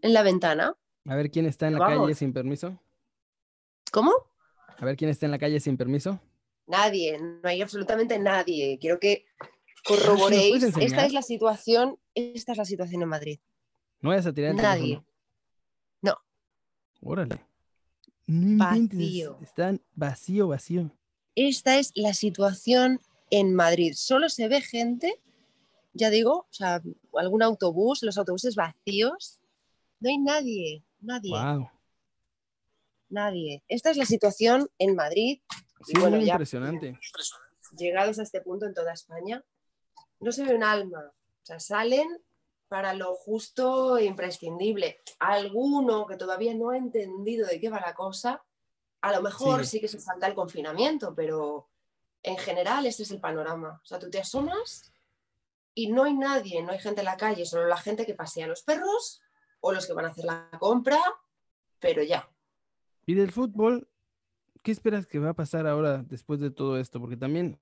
en 0.00 0.14
la 0.14 0.22
ventana. 0.22 0.74
A 1.06 1.14
ver 1.14 1.30
quién 1.30 1.44
está 1.46 1.66
en 1.66 1.74
la 1.74 1.80
Vamos. 1.80 2.04
calle 2.04 2.14
sin 2.14 2.32
permiso. 2.32 2.78
¿Cómo? 3.92 4.12
A 4.78 4.84
ver 4.84 4.96
quién 4.96 5.10
está 5.10 5.26
en 5.26 5.32
la 5.32 5.38
calle 5.38 5.60
sin 5.60 5.76
permiso. 5.76 6.18
Nadie, 6.66 7.18
no 7.18 7.40
hay 7.48 7.60
absolutamente 7.62 8.18
nadie. 8.18 8.78
Quiero 8.80 8.98
que 8.98 9.24
corroboréis. 9.84 10.62
Esta 10.62 11.04
es 11.06 11.12
la 11.12 11.22
situación, 11.22 11.98
esta 12.14 12.52
es 12.52 12.58
la 12.58 12.64
situación 12.64 13.02
en 13.02 13.08
Madrid. 13.08 13.38
No 14.00 14.10
vayas 14.10 14.26
a 14.26 14.32
tirar 14.32 14.50
el 14.52 14.56
Nadie. 14.56 14.82
teléfono. 14.82 15.06
No. 16.02 16.14
Órale. 17.02 17.40
No 18.26 18.74
inventes, 18.76 18.98
Vacío. 18.98 19.38
Están 19.42 19.82
vacío, 19.94 20.48
vacío. 20.48 20.90
Esta 21.34 21.78
es 21.78 21.92
la 21.94 22.12
situación 22.14 23.00
en 23.30 23.54
Madrid. 23.54 23.92
Solo 23.96 24.28
se 24.28 24.48
ve 24.48 24.60
gente, 24.60 25.20
ya 25.92 26.10
digo, 26.10 26.46
o 26.50 26.52
sea, 26.52 26.82
algún 27.14 27.42
autobús, 27.42 28.02
los 28.02 28.18
autobuses 28.18 28.54
vacíos. 28.54 29.40
No 30.00 30.10
hay 30.10 30.18
nadie, 30.18 30.84
nadie, 31.00 31.30
Wow. 31.32 31.68
nadie. 33.08 33.62
Esta 33.68 33.90
es 33.90 33.96
la 33.96 34.04
situación 34.06 34.68
en 34.78 34.94
Madrid, 34.94 35.40
Sí, 35.86 35.92
Y 35.94 36.00
bueno, 36.00 36.16
muy 36.16 36.26
ya- 36.26 36.32
impresionante. 36.32 36.98
llegados 37.76 38.18
a 38.18 38.24
este 38.24 38.40
punto 38.40 38.66
en 38.66 38.74
toda 38.74 38.92
España. 38.92 39.44
No 40.18 40.32
se 40.32 40.42
ve 40.44 40.56
un 40.56 40.64
alma. 40.64 41.12
O 41.14 41.44
sea, 41.46 41.60
salen 41.60 42.08
para 42.66 42.94
lo 42.94 43.14
justo 43.14 43.96
e 43.96 44.04
imprescindible. 44.04 44.98
Alguno 45.20 46.04
que 46.08 46.16
todavía 46.16 46.52
no 46.54 46.70
ha 46.70 46.76
entendido 46.76 47.46
de 47.46 47.60
qué 47.60 47.70
va 47.70 47.78
la 47.80 47.94
cosa, 47.94 48.42
a 49.02 49.12
lo 49.12 49.22
mejor 49.22 49.64
Sí. 49.64 49.70
sí, 49.76 49.80
que 49.80 49.86
se 49.86 50.00
salta 50.00 50.26
el 50.26 50.34
confinamiento, 50.34 51.14
pero 51.14 51.68
en 52.22 52.36
general 52.36 52.86
este 52.86 53.02
es 53.02 53.10
el 53.10 53.20
panorama. 53.20 53.80
O 53.82 53.86
sea, 53.86 53.98
tú 53.98 54.10
te 54.10 54.20
asomas 54.20 54.92
y 55.74 55.90
no 55.90 56.04
hay 56.04 56.14
nadie, 56.14 56.62
no 56.62 56.72
hay 56.72 56.78
gente 56.78 57.00
en 57.00 57.06
la 57.06 57.16
calle, 57.16 57.46
solo 57.46 57.66
la 57.66 57.76
gente 57.76 58.06
que 58.06 58.14
pasea 58.14 58.46
los 58.46 58.62
perros 58.62 59.20
o 59.60 59.72
los 59.72 59.86
que 59.86 59.92
van 59.92 60.06
a 60.06 60.08
hacer 60.08 60.24
la 60.24 60.48
compra, 60.58 60.98
pero 61.78 62.02
ya. 62.02 62.28
Y 63.06 63.14
del 63.14 63.32
fútbol, 63.32 63.88
¿qué 64.62 64.72
esperas 64.72 65.06
que 65.06 65.18
va 65.18 65.30
a 65.30 65.34
pasar 65.34 65.66
ahora 65.66 66.02
después 66.02 66.40
de 66.40 66.50
todo 66.50 66.78
esto? 66.78 67.00
Porque 67.00 67.16
también 67.16 67.58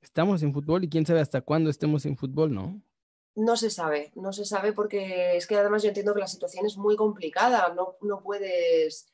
estamos 0.00 0.40
sin 0.40 0.52
fútbol 0.52 0.84
y 0.84 0.88
quién 0.88 1.06
sabe 1.06 1.20
hasta 1.20 1.40
cuándo 1.40 1.70
estemos 1.70 2.02
sin 2.02 2.16
fútbol, 2.16 2.54
¿no? 2.54 2.80
No 3.34 3.56
se 3.56 3.70
sabe, 3.70 4.10
no 4.16 4.32
se 4.32 4.44
sabe 4.44 4.72
porque 4.72 5.36
es 5.36 5.46
que 5.46 5.56
además 5.56 5.82
yo 5.82 5.88
entiendo 5.88 6.12
que 6.12 6.20
la 6.20 6.26
situación 6.26 6.66
es 6.66 6.76
muy 6.76 6.96
complicada, 6.96 7.72
no, 7.74 7.96
no 8.00 8.20
puedes 8.20 9.12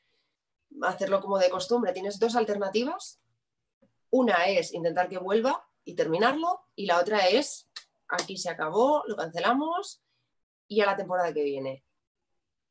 hacerlo 0.81 1.21
como 1.21 1.37
de 1.37 1.49
costumbre. 1.49 1.93
Tienes 1.93 2.19
dos 2.19 2.35
alternativas. 2.35 3.19
Una 4.15 4.45
es 4.45 4.73
intentar 4.73 5.09
que 5.09 5.17
vuelva 5.17 5.67
y 5.83 5.93
terminarlo 5.93 6.61
y 6.73 6.85
la 6.85 7.01
otra 7.01 7.27
es 7.27 7.69
aquí 8.07 8.37
se 8.37 8.49
acabó, 8.49 9.03
lo 9.07 9.17
cancelamos 9.17 10.01
y 10.69 10.79
a 10.79 10.85
la 10.85 10.95
temporada 10.95 11.33
que 11.33 11.43
viene. 11.43 11.83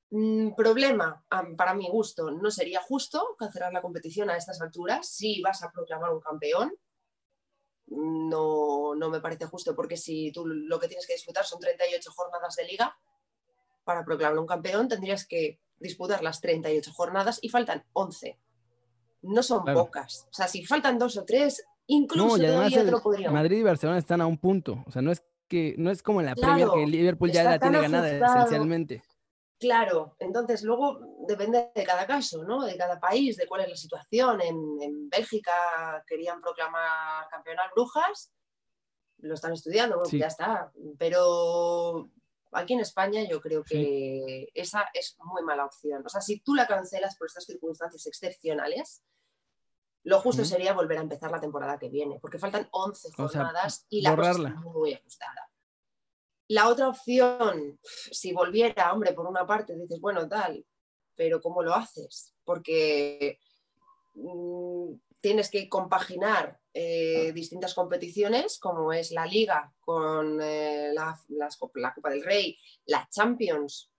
Mm, 0.09 0.55
problema, 0.55 1.23
para 1.55 1.75
mi 1.75 1.87
gusto, 1.91 2.31
no 2.31 2.51
sería 2.51 2.81
justo 2.81 3.37
cancelar 3.39 3.75
la 3.75 3.83
competición 3.83 4.31
a 4.31 4.39
estas 4.39 4.63
alturas 4.63 5.07
si 5.07 5.43
vas 5.43 5.63
a 5.63 5.71
proclamar 5.71 6.15
un 6.15 6.21
campeón 6.21 6.73
no, 7.89 8.95
no 8.95 9.11
me 9.11 9.21
parece 9.21 9.45
justo, 9.45 9.77
porque 9.77 9.99
si 9.99 10.33
tú 10.33 10.47
lo 10.47 10.81
que 10.81 10.89
tienes 10.89 11.07
que 11.07 11.13
disputar 11.13 11.45
son 11.45 11.61
38 11.61 12.11
jornadas 12.11 12.57
de 12.57 12.65
liga, 12.65 12.97
para 13.85 14.03
proclamar 14.03 14.39
un 14.39 14.47
campeón 14.47 14.89
tendrías 14.89 15.27
que 15.27 15.61
disputar 15.79 16.23
las 16.23 16.41
38 16.41 16.91
jornadas 16.91 17.39
y 17.43 17.51
faltan 17.51 17.85
11. 17.93 18.39
No 19.25 19.43
son 19.43 19.63
Claro. 19.63 19.85
pocas. 19.85 20.27
O 20.31 20.35
sea, 20.35 20.49
si 20.49 20.65
faltan 20.65 20.99
dos 20.99 21.17
o 21.17 21.25
tres, 21.25 21.65
incluso 21.87 22.37
No, 22.37 22.43
y 22.43 22.47
además 22.47 22.73
el. 22.73 23.33
Madrid 23.33 23.59
y 23.59 23.63
Barcelona 23.63 23.99
están 23.99 24.21
a 24.21 24.27
un 24.27 24.39
punto. 24.39 24.85
O 24.87 24.91
sea, 24.91 25.03
no 25.03 25.11
es 25.13 25.25
que 25.49 25.75
no 25.79 25.91
es 25.91 26.03
como 26.03 26.21
en 26.21 26.27
la 26.27 26.35
Premier 26.35 26.67
Claro, 26.67 26.75
que 26.75 26.87
Liverpool 26.87 27.31
ya 27.31 27.45
la 27.45 27.59
tiene 27.59 27.81
ganada 27.81 28.11
esencialmente. 28.11 29.03
Claro, 29.59 30.17
entonces 30.19 30.63
luego 30.63 30.99
depende 31.27 31.71
de 31.75 31.85
cada 31.85 32.07
caso, 32.07 32.45
¿no? 32.45 32.65
De 32.65 32.77
cada 32.77 32.99
país, 32.99 33.37
de 33.37 33.47
cuál 33.47 33.63
es 33.63 33.69
la 33.71 33.77
situación. 33.77 34.41
En, 34.41 35.09
Bélgica 35.09 36.05
querían 36.07 36.41
proclamar 36.41 37.29
campeonas 37.31 37.71
brujas, 37.75 38.33
lo 39.19 39.35
están 39.35 39.53
estudiando, 39.53 39.97
bueno, 39.97 40.19
ya 40.19 40.27
está. 40.27 40.73
Pero 40.99 42.11
aquí 42.53 42.75
en 42.75 42.81
España 42.81 43.23
yo 43.29 43.41
creo 43.41 43.63
que 43.63 44.49
esa 44.55 44.87
es 44.93 45.17
muy 45.19 45.43
mala 45.43 45.67
opción. 45.67 46.03
O 46.05 46.09
sea, 46.09 46.21
si 46.21 46.41
tú 46.41 46.55
la 46.55 46.67
cancelas 46.67 47.17
por 47.17 47.29
estas 47.29 47.45
circunstancias 47.45 48.07
excepcionales, 48.07 49.03
lo 50.05 50.21
justo 50.21 50.45
sería 50.45 50.75
volver 50.75 50.99
a 50.99 51.03
empezar 51.03 51.31
la 51.31 51.41
temporada 51.41 51.79
que 51.79 51.89
viene, 51.89 52.19
porque 52.21 52.39
faltan 52.39 52.69
11 52.71 53.13
jornadas 53.13 53.87
y 53.89 54.03
la 54.03 54.15
cosa 54.15 54.31
está 54.31 54.51
muy 54.61 54.93
ajustada. 54.95 55.51
La 56.49 56.69
otra 56.69 56.89
opción, 56.89 57.81
si 57.83 58.33
volviera, 58.33 58.93
hombre, 58.93 59.15
por 59.15 59.27
una 59.27 59.47
parte 59.47 59.75
dices, 59.75 59.99
bueno, 60.01 60.29
tal, 60.29 60.65
pero 61.15 61.41
¿cómo 61.41 61.63
lo 61.63 61.75
haces? 61.75 62.35
Porque 62.45 63.39
mm, 64.15 64.93
tienes 65.21 65.51
que 65.51 65.71
compaginar 65.71 66.61
eh, 66.75 67.33
distintas 67.33 67.73
competiciones, 67.73 68.59
como 68.59 68.93
es 68.93 69.11
la 69.11 69.25
Liga 69.25 69.73
con 69.81 70.39
eh, 70.43 70.93
la, 70.93 71.19
Copa 71.59 72.11
del 72.11 72.23
Rey, 72.23 72.59
la 72.87 73.09
Champions. 73.11 73.91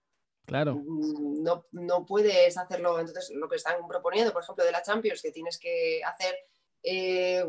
Claro. 0.46 0.76
Mm, 0.76 1.42
no, 1.42 1.66
no, 1.72 2.06
puedes 2.06 2.56
hacerlo. 2.56 2.98
Entonces, 2.98 3.30
lo 3.34 3.48
que 3.48 3.56
están 3.56 3.86
proponiendo, 3.86 4.32
por 4.32 4.42
ejemplo, 4.42 4.64
de 4.64 4.72
la 4.72 4.82
Champions, 4.82 5.20
que 5.20 5.32
tienes 5.32 5.58
que 5.58 6.00
hacer 6.04 6.34
eh, 6.82 7.44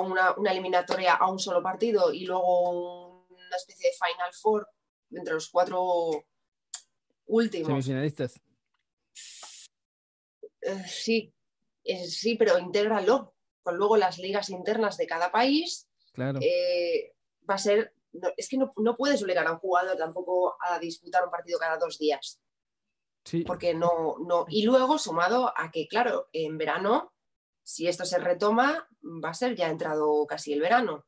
una, 0.00 0.34
una, 0.36 0.50
eliminatoria 0.50 1.14
a 1.14 1.30
un 1.30 1.38
solo 1.38 1.62
partido 1.62 2.12
y 2.12 2.26
luego 2.26 3.26
una 3.28 3.56
especie 3.56 3.90
de 3.90 3.96
Final 3.96 4.34
Four 4.34 4.68
entre 5.12 5.34
los 5.34 5.48
cuatro 5.48 6.24
últimos. 7.26 7.68
Semifinalistas. 7.68 8.40
Eh, 10.60 10.84
sí, 10.88 11.32
sí, 12.08 12.34
pero 12.36 12.58
intégralo 12.58 13.34
con 13.62 13.76
luego 13.76 13.96
las 13.96 14.18
ligas 14.18 14.50
internas 14.50 14.96
de 14.96 15.06
cada 15.06 15.30
país. 15.30 15.88
Claro. 16.12 16.40
Eh, 16.42 17.14
va 17.48 17.54
a 17.54 17.58
ser. 17.58 17.92
Es 18.36 18.48
que 18.48 18.58
no, 18.58 18.96
puedes 18.96 19.22
obligar 19.22 19.46
a 19.46 19.52
un 19.52 19.58
jugador 19.58 19.96
tampoco 19.96 20.56
a 20.60 20.78
disputar 20.78 21.24
un 21.24 21.30
partido 21.30 21.58
cada 21.58 21.78
dos 21.78 21.98
días. 21.98 22.40
Sí. 23.24 23.42
Porque 23.42 23.74
no, 23.74 24.16
no. 24.24 24.46
Y 24.48 24.64
luego, 24.64 24.98
sumado 24.98 25.52
a 25.56 25.70
que, 25.70 25.88
claro, 25.88 26.28
en 26.32 26.58
verano, 26.58 27.12
si 27.64 27.88
esto 27.88 28.04
se 28.04 28.18
retoma, 28.18 28.88
va 29.02 29.30
a 29.30 29.34
ser 29.34 29.56
ya 29.56 29.68
entrado 29.68 30.26
casi 30.26 30.52
el 30.52 30.60
verano. 30.60 31.04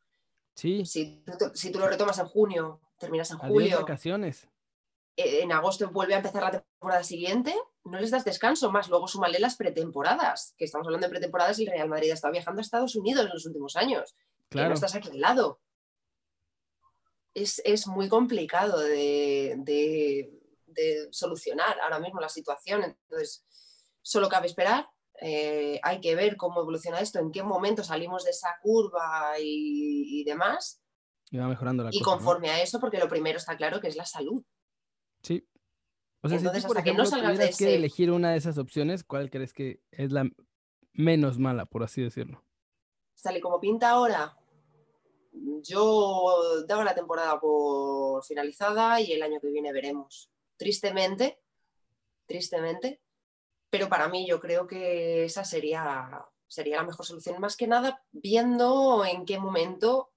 Si 0.55 1.23
tú, 1.73 1.79
lo 1.79 1.87
retomas 1.87 2.19
en 2.19 2.27
junio, 2.27 2.81
terminas 2.99 3.31
en 3.31 3.39
julio. 3.39 3.79
vacaciones. 3.79 4.49
Eh, 5.17 5.43
en 5.43 5.53
agosto 5.53 5.89
vuelve 5.91 6.15
a 6.15 6.19
empezar 6.19 6.43
la 6.43 6.63
temporada 6.63 7.05
siguiente, 7.05 7.55
no 7.85 8.01
les 8.01 8.11
das 8.11 8.25
descanso 8.25 8.71
más. 8.73 8.89
Luego 8.89 9.07
súmale 9.07 9.39
las 9.39 9.57
pretemporadas, 9.57 10.55
que 10.57 10.65
estamos 10.65 10.87
hablando 10.87 11.07
de 11.07 11.11
pretemporadas 11.13 11.59
y 11.61 11.65
el 11.65 11.71
Real 11.71 11.89
Madrid 11.89 12.11
ha 12.11 12.15
estado 12.15 12.33
viajando 12.33 12.61
a 12.61 12.63
Estados 12.63 12.97
Unidos 12.97 13.27
en 13.27 13.33
los 13.33 13.47
últimos 13.47 13.77
años. 13.77 14.17
Claro. 14.49 14.69
no 14.71 14.75
estás 14.75 14.95
aquí 14.95 15.11
al 15.11 15.21
lado. 15.21 15.61
Es, 17.43 17.87
muy 17.87 18.09
complicado 18.09 18.81
de, 18.81 19.55
de 20.67 21.09
solucionar 21.11 21.81
ahora 21.81 21.99
mismo 21.99 22.21
la 22.21 22.29
situación. 22.29 22.83
Entonces, 22.85 23.45
solo 24.03 24.29
cabe 24.29 24.47
esperar 24.47 24.89
eh, 25.21 25.81
hay 25.83 26.01
que 26.01 26.15
ver 26.15 26.37
cómo 26.37 26.61
evoluciona 26.61 27.01
esto, 27.01 27.19
en 27.19 27.33
qué 27.33 27.43
momento 27.43 27.83
salimos 27.83 28.25
de 28.25 28.31
esa 28.31 28.57
curva 28.63 29.33
y, 29.41 30.23
demás. 30.25 30.81
Y 31.31 31.39
va 31.39 31.49
mejorando 31.49 31.83
la 31.83 31.91
Y 31.93 32.01
conforme 32.01 32.51
a 32.51 32.63
eso, 32.63 32.79
porque 32.79 32.99
lo 32.99 33.09
primero 33.09 33.39
está 33.39 33.57
claro 33.57 33.81
que 33.81 33.89
es 33.89 33.97
la 33.97 34.07
salud. 34.07 34.43
Sí. 35.23 35.47
O 36.23 36.29
sea, 36.29 36.39
si 36.39 36.67
por 36.67 36.83
que 36.83 36.95
no 36.95 37.09
tuvieras 37.09 37.57
que 37.57 37.75
elegir 37.75 38.11
una 38.11 38.33
de 38.33 38.39
esas 38.39 38.59
opciones, 38.59 39.05
¿cuál 39.05 39.31
crees 39.31 39.53
que 39.53 39.83
es 39.91 40.13
la 40.13 40.29
menos 40.93 41.39
mala, 41.39 41.67
por 41.67 41.83
así 41.83 42.03
decirlo? 42.03 42.45
Sale 43.15 43.41
como 43.41 43.61
pinta 43.61 43.91
ahora. 43.91 44.37
Yo 45.63 46.65
daba 46.67 46.85
la 46.85 46.95
temporada 46.95 47.39
por 47.41 48.25
finalizada 48.25 49.01
y 49.01 49.13
el 49.13 49.23
año 49.23 49.41
que 49.41 49.49
viene 49.49 49.73
veremos. 49.73 50.31
Tristemente, 50.57 51.41
tristemente, 52.27 53.01
pero 53.71 53.89
para 53.89 54.09
mí 54.09 54.27
yo 54.27 54.41
creo 54.41 54.67
que 54.67 55.25
esa 55.25 55.45
sería, 55.45 56.27
sería 56.47 56.77
la 56.77 56.85
mejor 56.85 57.07
solución, 57.07 57.41
más 57.41 57.57
que 57.57 57.67
nada 57.67 58.05
viendo 58.11 59.05
en 59.05 59.25
qué 59.25 59.39
momento 59.39 60.13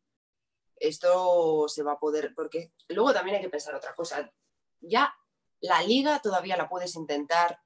esto 0.77 1.67
se 1.67 1.83
va 1.83 1.93
a 1.93 1.99
poder, 1.99 2.33
porque 2.35 2.73
luego 2.89 3.13
también 3.13 3.37
hay 3.37 3.43
que 3.43 3.49
pensar 3.49 3.75
otra 3.75 3.93
cosa. 3.95 4.31
Ya 4.79 5.13
la 5.59 5.83
liga 5.83 6.19
todavía 6.19 6.57
la 6.57 6.67
puedes 6.67 6.95
intentar 6.95 7.59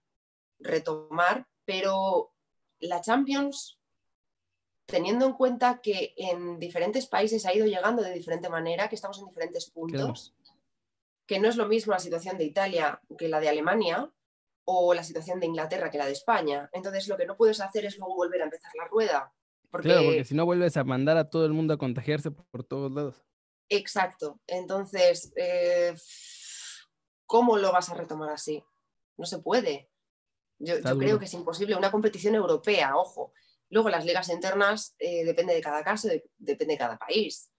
retomar, 0.60 1.48
pero 1.64 2.34
la 2.80 3.02
Champions, 3.02 3.80
teniendo 4.86 5.26
en 5.26 5.34
cuenta 5.34 5.82
que 5.82 6.14
en 6.18 6.60
diferentes 6.60 7.08
países 7.08 7.46
ha 7.46 7.54
ido 7.54 7.66
llegando 7.66 8.02
de 8.02 8.14
diferente 8.14 8.50
manera, 8.50 8.88
que 8.88 8.96
estamos 8.96 9.20
en 9.20 9.26
diferentes 9.26 9.70
puntos, 9.70 10.34
que 11.26 11.40
no 11.40 11.50
es 11.50 11.56
lo 11.56 11.68
mismo 11.68 11.94
la 11.94 12.00
situación 12.00 12.38
de 12.38 12.46
Italia 12.46 13.02
que 13.18 13.28
la 13.28 13.40
de 13.40 13.50
Alemania, 13.50 14.12
o 14.66 14.94
la 14.94 15.04
situación 15.04 15.40
de 15.40 15.46
Inglaterra 15.46 15.90
que 15.90 15.98
la 15.98 16.08
de 16.08 16.12
España. 16.12 16.70
Entonces 16.74 17.08
lo 17.08 17.18
que 17.18 17.26
no 17.26 17.38
puedes 17.38 17.62
hacer 17.62 17.86
es 17.86 17.98
luego 17.98 18.16
volver 18.16 18.42
a 18.42 18.46
empezar 18.46 18.72
la 18.78 18.88
rueda. 18.88 19.32
Porque... 19.70 19.90
Claro, 19.90 20.04
porque 20.06 20.26
si 20.26 20.36
no 20.36 20.46
vuelves 20.46 20.76
a 20.78 20.84
mandar 20.84 21.18
a 21.18 21.30
todo 21.30 21.46
el 21.46 21.54
mundo 21.54 21.74
a 21.74 21.78
contagiarse 21.78 22.32
por 22.32 22.64
todos 22.64 22.92
lados. 22.92 23.24
Exacto. 23.70 24.40
Entonces, 24.48 25.32
eh, 25.36 25.94
¿cómo 27.26 27.58
lo 27.58 27.72
vas 27.72 27.90
a 27.90 27.94
retomar 27.94 28.30
así? 28.30 28.64
No 29.18 29.26
se 29.26 29.40
puede. 29.40 29.90
Yo, 30.58 30.82
creo 30.82 31.20
que 31.20 31.26
es 31.26 31.34
imposible. 31.34 31.76
Una 31.76 31.92
competición 31.92 32.36
europea, 32.36 32.96
ojo. 32.96 33.34
Luego 33.76 33.90
las 33.90 34.06
ligas 34.06 34.30
internas 34.30 34.96
eh, 35.00 35.26
depende 35.26 35.54
de 35.54 35.60
cada 35.60 35.84
caso, 35.84 36.08
depende 36.38 36.76
de 36.76 36.78
cada 36.78 36.98
país. 36.98 37.52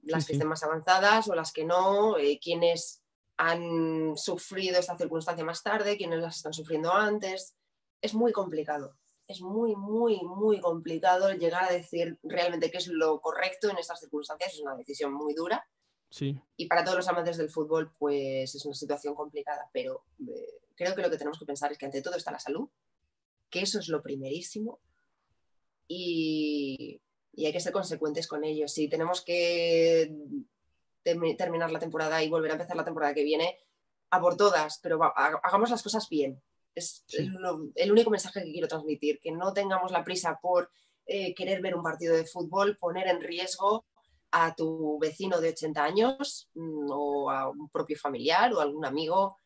Las 0.00 0.24
que 0.24 0.32
estén 0.32 0.48
más 0.48 0.62
avanzadas 0.62 1.28
o 1.28 1.34
las 1.34 1.52
que 1.52 1.66
no, 1.66 2.16
eh, 2.16 2.40
quienes 2.42 3.02
han 3.36 4.16
sufrido 4.16 4.78
esta 4.78 4.96
circunstancia 4.96 5.44
más 5.44 5.62
tarde, 5.62 5.98
quienes 5.98 6.20
las 6.20 6.38
están 6.38 6.54
sufriendo 6.54 6.94
antes. 6.94 7.58
Es 8.00 8.14
muy 8.14 8.32
complicado, 8.32 8.96
es 9.26 9.42
muy, 9.42 9.76
muy, 9.76 10.22
muy 10.22 10.60
complicado 10.60 11.30
llegar 11.34 11.64
a 11.64 11.72
decir 11.74 12.18
realmente 12.22 12.70
qué 12.70 12.78
es 12.78 12.86
lo 12.86 13.20
correcto 13.20 13.68
en 13.68 13.76
estas 13.76 14.00
circunstancias. 14.00 14.54
Es 14.54 14.60
una 14.60 14.76
decisión 14.76 15.12
muy 15.12 15.34
dura. 15.34 15.62
Sí. 16.08 16.40
Y 16.56 16.68
para 16.68 16.84
todos 16.84 16.96
los 16.96 17.08
amantes 17.08 17.36
del 17.36 17.50
fútbol, 17.50 17.92
pues 17.98 18.54
es 18.54 18.64
una 18.64 18.74
situación 18.74 19.14
complicada, 19.14 19.68
pero 19.74 20.06
eh, 20.26 20.62
creo 20.74 20.94
que 20.94 21.02
lo 21.02 21.10
que 21.10 21.18
tenemos 21.18 21.38
que 21.38 21.44
pensar 21.44 21.70
es 21.70 21.76
que 21.76 21.84
ante 21.84 22.00
todo 22.00 22.16
está 22.16 22.32
la 22.32 22.38
salud, 22.38 22.70
que 23.50 23.60
eso 23.60 23.78
es 23.78 23.88
lo 23.88 24.02
primerísimo, 24.02 24.80
y, 25.92 27.02
y 27.32 27.46
hay 27.46 27.52
que 27.52 27.58
ser 27.58 27.72
consecuentes 27.72 28.28
con 28.28 28.44
ello. 28.44 28.68
Si 28.68 28.88
tenemos 28.88 29.22
que 29.22 30.14
terminar 31.02 31.72
la 31.72 31.80
temporada 31.80 32.22
y 32.22 32.28
volver 32.28 32.52
a 32.52 32.54
empezar 32.54 32.76
la 32.76 32.84
temporada 32.84 33.12
que 33.12 33.24
viene, 33.24 33.58
a 34.10 34.20
por 34.20 34.36
todas, 34.36 34.78
pero 34.80 35.00
hagamos 35.16 35.70
las 35.70 35.82
cosas 35.82 36.08
bien. 36.08 36.40
Es 36.76 37.04
el, 37.74 37.90
único 37.90 38.10
mensaje 38.10 38.44
que 38.44 38.52
quiero 38.52 38.68
transmitir, 38.68 39.18
que 39.20 39.32
no 39.32 39.52
tengamos 39.52 39.90
la 39.90 40.04
prisa 40.04 40.38
por 40.40 40.70
eh, 41.06 41.34
querer 41.34 41.60
ver 41.60 41.74
un 41.74 41.82
partido 41.82 42.14
de 42.14 42.24
fútbol, 42.24 42.76
poner 42.76 43.08
en 43.08 43.20
riesgo 43.20 43.84
a 44.30 44.54
tu 44.54 44.96
vecino 45.00 45.40
de 45.40 45.48
80 45.48 45.82
años 45.82 46.48
mm, 46.54 46.88
o 46.88 47.30
a 47.30 47.48
un 47.48 47.68
propio 47.68 47.98
familiar 47.98 48.52
o 48.52 48.60
algún 48.60 48.84
amigo. 48.84 49.38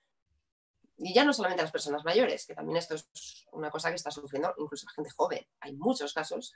Y 0.97 1.13
ya 1.13 1.25
no 1.25 1.33
solamente 1.33 1.63
a 1.63 1.65
las 1.65 1.73
personas 1.73 2.05
mayores, 2.05 2.47
que 2.47 2.55
también 2.55 2.77
esto 2.77 2.95
es 2.95 3.47
una 3.53 3.71
cosa 3.71 3.89
que 3.89 3.97
está 3.97 4.11
sufriendo 4.11 4.55
incluso 4.59 4.87
la 4.87 4.93
gente 4.93 5.11
joven. 5.11 5.45
Hay 5.61 5.75
muchos 5.75 6.13
casos 6.13 6.55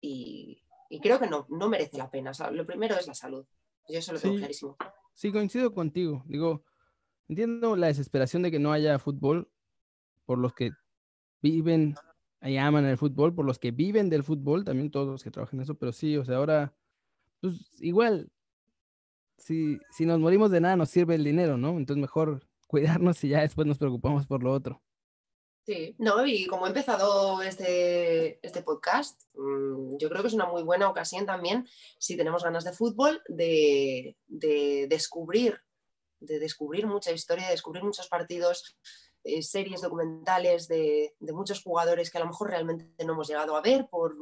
y, 0.00 0.60
creo 1.02 1.18
que 1.18 1.28
no, 1.28 1.46
no 1.48 1.68
merece 1.68 1.96
la 1.96 2.10
pena. 2.10 2.32
lo 2.50 2.66
primero 2.66 2.96
es 2.96 3.06
la 3.06 3.14
salud. 3.14 3.46
Yo 3.88 3.98
eso 3.98 4.12
lo 4.12 4.18
tengo 4.18 4.36
clarísimo. 4.36 4.76
Sí, 5.14 5.30
coincido 5.30 5.72
contigo. 5.72 6.24
Digo, 6.26 6.64
entiendo 7.28 7.76
la 7.76 7.86
desesperación 7.86 8.42
de 8.42 8.50
que 8.50 8.58
no 8.58 8.72
haya 8.72 8.98
fútbol 8.98 9.50
por 10.24 10.38
los 10.38 10.54
que 10.54 10.72
viven 11.40 11.94
y 12.42 12.56
aman 12.56 12.84
el 12.84 12.98
fútbol, 12.98 13.34
por 13.34 13.44
los 13.44 13.58
que 13.58 13.70
viven 13.70 14.10
del 14.10 14.24
fútbol, 14.24 14.64
también 14.64 14.90
todos 14.90 15.08
los 15.08 15.22
que 15.22 15.30
trabajan 15.30 15.60
en 15.60 15.64
eso, 15.64 15.74
pero 15.76 15.92
sí, 15.92 16.16
o 16.16 16.24
sea, 16.24 16.36
ahora, 16.36 16.74
pues 17.40 17.54
igual, 17.80 18.30
si, 19.38 19.78
si 19.90 20.04
nos 20.04 20.18
morimos 20.18 20.50
de 20.50 20.60
nada 20.60 20.76
nos 20.76 20.90
sirve 20.90 21.14
el 21.14 21.24
dinero, 21.24 21.56
¿no? 21.56 21.70
Entonces 21.70 22.00
mejor 22.00 22.46
cuidarnos 22.74 23.22
y 23.22 23.28
ya 23.28 23.42
después 23.42 23.68
nos 23.68 23.78
preocupamos 23.78 24.26
por 24.26 24.42
lo 24.42 24.50
otro. 24.50 24.82
Sí, 25.64 25.94
no, 25.98 26.26
y 26.26 26.46
como 26.46 26.66
he 26.66 26.70
empezado 26.70 27.40
este, 27.40 28.44
este 28.44 28.62
podcast, 28.62 29.22
mm, 29.34 29.96
yo 29.96 30.08
creo 30.08 30.22
que 30.22 30.26
es 30.26 30.34
una 30.34 30.46
muy 30.46 30.64
buena 30.64 30.88
ocasión 30.88 31.24
también, 31.24 31.68
si 31.98 32.16
tenemos 32.16 32.42
ganas 32.42 32.64
de 32.64 32.72
fútbol, 32.72 33.22
de, 33.28 34.16
descubrir, 34.26 35.60
de 36.18 36.40
descubrir 36.40 36.88
mucha 36.88 37.12
historia, 37.12 37.44
de 37.44 37.52
descubrir 37.52 37.84
muchos 37.84 38.08
partidos, 38.08 38.76
eh, 39.22 39.40
series 39.40 39.80
documentales 39.80 40.66
de, 40.66 41.14
muchos 41.20 41.62
jugadores 41.62 42.10
que 42.10 42.18
a 42.18 42.22
lo 42.22 42.26
mejor 42.26 42.50
realmente 42.50 43.04
no 43.04 43.12
hemos 43.12 43.28
llegado 43.28 43.56
a 43.56 43.62
ver 43.62 43.86
por 43.88 44.16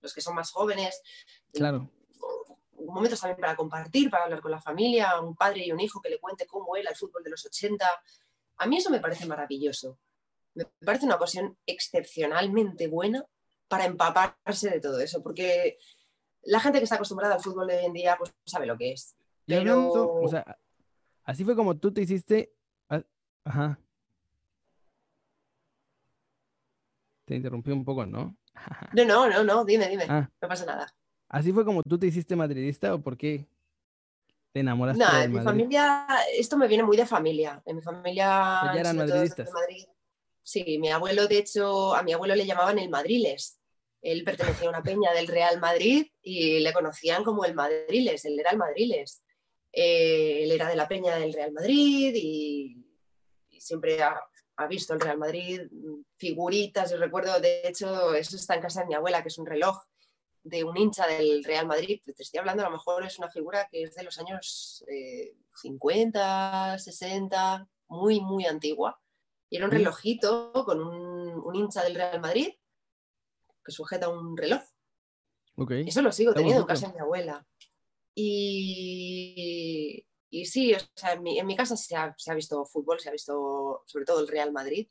los 0.00 0.14
que 0.14 0.20
son 0.20 0.36
más 0.36 0.52
jóvenes. 0.52 1.02
Claro. 1.52 1.90
Momentos 2.84 3.20
también 3.20 3.40
para 3.40 3.56
compartir, 3.56 4.10
para 4.10 4.24
hablar 4.24 4.40
con 4.40 4.50
la 4.50 4.60
familia, 4.60 5.20
un 5.20 5.34
padre 5.34 5.66
y 5.66 5.72
un 5.72 5.80
hijo 5.80 6.00
que 6.00 6.10
le 6.10 6.18
cuente 6.20 6.46
cómo 6.46 6.76
era 6.76 6.90
el 6.90 6.96
fútbol 6.96 7.22
de 7.22 7.30
los 7.30 7.44
80 7.46 7.86
A 8.58 8.66
mí 8.66 8.78
eso 8.78 8.90
me 8.90 9.00
parece 9.00 9.26
maravilloso. 9.26 9.98
Me 10.54 10.64
parece 10.84 11.04
una 11.06 11.16
ocasión 11.16 11.56
excepcionalmente 11.66 12.86
buena 12.88 13.24
para 13.68 13.84
empaparse 13.84 14.70
de 14.70 14.80
todo 14.80 15.00
eso, 15.00 15.22
porque 15.22 15.76
la 16.44 16.60
gente 16.60 16.78
que 16.78 16.84
está 16.84 16.94
acostumbrada 16.96 17.34
al 17.34 17.42
fútbol 17.42 17.66
de 17.66 17.78
hoy 17.78 17.84
en 17.86 17.92
día, 17.92 18.16
pues 18.16 18.32
sabe 18.46 18.66
lo 18.66 18.76
que 18.78 18.92
es. 18.92 19.16
Y 19.46 19.54
hablando, 19.54 19.92
Pero- 19.92 20.14
o 20.22 20.28
sea, 20.28 20.58
así 21.24 21.44
fue 21.44 21.54
como 21.56 21.76
tú 21.76 21.92
te 21.92 22.02
hiciste. 22.02 22.52
Ajá. 23.44 23.78
Te 27.24 27.34
interrumpí 27.34 27.70
un 27.72 27.84
poco, 27.84 28.06
¿no? 28.06 28.36
No, 28.92 29.04
no, 29.04 29.28
no, 29.28 29.44
no, 29.44 29.64
dime, 29.64 29.88
dime, 29.88 30.06
Ah, 30.08 30.30
no 30.40 30.48
pasa 30.48 30.64
nada. 30.64 30.94
¿Así 31.28 31.52
fue 31.52 31.64
como 31.64 31.82
tú 31.82 31.98
te 31.98 32.06
hiciste 32.06 32.36
madridista 32.36 32.94
o 32.94 33.00
por 33.00 33.16
qué 33.16 33.46
te 34.52 34.60
enamoraste 34.60 35.02
No, 35.02 35.12
del 35.12 35.24
en 35.24 35.32
mi 35.32 35.40
familia, 35.40 36.06
esto 36.32 36.56
me 36.56 36.68
viene 36.68 36.84
muy 36.84 36.96
de 36.96 37.06
familia. 37.06 37.62
En 37.66 37.76
mi 37.76 37.82
familia, 37.82 38.24
ya 38.74 38.80
eran 38.80 38.96
madridistas. 38.96 39.52
Madrid. 39.52 39.84
Sí, 40.42 40.78
mi 40.78 40.90
abuelo, 40.90 41.26
de 41.26 41.38
hecho, 41.38 41.94
a 41.94 42.02
mi 42.02 42.12
abuelo 42.12 42.34
le 42.34 42.46
llamaban 42.46 42.78
el 42.78 42.88
Madriles. 42.88 43.58
Él 44.00 44.22
pertenecía 44.24 44.68
a 44.68 44.70
una 44.70 44.82
peña 44.82 45.12
del 45.12 45.26
Real 45.26 45.58
Madrid 45.60 46.06
y 46.22 46.60
le 46.60 46.72
conocían 46.72 47.24
como 47.24 47.44
el 47.44 47.54
Madriles, 47.54 48.24
él 48.24 48.38
era 48.38 48.50
el 48.50 48.58
Madriles. 48.58 49.22
Eh, 49.72 50.44
él 50.44 50.52
era 50.52 50.68
de 50.68 50.76
la 50.76 50.86
peña 50.88 51.16
del 51.16 51.32
Real 51.32 51.52
Madrid 51.52 52.14
y, 52.14 52.86
y 53.50 53.60
siempre 53.60 54.02
ha, 54.02 54.18
ha 54.56 54.66
visto 54.66 54.94
el 54.94 55.00
Real 55.00 55.18
Madrid, 55.18 55.62
figuritas, 56.16 56.90
yo 56.90 56.96
recuerdo, 56.96 57.40
de 57.40 57.62
hecho, 57.68 58.14
eso 58.14 58.36
está 58.36 58.54
en 58.54 58.62
casa 58.62 58.80
de 58.80 58.86
mi 58.86 58.94
abuela, 58.94 59.22
que 59.22 59.28
es 59.28 59.38
un 59.38 59.46
reloj 59.46 59.76
de 60.46 60.62
un 60.62 60.76
hincha 60.76 61.08
del 61.08 61.42
Real 61.42 61.66
Madrid, 61.66 62.00
te 62.04 62.22
estoy 62.22 62.38
hablando, 62.38 62.62
a 62.62 62.66
lo 62.66 62.76
mejor 62.76 63.04
es 63.04 63.18
una 63.18 63.28
figura 63.28 63.68
que 63.68 63.82
es 63.82 63.94
de 63.96 64.04
los 64.04 64.16
años 64.18 64.84
eh, 64.88 65.34
50, 65.56 66.78
60, 66.78 67.68
muy, 67.88 68.20
muy 68.20 68.46
antigua. 68.46 69.00
Y 69.50 69.56
era 69.56 69.66
un 69.66 69.72
relojito 69.72 70.52
con 70.64 70.80
un, 70.80 71.34
un 71.34 71.54
hincha 71.56 71.82
del 71.82 71.96
Real 71.96 72.20
Madrid 72.20 72.54
que 73.64 73.72
sujeta 73.72 74.08
un 74.08 74.36
reloj. 74.36 74.62
Ok. 75.56 75.72
Eso 75.84 76.00
lo 76.02 76.12
sigo 76.12 76.32
teniendo 76.32 76.60
en 76.60 76.66
casa 76.66 76.86
de 76.86 76.94
mi 76.94 77.00
abuela. 77.00 77.44
Y, 78.14 80.06
y 80.30 80.44
sí, 80.44 80.74
o 80.74 80.78
sea, 80.94 81.14
en, 81.14 81.24
mi, 81.24 81.40
en 81.40 81.46
mi 81.46 81.56
casa 81.56 81.76
se 81.76 81.96
ha, 81.96 82.14
se 82.16 82.30
ha 82.30 82.34
visto 82.34 82.64
fútbol, 82.66 83.00
se 83.00 83.08
ha 83.08 83.12
visto 83.12 83.82
sobre 83.84 84.04
todo 84.04 84.20
el 84.20 84.28
Real 84.28 84.52
Madrid. 84.52 84.88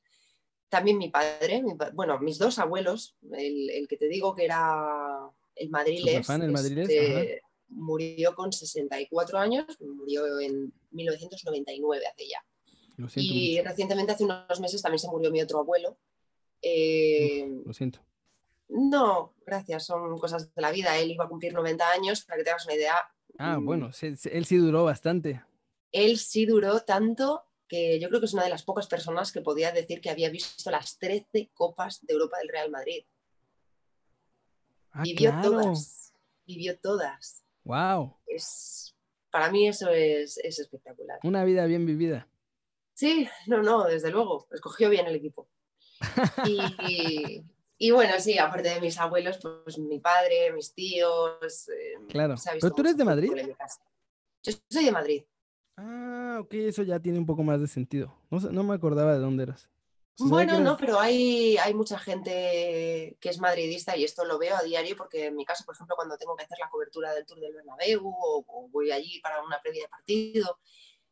También 0.67 0.97
mi 0.97 1.09
padre, 1.09 1.63
mi 1.63 1.75
bueno, 1.93 2.19
mis 2.19 2.37
dos 2.37 2.59
abuelos, 2.59 3.15
el, 3.31 3.69
el 3.69 3.87
que 3.87 3.95
te 3.95 4.09
digo 4.09 4.35
que 4.35 4.43
era 4.43 5.31
el 5.55 5.69
Madriles, 5.69 6.01
Superfan, 6.11 6.41
el 6.43 6.51
Madriles, 6.51 6.89
este, 6.89 7.41
murió 7.69 8.35
con 8.35 8.51
64 8.51 9.37
años, 9.39 9.65
murió 9.79 10.39
en 10.39 10.73
1999 10.91 12.05
hace 12.07 12.27
ya. 12.27 12.43
Lo 12.97 13.09
siento 13.09 13.33
Y 13.33 13.57
mucho. 13.57 13.69
recientemente, 13.69 14.11
hace 14.13 14.23
unos 14.23 14.59
meses, 14.59 14.81
también 14.81 14.99
se 14.99 15.07
murió 15.09 15.31
mi 15.31 15.41
otro 15.41 15.59
abuelo. 15.59 15.97
Eh, 16.61 17.47
Lo 17.65 17.73
siento. 17.73 17.99
no, 18.69 19.33
gracias, 19.45 19.85
son 19.85 20.17
cosas 20.17 20.53
de 20.53 20.61
la 20.61 20.71
vida. 20.71 20.97
Él 20.97 21.11
iba 21.11 21.25
a 21.25 21.29
cumplir 21.29 21.53
90 21.53 21.91
años, 21.91 22.23
para 22.25 22.37
que 22.37 22.43
te 22.43 22.49
hagas 22.51 22.65
una 22.65 22.75
idea. 22.75 22.95
Ah, 23.37 23.59
mm, 23.59 23.65
bueno, 23.65 23.91
él 24.01 24.45
sí 24.45 24.57
duró 24.57 24.83
bastante. 24.85 25.43
Él 25.91 26.17
sí 26.17 26.45
duró 26.45 26.81
tanto 26.81 27.43
que 27.67 27.99
yo 27.99 28.07
creo 28.09 28.19
que 28.19 28.27
es 28.27 28.33
una 28.33 28.43
de 28.43 28.49
las 28.49 28.63
pocas 28.63 28.87
personas 28.87 29.31
que 29.31 29.41
podía 29.41 29.71
decir 29.71 29.99
que 29.99 30.09
había 30.09 30.29
visto 30.29 30.69
las 30.71 30.97
13 30.99 31.49
copas 31.53 31.99
de 32.05 32.13
Europa 32.13 32.37
del 32.37 32.49
Real 32.49 32.69
Madrid. 32.71 33.03
Ah, 34.95 35.03
Vivió 35.03 35.31
claro. 35.31 35.49
todas. 35.51 36.13
Vivió 36.47 36.79
todas. 36.79 37.43
Wow. 37.65 38.15
Es, 38.27 38.95
para 39.29 39.51
mí 39.51 39.67
eso 39.67 39.89
es, 39.89 40.37
es 40.37 40.59
espectacular. 40.59 41.19
Una 41.23 41.43
vida 41.43 41.65
bien 41.65 41.85
vivida. 41.85 42.27
Sí, 42.93 43.27
no, 43.47 43.61
no, 43.61 43.83
desde 43.83 44.09
luego. 44.09 44.47
Escogió 44.51 44.89
bien 44.89 45.05
el 45.07 45.15
equipo. 45.15 45.49
Y, 46.45 47.43
y 47.77 47.91
bueno, 47.91 48.13
sí, 48.19 48.37
aparte 48.39 48.69
de 48.69 48.79
mis 48.79 48.97
abuelos, 48.97 49.37
pues 49.63 49.77
mi 49.77 49.99
padre, 49.99 50.53
mis 50.53 50.73
tíos. 50.73 51.67
eh, 51.69 51.95
Claro. 52.07 52.35
¿Pero 52.61 52.71
tú 52.73 52.81
eres 52.81 52.95
de 52.95 53.03
Madrid? 53.03 53.31
Yo 54.43 54.53
soy 54.69 54.85
de 54.85 54.91
Madrid. 54.91 55.23
Ah, 55.75 56.37
ok, 56.41 56.53
eso 56.53 56.83
ya 56.83 56.99
tiene 57.01 57.19
un 57.19 57.25
poco 57.25 57.43
más 57.43 57.59
de 57.59 57.67
sentido. 57.67 58.15
No, 58.29 58.39
no 58.39 58.63
me 58.63 58.75
acordaba 58.75 59.13
de 59.13 59.19
dónde 59.19 59.43
eras. 59.43 59.69
Bueno, 60.17 60.59
no, 60.61 60.77
pero 60.77 60.97
hay, 60.99 61.57
hay 61.57 61.73
mucha 61.73 61.99
gente 61.99 63.17
que 63.19 63.29
es 63.29 63.37
madridista 63.39 63.97
y 63.97 64.05
esto 64.05 64.23
lo 64.23 64.37
veo 64.39 64.55
a 64.55 64.63
diario 64.63 64.95
porque 64.95 65.25
en 65.25 65.35
mi 65.35 65.43
caso, 65.43 65.65
por 65.65 65.75
ejemplo, 65.75 65.95
cuando 65.97 66.17
tengo 66.17 66.35
que 66.37 66.43
hacer 66.45 66.57
la 66.59 66.69
cobertura 66.69 67.13
del 67.13 67.25
Tour 67.25 67.41
del 67.41 67.53
Bernabéu 67.53 68.01
o, 68.07 68.45
o 68.47 68.69
voy 68.69 68.91
allí 68.91 69.19
para 69.19 69.43
una 69.43 69.59
previa 69.61 69.83
de 69.83 69.89
partido, 69.89 70.59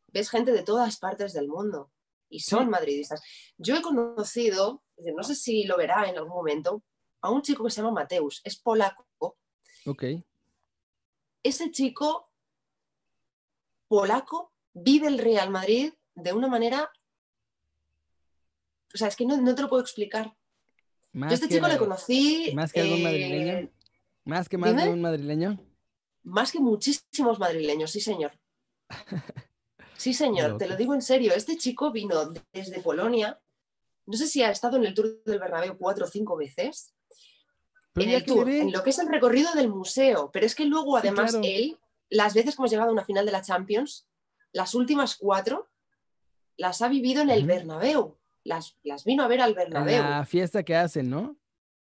ves 0.06 0.30
gente 0.30 0.52
de 0.52 0.62
todas 0.62 0.98
partes 0.98 1.34
del 1.34 1.48
mundo 1.48 1.90
y 2.30 2.40
son 2.40 2.64
Sí. 2.64 2.70
madridistas. 2.70 3.20
Yo 3.58 3.76
he 3.76 3.82
conocido, 3.82 4.82
no 4.96 5.22
sé 5.22 5.34
si 5.34 5.64
lo 5.64 5.76
verá 5.76 6.08
en 6.08 6.16
algún 6.16 6.32
momento, 6.34 6.82
a 7.20 7.30
un 7.30 7.42
chico 7.42 7.62
que 7.64 7.70
se 7.70 7.82
llama 7.82 7.92
Mateus, 7.92 8.40
es 8.44 8.58
polaco. 8.58 9.06
Ok. 9.86 10.04
Ese 11.42 11.70
chico 11.70 12.30
polaco 13.86 14.52
vive 14.72 15.08
el 15.08 15.18
Real 15.18 15.50
Madrid 15.50 15.92
de 16.14 16.32
una 16.32 16.48
manera... 16.48 16.90
O 18.94 18.96
sea, 18.98 19.08
es 19.08 19.16
que 19.16 19.26
no, 19.26 19.36
no 19.36 19.54
te 19.54 19.62
lo 19.62 19.68
puedo 19.68 19.82
explicar. 19.82 20.34
Más 21.12 21.30
Yo 21.30 21.32
a 21.32 21.34
este 21.34 21.48
que, 21.48 21.54
chico 21.56 21.68
le 21.68 21.78
conocí. 21.78 22.52
más 22.54 22.72
que 22.72 22.80
algún 22.80 22.98
eh, 22.98 23.02
madrileño. 23.02 23.70
Más 24.24 24.48
que 24.48 24.58
más 24.58 24.76
de 24.76 24.88
un 24.88 25.00
madrileño. 25.00 25.60
Más 26.22 26.50
que 26.52 26.60
muchísimos 26.60 27.38
madrileños, 27.38 27.90
sí, 27.90 28.00
señor. 28.00 28.32
Sí, 29.96 30.12
señor, 30.12 30.58
te 30.58 30.66
lo 30.66 30.76
digo 30.76 30.92
en 30.92 31.00
serio. 31.00 31.32
Este 31.34 31.56
chico 31.56 31.90
vino 31.92 32.30
desde 32.52 32.80
Polonia. 32.80 33.40
No 34.06 34.16
sé 34.18 34.26
si 34.26 34.42
ha 34.42 34.50
estado 34.50 34.76
en 34.76 34.84
el 34.84 34.92
Tour 34.92 35.22
del 35.24 35.38
Bernabéu 35.38 35.78
cuatro 35.78 36.04
o 36.04 36.08
cinco 36.08 36.36
veces. 36.36 36.92
Pero 37.92 38.10
en 38.10 38.16
el 38.16 38.24
tour, 38.24 38.50
en 38.50 38.72
lo 38.72 38.82
que 38.82 38.90
es 38.90 38.98
el 38.98 39.08
recorrido 39.08 39.52
del 39.54 39.68
museo. 39.70 40.30
Pero 40.32 40.44
es 40.44 40.54
que 40.54 40.64
luego, 40.66 40.96
Sí, 40.96 41.06
además, 41.06 41.30
claro. 41.30 41.46
él, 41.48 41.78
las 42.10 42.34
veces 42.34 42.54
que 42.54 42.60
hemos 42.60 42.70
llegado 42.70 42.90
a 42.90 42.92
una 42.92 43.04
final 43.04 43.24
de 43.24 43.32
la 43.32 43.40
Champions, 43.40 44.06
las 44.52 44.74
últimas 44.74 45.16
cuatro 45.16 45.70
las 46.56 46.82
ha 46.82 46.88
vivido 46.88 47.22
en 47.22 47.30
el 47.30 47.38
Ujú. 47.38 47.48
Bernabéu. 47.48 48.18
Las, 48.44 48.76
las 48.82 49.04
vino 49.04 49.22
a 49.24 49.28
ver 49.28 49.40
al 49.40 49.54
Bernabéu. 49.54 50.02
la 50.02 50.24
fiesta 50.26 50.62
que 50.62 50.76
hacen, 50.76 51.08
¿no? 51.10 51.36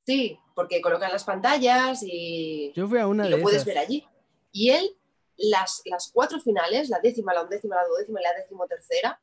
Sí, 0.06 0.38
porque 0.54 0.80
colocan 0.80 1.10
las 1.12 1.24
pantallas 1.24 2.02
y, 2.02 2.72
Yo 2.74 2.86
fui 2.86 2.98
a 2.98 3.06
una 3.06 3.26
y 3.26 3.30
de 3.30 3.36
lo 3.36 3.42
puedes 3.42 3.58
esas. 3.62 3.66
ver 3.66 3.78
allí. 3.78 4.06
Y 4.52 4.70
él, 4.70 4.96
las, 5.36 5.82
las 5.86 6.10
cuatro 6.12 6.40
finales, 6.40 6.88
la 6.90 7.00
décima, 7.00 7.32
la 7.32 7.42
undécima, 7.42 7.76
la 7.76 7.86
duodécima 7.86 8.20
y 8.20 8.24
la 8.24 8.34
decimotercera, 8.34 9.20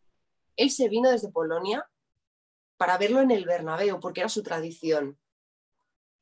él 0.56 0.72
se 0.72 0.90
vino 0.90 1.12
desde 1.12 1.30
Polonia 1.30 1.88
para 2.78 2.98
verlo 2.98 3.22
en 3.22 3.32
el 3.32 3.46
Bernabéu, 3.46 4.00
porque 4.00 4.22
era 4.22 4.30
su 4.30 4.42
tradición. 4.44 5.18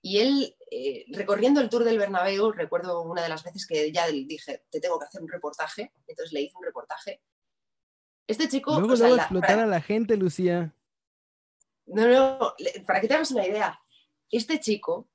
Y 0.02 0.20
él, 0.20 0.56
eh, 0.72 1.06
recorriendo 1.14 1.62
el 1.62 1.70
tour 1.70 1.84
del 1.84 1.98
Bernabéu, 1.98 2.52
recuerdo 2.52 3.02
una 3.04 3.24
de 3.24 3.30
las 3.30 3.44
veces 3.44 3.66
que 3.66 3.92
ya 3.92 4.08
dije, 4.08 4.64
te 4.70 4.80
tengo 4.80 5.00
que 5.00 5.06
hacer 5.06 5.22
un 5.22 5.30
reportaje, 5.30 5.92
entonces 6.08 6.32
le 6.34 6.42
hice 6.42 6.58
un 6.58 6.64
reportaje. 6.66 7.22
Este 8.28 8.48
chico, 8.50 8.78
Luego, 8.80 8.94
o 8.94 8.98
sea, 8.98 9.08
luego 9.08 9.16
la- 9.18 9.24
explotar 9.24 9.50
para- 9.52 9.64
a 9.64 9.68
la 9.68 9.82
gente, 9.82 10.18
Lucía. 10.18 10.74
No, 11.88 12.08
no, 12.08 12.54
para 12.86 13.02
que 13.02 13.08
te 13.08 13.14
hagas 13.14 13.32
una 13.32 13.46
idea, 13.46 13.80
este 14.30 14.60
chico, 14.60 15.08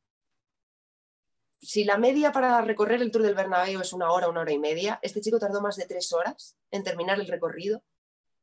si 1.60 1.84
la 1.84 1.98
media 1.98 2.32
para 2.32 2.60
recorrer 2.62 3.02
el 3.02 3.10
Tour 3.10 3.22
del 3.22 3.34
Bernabéu 3.34 3.80
es 3.80 3.92
una 3.92 4.10
hora, 4.12 4.28
una 4.28 4.40
hora 4.40 4.52
y 4.52 4.58
media, 4.58 4.98
este 5.02 5.20
chico 5.20 5.38
tardó 5.38 5.60
más 5.60 5.76
de 5.76 5.86
tres 5.86 6.12
horas 6.12 6.56
en 6.70 6.82
terminar 6.82 7.20
el 7.20 7.26
recorrido, 7.26 7.82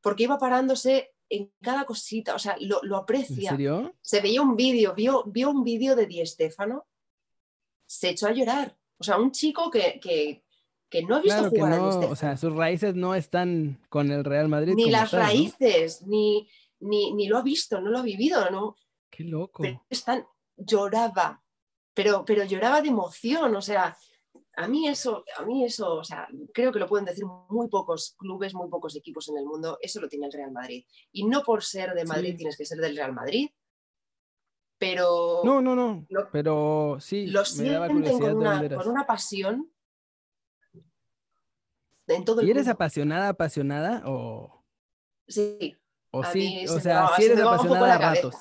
porque 0.01 0.23
iba 0.23 0.37
parándose 0.37 1.13
en 1.29 1.51
cada 1.61 1.85
cosita, 1.85 2.35
o 2.35 2.39
sea, 2.39 2.55
lo, 2.59 2.79
lo 2.83 2.97
¿En 2.97 3.03
aprecia. 3.03 3.51
serio? 3.51 3.93
Se 4.01 4.21
veía 4.21 4.41
un 4.41 4.55
vídeo, 4.55 4.93
vio, 4.93 5.23
vio 5.25 5.49
un 5.49 5.63
vídeo 5.63 5.95
de 5.95 6.05
Di 6.05 6.25
Stéfano, 6.25 6.85
se 7.85 8.09
echó 8.09 8.27
a 8.27 8.31
llorar. 8.31 8.77
O 8.97 9.03
sea, 9.03 9.17
un 9.17 9.31
chico 9.31 9.69
que, 9.69 9.99
que, 9.99 10.43
que 10.89 11.03
no 11.03 11.15
ha 11.15 11.19
visto 11.19 11.37
Claro 11.37 11.51
que 11.51 11.57
jugar 11.59 11.73
a 11.73 11.77
Di 11.77 12.05
o 12.05 12.15
sea, 12.15 12.37
sus 12.37 12.53
raíces 12.53 12.95
no 12.95 13.15
están 13.15 13.79
con 13.89 14.11
el 14.11 14.23
Real 14.23 14.47
Madrid. 14.47 14.73
ni 14.75 14.89
las 14.89 15.11
tal, 15.11 15.19
¿no? 15.21 15.25
raíces, 15.25 16.03
ni, 16.03 16.47
ni, 16.79 17.13
ni 17.13 17.27
lo 17.27 17.37
ha 17.37 17.41
visto, 17.41 17.79
no 17.81 17.89
lo 17.89 17.99
ha 17.99 18.03
vivido, 18.03 18.49
¿no? 18.49 18.75
Qué 19.09 19.23
loco. 19.23 19.63
pero 19.63 19.83
lloraba, 20.57 21.43
pero, 21.93 22.23
pero 22.25 22.43
lloraba 22.43 22.81
de 22.81 22.89
emoción, 22.89 23.55
o 23.55 23.61
sea, 23.61 23.95
a 24.55 24.67
mí 24.67 24.87
eso, 24.87 25.23
a 25.37 25.45
mí 25.45 25.63
eso, 25.65 25.95
o 25.95 26.03
sea, 26.03 26.27
creo 26.53 26.71
que 26.71 26.79
lo 26.79 26.87
pueden 26.87 27.05
decir 27.05 27.25
muy 27.49 27.67
pocos 27.69 28.15
clubes, 28.17 28.53
muy 28.55 28.69
pocos 28.69 28.95
equipos 28.95 29.29
en 29.29 29.37
el 29.37 29.45
mundo, 29.45 29.77
eso 29.81 30.01
lo 30.01 30.07
tiene 30.09 30.25
el 30.27 30.31
Real 30.33 30.51
Madrid. 30.51 30.85
Y 31.11 31.25
no 31.25 31.43
por 31.43 31.63
ser 31.63 31.93
de 31.93 32.05
Madrid 32.05 32.31
Sí. 32.31 32.37
tienes 32.37 32.57
que 32.57 32.65
ser 32.65 32.79
del 32.79 32.95
Real 32.95 33.13
Madrid, 33.13 33.49
pero 34.79 35.41
No, 35.43 35.61
no, 35.61 35.75
no. 35.75 36.05
Lo- 36.09 36.29
pero 36.31 36.97
sí, 36.99 37.27
lo 37.27 37.45
sienten 37.45 38.19
con 38.19 38.35
una, 38.37 38.67
con 38.75 38.87
una 38.89 39.05
pasión 39.07 39.71
en 42.07 42.25
todo 42.25 42.41
¿Y 42.41 42.45
eres 42.49 42.63
mundo. 42.63 42.71
apasionada, 42.73 43.29
apasionada 43.29 44.03
o, 44.05 44.63
Sí, 45.27 45.75
o 46.11 46.21
A 46.23 46.31
sí? 46.31 46.39
mí 46.39 46.67
O 46.67 46.79
sea, 46.79 47.09
si 47.15 47.25
eres 47.25 47.39
apasionada 47.39 47.93
a 47.93 47.97
ratos. 47.97 48.35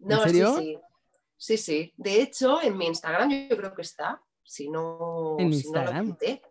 no, 0.00 0.22
serio? 0.24 0.56
sí, 0.56 0.62
sí. 0.64 0.78
Sí, 1.42 1.56
sí. 1.56 1.94
De 1.96 2.20
hecho, 2.20 2.60
en 2.62 2.76
mi 2.76 2.86
Instagram 2.86 3.48
yo 3.48 3.56
creo 3.56 3.74
que 3.74 3.82
está. 3.82 4.22
Si 4.44 4.68
no, 4.68 5.36
¿En 5.38 5.52
si 5.54 5.70
no 5.70 5.74
lo 5.84 5.90
Instagram? 5.90 6.06
quité. 6.12 6.42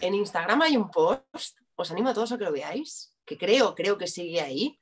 En 0.00 0.14
Instagram 0.14 0.62
hay 0.62 0.76
un 0.76 0.90
post. 0.90 1.58
Os 1.74 1.90
animo 1.90 2.08
a 2.08 2.14
todos 2.14 2.32
a 2.32 2.38
que 2.38 2.44
lo 2.44 2.52
veáis. 2.52 3.14
Que 3.26 3.36
creo, 3.36 3.74
creo 3.74 3.98
que 3.98 4.06
sigue 4.06 4.40
ahí. 4.40 4.78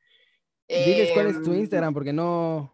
Diles 0.68 1.10
cuál 1.12 1.26
es 1.28 1.42
tu 1.42 1.52
Em, 1.52 1.58
Instagram, 1.60 1.92
porque 1.94 2.12
no. 2.12 2.72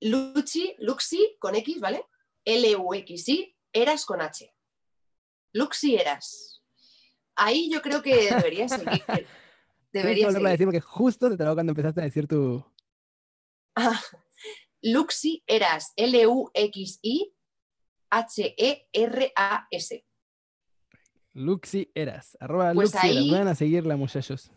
Luxi, 0.00 0.74
Luxi 0.78 1.36
con 1.38 1.54
X, 1.54 1.80
¿vale? 1.80 2.04
L-U-X-I, 2.44 3.56
Eras 3.72 4.04
con 4.04 4.20
H. 4.20 4.52
Luxi 5.52 5.96
Eras. 5.96 6.62
Ahí 7.36 7.70
yo 7.70 7.82
creo 7.82 8.02
que 8.02 8.14
deberías 8.34 8.72
seguir. 8.72 9.04
Volverla 9.92 10.28
a 10.28 10.32
seguir. 10.32 10.48
decir 10.48 10.66
porque 10.66 10.80
justo 10.80 11.30
te 11.30 11.36
trabó 11.36 11.54
cuando 11.54 11.70
empezaste 11.72 12.00
a 12.00 12.04
decir 12.04 12.26
tu. 12.28 12.64
Ah, 13.76 14.00
Luxi 14.82 15.42
Eras, 15.46 15.92
L-U-X-I, 15.96 17.32
H-E-R-A-S. 18.10 20.04
Luxi 21.34 21.90
Eras. 21.94 22.36
Arroba 22.40 22.72
Pues 22.74 22.92
Luxi 22.92 23.06
Eras. 23.08 23.18
ahí- 23.22 23.30
Vayan 23.30 23.48
a 23.48 23.54
seguirla, 23.54 23.96
muchachos. 23.96 24.50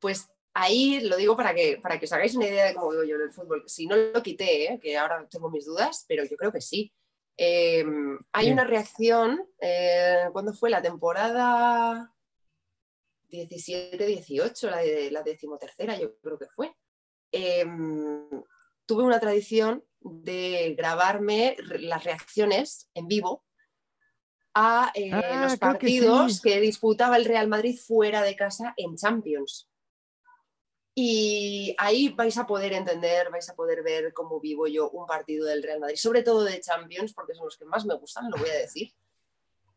Pues 0.00 0.28
ahí 0.54 1.00
lo 1.00 1.16
digo 1.16 1.36
para 1.36 1.54
que, 1.54 1.78
para 1.82 1.98
que 1.98 2.06
os 2.06 2.12
hagáis 2.12 2.34
una 2.34 2.46
idea 2.46 2.66
de 2.66 2.74
cómo 2.74 2.90
vivo 2.90 3.04
yo 3.04 3.16
en 3.16 3.22
el 3.22 3.32
fútbol. 3.32 3.62
Si 3.66 3.86
no 3.86 3.96
lo 3.96 4.22
quité, 4.22 4.64
¿eh? 4.72 4.78
que 4.80 4.96
ahora 4.96 5.26
tengo 5.30 5.50
mis 5.50 5.64
dudas, 5.66 6.04
pero 6.08 6.24
yo 6.24 6.36
creo 6.36 6.52
que 6.52 6.60
sí. 6.60 6.92
Eh, 7.36 7.84
hay 8.32 8.50
una 8.52 8.64
reacción, 8.64 9.42
eh, 9.60 10.24
¿cuándo 10.32 10.52
fue? 10.52 10.68
La 10.70 10.82
temporada 10.82 12.11
17-18, 13.32 14.70
la, 14.70 14.78
de, 14.78 15.10
la 15.10 15.22
decimotercera, 15.22 15.98
yo 15.98 16.16
creo 16.18 16.38
que 16.38 16.48
fue. 16.54 16.74
Eh, 17.32 17.64
tuve 18.86 19.02
una 19.02 19.20
tradición 19.20 19.84
de 20.00 20.74
grabarme 20.76 21.56
las 21.58 22.04
reacciones 22.04 22.90
en 22.94 23.08
vivo 23.08 23.44
a 24.54 24.92
eh, 24.94 25.10
Ah, 25.12 25.44
los 25.44 25.52
que 25.52 25.58
partidos 25.58 26.34
sí. 26.36 26.40
que 26.42 26.60
disputaba 26.60 27.16
el 27.16 27.24
Real 27.24 27.48
Madrid 27.48 27.78
fuera 27.78 28.22
de 28.22 28.36
casa 28.36 28.74
en 28.76 28.96
Champions. 28.96 29.68
Y 30.94 31.74
ahí 31.78 32.10
vais 32.10 32.36
a 32.36 32.46
poder 32.46 32.74
entender, 32.74 33.30
vais 33.30 33.48
a 33.48 33.54
poder 33.54 33.82
ver 33.82 34.12
cómo 34.12 34.40
vivo 34.40 34.66
yo 34.66 34.90
un 34.90 35.06
partido 35.06 35.46
del 35.46 35.62
Real 35.62 35.80
Madrid, 35.80 35.96
sobre 35.96 36.22
todo 36.22 36.44
de 36.44 36.60
Champions, 36.60 37.14
porque 37.14 37.34
son 37.34 37.46
los 37.46 37.56
que 37.56 37.64
más 37.64 37.86
me 37.86 37.94
gustan, 37.94 38.30
lo 38.30 38.36
voy 38.36 38.50
a 38.50 38.58
decir. 38.58 38.92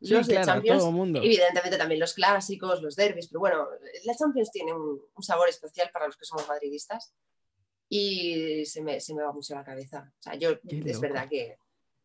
Sí, 0.02 0.14
los 0.14 0.28
de 0.28 0.34
claro, 0.36 0.46
Champions, 0.54 0.82
todo 0.82 0.92
mundo. 0.92 1.20
evidentemente 1.24 1.78
también 1.78 2.00
los 2.00 2.14
clásicos, 2.14 2.82
los 2.82 2.96
derbis, 2.96 3.28
pero 3.28 3.40
bueno, 3.40 3.68
la 4.04 4.16
Champions 4.16 4.52
tiene 4.52 4.74
un, 4.74 5.02
un 5.16 5.24
sabor 5.24 5.50
especial 5.50 5.90
para 5.92 6.06
los 6.08 6.18
que 6.18 6.26
somos 6.26 6.48
madridistas 6.48 7.14
y 7.90 8.66
se 8.66 8.82
me, 8.82 9.00
se 9.00 9.14
me 9.16 9.24
va 9.24 9.32
mucho 9.32 9.56
la 9.56 9.64
cabeza. 9.64 10.12
O 10.20 10.22
sea, 10.22 10.36
yo 10.36 10.60
Qué 10.62 10.78
es 10.80 10.86
loco. 10.86 11.02
verdad 11.02 11.30
que 11.30 11.58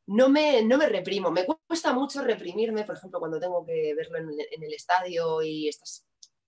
no 0.06 0.28
me, 0.28 0.62
no 0.62 0.76
me 0.78 0.88
reprimo, 0.88 1.30
me 1.30 1.46
cuesta 1.66 1.92
mucho 1.92 2.22
reprimirme, 2.22 2.84
por 2.84 2.96
ejemplo, 2.96 3.18
cuando 3.18 3.38
tengo 3.40 3.64
que 3.64 3.94
verlo 3.94 4.18
en, 4.18 4.28
el- 4.30 4.46
en 4.50 4.62
el 4.62 4.74
estadio 4.74 5.42
y 5.42 5.68
estás 5.68 6.04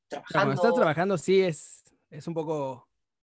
Claro, 0.08 0.24
trabajando 0.26 0.32
Cuando 0.46 0.54
estás 0.54 0.74
trabajando, 0.74 1.18
sí 1.18 1.40
es, 1.42 1.82
es 2.10 2.26
un 2.26 2.34
poco. 2.34 2.88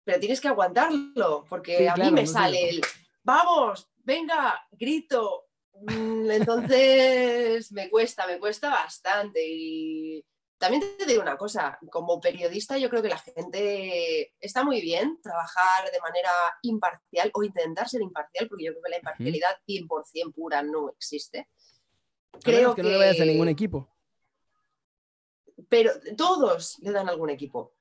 pero 0.03 0.19
tienes 0.19 0.41
que 0.41 0.47
aguantarlo, 0.49 1.45
porque 1.49 1.77
Sí, 1.77 1.87
a 1.87 1.93
claro, 1.93 2.09
mí 2.11 2.15
me 2.15 2.21
no 2.21 2.27
sé. 2.27 2.33
sale 2.33 2.69
el, 2.69 2.81
vamos, 3.23 3.89
venga, 4.03 4.67
grito. 4.71 5.44
Mm, 5.81 6.31
Entonces 6.31 7.71
me 7.71 7.89
cuesta, 7.89 8.25
me 8.27 8.39
cuesta 8.39 8.69
bastante. 8.69 9.41
Y 9.45 10.25
también 10.57 10.83
te 10.97 11.05
digo 11.05 11.21
una 11.21 11.37
cosa, 11.37 11.77
como 11.91 12.19
periodista 12.19 12.77
yo 12.77 12.89
creo 12.89 13.01
que 13.01 13.09
la 13.09 13.17
gente 13.17 14.33
está 14.39 14.63
muy 14.63 14.81
bien 14.81 15.19
trabajar 15.21 15.91
de 15.91 15.99
manera 15.99 16.31
imparcial 16.61 17.31
o 17.33 17.43
intentar 17.43 17.89
ser 17.89 18.01
imparcial, 18.01 18.47
porque 18.47 18.65
yo 18.65 18.71
creo 18.71 18.83
que 18.83 18.91
la 18.91 18.97
imparcialidad 18.97 19.57
100% 19.67 20.33
pura 20.33 20.63
no 20.63 20.89
existe. 20.89 21.49
Creo 22.41 22.75
que, 22.75 22.83
no 22.83 22.89
le 22.89 22.97
vayas 22.97 23.19
a 23.19 23.25
ningún 23.25 23.49
equipo. 23.49 23.89
pero 25.69 25.91
todos 26.17 26.77
le 26.79 26.91
dan 26.91 27.09
algún 27.09 27.29
equipo. 27.29 27.73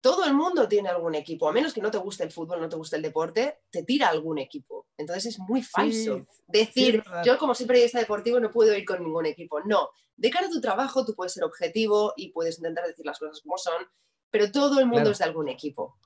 Todo 0.00 0.24
el 0.24 0.34
mundo 0.34 0.68
tiene 0.68 0.88
algún 0.88 1.14
equipo, 1.16 1.48
a 1.48 1.52
menos 1.52 1.74
que 1.74 1.80
no 1.80 1.90
te 1.90 1.98
guste 1.98 2.22
el 2.24 2.30
fútbol, 2.30 2.60
no 2.60 2.68
te 2.68 2.76
guste 2.76 2.96
el 2.96 3.02
deporte, 3.02 3.58
te 3.70 3.82
tira 3.82 4.08
algún 4.08 4.38
equipo. 4.38 4.86
Entonces 4.96 5.26
es 5.26 5.38
muy 5.40 5.62
falso 5.62 6.18
Sí, 6.18 6.24
decir, 6.46 7.02
yo 7.24 7.36
como 7.38 7.54
soy 7.54 7.66
periodista 7.66 7.98
deportivo 7.98 8.38
no 8.38 8.50
puedo 8.50 8.76
ir 8.76 8.84
con 8.84 9.02
ningún 9.02 9.26
equipo. 9.26 9.60
No, 9.64 9.90
de 10.16 10.30
cara 10.30 10.46
a 10.46 10.50
tu 10.50 10.60
trabajo 10.60 11.04
tú 11.04 11.14
puedes 11.14 11.32
ser 11.32 11.42
objetivo 11.44 12.12
y 12.16 12.30
puedes 12.30 12.58
intentar 12.58 12.86
decir 12.86 13.04
las 13.04 13.18
cosas 13.18 13.40
como 13.42 13.58
son, 13.58 13.84
pero 14.30 14.50
todo 14.52 14.78
el 14.78 14.86
mundo 14.86 15.00
Claro. 15.00 15.10
es 15.10 15.18
de 15.18 15.24
algún 15.24 15.48
equipo. 15.48 15.98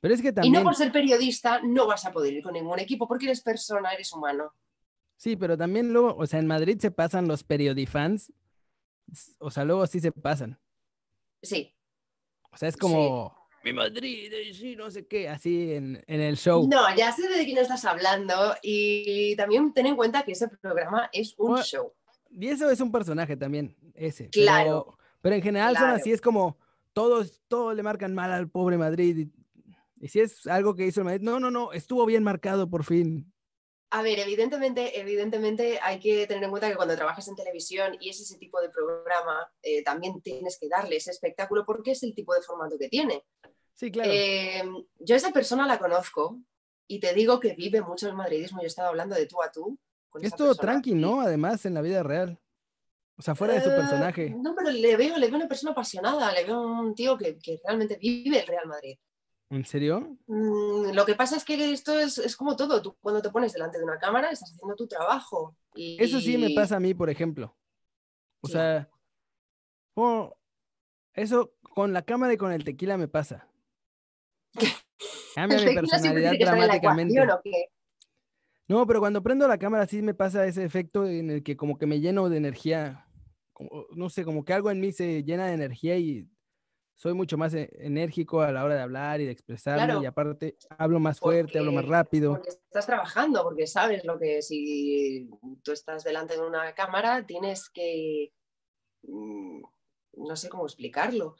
Pero 0.00 0.14
es 0.14 0.22
que 0.22 0.28
Y 0.28 0.32
también. 0.32 0.54
no 0.54 0.62
por 0.62 0.74
ser 0.74 0.92
periodista 0.92 1.60
no 1.62 1.86
vas 1.86 2.04
a 2.06 2.12
poder 2.12 2.32
ir 2.34 2.42
con 2.42 2.52
ningún 2.54 2.78
equipo 2.78 3.06
porque 3.08 3.26
eres 3.26 3.42
persona, 3.42 3.92
eres 3.92 4.12
humano. 4.12 4.54
Sí, 5.16 5.36
pero 5.36 5.56
también 5.56 5.92
luego, 5.92 6.14
o 6.16 6.26
sea, 6.26 6.40
en 6.40 6.46
Madrid 6.46 6.78
se 6.80 6.90
pasan 6.90 7.28
los 7.28 7.44
periodifans. 7.44 8.32
O 9.38 9.50
sea, 9.50 9.64
luego 9.64 9.86
sí 9.86 10.00
se 10.00 10.12
pasan. 10.12 10.58
Sí. 11.42 11.74
O 12.52 12.56
sea, 12.56 12.68
es 12.68 12.76
como. 12.76 13.38
Mi 13.62 13.74
Madrid, 13.74 14.32
sí, 14.54 14.74
no 14.74 14.90
sé 14.90 15.06
qué, 15.06 15.28
así 15.28 15.74
en, 15.74 16.02
en 16.06 16.20
el 16.22 16.38
show. 16.38 16.66
No, 16.66 16.82
ya 16.96 17.12
sé 17.12 17.28
de 17.28 17.44
quién 17.44 17.58
estás 17.58 17.84
hablando 17.84 18.54
y 18.62 19.36
también 19.36 19.74
ten 19.74 19.84
en 19.84 19.96
cuenta 19.96 20.22
que 20.22 20.32
ese 20.32 20.48
programa 20.48 21.10
es 21.12 21.34
un 21.36 21.48
Bueno, 21.50 21.62
show. 21.64 21.92
Y 22.30 22.48
eso 22.48 22.70
es 22.70 22.80
un 22.80 22.90
personaje 22.90 23.36
también, 23.36 23.76
ese. 23.94 24.30
Claro. 24.30 24.84
Pero, 24.86 24.98
pero 25.20 25.34
en 25.36 25.42
general 25.42 25.74
son 25.74 25.84
Claro. 25.84 25.96
así, 26.00 26.10
es 26.10 26.22
como 26.22 26.56
todos, 26.94 27.42
todos 27.48 27.76
le 27.76 27.82
marcan 27.82 28.14
mal 28.14 28.32
al 28.32 28.48
pobre 28.48 28.78
Madrid. 28.78 29.28
Y, 29.98 30.04
y 30.06 30.08
si 30.08 30.20
es 30.20 30.46
algo 30.46 30.74
que 30.74 30.86
hizo 30.86 31.00
el 31.02 31.04
Madrid, 31.04 31.20
no, 31.22 31.38
no, 31.38 31.50
no, 31.50 31.72
estuvo 31.72 32.06
bien 32.06 32.22
marcado 32.22 32.70
por 32.70 32.82
fin. 32.84 33.29
A 33.92 34.02
ver, 34.02 34.20
evidentemente, 34.20 35.00
evidentemente 35.00 35.80
hay 35.82 35.98
que 35.98 36.26
tener 36.26 36.44
en 36.44 36.50
cuenta 36.50 36.68
que 36.70 36.76
cuando 36.76 36.94
trabajas 36.94 37.26
en 37.26 37.34
televisión 37.34 37.96
y 38.00 38.10
es 38.10 38.20
ese 38.20 38.38
tipo 38.38 38.60
de 38.60 38.68
programa, 38.70 39.52
eh, 39.62 39.82
también 39.82 40.20
tienes 40.22 40.58
que 40.60 40.68
darle 40.68 40.96
ese 40.96 41.10
espectáculo 41.10 41.64
porque 41.66 41.90
es 41.92 42.02
el 42.04 42.14
tipo 42.14 42.32
de 42.34 42.42
formato 42.42 42.78
que 42.78 42.88
tiene. 42.88 43.24
Sí, 43.74 43.90
claro. 43.90 44.10
Eh, 44.12 44.62
yo 45.00 45.14
a 45.14 45.18
esa 45.18 45.32
persona 45.32 45.66
la 45.66 45.78
conozco 45.78 46.38
y 46.86 47.00
te 47.00 47.12
digo 47.14 47.40
que 47.40 47.54
vive 47.54 47.80
mucho 47.82 48.06
el 48.08 48.14
madridismo. 48.14 48.60
Yo 48.60 48.64
he 48.64 48.68
estado 48.68 48.88
hablando 48.88 49.16
de 49.16 49.26
tú 49.26 49.42
a 49.42 49.50
tú. 49.50 49.76
con 50.08 50.24
es 50.24 50.34
todo 50.36 50.54
tranqui, 50.54 50.94
¿no? 50.94 51.20
Además, 51.20 51.64
en 51.66 51.74
la 51.74 51.82
vida 51.82 52.02
real. 52.02 52.38
O 53.16 53.22
sea, 53.22 53.34
fuera 53.34 53.54
de 53.54 53.60
su 53.62 53.70
Eh, 53.70 53.76
personaje. 53.76 54.30
No, 54.30 54.54
pero 54.56 54.70
le 54.70 54.96
veo, 54.96 55.18
le 55.18 55.26
veo 55.26 55.36
una 55.36 55.48
persona 55.48 55.72
apasionada, 55.72 56.32
le 56.32 56.44
veo 56.44 56.60
un 56.62 56.94
tío 56.94 57.18
que, 57.18 57.38
que 57.38 57.60
realmente 57.64 57.96
vive 57.96 58.40
el 58.40 58.46
Real 58.46 58.66
Madrid. 58.66 58.96
¿En 59.50 59.64
serio? 59.64 60.16
Mm, 60.26 60.92
lo 60.94 61.04
que 61.04 61.16
pasa 61.16 61.36
es 61.36 61.44
que 61.44 61.72
esto 61.72 61.98
es, 61.98 62.18
es 62.18 62.36
como 62.36 62.54
todo. 62.56 62.80
Tú 62.80 62.96
cuando 63.00 63.20
te 63.20 63.30
pones 63.30 63.52
delante 63.52 63.78
de 63.78 63.84
una 63.84 63.98
cámara 63.98 64.30
estás 64.30 64.52
haciendo 64.52 64.76
tu 64.76 64.86
trabajo. 64.86 65.56
Y, 65.74 66.02
Eso 66.02 66.20
sí 66.20 66.38
me 66.38 66.50
pasa 66.50 66.76
a 66.76 66.80
mí, 66.80 66.94
por 66.94 67.10
ejemplo. 67.10 67.56
O 68.40 68.46
Sí. 68.46 68.52
sea, 68.52 68.88
oh, 69.94 70.32
eso 71.14 71.52
con 71.74 71.92
la 71.92 72.02
cámara 72.02 72.32
y 72.32 72.36
con 72.36 72.52
el 72.52 72.64
tequila 72.64 72.96
me 72.96 73.08
pasa. 73.08 73.48
Cambia 75.34 75.58
mi 75.60 75.74
personalidad 75.74 76.32
dramáticamente. 76.38 77.14
No, 78.68 78.86
pero 78.86 79.00
cuando 79.00 79.20
prendo 79.20 79.48
la 79.48 79.58
cámara 79.58 79.84
sí 79.86 80.00
me 80.00 80.14
pasa 80.14 80.46
ese 80.46 80.64
efecto 80.64 81.06
en 81.06 81.28
el 81.30 81.42
que 81.42 81.56
como 81.56 81.76
que 81.76 81.86
me 81.86 82.00
lleno 82.00 82.28
de 82.28 82.36
energía. 82.36 83.06
como- 83.52 83.84
no 83.90 84.08
sé, 84.08 84.24
como 84.24 84.42
que 84.42 84.54
algo 84.54 84.70
en 84.70 84.80
mí 84.80 84.90
se 84.90 85.22
llena 85.22 85.46
de 85.48 85.52
energía 85.52 85.98
y 85.98 86.26
soy 87.00 87.14
mucho 87.14 87.38
más 87.38 87.54
e- 87.54 87.70
enérgico 87.78 88.42
a 88.42 88.52
la 88.52 88.62
hora 88.62 88.74
de 88.74 88.82
hablar 88.82 89.22
y 89.22 89.24
de 89.24 89.30
expresarme. 89.32 89.86
Claro. 89.86 90.02
Y 90.02 90.06
aparte 90.06 90.58
hablo 90.76 91.00
más 91.00 91.18
fuerte, 91.18 91.58
hablo 91.58 91.72
más 91.72 91.86
rápido. 91.86 92.34
Porque 92.34 92.50
estás 92.50 92.84
trabajando, 92.84 93.42
porque 93.42 93.66
sabes 93.66 94.04
lo 94.04 94.18
que 94.18 94.42
si 94.42 95.30
tú 95.62 95.72
estás 95.72 96.04
delante 96.04 96.34
de 96.34 96.42
una 96.46 96.74
cámara 96.74 97.24
tienes 97.24 97.70
que... 97.70 98.34
mm, 99.04 99.62
No 100.12 100.36
sé 100.36 100.50
cómo 100.50 100.66
explicarlo. 100.66 101.36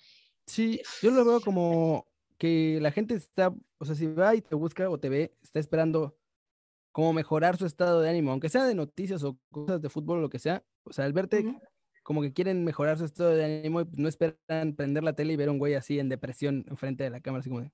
Sí, 0.46 0.80
yo 1.02 1.10
lo 1.10 1.26
veo 1.26 1.42
como 1.42 2.06
que 2.38 2.78
la 2.80 2.90
gente 2.90 3.14
está, 3.14 3.54
o 3.76 3.84
sea, 3.84 3.94
si 3.94 4.06
va 4.06 4.34
y 4.34 4.40
te 4.40 4.54
busca 4.54 4.88
o 4.88 4.98
te 4.98 5.10
ve, 5.10 5.36
está 5.42 5.60
esperando 5.60 6.16
como 6.90 7.12
mejorar 7.12 7.58
su 7.58 7.66
estado 7.66 8.00
de 8.00 8.08
ánimo, 8.08 8.30
aunque 8.30 8.48
sea 8.48 8.64
de 8.64 8.74
noticias 8.74 9.22
o 9.24 9.38
cosas 9.50 9.82
de 9.82 9.90
fútbol 9.90 10.18
o 10.18 10.22
lo 10.22 10.30
que 10.30 10.38
sea. 10.38 10.64
O 10.84 10.92
sea, 10.94 11.04
al 11.04 11.12
verte. 11.12 11.44
Como 12.10 12.22
que 12.22 12.32
quieren 12.32 12.64
mejorar 12.64 12.98
su 12.98 13.04
estado 13.04 13.30
de 13.30 13.44
ánimo 13.44 13.82
y 13.82 13.84
pues, 13.84 13.96
no 13.96 14.08
esperan 14.08 14.74
prender 14.74 15.04
la 15.04 15.12
tele 15.12 15.32
y 15.32 15.36
ver 15.36 15.46
a 15.48 15.52
un 15.52 15.60
güey 15.60 15.74
así 15.74 16.00
en 16.00 16.08
depresión 16.08 16.64
enfrente 16.68 17.04
de 17.04 17.10
la 17.10 17.20
cámara, 17.20 17.38
así 17.38 17.50
como 17.50 17.60
de, 17.62 17.70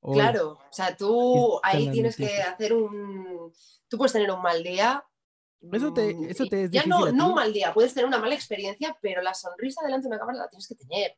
"Hoy". 0.00 0.14
Claro, 0.14 0.52
o 0.52 0.72
sea, 0.72 0.96
tú 0.96 1.60
ahí 1.62 1.90
tienes 1.90 2.16
que 2.16 2.34
hacer 2.40 2.72
un... 2.72 3.52
Tú 3.86 3.98
puedes 3.98 4.14
tener 4.14 4.30
un 4.30 4.40
mal 4.40 4.62
día. 4.62 5.04
Eso 5.70 5.92
te- 5.92 6.14
mm, 6.14 6.24
eso 6.30 6.46
te 6.46 6.64
es 6.64 6.70
Ya 6.70 6.86
no, 6.86 7.12
no 7.12 7.28
un 7.28 7.34
mal 7.34 7.52
día, 7.52 7.74
puedes 7.74 7.92
tener 7.92 8.06
una 8.06 8.16
mala 8.16 8.34
experiencia, 8.34 8.96
pero 9.02 9.20
la 9.20 9.34
sonrisa 9.34 9.82
delante 9.84 10.04
de 10.04 10.08
una 10.08 10.18
cámara 10.18 10.38
la 10.38 10.48
tienes 10.48 10.66
que 10.66 10.76
tener. 10.76 11.14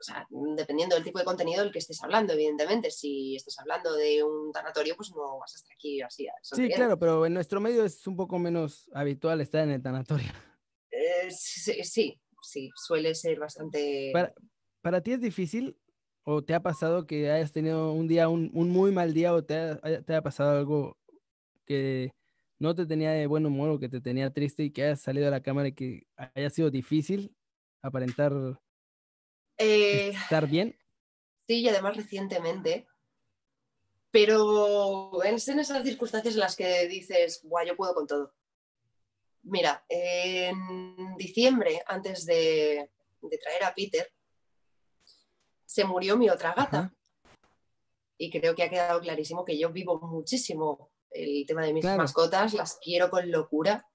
O 0.00 0.02
sea, 0.02 0.26
dependiendo 0.56 0.96
del 0.96 1.04
tipo 1.04 1.20
de 1.20 1.24
contenido 1.24 1.62
del 1.62 1.70
que 1.70 1.78
estés 1.78 2.02
hablando, 2.02 2.32
evidentemente. 2.32 2.90
Si 2.90 3.36
estás 3.36 3.56
hablando 3.60 3.94
de 3.94 4.24
un 4.24 4.50
tanatorio, 4.50 4.96
pues 4.96 5.12
no 5.14 5.38
vas 5.38 5.54
a 5.54 5.58
estar 5.58 5.72
aquí 5.74 6.02
así. 6.02 6.26
Sí, 6.42 6.68
claro, 6.70 6.98
pero 6.98 7.24
en 7.24 7.34
nuestro 7.34 7.60
medio 7.60 7.84
es 7.84 8.04
un 8.08 8.16
poco 8.16 8.36
menos 8.40 8.90
habitual 8.92 9.40
estar 9.40 9.62
en 9.62 9.70
el 9.70 9.80
tanatorio. 9.80 10.32
Eh, 11.08 11.30
sí, 11.30 11.82
sí, 11.84 12.20
sí, 12.42 12.70
suele 12.74 13.14
ser 13.14 13.38
bastante... 13.38 14.10
Para, 14.12 14.34
¿Para 14.82 15.00
ti 15.02 15.12
es 15.12 15.20
difícil 15.20 15.76
o 16.24 16.42
te 16.44 16.54
ha 16.54 16.60
pasado 16.62 17.06
que 17.06 17.30
hayas 17.30 17.52
tenido 17.52 17.92
un 17.92 18.06
día, 18.06 18.28
un, 18.28 18.50
un 18.52 18.68
muy 18.70 18.92
mal 18.92 19.14
día 19.14 19.32
o 19.32 19.42
te 19.42 19.54
ha, 19.56 19.80
haya- 19.82 20.02
te 20.02 20.14
ha 20.14 20.22
pasado 20.22 20.58
algo 20.58 20.96
que 21.64 22.10
no 22.58 22.74
te 22.74 22.86
tenía 22.86 23.12
de 23.12 23.26
buen 23.26 23.46
humor 23.46 23.70
o 23.70 23.78
que 23.78 23.88
te 23.88 24.00
tenía 24.00 24.30
triste 24.32 24.64
y 24.64 24.70
que 24.70 24.84
hayas 24.84 25.00
salido 25.00 25.28
a 25.28 25.30
la 25.30 25.42
cámara 25.42 25.68
y 25.68 25.72
que 25.72 26.06
haya 26.16 26.50
sido 26.50 26.70
difícil 26.70 27.34
aparentar 27.82 28.32
Eh, 29.58 30.10
estar 30.10 30.46
bien? 30.46 30.76
Sí, 31.46 31.60
y 31.60 31.68
además 31.68 31.96
recientemente. 31.96 32.86
Pero 34.10 35.22
es 35.22 35.48
en 35.48 35.58
esas 35.58 35.84
circunstancias 35.84 36.34
en 36.34 36.40
las 36.40 36.56
que 36.56 36.88
dices, 36.88 37.40
guau, 37.44 37.66
yo 37.66 37.76
puedo 37.76 37.94
con 37.94 38.06
todo. 38.06 38.34
Mira, 39.42 39.84
en 39.88 41.16
diciembre, 41.16 41.82
antes 41.86 42.26
de, 42.26 42.90
de 43.22 43.38
traer 43.38 43.64
a 43.64 43.74
Peter, 43.74 44.12
se 45.64 45.84
murió 45.84 46.16
mi 46.16 46.28
otra 46.28 46.54
gata. 46.54 46.92
Y 48.18 48.30
creo 48.30 48.54
que 48.54 48.64
ha 48.64 48.70
quedado 48.70 49.00
clarísimo 49.00 49.44
que 49.44 49.58
yo 49.58 49.70
vivo 49.70 50.00
muchísimo 50.00 50.90
el 51.10 51.46
tema 51.46 51.62
de 51.64 51.72
mis 51.72 51.82
Claro. 51.82 51.98
mascotas, 51.98 52.52
las 52.52 52.78
quiero 52.82 53.10
con 53.10 53.30
locura. 53.30 53.88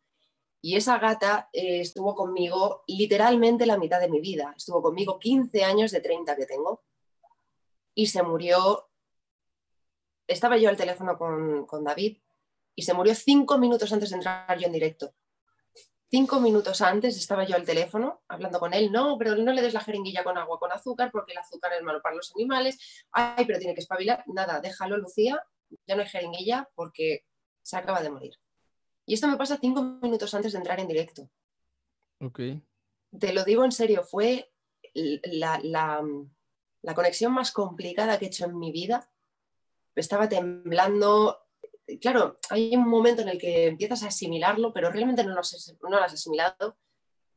Y 0.61 0.77
esa 0.77 0.97
gata 0.97 1.49
eh, 1.51 1.81
estuvo 1.81 2.15
conmigo 2.15 2.83
literalmente 2.87 3.65
la 3.65 3.77
mitad 3.77 3.99
de 3.99 4.09
mi 4.09 4.21
vida. 4.21 4.53
Estuvo 4.55 4.81
conmigo 4.81 5.19
15 5.19 5.63
años 5.65 5.91
de 5.91 5.99
30 5.99 6.35
que 6.37 6.45
tengo. 6.45 6.83
Y 7.93 8.07
se 8.07 8.23
murió. 8.23 8.89
Estaba 10.25 10.57
yo 10.57 10.69
al 10.69 10.77
teléfono 10.77 11.17
con, 11.17 11.65
con 11.65 11.83
David 11.83 12.17
y 12.75 12.83
se 12.83 12.93
murió 12.93 13.13
cinco 13.13 13.57
minutos 13.57 13.91
antes 13.91 14.09
de 14.09 14.15
entrar 14.15 14.57
yo 14.57 14.67
en 14.67 14.73
directo. 14.73 15.13
Cinco 16.15 16.39
minutos 16.39 16.79
antes 16.83 17.17
estaba 17.17 17.43
yo 17.43 17.55
al 17.55 17.65
teléfono 17.65 18.21
hablando 18.27 18.59
con 18.59 18.71
él. 18.75 18.91
No, 18.91 19.17
pero 19.17 19.35
no 19.35 19.51
le 19.51 19.63
des 19.63 19.73
la 19.73 19.79
jeringuilla 19.79 20.23
con 20.23 20.37
agua 20.37 20.59
con 20.59 20.71
azúcar 20.71 21.09
porque 21.11 21.31
el 21.31 21.39
azúcar 21.39 21.73
es 21.73 21.81
malo 21.81 22.03
para 22.03 22.13
los 22.13 22.31
animales. 22.35 22.77
Ay, 23.11 23.45
pero 23.45 23.57
tiene 23.57 23.73
que 23.73 23.79
espabilar. 23.81 24.23
Nada, 24.27 24.59
déjalo, 24.61 24.97
Lucía. 24.97 25.43
Ya 25.87 25.95
no 25.95 26.03
hay 26.03 26.07
jeringuilla 26.07 26.69
porque 26.75 27.25
se 27.63 27.77
acaba 27.77 28.03
de 28.03 28.11
morir. 28.11 28.35
Y 29.07 29.15
esto 29.15 29.27
me 29.27 29.37
pasa 29.37 29.57
cinco 29.59 29.81
minutos 29.81 30.31
antes 30.35 30.51
de 30.51 30.59
entrar 30.59 30.79
en 30.79 30.87
directo. 30.87 31.31
Ok. 32.19 32.39
Te 33.19 33.33
lo 33.33 33.43
digo 33.43 33.65
en 33.65 33.71
serio, 33.71 34.03
fue 34.03 34.53
la, 34.93 35.59
la- 35.63 36.03
la 36.83 36.93
conexión 36.93 37.33
más 37.33 37.51
complicada 37.51 38.19
que 38.19 38.25
he 38.25 38.27
hecho 38.27 38.45
en 38.45 38.59
mi 38.59 38.71
vida. 38.71 39.09
Estaba 39.95 40.29
temblando. 40.29 41.42
Claro, 41.99 42.39
hay 42.49 42.75
un 42.75 42.87
momento 42.87 43.21
en 43.21 43.29
el 43.29 43.37
que 43.37 43.67
empiezas 43.67 44.03
a 44.03 44.07
asimilarlo, 44.07 44.71
pero 44.71 44.89
realmente 44.89 45.23
no 45.23 45.33
lo 45.33 45.39
has, 45.41 46.13
asimilado. 46.13 46.77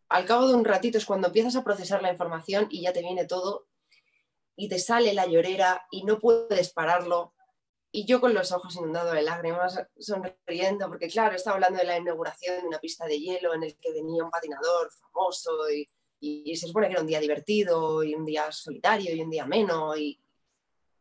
Al 0.09 0.25
cabo 0.25 0.47
de 0.49 0.55
un 0.55 0.65
ratito 0.65 0.99
es 0.99 1.05
cuando 1.05 1.29
empiezas 1.29 1.57
a 1.57 1.65
procesar 1.65 2.01
la 2.01 2.13
información 2.13 2.69
y 2.71 2.83
ya 2.83 2.93
te 2.93 3.01
viene 3.01 3.25
todo 3.27 3.67
y 4.57 4.69
te 4.69 4.79
sale 4.79 5.13
la 5.15 5.27
llorera 5.27 5.87
y 5.91 6.05
no 6.05 6.19
puedes 6.21 6.73
pararlo. 6.73 7.35
Y 7.91 8.07
yo 8.07 8.21
con 8.21 8.35
los 8.35 8.53
ojos 8.53 8.77
inundados 8.77 9.15
de 9.15 9.23
lágrimas, 9.23 9.81
sonriendo, 9.99 10.87
porque 10.89 11.09
claro, 11.09 11.35
estaba 11.35 11.55
hablando 11.57 11.79
de 11.81 11.87
la 11.87 11.99
inauguración 11.99 12.61
de 12.61 12.69
una 12.69 12.79
pista 12.79 13.07
de 13.07 13.19
hielo 13.19 13.53
en 13.55 13.65
el 13.65 13.77
que 13.79 13.93
venía 13.93 14.25
un 14.25 14.31
patinador 14.31 14.91
famoso 14.93 15.71
y, 15.71 15.89
y- 16.21 16.55
se 16.57 16.69
supone 16.69 16.87
que 16.87 16.93
era 16.93 17.01
un 17.03 17.07
día 17.09 17.21
divertido 17.21 18.05
y 18.05 18.15
un 18.15 18.25
día 18.25 18.53
solitario 18.53 19.15
y 19.15 19.21
un 19.23 19.31
día 19.31 19.47
menos. 19.47 19.99
Y, 19.99 20.21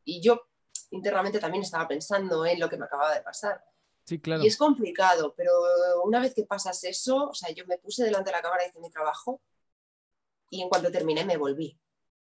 y 0.06 0.22
yo 0.22 0.48
internamente 0.96 1.40
también 1.40 1.64
estaba 1.64 1.88
pensando 1.88 2.46
en 2.46 2.60
lo 2.60 2.70
que 2.70 2.78
me 2.78 2.86
acababa 2.86 3.14
de 3.14 3.22
pasar. 3.22 3.64
Sí, 4.06 4.20
claro. 4.20 4.44
Y 4.44 4.48
es 4.48 4.58
complicado, 4.58 5.34
pero 5.36 5.52
una 6.04 6.20
vez 6.20 6.34
que 6.34 6.44
pasas 6.44 6.84
eso, 6.84 7.30
o 7.30 7.34
sea, 7.34 7.50
yo 7.52 7.66
me 7.66 7.78
puse 7.78 8.04
delante 8.04 8.30
de 8.30 8.36
la 8.36 8.42
cámara, 8.42 8.66
hice 8.66 8.80
mi 8.80 8.90
trabajo 8.90 9.42
y 10.50 10.62
en 10.62 10.70
cuanto 10.70 10.92
terminé 10.92 11.26
me 11.26 11.38
volví 11.38 11.80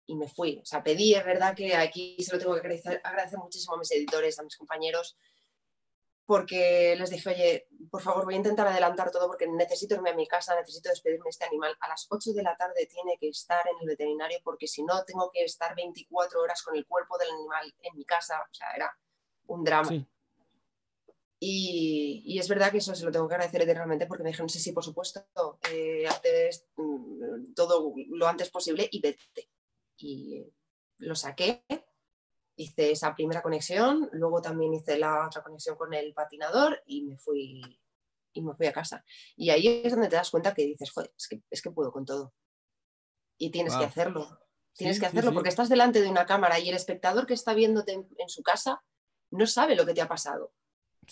y 0.06 0.16
me 0.16 0.28
fui. 0.28 0.60
O 0.62 0.66
sea, 0.66 0.84
pedí, 0.84 1.14
es 1.14 1.24
verdad 1.24 1.56
que 1.56 1.76
aquí 1.76 2.18
se 2.20 2.34
lo 2.34 2.40
tengo 2.40 2.54
que 2.54 2.60
agradecer, 2.60 3.02
agradecer 3.04 3.40
muchísimo 3.40 3.76
a 3.76 3.80
mis 3.80 3.92
editores, 3.92 4.40
a 4.40 4.44
mis 4.44 4.58
compañeros, 4.58 5.18
porque 6.30 6.96
les 6.96 7.10
dije, 7.10 7.28
oye, 7.28 7.68
por 7.90 8.04
favor, 8.04 8.24
voy 8.24 8.36
a 8.36 8.38
intentar 8.38 8.68
adelantar 8.68 9.10
todo 9.10 9.26
porque 9.26 9.48
necesito 9.48 9.96
irme 9.96 10.12
a 10.12 10.16
mi 10.16 10.28
casa, 10.28 10.56
necesito 10.56 10.90
despedirme 10.90 11.24
de 11.24 11.30
este 11.32 11.46
animal. 11.46 11.76
A 11.80 11.88
las 11.88 12.06
8 12.08 12.34
de 12.34 12.44
la 12.44 12.56
tarde 12.56 12.86
tiene 12.86 13.18
que 13.20 13.30
estar 13.30 13.66
en 13.68 13.82
el 13.82 13.88
veterinario 13.88 14.38
porque 14.44 14.68
si 14.68 14.84
no, 14.84 15.04
tengo 15.06 15.32
que 15.34 15.44
estar 15.44 15.76
24 15.76 16.40
horas 16.40 16.62
con 16.62 16.76
el 16.76 16.86
cuerpo 16.86 17.18
del 17.18 17.32
animal 17.32 17.74
en 17.82 17.98
mi 17.98 18.06
casa. 18.06 18.40
O 18.40 18.54
sea, 18.54 18.68
era 18.76 18.96
un 19.48 19.64
drama. 19.64 19.90
Sí. 19.90 20.06
Y, 21.40 22.22
y 22.24 22.38
es 22.38 22.48
verdad 22.48 22.72
que 22.72 22.78
eso 22.78 22.94
se 22.94 23.06
lo 23.06 23.12
tengo 23.12 23.28
que 23.28 23.34
agradecer 23.34 23.64
eternamente 23.64 24.06
porque 24.06 24.22
me 24.22 24.30
dijeron, 24.30 24.50
sí, 24.50 24.60
sí, 24.60 24.72
por 24.72 24.84
supuesto, 24.84 25.26
eh, 25.72 26.06
hazte 26.08 26.52
mm, 26.76 27.56
todo 27.56 27.92
lo 28.08 28.28
antes 28.28 28.52
posible 28.52 28.88
y 28.92 29.02
vete. 29.02 29.50
Y 29.98 30.46
lo 31.00 31.16
saqué, 31.16 31.66
hice 32.60 32.92
esa 32.92 33.16
primera 33.16 33.42
conexión, 33.42 34.10
luego 34.12 34.42
también 34.42 34.74
hice 34.74 34.98
la 34.98 35.26
otra 35.26 35.42
conexión 35.42 35.78
con 35.78 35.94
el 35.94 36.14
patinador 36.14 36.82
y 36.86 37.04
me 37.04 37.18
fui, 37.18 37.62
y 38.34 38.42
me 38.42 38.54
fui 38.54 38.68
a 38.68 38.74
casa. 38.74 39.04
Y 39.38 39.50
ahí 39.50 39.82
es 39.84 39.92
donde 39.94 40.10
te 40.10 40.18
das 40.18 40.30
cuenta 40.30 40.54
que 40.54 40.64
dices, 40.64 40.92
joder, 40.92 41.12
es 41.18 41.28
que, 41.28 41.42
es 41.50 41.62
que 41.62 41.72
puedo 41.72 41.92
con 41.92 42.06
todo. 42.06 42.34
Y 43.38 43.50
tienes 43.50 43.76
que 43.76 43.86
hacerlo. 43.86 44.28
Tienes 44.74 44.98
Sí, 44.98 45.00
que 45.02 45.06
hacerlo 45.08 45.32
sí. 45.32 45.36
porque 45.36 45.50
estás 45.50 45.70
delante 45.70 46.02
de 46.02 46.10
una 46.10 46.26
cámara 46.26 46.60
y 46.60 46.68
el 46.70 46.76
espectador 46.76 47.26
que 47.26 47.34
está 47.34 47.54
viéndote 47.54 47.94
en- 47.94 48.10
en 48.18 48.30
su 48.30 48.44
casa 48.44 48.84
no 49.32 49.46
sabe 49.48 49.76
lo 49.76 49.86
que 49.86 49.94
te 49.94 50.02
ha 50.02 50.08
pasado. 50.08 50.54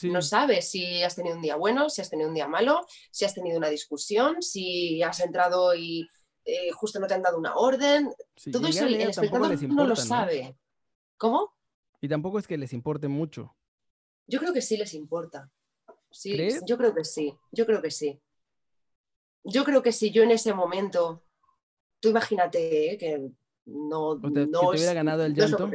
No 0.04 0.22
sabes 0.22 0.70
si 0.70 1.02
has 1.02 1.16
tenido 1.16 1.36
un 1.38 1.42
día 1.42 1.56
bueno, 1.56 1.90
si 1.90 2.02
has 2.02 2.10
tenido 2.10 2.28
un 2.30 2.36
día 2.36 2.48
malo, 2.48 2.86
si 3.12 3.26
has 3.26 3.34
tenido 3.34 3.58
una 3.58 3.70
discusión, 3.70 4.42
si 4.42 5.02
has 5.02 5.20
entrado 5.22 5.74
y 5.76 6.08
eh, 6.46 6.72
justo 6.72 7.00
no 7.00 7.08
te 7.08 7.14
han 7.16 7.22
dado 7.24 7.38
una 7.38 7.56
orden. 7.56 8.14
Todo 8.52 8.68
eso 8.68 8.86
el, 8.86 9.02
espectador 9.02 9.62
no 9.70 9.88
lo 9.88 9.96
sabe. 9.96 10.56
¿Cómo? 11.18 11.54
Y 12.02 12.08
tampoco 12.08 12.40
es 12.40 12.48
que 12.48 12.58
les 12.58 12.74
importe 12.74 13.08
mucho. 13.08 13.56
Yo 14.28 14.40
creo 14.40 14.54
que 14.54 14.62
sí 14.62 14.78
les 14.78 14.94
importa. 14.94 15.52
Sí, 16.12 16.34
¿Crees? 16.36 16.64
yo 16.66 16.78
creo 16.78 16.94
que 16.94 17.04
sí. 17.04 17.34
Yo 17.52 17.66
creo 17.66 17.82
que 17.82 17.92
sí. 17.92 18.22
Yo 19.44 19.64
creo 19.64 19.82
que 19.82 19.92
si 19.92 20.12
yo 20.12 20.24
en 20.24 20.32
ese 20.32 20.54
momento, 20.54 21.24
tú 22.00 22.10
imagínate 22.10 22.94
eh, 22.94 22.98
que 22.98 23.30
no, 23.66 24.10
O 24.10 24.20
te- 24.22 24.34
que 24.34 24.46
no 24.48 24.60
te 24.60 24.66
es- 24.68 24.72
hubiera 24.82 24.94
ganado 24.94 25.26
el 25.26 25.34
llanto. 25.34 25.70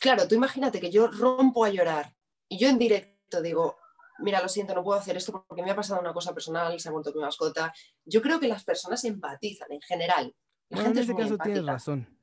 Claro, 0.00 0.26
tú 0.26 0.34
imagínate 0.34 0.80
que 0.80 0.90
yo 0.90 1.06
rompo 1.06 1.64
a 1.64 1.70
llorar 1.70 2.14
y 2.48 2.58
yo 2.58 2.68
en 2.68 2.78
directo 2.78 3.40
digo, 3.42 3.76
mira, 4.18 4.42
lo 4.42 4.48
siento, 4.48 4.74
no 4.74 4.82
puedo 4.82 4.98
hacer 4.98 5.16
esto 5.16 5.44
porque 5.46 5.62
me 5.62 5.70
ha 5.70 5.76
pasado 5.76 6.00
una 6.00 6.12
cosa 6.12 6.34
personal, 6.34 6.78
se 6.80 6.88
ha 6.88 6.92
muerto 6.92 7.12
mi 7.14 7.20
mascota. 7.20 7.72
Yo 8.04 8.20
creo 8.22 8.40
que 8.40 8.48
las 8.48 8.64
personas 8.64 9.04
empatizan 9.04 9.70
en 9.70 9.80
general. 9.82 10.34
La 10.70 10.76
Bueno, 10.78 10.90
en 10.90 10.94
gente 10.96 11.00
es 11.00 11.06
ese 11.06 11.12
caso 11.16 11.38
tienes 11.38 11.58
empática. 11.58 11.72
razón. 11.72 12.18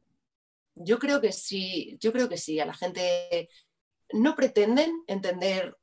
Yo 0.81 0.97
creo 0.97 1.19
que 1.19 1.31
sí, 1.31 1.97
yo 1.99 2.13
creo 2.13 2.29
que 2.29 2.37
sí, 2.37 2.59
a 2.59 2.65
la 2.65 2.73
gente 2.73 3.49
no 4.13 4.35
pretenden 4.35 5.03
entender 5.07 5.77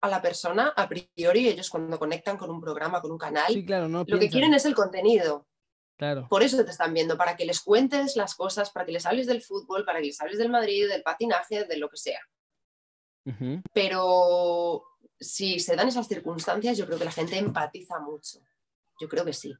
a 0.00 0.08
la 0.08 0.20
persona 0.20 0.72
a 0.76 0.88
priori, 0.88 1.48
ellos 1.48 1.70
cuando 1.70 1.98
conectan 1.98 2.36
con 2.36 2.50
un 2.50 2.60
programa, 2.60 3.00
con 3.00 3.12
un 3.12 3.18
canal, 3.18 3.52
Sí, 3.52 3.64
claro, 3.64 3.88
no 3.88 4.04
lo 4.06 4.18
que 4.18 4.28
quieren 4.28 4.54
es 4.54 4.64
el 4.64 4.74
contenido. 4.74 5.46
Claro. 5.96 6.26
Por 6.28 6.42
eso 6.42 6.64
te 6.64 6.70
están 6.70 6.94
viendo, 6.94 7.16
para 7.16 7.36
que 7.36 7.44
les 7.44 7.60
cuentes 7.60 8.16
las 8.16 8.34
cosas, 8.34 8.70
para 8.70 8.86
que 8.86 8.92
les 8.92 9.06
hables 9.06 9.26
del 9.26 9.42
fútbol, 9.42 9.84
para 9.84 10.00
que 10.00 10.06
les 10.06 10.20
hables 10.20 10.38
del 10.38 10.48
Madrid, 10.48 10.88
del 10.88 11.02
patinaje, 11.02 11.64
de 11.64 11.76
lo 11.76 11.88
que 11.88 11.98
sea. 11.98 12.20
Pero 13.72 14.82
si 15.20 15.60
se 15.60 15.76
dan 15.76 15.88
esas 15.88 16.08
circunstancias, 16.08 16.76
yo 16.76 16.86
creo 16.86 16.98
que 16.98 17.04
la 17.04 17.12
gente 17.12 17.38
empatiza 17.38 18.00
mucho. 18.00 18.40
Yo 18.98 19.08
creo 19.08 19.24
que 19.24 19.34
sí. 19.34 19.54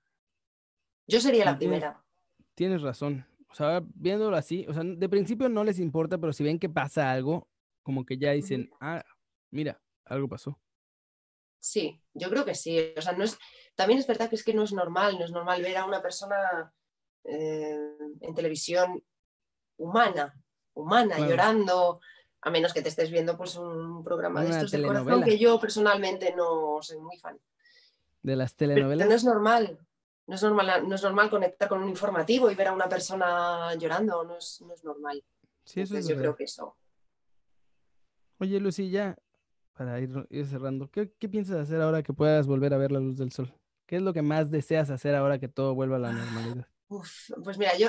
Yo 1.06 1.20
sería 1.20 1.44
la 1.44 1.56
primera. 1.56 2.02
Tienes 2.54 2.82
razón. 2.82 3.26
O 3.50 3.54
sea, 3.54 3.82
viéndolo 3.94 4.36
así, 4.36 4.64
o 4.68 4.72
sea, 4.72 4.84
de 4.84 5.08
principio 5.08 5.48
no 5.48 5.64
les 5.64 5.80
importa, 5.80 6.18
pero 6.18 6.32
si 6.32 6.44
ven 6.44 6.58
que 6.58 6.68
pasa 6.68 7.10
algo, 7.10 7.48
como 7.82 8.04
que 8.04 8.16
ya 8.16 8.30
dicen, 8.30 8.70
ah, 8.80 9.02
mira, 9.50 9.80
algo 10.04 10.28
pasó. 10.28 10.58
Sí, 11.58 12.00
yo 12.14 12.30
creo 12.30 12.44
que 12.44 12.54
sí. 12.54 12.92
O 12.96 13.02
sea, 13.02 13.12
no 13.12 13.24
es, 13.24 13.36
también 13.74 13.98
es 13.98 14.06
verdad 14.06 14.28
que 14.28 14.36
es 14.36 14.44
que 14.44 14.54
no 14.54 14.62
es 14.62 14.72
normal, 14.72 15.18
no 15.18 15.24
es 15.24 15.32
normal 15.32 15.62
ver 15.62 15.76
a 15.76 15.84
una 15.84 16.00
persona 16.00 16.72
eh, 17.24 17.76
en 18.20 18.34
televisión 18.34 19.02
humana, 19.76 20.34
humana, 20.74 21.18
llorando, 21.18 22.00
a 22.42 22.50
menos 22.50 22.72
que 22.72 22.82
te 22.82 22.88
estés 22.88 23.10
viendo 23.10 23.36
pues 23.36 23.56
un 23.56 24.02
programa 24.04 24.42
de 24.42 24.50
estos 24.50 24.70
del 24.70 24.86
corazón 24.86 25.22
que 25.22 25.38
yo 25.38 25.58
personalmente 25.58 26.34
no 26.34 26.78
soy 26.80 26.98
muy 26.98 27.18
fan. 27.18 27.38
De 28.22 28.36
las 28.36 28.54
Pero 28.54 28.74
telenovelas. 28.74 29.08
no 29.08 29.14
es 29.14 29.24
normal. 29.24 29.78
No 30.30 30.36
es 30.36 30.42
normal, 30.44 30.88
no 30.88 30.94
es 30.94 31.02
normal 31.02 31.28
conectar 31.28 31.68
con 31.68 31.82
un 31.82 31.88
informativo 31.88 32.48
y 32.48 32.54
ver 32.54 32.68
a 32.68 32.72
una 32.72 32.88
persona 32.88 33.74
llorando, 33.74 34.22
no 34.22 34.36
es, 34.36 34.62
no 34.64 34.72
es 34.72 34.84
normal. 34.84 35.24
Sí, 35.64 35.80
eso 35.80 35.96
es 35.96 36.06
Entonces, 36.06 36.08
yo 36.08 36.08
verdad. 36.14 36.22
creo 36.22 36.36
que 36.36 36.44
eso. 36.44 36.76
Oye, 38.38 38.60
Lucy, 38.60 38.90
ya 38.90 39.18
para 39.72 39.98
ir, 39.98 40.08
ir 40.30 40.46
cerrando, 40.46 40.88
¿qué, 40.88 41.12
qué 41.18 41.28
piensas 41.28 41.56
hacer 41.56 41.80
ahora 41.80 42.04
que 42.04 42.12
puedas 42.12 42.46
volver 42.46 42.72
a 42.72 42.76
ver 42.76 42.92
la 42.92 43.00
luz 43.00 43.18
del 43.18 43.32
sol? 43.32 43.52
¿Qué 43.86 43.96
es 43.96 44.02
lo 44.02 44.12
que 44.12 44.22
más 44.22 44.52
deseas 44.52 44.88
hacer 44.90 45.16
ahora 45.16 45.40
que 45.40 45.48
todo 45.48 45.74
vuelva 45.74 45.96
a 45.96 45.98
la 45.98 46.12
normalidad? 46.12 46.68
Uf, 46.88 47.32
pues 47.42 47.58
mira, 47.58 47.76
yo 47.76 47.88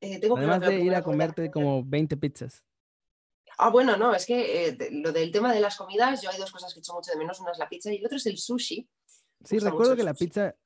eh, 0.00 0.18
tengo 0.18 0.38
Además 0.38 0.60
que 0.60 0.68
de 0.68 0.80
ir 0.80 0.94
a 0.94 1.02
comerte 1.02 1.50
como 1.50 1.84
20 1.84 2.16
pizzas. 2.16 2.64
Ah, 3.58 3.68
bueno, 3.68 3.98
no, 3.98 4.14
es 4.14 4.24
que 4.24 4.68
eh, 4.68 4.78
lo 4.92 5.12
del 5.12 5.30
tema 5.30 5.52
de 5.52 5.60
las 5.60 5.76
comidas, 5.76 6.22
yo 6.22 6.30
hay 6.30 6.38
dos 6.38 6.52
cosas 6.52 6.72
que 6.72 6.80
echo 6.80 6.94
mucho 6.94 7.12
de 7.12 7.18
menos, 7.18 7.38
una 7.38 7.52
es 7.52 7.58
la 7.58 7.68
pizza 7.68 7.92
y 7.92 7.98
el 7.98 8.06
otro 8.06 8.16
es 8.16 8.24
el 8.24 8.38
sushi. 8.38 8.88
Sí, 9.44 9.58
recuerdo 9.58 9.94
que 9.94 10.04
la 10.04 10.14
pizza, 10.14 10.56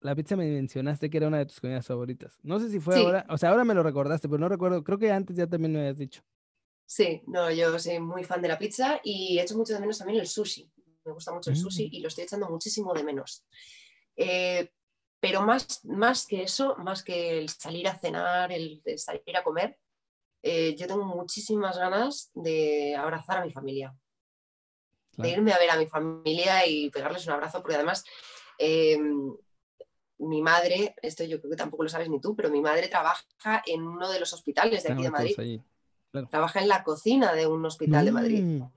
la 0.00 0.14
pizza 0.14 0.36
me 0.36 0.46
mencionaste 0.46 1.10
que 1.10 1.16
era 1.18 1.28
una 1.28 1.38
de 1.38 1.46
tus 1.46 1.60
comidas 1.60 1.86
favoritas. 1.86 2.38
No 2.42 2.58
sé 2.58 2.70
si 2.70 2.80
fue 2.80 2.94
Sí. 2.94 3.00
ahora, 3.04 3.26
o 3.28 3.36
sea, 3.38 3.50
ahora 3.50 3.64
me 3.64 3.74
lo 3.74 3.82
recordaste, 3.82 4.28
pero 4.28 4.38
no 4.38 4.48
recuerdo, 4.48 4.82
creo 4.82 4.98
que 4.98 5.10
antes 5.12 5.36
ya 5.36 5.46
también 5.46 5.72
me 5.72 5.80
habías 5.80 5.98
dicho. 5.98 6.22
Sí, 6.86 7.22
no, 7.26 7.50
yo 7.50 7.78
soy 7.78 8.00
muy 8.00 8.24
fan 8.24 8.42
de 8.42 8.48
la 8.48 8.58
pizza 8.58 9.00
y 9.04 9.38
echo 9.38 9.56
mucho 9.56 9.74
de 9.74 9.80
menos 9.80 9.98
también 9.98 10.20
el 10.20 10.26
sushi. 10.26 10.70
Me 11.04 11.12
gusta 11.12 11.32
mucho 11.32 11.50
el 11.50 11.56
sushi 11.56 11.84
Mm. 11.86 11.94
y 11.94 12.00
lo 12.00 12.08
estoy 12.08 12.24
echando 12.24 12.48
muchísimo 12.50 12.92
de 12.92 13.04
menos. 13.04 13.46
Eh, 14.16 14.70
pero 15.20 15.42
más, 15.42 15.84
más 15.84 16.26
que 16.26 16.42
eso, 16.42 16.76
más 16.78 17.04
que 17.04 17.38
el 17.38 17.48
salir 17.48 17.86
a 17.88 17.96
cenar, 17.98 18.50
el, 18.52 18.82
el 18.84 18.98
salir 18.98 19.36
a 19.36 19.44
comer, 19.44 19.78
eh, 20.42 20.74
yo 20.76 20.86
tengo 20.86 21.04
muchísimas 21.04 21.78
ganas 21.78 22.30
de 22.34 22.96
abrazar 22.96 23.38
a 23.38 23.44
mi 23.44 23.52
familia, 23.52 23.94
de 25.18 25.28
irme 25.30 25.52
a 25.52 25.58
ver 25.58 25.70
a 25.70 25.76
mi 25.76 25.86
familia 25.86 26.66
y 26.66 26.88
pegarles 26.90 27.26
un 27.26 27.34
abrazo, 27.34 27.60
porque 27.60 27.76
además 27.76 28.02
eh, 28.58 28.98
mi 30.20 30.42
madre, 30.42 30.94
esto 31.02 31.24
yo 31.24 31.40
creo 31.40 31.50
que 31.50 31.56
tampoco 31.56 31.82
lo 31.82 31.88
sabes 31.88 32.08
ni 32.08 32.20
tú, 32.20 32.36
pero 32.36 32.50
mi 32.50 32.60
madre 32.60 32.88
trabaja 32.88 33.62
en 33.66 33.82
uno 33.82 34.10
de 34.10 34.20
los 34.20 34.32
hospitales 34.32 34.82
de 34.82 34.92
aquí 34.92 35.02
de 35.02 35.10
Madrid, 35.10 35.60
trabaja 36.30 36.60
en 36.60 36.68
la 36.68 36.84
cocina 36.84 37.32
de 37.32 37.46
un 37.46 37.64
hospital 37.64 38.04
de 38.04 38.12
Madrid. 38.12 38.42
Mm, 38.42 38.70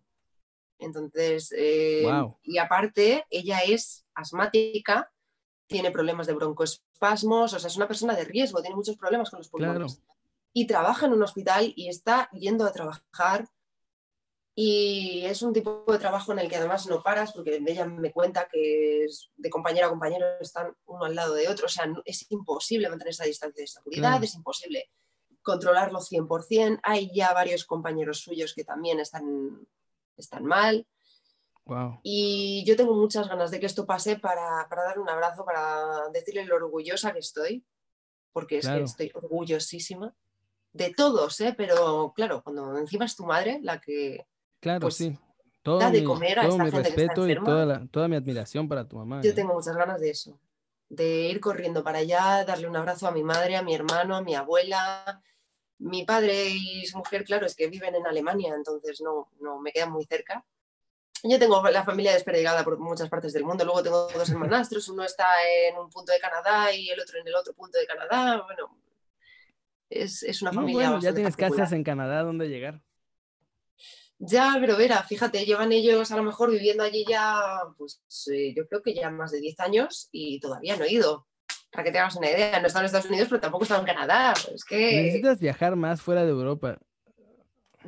Entonces, 0.79 1.53
eh, 1.57 2.05
y 2.43 2.57
aparte, 2.57 3.25
ella 3.29 3.59
es 3.59 4.05
asmática, 4.13 5.11
tiene 5.67 5.91
problemas 5.91 6.27
de 6.27 6.33
broncoespasmos, 6.33 7.53
o 7.53 7.59
sea, 7.59 7.67
es 7.67 7.77
una 7.77 7.87
persona 7.87 8.15
de 8.15 8.25
riesgo, 8.25 8.61
tiene 8.61 8.75
muchos 8.75 8.97
problemas 8.97 9.29
con 9.29 9.39
los 9.39 9.49
pulmones. 9.49 10.01
Y 10.53 10.67
trabaja 10.67 11.07
en 11.07 11.13
un 11.13 11.23
hospital 11.23 11.73
y 11.75 11.89
está 11.89 12.29
yendo 12.31 12.65
a 12.65 12.71
trabajar. 12.71 13.47
Y 14.55 15.25
es 15.25 15.41
un 15.41 15.51
tipo 15.51 15.83
de 15.87 15.97
trabajo 15.97 16.31
en 16.31 16.39
el 16.39 16.47
que 16.49 16.57
además 16.57 16.85
no 16.87 17.01
paras, 17.01 17.31
porque 17.33 17.59
ella 17.65 17.85
me 17.85 18.11
cuenta 18.11 18.47
que 18.51 19.05
es 19.05 19.31
de 19.35 19.49
compañero 19.49 19.87
a 19.87 19.89
compañero 19.89 20.25
están 20.39 20.75
uno 20.85 21.05
al 21.05 21.15
lado 21.15 21.33
de 21.33 21.47
otro. 21.47 21.65
O 21.65 21.69
sea, 21.69 21.91
es 22.05 22.29
imposible 22.31 22.87
mantener 22.89 23.11
esa 23.13 23.25
distancia 23.25 23.61
de 23.63 23.67
seguridad, 23.67 24.09
Claro. 24.11 24.23
es 24.25 24.35
imposible 24.35 24.91
controlarlo 25.41 25.99
100%. 25.99 26.79
Hay 26.83 27.11
ya 27.15 27.33
varios 27.33 27.65
compañeros 27.65 28.19
suyos 28.19 28.53
que 28.53 28.63
también 28.63 28.99
están, 28.99 29.67
están 30.17 30.45
mal. 30.45 30.85
Wow. 31.65 31.99
Y 32.03 32.63
yo 32.67 32.75
tengo 32.75 32.93
muchas 32.93 33.27
ganas 33.27 33.49
de 33.49 33.59
que 33.59 33.65
esto 33.65 33.85
pase 33.87 34.17
para, 34.19 34.67
para 34.69 34.83
darle 34.83 35.01
un 35.01 35.09
abrazo, 35.09 35.45
para 35.45 36.09
decirle 36.13 36.45
lo 36.45 36.57
orgullosa 36.57 37.11
que 37.11 37.19
estoy, 37.19 37.65
porque 38.31 38.57
es 38.59 38.65
Claro. 38.65 38.79
que 38.79 38.85
estoy 38.85 39.11
orgullosísima 39.15 40.13
de 40.73 40.93
todos, 40.93 41.39
¿eh? 41.41 41.53
pero 41.57 42.13
claro, 42.15 42.43
cuando 42.43 42.77
encima 42.77 43.05
es 43.05 43.15
tu 43.15 43.25
madre 43.25 43.59
la 43.63 43.79
que... 43.81 44.27
Claro, 44.63 44.79
Pues, 44.81 44.95
sí. 44.95 45.17
Todo 45.61 45.79
da 45.79 45.91
de 45.91 45.99
mi, 45.99 46.05
comer 46.05 46.39
a 46.39 46.43
todo 46.43 46.51
esta 46.51 46.63
mi 46.63 46.71
gente 46.71 46.83
que 46.95 47.01
está 47.03 47.13
respeto 47.13 47.27
y 47.29 47.35
toda, 47.45 47.65
la- 47.65 47.87
toda 47.91 48.07
mi 48.07 48.15
admiración 48.15 48.67
para 48.67 48.87
tu 48.87 48.97
mamá. 48.97 49.21
Yo 49.21 49.29
¿eh? 49.29 49.33
tengo 49.33 49.53
muchas 49.53 49.75
ganas 49.77 49.99
de 50.01 50.09
eso, 50.09 50.37
de 50.89 51.29
ir 51.29 51.39
corriendo 51.39 51.83
para 51.83 51.99
allá, 51.99 52.43
darle 52.45 52.67
un 52.67 52.75
abrazo 52.75 53.07
a 53.07 53.11
mi 53.11 53.23
madre, 53.23 53.55
a 53.55 53.61
mi 53.61 53.75
hermano, 53.75 54.15
a 54.15 54.21
mi 54.21 54.35
abuela. 54.35 55.21
Mi 55.79 56.03
padre 56.05 56.49
y 56.49 56.85
su 56.85 56.97
mujer, 56.97 57.23
claro, 57.25 57.45
es 57.45 57.55
que 57.55 57.67
viven 57.67 57.95
en 57.95 58.07
Alemania, 58.07 58.53
entonces 58.55 59.01
no, 59.01 59.29
no 59.41 59.59
me 59.59 59.71
quedan 59.71 59.91
muy 59.91 60.05
cerca. 60.05 60.45
Yo 61.23 61.39
tengo 61.39 61.61
la 61.69 61.83
familia 61.83 62.13
desperdigada 62.13 62.63
por 62.63 62.77
muchas 62.79 63.09
partes 63.09 63.33
del 63.33 63.43
mundo. 63.45 63.63
Luego 63.65 63.83
tengo 63.83 64.07
dos 64.13 64.29
hermanastros, 64.29 64.87
uno 64.89 65.03
está 65.03 65.25
en 65.67 65.77
un 65.77 65.89
punto 65.89 66.11
de 66.11 66.19
Canadá 66.19 66.73
y 66.73 66.89
el 66.89 66.99
otro 66.99 67.19
en 67.19 67.27
el 67.27 67.35
otro 67.35 67.53
punto 67.53 67.77
de 67.79 67.85
Canadá. 67.87 68.43
Bueno, 68.45 68.77
es, 69.89 70.23
es 70.23 70.41
una 70.41 70.51
No, 70.51 70.61
familia. 70.61 70.89
bueno, 70.89 71.01
ya 71.01 71.13
tienes 71.13 71.35
particular. 71.35 71.61
casas 71.61 71.73
en 71.73 71.83
Canadá 71.83 72.23
donde 72.23 72.49
llegar. 72.49 72.81
Ya, 74.25 74.55
pero 74.59 74.77
Vera, 74.77 75.03
fíjate, 75.03 75.45
llevan 75.45 75.71
ellos 75.73 76.11
a 76.11 76.15
lo 76.17 76.23
mejor 76.23 76.49
viviendo 76.51 76.83
allí 76.83 77.03
ya, 77.07 77.59
pues 77.77 78.01
eh, 78.31 78.53
yo 78.55 78.65
creo 78.67 78.81
que 78.81 78.93
ya 78.93 79.09
más 79.09 79.31
de 79.31 79.39
10 79.41 79.59
años 79.59 80.07
y 80.11 80.39
todavía 80.39 80.77
no 80.77 80.85
he 80.85 80.93
ido. 80.93 81.27
Para 81.71 81.83
que 81.85 81.91
te 81.91 81.99
hagas 81.99 82.15
una 82.15 82.29
idea, 82.29 82.59
no 82.59 82.65
he 82.65 82.67
estado 82.67 82.83
en 82.83 82.85
Estados 82.85 83.07
Unidos, 83.09 83.27
pero 83.29 83.41
tampoco 83.41 83.63
he 83.63 83.65
estado 83.65 83.81
en 83.81 83.87
Canadá. 83.87 84.33
Es 84.53 84.63
que 84.63 85.01
Necesitas 85.01 85.39
viajar 85.39 85.75
más 85.75 86.01
fuera 86.01 86.23
de 86.23 86.29
Europa, 86.29 86.77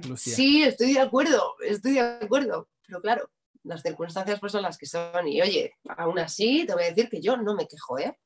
Lucía. 0.07 0.36
sí, 0.36 0.64
estoy 0.64 0.94
de 0.94 0.99
acuerdo, 0.99 1.56
estoy 1.66 1.94
de 1.94 1.99
acuerdo. 2.02 2.68
Pero 2.88 3.02
claro, 3.02 3.30
las 3.64 3.82
circunstancias 3.82 4.40
pues 4.40 4.52
son 4.52 4.64
las 4.64 4.78
que 4.78 4.88
son. 4.88 5.28
Y 5.28 5.41
oye, 5.41 5.74
aún 5.98 6.20
así 6.20 6.66
te 6.66 6.74
voy 6.74 6.84
a 6.84 6.88
decir 6.90 7.10
que 7.10 7.22
yo 7.22 7.38
no 7.38 7.56
me 7.56 7.68
quejo, 7.68 7.98
¿eh? 7.99 8.18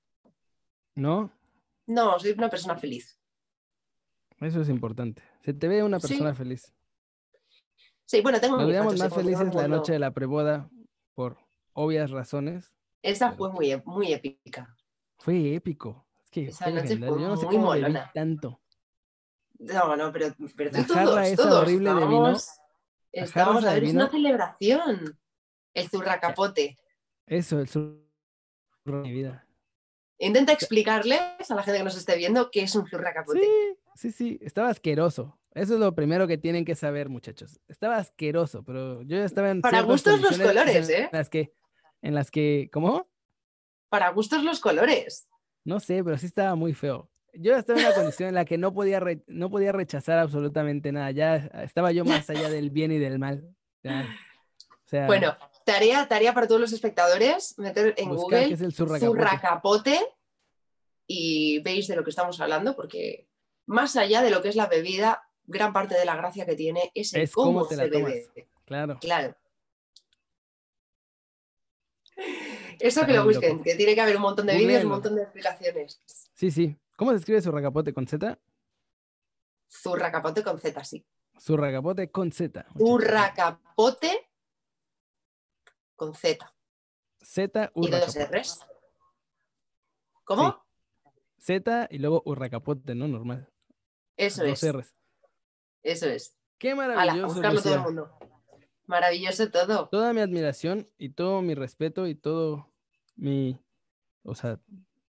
¿No? 0.95 1.31
No, 1.85 2.17
soy 2.19 2.31
una 2.31 2.49
persona 2.49 2.75
feliz. 2.77 3.19
Eso 4.39 4.61
es 4.61 4.69
importante. 4.69 5.21
Se 5.43 5.53
te 5.53 5.67
ve 5.67 5.83
una 5.83 5.99
Sí. 5.99 6.07
persona 6.07 6.33
feliz. 6.33 6.73
Sí, 8.09 8.21
bueno, 8.21 8.41
tengo 8.41 8.57
Nos 8.57 8.65
veíamos 8.65 8.97
más 8.97 9.13
felices 9.13 9.53
la 9.53 9.67
noche 9.67 9.91
de 9.93 9.99
la 9.99 10.09
preboda 10.09 10.67
por 11.13 11.37
obvias 11.73 12.09
razones. 12.09 12.73
Esa 13.03 13.33
fue 13.33 13.51
muy, 13.51 13.79
muy 13.85 14.11
épica. 14.11 14.75
Fue 15.19 15.53
épico. 15.53 16.07
Es 16.23 16.31
que 16.31 16.45
Esa 16.47 16.71
noche 16.71 16.97
fue 16.97 17.07
Yo 17.07 17.19
no 17.19 17.37
sé 17.37 17.45
muy 17.45 17.55
cómo 17.57 17.67
molona. 17.67 18.09
tanto. 18.11 18.61
No, 19.59 19.95
no, 19.95 20.11
pero, 20.11 20.33
pero 20.55 20.71
La 20.71 20.83
tú 20.87 20.93
jarra 20.93 21.05
todos, 21.05 21.27
esa 21.27 21.35
todos. 21.43 21.61
horrible 21.61 21.93
de 21.93 22.07
vino, 22.07 22.35
estábamos- 23.11 23.65
a 23.65 23.73
ver, 23.75 23.83
es 23.83 23.93
una 23.93 24.09
celebración. 24.09 25.19
El 25.75 25.87
zurracapote. 25.89 26.77
Eso, 27.27 27.59
el 27.59 27.67
de 27.67 28.91
mi 28.91 29.11
vida. 29.11 29.45
Intenta 30.17 30.51
explicarles 30.51 31.21
a 31.51 31.53
la 31.53 31.61
gente 31.61 31.77
que 31.77 31.83
nos 31.83 31.95
esté 31.95 32.17
viendo 32.17 32.49
qué 32.49 32.63
es 32.63 32.75
un 32.75 32.87
zurracapote. 32.87 33.39
Sí, 33.39 33.77
sí, 33.93 34.11
sí. 34.11 34.39
Estaba 34.41 34.69
asqueroso. 34.69 35.38
Eso 35.53 35.73
es 35.73 35.79
lo 35.79 35.95
primero 35.95 36.27
que 36.27 36.37
tienen 36.37 36.63
que 36.63 36.75
saber, 36.75 37.09
muchachos. 37.09 37.59
Estaba 37.67 37.97
asqueroso, 37.97 38.63
pero 38.63 39.01
yo 39.01 39.17
ya 39.17 39.25
estaba 39.25 39.49
en 39.49 39.61
Para 39.61 39.81
gustos 39.81 40.21
los 40.21 40.37
colores, 40.37 40.89
en 40.89 41.03
¿eh? 41.03 41.09
Las 41.11 41.29
que, 41.29 41.53
en 42.01 42.13
las 42.15 42.29
que, 42.31 42.69
¿cómo? 42.71 43.07
Para 43.89 44.09
gustos 44.09 44.43
los 44.43 44.59
colores. 44.59 45.27
No 45.65 45.79
sé, 45.79 46.03
pero 46.03 46.17
sí 46.17 46.27
estaba 46.27 46.55
muy 46.55 46.73
feo. 46.73 47.09
Yo 47.33 47.55
estaba 47.55 47.79
en 47.79 47.85
una 47.87 47.95
condición 47.95 48.29
en 48.29 48.35
la 48.35 48.45
que 48.45 48.57
no 48.57 48.73
podía, 48.73 48.99
re- 48.99 49.23
no 49.27 49.49
podía 49.49 49.71
rechazar 49.71 50.17
absolutamente 50.19 50.91
nada. 50.91 51.11
Ya 51.11 51.35
estaba 51.63 51.91
yo 51.91 52.05
más 52.05 52.29
allá 52.29 52.49
del 52.49 52.69
bien 52.69 52.91
y 52.91 52.97
del 52.99 53.19
mal. 53.19 53.43
Ya. 53.83 54.07
O 54.69 54.87
sea, 54.87 55.05
Bueno, 55.07 55.35
tarea, 55.65 56.07
tarea 56.07 56.33
para 56.33 56.47
todos 56.47 56.61
los 56.61 56.73
espectadores, 56.73 57.57
meter 57.59 57.93
en 57.97 58.09
Google 58.09 58.51
es 58.51 58.61
el 58.61 58.73
zurracapote. 58.73 59.05
zurracapote 59.05 59.99
y 61.07 61.59
veis 61.59 61.87
de 61.87 61.95
lo 61.95 62.03
que 62.03 62.09
estamos 62.11 62.39
hablando, 62.39 62.75
porque 62.75 63.27
más 63.67 63.95
allá 63.95 64.21
de 64.21 64.31
lo 64.31 64.41
que 64.41 64.49
es 64.49 64.55
la 64.55 64.67
bebida, 64.67 65.23
gran 65.49 65.73
parte 65.73 65.95
de 65.97 66.05
la 66.05 66.15
gracia 66.15 66.45
que 66.45 66.55
tiene 66.55 66.91
es 66.95 67.13
el 67.13 67.21
Es 67.23 67.33
cómo 67.33 67.59
cómo, 67.61 67.67
te 67.67 67.75
se 67.75 67.85
la 67.85 67.91
tomas. 67.91 68.11
bebe. 68.11 68.49
Claro. 68.65 68.97
Claro. 68.99 69.35
Eso 72.79 73.05
que 73.05 73.13
lo 73.13 73.25
busquen, 73.25 73.51
loco. 73.53 73.63
que 73.63 73.75
tiene 73.75 73.95
que 73.95 74.01
haber 74.01 74.15
un 74.15 74.21
montón 74.21 74.45
de 74.47 74.57
vídeos, 74.57 74.83
un 74.83 74.91
montón 74.91 75.15
de 75.15 75.23
explicaciones. 75.23 76.01
Sí, 76.33 76.51
sí. 76.51 76.77
¿Cómo 76.95 77.11
se 77.11 77.17
escribe 77.17 77.41
zurracapote 77.41 77.93
con 77.93 78.07
Z? 78.07 78.37
Zurracapote 79.69 80.43
con 80.43 80.59
Z, 80.59 80.83
sí. 80.83 81.05
Zurracapote 81.39 82.11
con 82.11 82.31
Z. 82.31 82.65
Zurracapote 82.77 84.29
con 85.95 86.13
Z. 86.13 86.53
Z, 87.21 87.71
Y 87.75 87.89
dos 87.89 88.15
urracapote. 88.15 88.39
R's. 88.39 88.65
¿Cómo? 90.23 90.65
Z 91.37 91.87
y 91.91 91.97
luego 91.99 92.21
urracapote, 92.25 92.95
¿no? 92.95 93.07
Normal. 93.07 93.49
Eso 94.17 94.43
Dos 94.45 94.61
es. 94.63 94.73
R's. 94.73 94.95
Eso 95.83 96.07
es. 96.07 96.35
Qué 96.57 96.75
maravilloso, 96.75 97.35
todo 97.35 97.47
el 97.49 97.55
Lucía. 97.55 97.79
mundo. 97.79 98.09
Maravilloso 98.85 99.49
todo. 99.49 99.87
Toda 99.89 100.13
mi 100.13 100.21
admiración 100.21 100.89
y 100.97 101.09
todo 101.09 101.41
mi 101.41 101.55
respeto 101.55 102.07
y 102.07 102.15
todo 102.15 102.71
mi... 103.15 103.59
O 104.23 104.35
sea, 104.35 104.59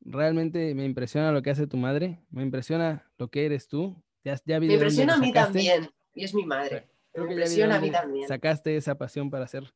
realmente 0.02 0.74
me 0.76 0.86
impresiona 0.86 1.32
lo 1.32 1.42
que 1.42 1.52
hace 1.52 1.68
tu 1.68 1.78
madre. 1.78 2.20
Me 2.30 2.44
impresiona 2.44 3.10
lo 3.18 3.30
que 3.30 3.46
eres 3.46 3.68
tú. 3.68 3.96
Ya, 4.24 4.38
ya 4.46 4.60
vi 4.60 4.68
Me 4.68 4.74
impresiona 4.74 5.16
a 5.16 5.18
mí 5.18 5.32
también. 5.32 5.90
Y 6.14 6.26
es 6.26 6.34
mi 6.34 6.46
madre. 6.46 6.90
Creo 7.12 7.26
Me 7.26 7.32
impresiona 7.34 7.78
a 7.78 7.80
mí 7.80 7.92
también. 7.92 8.28
Sacaste 8.28 8.76
esa 8.76 8.98
pasión 8.98 9.30
para 9.30 9.46
hacer. 9.46 9.74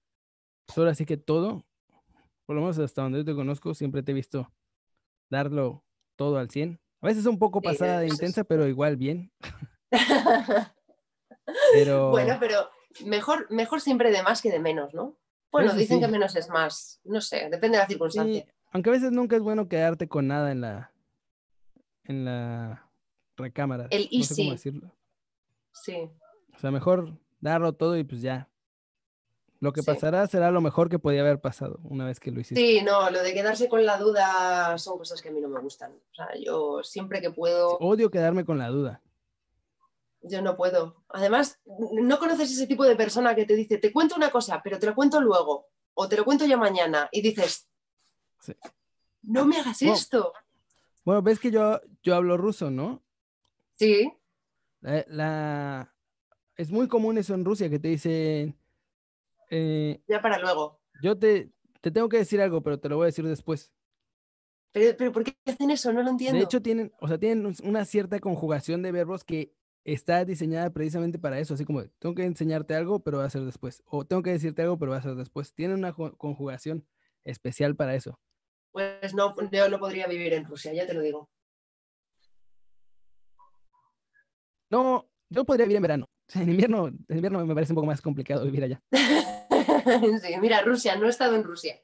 Pues 0.65 0.77
ahora 0.77 0.95
sí 0.95 1.05
que 1.05 1.18
todo, 1.18 1.65
por 2.45 2.55
lo 2.55 2.61
menos 2.61 2.80
hasta 2.80 3.01
donde 3.03 3.19
yo 3.19 3.26
te 3.26 3.35
conozco, 3.35 3.73
siempre 3.73 4.01
te 4.03 4.11
he 4.11 4.15
visto 4.15 4.51
darlo 5.30 5.84
todo 6.15 6.38
al 6.38 6.49
100. 6.49 6.80
A 7.01 7.07
veces 7.07 7.26
un 7.26 7.38
poco 7.39 7.60
Sí, 7.60 7.68
pasada 7.68 7.99
de 7.99 8.07
intensa, 8.07 8.43
pero 8.43 8.68
igual 8.68 8.97
bien. 8.97 9.31
Pero 11.73 12.09
Bueno, 12.11 12.37
pero 12.39 12.69
mejor, 13.05 13.47
mejor 13.51 13.81
siempre 13.81 14.11
de 14.11 14.23
más 14.23 14.41
que 14.41 14.51
de 14.51 14.59
menos, 14.59 14.93
¿no? 14.93 15.15
Bueno, 15.51 15.69
Eso 15.69 15.77
dicen 15.77 15.97
sí. 15.99 16.05
que 16.05 16.11
menos 16.11 16.35
es 16.35 16.49
más. 16.49 16.99
No 17.03 17.21
sé, 17.21 17.47
depende 17.49 17.77
de 17.77 17.83
la 17.83 17.85
sí, 17.85 17.93
circunstancia. 17.93 18.45
aunque 18.71 18.89
a 18.89 18.93
veces 18.93 19.11
nunca 19.11 19.35
es 19.35 19.41
bueno 19.41 19.67
quedarte 19.67 20.07
con 20.07 20.27
nada 20.27 20.51
en 20.51 20.61
la 20.61 20.91
en 22.05 22.25
la 22.25 22.89
recámara. 23.37 23.87
El 23.91 24.09
no 24.11 24.23
sé 24.23 24.35
cómo 24.35 24.51
decirlo. 24.51 24.91
Sí. 25.71 26.09
O 26.55 26.59
sea, 26.59 26.71
mejor 26.71 27.17
darlo 27.39 27.73
todo 27.73 27.97
y 27.97 28.03
pues 28.03 28.21
ya. 28.21 28.49
Lo 29.59 29.71
que 29.71 29.81
Sí. 29.81 29.85
pasará 29.87 30.27
será 30.27 30.51
lo 30.51 30.59
mejor 30.59 30.89
que 30.89 30.99
podía 30.99 31.21
haber 31.21 31.39
pasado 31.39 31.79
una 31.83 32.03
vez 32.05 32.19
que 32.19 32.31
lo 32.31 32.41
hiciste. 32.41 32.59
Sí, 32.61 32.81
no, 32.83 33.09
lo 33.09 33.23
de 33.23 33.33
quedarse 33.33 33.69
con 33.69 33.85
la 33.85 33.97
duda 33.97 34.77
son 34.77 34.97
cosas 34.97 35.21
que 35.21 35.29
a 35.29 35.31
mí 35.31 35.39
no 35.39 35.47
me 35.47 35.61
gustan. 35.61 35.93
O 36.11 36.15
sea, 36.15 36.27
yo 36.43 36.83
siempre 36.83 37.21
que 37.21 37.29
puedo, 37.31 37.77
Odio 37.77 38.11
quedarme 38.11 38.43
con 38.43 38.57
la 38.57 38.67
duda. 38.67 39.01
Yo 40.23 40.41
no 40.41 40.55
puedo. 40.55 41.03
Además, 41.09 41.59
no 41.65 42.17
conoces 42.19 42.51
ese 42.51 42.67
tipo 42.67 42.83
de 42.85 42.95
persona 42.95 43.35
que 43.35 43.45
te 43.45 43.55
dice, 43.55 43.77
te 43.77 43.91
cuento 43.91 44.15
una 44.15 44.31
cosa, 44.31 44.61
pero 44.63 44.79
te 44.79 44.85
lo 44.87 44.95
cuento 44.95 45.21
luego, 45.21 45.67
o 45.93 46.07
te 46.09 46.17
lo 46.17 46.25
cuento 46.25 46.45
yo 46.45 46.57
mañana, 46.57 47.09
y 47.11 47.21
dices, 47.21 47.67
Sí. 48.39 48.53
no 49.23 49.45
me 49.45 49.57
hagas 49.57 49.81
No. 49.81 49.93
esto. 49.93 50.33
Bueno, 51.05 51.21
ves 51.21 51.39
que 51.39 51.51
yo, 51.51 51.79
yo 52.01 52.15
hablo 52.15 52.37
ruso, 52.37 52.69
¿no? 52.71 53.03
Sí, 53.75 54.11
La, 54.81 55.05
la- 55.07 55.95
Es 56.55 56.69
muy 56.71 56.87
común 56.87 57.17
eso 57.17 57.33
en 57.33 57.43
Rusia, 57.45 57.69
que 57.69 57.79
te 57.79 57.87
dicen, 57.87 58.55
eh, 59.49 60.01
ya 60.07 60.21
para 60.21 60.37
luego. 60.39 60.79
yo 61.01 61.17
te, 61.17 61.51
te 61.81 61.89
tengo 61.89 62.07
que 62.09 62.17
decir 62.17 62.39
algo, 62.41 62.61
pero 62.61 62.79
te 62.79 62.89
lo 62.89 62.97
voy 62.97 63.05
a 63.05 63.07
decir 63.07 63.25
después. 63.27 63.71
Pero, 64.71 64.95
pero 64.97 65.11
¿por 65.11 65.23
qué 65.23 65.35
hacen 65.45 65.71
eso? 65.71 65.91
No 65.93 66.03
lo 66.03 66.09
entiendo. 66.09 66.37
De 66.37 66.43
hecho, 66.45 66.61
tienen, 66.61 66.91
o 66.99 67.07
sea, 67.07 67.17
tienen 67.17 67.45
un- 67.45 67.55
una 67.63 67.85
cierta 67.85 68.19
conjugación 68.19 68.81
de 68.81 68.91
verbos 68.91 69.23
que 69.23 69.53
está 69.84 70.23
diseñada 70.26 70.69
precisamente 70.69 71.19
para 71.19 71.39
eso, 71.39 71.53
así 71.53 71.65
como 71.65 71.84
tengo 71.99 72.15
que 72.15 72.26
enseñarte 72.26 72.76
algo, 72.76 72.99
pero 72.99 73.19
va 73.19 73.26
a 73.26 73.30
ser 73.30 73.43
después, 73.43 73.84
o 73.85 74.05
tengo 74.05 74.23
que 74.23 74.31
decirte 74.31 74.61
algo, 74.61 74.77
pero 74.77 74.91
va 74.91 74.97
a 74.97 75.01
ser 75.01 75.15
después. 75.15 75.53
Tiene 75.53 75.73
una 75.73 75.93
conjugación 75.93 76.85
especial 77.23 77.76
para 77.76 77.95
eso. 77.95 78.19
Pues 78.72 79.14
no, 79.14 79.35
yo 79.51 79.69
no 79.69 79.80
podría 79.80 80.07
vivir 80.07 80.34
en 80.34 80.45
Rusia, 80.45 80.73
ya 80.73 80.88
te 80.88 80.93
lo 80.93 81.01
digo. 81.01 81.30
No, 84.69 85.07
yo 85.30 85.45
podría 85.45 85.65
vivir 85.65 85.77
en 85.77 85.81
verano. 85.84 86.10
En 86.34 86.49
invierno, 86.49 86.88
en 86.88 86.97
invierno 87.10 87.45
me 87.45 87.53
parece 87.53 87.73
un 87.73 87.76
poco 87.76 87.85
más 87.88 88.01
complicado 88.01 88.45
vivir 88.45 88.64
allá. 88.64 88.81
sí, 90.22 90.34
mira, 90.41 90.61
Rusia, 90.61 90.95
no 90.95 91.05
he 91.05 91.10
estado 91.10 91.35
en 91.35 91.43
Rusia. 91.43 91.80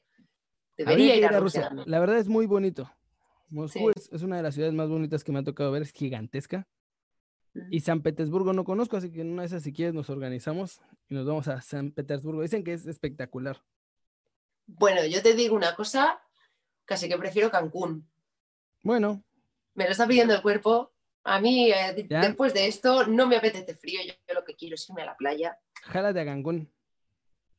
Debería 0.76 1.12
que 1.12 1.18
ir 1.18 1.26
a 1.26 1.38
Rusia. 1.38 1.70
La 1.86 2.00
verdad 2.00 2.18
es 2.18 2.26
muy 2.26 2.46
bonito. 2.46 2.90
Moscú 3.50 3.78
Sí. 3.78 4.00
es, 4.00 4.10
es 4.12 4.22
una 4.22 4.38
de 4.38 4.42
las 4.42 4.54
ciudades 4.54 4.74
más 4.74 4.88
bonitas 4.88 5.22
que 5.22 5.30
me 5.30 5.40
ha 5.40 5.44
tocado 5.44 5.70
ver, 5.70 5.82
es 5.82 5.92
gigantesca. 5.92 6.66
Y 7.70 7.80
San 7.80 8.02
Petersburgo 8.02 8.52
no 8.52 8.64
conozco, 8.64 8.96
así 8.96 9.10
que 9.10 9.22
en 9.22 9.32
una 9.32 9.42
de 9.42 9.46
esas, 9.46 9.62
si 9.62 9.72
quieres, 9.72 9.94
nos 9.94 10.08
organizamos 10.08 10.80
y 11.08 11.14
nos 11.14 11.26
vamos 11.26 11.48
a 11.48 11.60
San 11.60 11.90
Petersburgo. 11.90 12.42
Dicen 12.42 12.62
que 12.62 12.72
es 12.72 12.86
espectacular. 12.86 13.60
Bueno, 14.66 15.04
yo 15.06 15.20
te 15.22 15.34
digo 15.34 15.56
una 15.56 15.74
cosa, 15.74 16.22
casi 16.84 17.08
que 17.08 17.18
prefiero 17.18 17.50
Cancún. 17.50 18.08
Bueno, 18.82 19.22
Me 19.74 19.84
lo 19.84 19.90
está 19.90 20.06
pidiendo 20.06 20.34
el 20.34 20.42
cuerpo. 20.42 20.92
A 21.24 21.40
mí, 21.40 21.70
eh, 21.70 22.06
después 22.08 22.54
de 22.54 22.66
esto, 22.66 23.06
no 23.06 23.26
me 23.26 23.36
apetece 23.36 23.74
frío. 23.74 24.00
Yo, 24.06 24.14
yo 24.26 24.34
lo 24.34 24.44
que 24.44 24.54
quiero 24.54 24.74
es 24.74 24.88
irme 24.88 25.02
a 25.02 25.06
la 25.06 25.16
playa. 25.16 25.58
jálate 25.82 26.20
a 26.20 26.24
Cancún. 26.24 26.72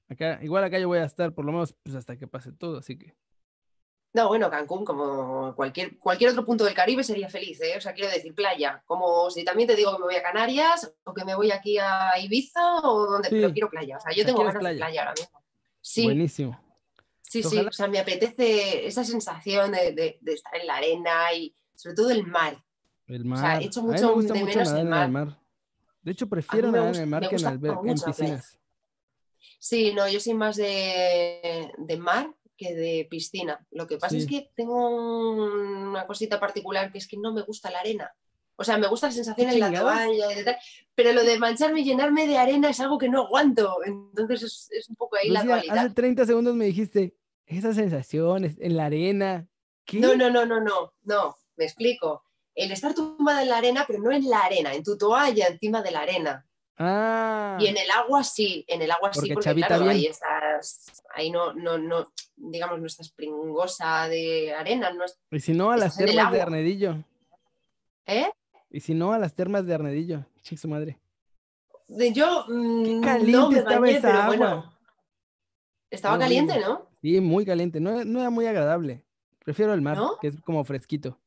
Acá, 0.09 0.39
igual 0.41 0.63
acá 0.63 0.77
yo 0.80 0.88
voy 0.88 0.99
a 0.99 1.05
estar 1.05 1.34
por 1.34 1.45
lo 1.45 1.51
menos 1.51 1.73
pues, 1.84 1.95
hasta 1.95 2.18
que 2.18 2.27
pase 2.27 2.51
todo, 2.51 2.80
así 2.80 2.97
que. 2.97 3.13
No, 4.13 4.27
bueno, 4.27 4.49
Cancún, 4.49 4.83
como 4.83 5.55
cualquier, 5.55 5.97
cualquier 5.97 6.31
otro 6.31 6.45
punto 6.45 6.65
del 6.65 6.73
Caribe, 6.73 7.01
sería 7.03 7.29
feliz, 7.29 7.61
¿eh? 7.61 7.75
O 7.77 7.81
sea, 7.81 7.93
quiero 7.93 8.11
decir, 8.11 8.35
playa. 8.35 8.83
Como 8.85 9.29
si 9.31 9.45
también 9.45 9.67
te 9.67 9.75
digo 9.75 9.93
que 9.93 9.99
me 9.99 10.05
voy 10.05 10.15
a 10.15 10.21
Canarias, 10.23 10.93
o 11.05 11.13
que 11.13 11.23
me 11.23 11.33
voy 11.33 11.49
aquí 11.51 11.77
a 11.77 12.11
Ibiza, 12.19 12.79
o 12.83 13.05
donde, 13.05 13.29
Sí. 13.29 13.35
pero 13.35 13.53
quiero 13.53 13.69
playa. 13.69 13.95
O 13.97 13.99
sea, 14.01 14.11
yo 14.11 14.17
sea, 14.17 14.25
tengo 14.25 14.39
ganas 14.43 14.53
de 14.61 14.75
playa. 14.75 15.01
ahora 15.01 15.13
mismo. 15.17 15.41
Sí, 15.79 16.03
Buenísimo. 16.03 16.59
sí, 17.21 17.41
sí. 17.41 17.47
Ojalá- 17.55 17.69
O 17.69 17.71
sea, 17.71 17.88
me 17.88 17.99
apetece 17.99 18.85
esa 18.85 19.05
sensación 19.05 19.71
de, 19.71 19.93
de- 19.93 20.17
de 20.19 20.33
estar 20.33 20.55
en 20.57 20.67
la 20.67 20.75
arena 20.75 21.33
y 21.33 21.55
sobre 21.75 21.95
todo 21.95 22.09
el 22.11 22.25
mar. 22.27 22.61
El 23.07 23.21
sea, 23.23 23.29
mar. 23.31 23.63
echo 23.63 23.79
a 23.79 23.83
mí 23.83 23.89
me 23.89 23.95
mucho 23.95 24.13
gusta 24.13 24.33
de 24.33 24.39
mucho 24.41 24.57
menos 24.59 24.71
el 24.73 24.77
en 24.79 24.93
el 24.93 25.09
mar. 25.11 25.39
De 26.01 26.11
hecho, 26.11 26.27
prefiero 26.27 26.67
me 26.67 26.79
nadar 26.79 26.83
en 26.83 26.89
gusta- 26.89 27.03
el 27.03 27.09
mar 27.09 27.21
me 27.21 27.29
que 27.29 27.35
en, 27.35 27.41
en 27.45 27.47
la 27.97 28.03
playa. 28.03 28.05
piscinas. 28.17 28.59
Sí, 29.57 29.93
no, 29.93 30.07
yo 30.09 30.19
soy 30.19 30.33
más 30.33 30.55
de, 30.57 31.71
de 31.77 31.97
mar 31.97 32.29
que 32.61 32.75
de 32.75 33.07
piscina. 33.09 33.65
Lo 33.71 33.88
que 33.88 33.97
pasa 33.97 34.15
es 34.17 34.27
que 34.27 34.51
tengo 34.55 34.75
un- 35.31 35.88
una 35.88 36.05
cosita 36.05 36.39
particular 36.39 36.91
que 36.91 36.99
es 36.99 37.07
que 37.07 37.17
no 37.17 37.33
me 37.33 37.41
gusta 37.41 37.71
la 37.71 37.79
arena. 37.79 38.11
O 38.55 38.63
sea, 38.63 38.77
me 38.77 38.88
gusta 38.88 39.07
la 39.07 39.13
sensación 39.13 39.49
en 39.49 39.59
la 39.59 39.71
toalla 39.73 40.31
y 40.31 40.35
de 40.35 40.43
tal, 40.43 40.57
pero 40.93 41.11
lo 41.13 41.23
de 41.23 41.39
mancharme 41.39 41.81
y 41.81 41.83
llenarme 41.85 42.27
de 42.27 42.38
arena 42.38 42.69
es 42.69 42.79
algo 42.79 42.99
que 42.99 43.09
no 43.09 43.21
aguanto. 43.25 43.77
Entonces 43.83 44.43
es, 44.43 44.67
es 44.71 44.89
un 44.89 44.95
poco 44.95 45.15
ahí 45.15 45.29
la 45.29 45.39
Lucía, 45.39 45.55
dualidad. 45.55 45.77
hace 45.85 45.95
30 45.95 46.25
segundos 46.27 46.53
me 46.55 46.65
dijiste, 46.65 47.15
esas 47.47 47.75
sensaciones 47.75 48.57
en 48.59 48.77
la 48.77 48.85
arena. 48.85 49.47
¿Qué? 49.85 49.99
No, 49.99 50.15
no, 50.15 50.29
no, 50.29 50.45
no, 50.45 50.59
no, 50.61 50.93
no, 51.03 51.35
me 51.55 51.65
explico. 51.65 52.23
El 52.53 52.71
estar 52.71 52.93
tumbada 52.93 53.41
en 53.41 53.49
la 53.49 53.57
arena, 53.57 53.85
pero 53.88 53.99
no 53.99 54.11
en 54.11 54.29
la 54.29 54.41
arena, 54.41 54.73
en 54.75 54.83
tu 54.83 54.95
toalla 54.97 55.47
encima 55.47 55.81
de 55.81 55.91
la 55.91 56.01
arena. 56.01 56.45
Ah, 56.83 57.57
Y 57.59 57.67
en 57.67 57.77
el 57.77 57.89
agua 57.91 58.23
sí, 58.23 58.65
en 58.67 58.81
el 58.81 58.91
agua 58.91 59.13
sí, 59.13 59.19
Porque 59.29 59.35
chavita 59.43 59.67
claro, 59.67 59.83
bien. 59.83 59.95
ahí 59.97 60.05
ahí 61.15 61.29
no, 61.31 61.53
no, 61.53 61.77
no, 61.77 62.11
digamos, 62.35 62.79
no 62.79 62.87
estás 62.87 63.11
pringosa 63.11 64.07
de 64.07 64.53
arena, 64.53 64.91
no 64.93 65.05
es- 65.05 65.19
y 65.31 65.39
si 65.39 65.53
no, 65.53 65.71
a 65.71 65.77
las 65.77 65.95
termas 65.97 66.31
de. 66.31 66.41
Arnedillo. 66.41 67.03
¿eh? 68.05 68.31
Y 68.69 68.79
si 68.79 68.93
no, 68.93 69.13
a 69.13 69.19
las 69.19 69.33
termas 69.35 69.65
de 69.65 69.73
Arnedillo. 69.73 70.25
Ching 70.41 70.57
su 70.57 70.67
madre. 70.67 70.99
De 71.87 72.13
yo 72.13 72.45
mm, 72.47 73.01
caliente 73.01 73.31
no 73.41 73.49
me 73.49 73.57
estaba 73.59 73.79
bañé, 73.79 73.91
esa 73.97 74.07
pero 74.07 74.17
agua. 74.21 74.27
bueno. 74.37 74.77
Estaba 75.89 76.17
caliente, 76.17 76.59
¿no? 76.59 76.87
Sí, 77.01 77.19
muy 77.19 77.45
caliente. 77.45 77.79
No, 77.81 78.03
no 78.05 78.21
era 78.21 78.29
muy 78.29 78.45
agradable. 78.45 79.03
Prefiero 79.43 79.73
el 79.73 79.81
mar, 79.81 79.97
¿No? 79.97 80.17
que 80.21 80.27
es 80.27 80.41
como 80.41 80.63
fresquito. 80.63 81.19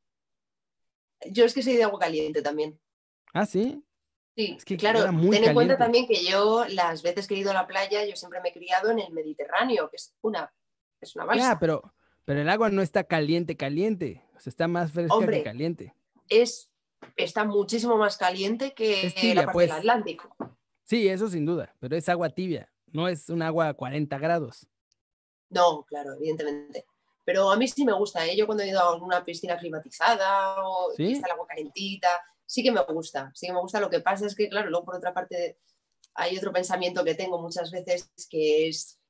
Yo 1.31 1.45
es 1.45 1.53
que 1.53 1.63
soy 1.63 1.75
de 1.75 1.85
agua 1.85 1.99
caliente 1.99 2.41
también. 2.41 2.79
Ah, 3.35 3.45
sí. 3.45 3.83
Sí, 4.37 4.57
Es 4.59 4.65
que 4.65 4.77
claro, 4.77 5.05
ten 5.05 5.45
en 5.45 5.55
cuenta 5.55 5.79
también 5.79 6.07
que 6.09 6.25
yo 6.25 6.65
las 6.69 7.03
veces 7.03 7.29
que 7.29 7.35
he 7.35 7.39
ido 7.39 7.53
a 7.53 7.55
la 7.55 7.69
playa, 7.69 8.05
yo 8.05 8.17
siempre 8.17 8.41
me 8.41 8.49
he 8.49 8.53
criado 8.53 8.91
en 8.91 8.99
el 8.99 9.13
Mediterráneo, 9.13 9.89
que 9.89 9.97
es 9.97 10.13
una, 10.23 10.53
es 11.01 11.15
una 11.15 11.25
balsa. 11.25 11.59
Pero, 11.61 11.95
pero 12.25 12.41
el 12.41 12.49
agua 12.49 12.69
no 12.69 12.83
está 12.83 13.05
caliente, 13.05 13.57
caliente. 13.57 14.25
O 14.37 14.41
sea, 14.41 14.51
está 14.51 14.67
más 14.67 14.91
fresca 14.91 15.15
Hombre. 15.15 15.39
que 15.39 15.45
caliente. 15.45 15.95
Es, 16.29 16.69
está 17.17 17.45
muchísimo 17.45 17.97
más 17.97 18.17
caliente 18.17 18.75
que 18.75 19.13
tibia, 19.15 19.35
la 19.35 19.43
parte 19.43 19.53
pues. 19.53 19.69
del 19.69 19.79
Atlántico. 19.79 20.37
Sí, 20.83 21.09
eso 21.09 21.29
sin 21.29 21.47
duda. 21.47 21.73
Pero 21.79 21.97
es 21.97 22.09
agua 22.09 22.29
tibia. 22.31 22.73
No 22.93 23.07
es 23.07 23.29
un 23.29 23.41
agua 23.41 23.69
a 23.69 23.75
40 23.75 24.19
grados. 24.19 24.67
No, 25.51 25.85
claro, 25.85 26.15
evidentemente. 26.15 26.87
Pero 27.25 27.51
a 27.51 27.57
mí 27.57 27.69
sí 27.69 27.85
me 27.85 27.93
gusta, 27.93 28.27
¿eh? 28.27 28.37
Yo 28.37 28.47
cuando 28.47 28.65
he 28.65 28.69
ido 28.69 28.81
a 28.81 28.93
alguna 28.93 29.25
piscina 29.25 29.57
climatizada 29.57 30.57
o 30.67 30.91
está 30.91 31.27
el 31.27 31.33
agua 31.33 31.47
calentita, 31.47 32.09
sí 32.47 32.63
que 32.63 32.73
me 32.73 32.83
gusta, 32.83 33.31
sí 33.35 33.47
que 33.47 33.53
me 33.53 33.61
gusta. 33.61 33.81
Lo 33.81 33.91
que 33.91 34.01
pasa 34.01 34.27
es 34.27 34.35
que, 34.35 34.49
claro, 34.49 34.71
luego 34.71 34.85
por 34.85 34.97
otra 34.97 35.15
parte 35.15 35.59
hay 36.15 36.37
otro 36.37 36.53
pensamiento 36.53 37.05
que 37.05 37.15
tengo 37.15 37.41
muchas 37.41 37.71
veces 37.71 38.11
que 38.29 38.69
es, 38.69 39.01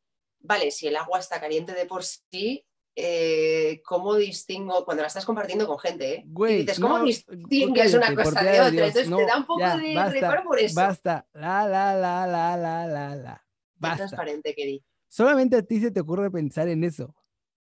vale, 0.41 0.71
si 0.71 0.87
el 0.87 0.97
agua 0.97 1.19
está 1.19 1.41
caliente 1.41 1.73
de 1.73 1.87
por 1.87 2.05
sí, 2.05 2.67
eh, 2.97 3.83
¿cómo 3.85 4.15
distingo 4.15 4.85
cuando 4.85 5.03
la 5.03 5.09
estás 5.09 5.25
compartiendo 5.25 5.67
con 5.67 5.79
gente? 5.79 6.15
¿eh? 6.15 6.23
Güey, 6.27 6.55
y 6.55 6.59
dices, 6.61 6.79
¿cómo 6.79 6.99
no, 6.99 7.05
distingues 7.05 7.95
una 7.95 8.15
cosa 8.15 8.43
de 8.43 8.51
otra? 8.53 8.71
Dios, 8.71 8.87
Entonces 8.89 9.11
no, 9.11 9.17
te 9.17 9.27
da 9.27 9.37
un 9.37 9.47
poco 9.47 9.61
ya, 9.61 9.77
de 9.77 9.95
basta, 9.95 10.13
reparo 10.13 10.45
por 10.45 10.59
eso. 10.59 10.75
Basta. 10.77 11.27
La, 11.33 11.67
la, 11.67 11.95
la, 11.95 12.27
la, 12.27 12.57
la, 12.57 12.87
la, 12.87 13.17
la. 13.17 13.37
Qué 13.37 13.79
Basta. 13.81 13.97
transparente 13.97 14.55
que 14.55 14.65
di. 14.65 14.85
Solamente 15.09 15.57
a 15.57 15.63
ti 15.63 15.81
se 15.81 15.91
te 15.91 16.01
ocurre 16.01 16.31
pensar 16.31 16.69
en 16.69 16.85
eso. 16.85 17.15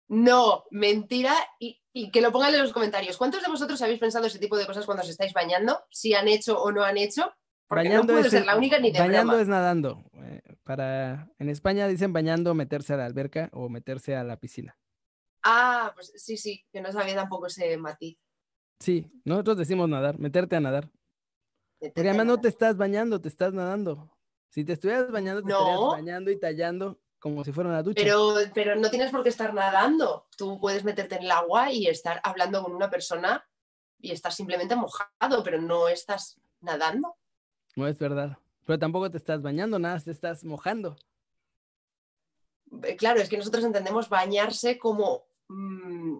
No, 0.07 0.65
mentira. 0.71 1.35
Y, 1.59 1.81
y 1.97 2.11
que 2.11 2.21
lo 2.21 2.31
pongan 2.31 2.53
en 2.53 2.61
los 2.61 2.73
comentarios. 2.73 3.17
¿Cuántos 3.17 3.41
de 3.41 3.49
vosotros 3.49 3.81
habéis 3.81 3.99
pensado 3.99 4.27
ese 4.27 4.37
tipo 4.37 4.55
de 4.55 4.67
cosas 4.67 4.85
cuando 4.85 5.01
os 5.03 5.09
estáis 5.09 5.33
bañando? 5.33 5.81
Si 5.89 6.13
han 6.13 6.27
hecho 6.27 6.61
o 6.61 6.71
no 6.71 6.83
han 6.83 6.97
hecho. 6.97 7.33
Porque 7.67 7.89
no 7.89 8.03
puedo 8.03 8.19
es, 8.19 8.29
ser 8.29 8.45
la 8.45 8.55
única 8.55 8.79
ni 8.79 8.91
de 8.91 8.99
bañando 8.99 9.31
broma. 9.33 9.41
es 9.41 9.47
nadando. 9.47 10.03
Eh, 10.13 10.41
para, 10.63 11.29
en 11.39 11.49
España 11.49 11.87
dicen 11.87 12.13
bañando 12.13 12.53
meterse 12.53 12.93
a 12.93 12.97
la 12.97 13.05
alberca 13.05 13.49
o 13.51 13.67
meterse 13.67 14.15
a 14.15 14.23
la 14.23 14.37
piscina. 14.37 14.77
Ah, 15.43 15.91
pues 15.95 16.13
sí, 16.15 16.37
sí, 16.37 16.65
que 16.71 16.81
no 16.81 16.91
sabía 16.91 17.15
tampoco 17.15 17.47
ese 17.47 17.75
matiz. 17.77 18.17
Sí, 18.79 19.09
nosotros 19.25 19.57
decimos 19.57 19.89
nadar, 19.89 20.19
meterte 20.19 20.55
a 20.55 20.59
nadar. 20.59 20.89
Porque 21.79 22.09
además 22.09 22.25
no 22.27 22.39
te 22.39 22.47
estás 22.47 22.77
bañando, 22.77 23.19
te 23.19 23.27
estás 23.27 23.53
nadando. 23.53 24.15
Si 24.49 24.63
te 24.63 24.73
estuvieras 24.73 25.11
bañando, 25.11 25.41
te 25.41 25.49
No. 25.49 25.59
estarías 25.59 25.91
bañando 25.91 26.31
y 26.31 26.39
tallando 26.39 26.99
como 27.19 27.43
si 27.43 27.51
fuera 27.51 27.69
una 27.69 27.83
ducha. 27.83 28.01
Pero, 28.01 28.35
pero 28.53 28.75
no 28.75 28.89
tienes 28.89 29.11
por 29.11 29.23
qué 29.23 29.29
estar 29.29 29.53
nadando. 29.53 30.27
Tú 30.37 30.59
puedes 30.59 30.83
meterte 30.83 31.15
en 31.15 31.23
el 31.23 31.31
agua 31.31 31.71
y 31.71 31.87
estar 31.87 32.19
hablando 32.23 32.63
con 32.63 32.73
una 32.75 32.89
persona 32.89 33.47
y 33.99 34.11
estás 34.11 34.35
simplemente 34.35 34.75
mojado, 34.75 35.43
pero 35.43 35.59
no 35.61 35.87
estás 35.87 36.39
nadando. 36.61 37.15
No 37.75 37.87
es 37.87 37.97
verdad. 37.97 38.37
Pero 38.65 38.79
tampoco 38.79 39.09
te 39.09 39.17
estás 39.17 39.41
bañando, 39.41 39.79
nada, 39.79 39.99
te 39.99 40.11
estás 40.11 40.43
mojando. 40.43 40.95
Eh, 42.83 42.95
Claro, 42.95 43.19
es 43.21 43.29
que 43.29 43.37
nosotros 43.37 43.63
entendemos 43.63 44.09
bañarse 44.09 44.77
como 44.77 45.23
mm, 45.47 46.17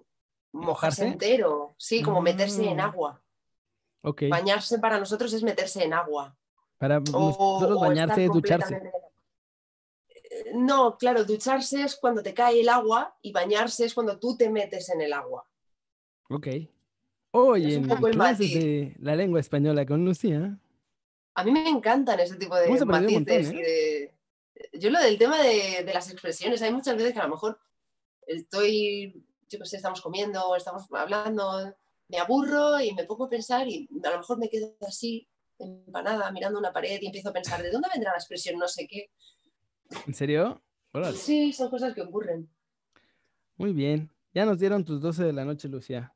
mojarse 0.53 1.06
entero. 1.06 1.76
Sí, 1.78 2.02
como 2.02 2.22
meterse 2.22 2.65
en 2.69 2.80
Ah. 2.80 2.86
agua. 2.86 3.22
Bañarse 4.30 4.80
para 4.80 4.99
nosotros 4.99 5.34
es 5.34 5.44
meterse 5.44 5.84
en 5.84 5.94
agua. 5.94 6.36
Para 6.78 6.98
O, 7.14 7.60
nosotros 7.60 7.80
bañarse 7.82 8.26
es 8.26 8.32
ducharse. 8.32 8.91
No, 10.54 10.98
claro, 10.98 11.24
ducharse 11.26 11.82
es 11.84 11.96
cuando 11.96 12.22
te 12.24 12.34
cae 12.34 12.62
el 12.62 12.70
agua 12.70 13.16
y 13.22 13.32
bañarse 13.32 13.86
es 13.86 13.94
cuando 13.94 14.18
tú 14.20 14.36
te 14.38 14.50
metes 14.50 14.90
en 14.90 15.02
el 15.02 15.14
agua. 15.14 15.48
Ok. 16.30 16.48
Hoy 17.32 17.74
en 17.76 17.84
clases 18.12 18.54
de 18.60 18.96
la 19.00 19.16
lengua 19.16 19.40
española 19.40 19.86
con 19.86 20.04
Lucía. 20.06 20.58
A 21.36 21.44
mí 21.44 21.52
me 21.52 21.70
encantan 21.70 22.20
ese 22.20 22.36
tipo 22.36 22.56
de 22.56 22.68
matices. 22.86 23.14
montón, 23.16 23.58
¿eh? 23.58 23.60
y 23.60 23.62
de- 24.72 24.80
Yo 24.80 24.90
lo 24.90 25.00
del 25.00 25.18
tema 25.20 25.42
de, 25.42 25.84
de 25.86 25.94
las 25.94 26.10
expresiones, 26.12 26.62
hay 26.62 26.72
muchas 26.74 26.96
veces 26.96 27.14
que 27.14 27.20
a 27.20 27.24
lo 27.24 27.30
mejor 27.30 27.60
estoy, 28.26 29.24
yo 29.50 29.60
qué 29.60 29.66
sé, 29.66 29.78
estamos 29.78 30.02
comiendo, 30.02 30.56
estamos 30.56 30.84
hablando, 30.92 31.76
me 32.08 32.18
aburro 32.20 32.80
y 32.82 32.94
me 32.94 33.04
pongo 33.04 33.26
a 33.26 33.30
pensar 33.30 33.68
y 33.68 33.88
a 34.04 34.10
lo 34.10 34.18
mejor 34.18 34.38
me 34.40 34.50
quedo 34.50 34.76
así, 34.88 35.28
empanada, 35.60 36.32
mirando 36.32 36.60
una 36.60 36.74
pared 36.74 37.00
y 37.02 37.08
empiezo 37.08 37.30
a 37.30 37.34
pensar, 37.34 37.62
¿de 37.62 37.72
dónde 37.72 37.90
vendrá 37.94 38.12
la 38.12 38.18
expresión 38.18 38.58
no 38.58 38.68
sé 38.68 38.88
qué? 38.88 39.12
¿En 40.06 40.14
serio? 40.14 40.62
Órale. 40.94 41.18
Sí, 41.18 41.54
son 41.54 41.70
cosas 41.70 41.94
que 41.94 42.02
ocurren. 42.02 42.50
Muy 43.56 43.74
bien. 43.74 44.10
Ya 44.34 44.46
nos 44.46 44.60
dieron 44.60 44.86
tus 44.86 45.02
12 45.02 45.24
de 45.24 45.34
la 45.34 45.46
noche, 45.46 45.68
Lucía. 45.68 46.14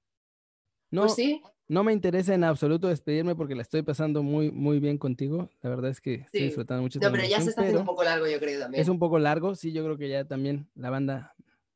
No, 0.92 1.04
Pues 1.04 1.16
sí, 1.16 1.42
no 1.68 1.84
me 1.84 1.94
interesa 1.94 2.34
en 2.34 2.44
absoluto 2.44 2.88
despedirme 2.90 3.34
porque 3.36 3.56
la 3.56 3.62
estoy 3.62 3.82
pasando 3.82 4.22
muy, 4.24 4.52
muy 4.52 4.80
bien 4.80 4.98
contigo. 4.98 5.50
La 5.62 5.70
verdad 5.70 5.90
es 5.90 6.02
que 6.02 6.16
estoy 6.16 6.40
Sí. 6.42 6.46
disfrutando 6.48 6.84
mucho 6.84 7.00
no, 7.00 7.12
pero 7.12 7.24
ya 7.24 7.40
se 7.42 7.50
está 7.50 7.62
haciendo 7.62 7.80
un 7.82 7.86
poco 7.86 8.04
largo, 8.04 8.28
yo 8.28 8.40
creo 8.40 8.60
también. 8.60 8.82
Es 8.82 8.90
un 8.90 9.00
poco 9.00 9.18
largo, 9.20 9.56
sí, 9.56 9.72
yo 9.72 9.84
creo 9.84 9.98
que 9.98 10.10
ya 10.10 10.26
también 10.26 10.70
la 10.76 10.90
banda 10.90 11.34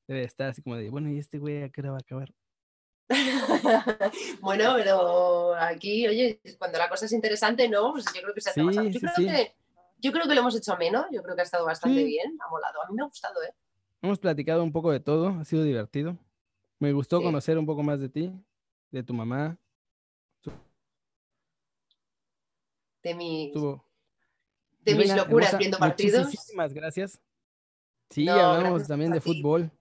debe 0.08 0.24
estar 0.24 0.50
así 0.50 0.62
como 0.62 0.76
de, 0.76 0.90
bueno, 0.90 1.10
¿y 1.10 1.18
este 1.18 1.40
güey 1.40 1.64
a 1.64 1.70
qué 1.70 1.82
hora 1.82 1.92
va 1.92 1.98
a 1.98 2.02
acabar? 2.02 2.34
bueno, 4.42 4.74
pero 4.76 5.56
aquí, 5.56 6.08
oye, 6.08 6.42
cuando 6.58 6.78
la 6.78 6.90
cosa 6.90 7.06
es 7.06 7.14
interesante, 7.14 7.70
¿no? 7.70 7.92
Pues 7.94 8.06
yo 8.14 8.22
creo 8.22 8.34
que 8.34 8.42
se 8.42 8.50
hace 8.50 8.60
Sí, 8.60 8.66
más. 8.66 8.76
Yo, 8.76 8.84
sí, 8.92 9.00
creo 9.00 9.12
sí. 9.16 9.26
Que, 9.26 9.56
yo 10.06 10.12
creo 10.12 10.28
que 10.28 10.36
lo 10.36 10.42
hemos 10.42 10.56
hecho 10.56 10.74
ameno, 10.74 11.06
yo 11.12 11.22
creo 11.24 11.36
que 11.36 11.42
ha 11.42 11.44
estado 11.44 11.66
bastante 11.66 12.00
Sí. 12.00 12.06
bien, 12.06 12.38
ha 12.46 12.50
molado. 12.50 12.82
A 12.84 12.88
mí 12.90 12.96
me 12.96 13.02
ha 13.02 13.06
gustado, 13.06 13.42
¿eh? 13.44 13.54
Hemos 14.02 14.20
platicado 14.20 14.64
un 14.64 14.72
poco 14.72 14.92
de 14.92 15.00
todo, 15.00 15.30
ha 15.30 15.46
sido 15.46 15.64
divertido. 15.64 16.18
Me 16.80 16.92
gustó 16.94 17.20
Sí. 17.20 17.24
conocer 17.26 17.58
un 17.58 17.66
poco 17.66 17.82
más 17.84 18.00
de 18.00 18.10
ti, 18.10 18.32
de 18.92 19.04
tu 19.04 19.14
mamá. 19.14 19.58
De 23.04 23.14
mis, 23.14 23.54
de 24.82 24.96
mis 24.96 25.16
locuras 25.16 25.28
hermosa, 25.50 25.58
viendo 25.58 25.78
partidos. 25.78 26.26
Muchísimas 26.26 26.74
gracias. 26.74 27.22
Sí, 28.10 28.26
No, 28.26 28.34
hablamos 28.34 28.70
gracias 28.70 28.88
también 28.88 29.12
de 29.12 29.20
ti. 29.20 29.34
fútbol. 29.42 29.72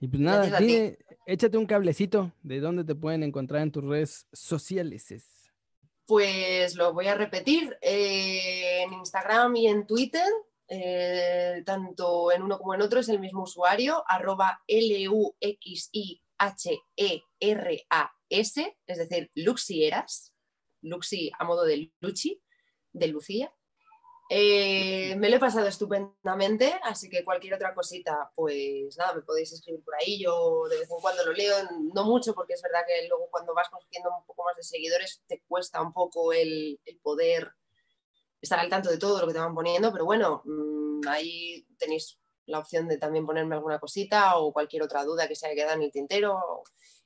Y 0.00 0.08
pues 0.08 0.20
nada, 0.20 0.46
échate 1.26 1.56
un 1.56 1.66
cablecito 1.66 2.32
de 2.42 2.60
dónde 2.60 2.84
te 2.84 2.94
pueden 2.94 3.22
encontrar 3.22 3.62
en 3.62 3.72
tus 3.72 3.82
redes 3.84 4.26
sociales. 4.32 5.10
Pues 6.06 6.76
lo 6.76 6.92
voy 6.92 7.08
a 7.08 7.16
repetir 7.16 7.76
eh, 7.80 8.82
en 8.82 8.92
Instagram 8.92 9.56
y 9.56 9.66
en 9.66 9.86
Twitter, 9.86 10.28
eh, 10.68 11.62
tanto 11.66 12.30
en 12.30 12.42
uno 12.42 12.58
como 12.58 12.74
en 12.74 12.82
otro 12.82 13.00
es 13.00 13.08
el 13.08 13.18
mismo 13.18 13.42
usuario, 13.42 14.04
arroba 14.06 14.62
L-U-X-I-H-E-R-A-S, 14.68 15.56
es 18.86 18.98
decir, 18.98 19.30
Luxieras, 19.34 20.32
Luxi 20.82 21.32
a 21.36 21.44
modo 21.44 21.64
de 21.64 21.90
Luchi, 22.00 22.40
de 22.92 23.08
Lucía. 23.08 23.52
Eh, 24.28 25.14
me 25.16 25.30
lo 25.30 25.36
he 25.36 25.38
pasado 25.38 25.68
estupendamente, 25.68 26.74
así 26.82 27.08
que 27.08 27.24
cualquier 27.24 27.54
otra 27.54 27.74
cosita, 27.74 28.32
pues 28.34 28.96
nada, 28.98 29.14
me 29.14 29.22
podéis 29.22 29.52
escribir 29.52 29.84
por 29.84 29.94
ahí. 29.94 30.20
Yo 30.20 30.64
de 30.68 30.78
vez 30.80 30.90
en 30.90 30.98
cuando 31.00 31.24
lo 31.24 31.32
leo, 31.32 31.54
no 31.94 32.04
mucho, 32.04 32.34
porque 32.34 32.54
es 32.54 32.62
verdad 32.62 32.80
que 32.86 33.06
luego 33.08 33.28
cuando 33.30 33.54
vas 33.54 33.68
consiguiendo 33.68 34.10
un 34.10 34.24
poco 34.26 34.44
más 34.44 34.56
de 34.56 34.64
seguidores 34.64 35.22
te 35.28 35.42
cuesta 35.46 35.80
un 35.80 35.92
poco 35.92 36.32
el, 36.32 36.80
poder 37.02 37.52
estar 38.40 38.58
al 38.58 38.68
tanto 38.68 38.90
de 38.90 38.98
todo 38.98 39.20
lo 39.20 39.26
que 39.28 39.32
te 39.32 39.38
van 39.38 39.54
poniendo, 39.54 39.92
pero 39.92 40.04
bueno, 40.04 40.42
mm, 40.44 41.08
ahí 41.08 41.66
tenéis 41.78 42.18
la 42.46 42.58
opción 42.58 42.88
de 42.88 42.98
también 42.98 43.26
ponerme 43.26 43.54
alguna 43.54 43.78
cosita 43.78 44.38
o 44.38 44.52
cualquier 44.52 44.82
otra 44.82 45.04
duda 45.04 45.28
que 45.28 45.36
se 45.36 45.46
haya 45.46 45.54
quedado 45.56 45.76
en 45.76 45.82
el 45.82 45.92
tintero. 45.92 46.62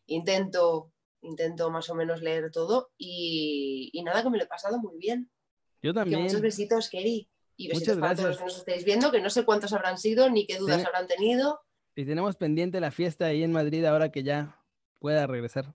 Intento, 0.07 0.93
intento 1.23 1.71
más 1.71 1.89
o 1.91 1.95
menos 1.95 2.23
leer 2.23 2.51
todo 2.51 2.91
y, 2.99 3.91
y 3.93 4.03
nada, 4.03 4.23
que 4.23 4.31
me 4.31 4.39
lo 4.39 4.45
he 4.45 4.49
pasado 4.49 4.79
muy 4.79 4.99
bien. 4.99 5.31
Yo 5.83 5.93
Que 5.93 6.01
también. 6.01 6.23
muchos 6.23 6.41
besitos, 6.41 6.89
Keri. 6.89 7.29
Y 7.57 7.69
Muchas 7.69 7.81
besitos 7.81 8.01
para 8.01 8.15
todos 8.15 8.29
los 8.29 8.39
que 8.39 8.45
nos 8.45 8.57
estáis 8.59 8.85
viendo, 8.85 9.11
que 9.13 9.21
no 9.21 9.29
sé 9.31 9.45
cuántos 9.45 9.73
habrán 9.73 9.99
sido 9.99 10.31
ni 10.31 10.47
qué 10.47 10.59
dudas 10.59 10.85
habrán 10.85 11.07
tenido. 11.07 11.61
Y 11.95 12.07
tenemos 12.07 12.37
pendiente 12.37 12.81
la 12.81 12.91
fiesta 12.91 13.27
ahí 13.27 13.43
en 13.43 13.53
Madrid 13.53 13.85
ahora 13.85 14.11
que 14.11 14.23
ya 14.23 14.63
pueda 14.99 15.27
regresar. 15.27 15.75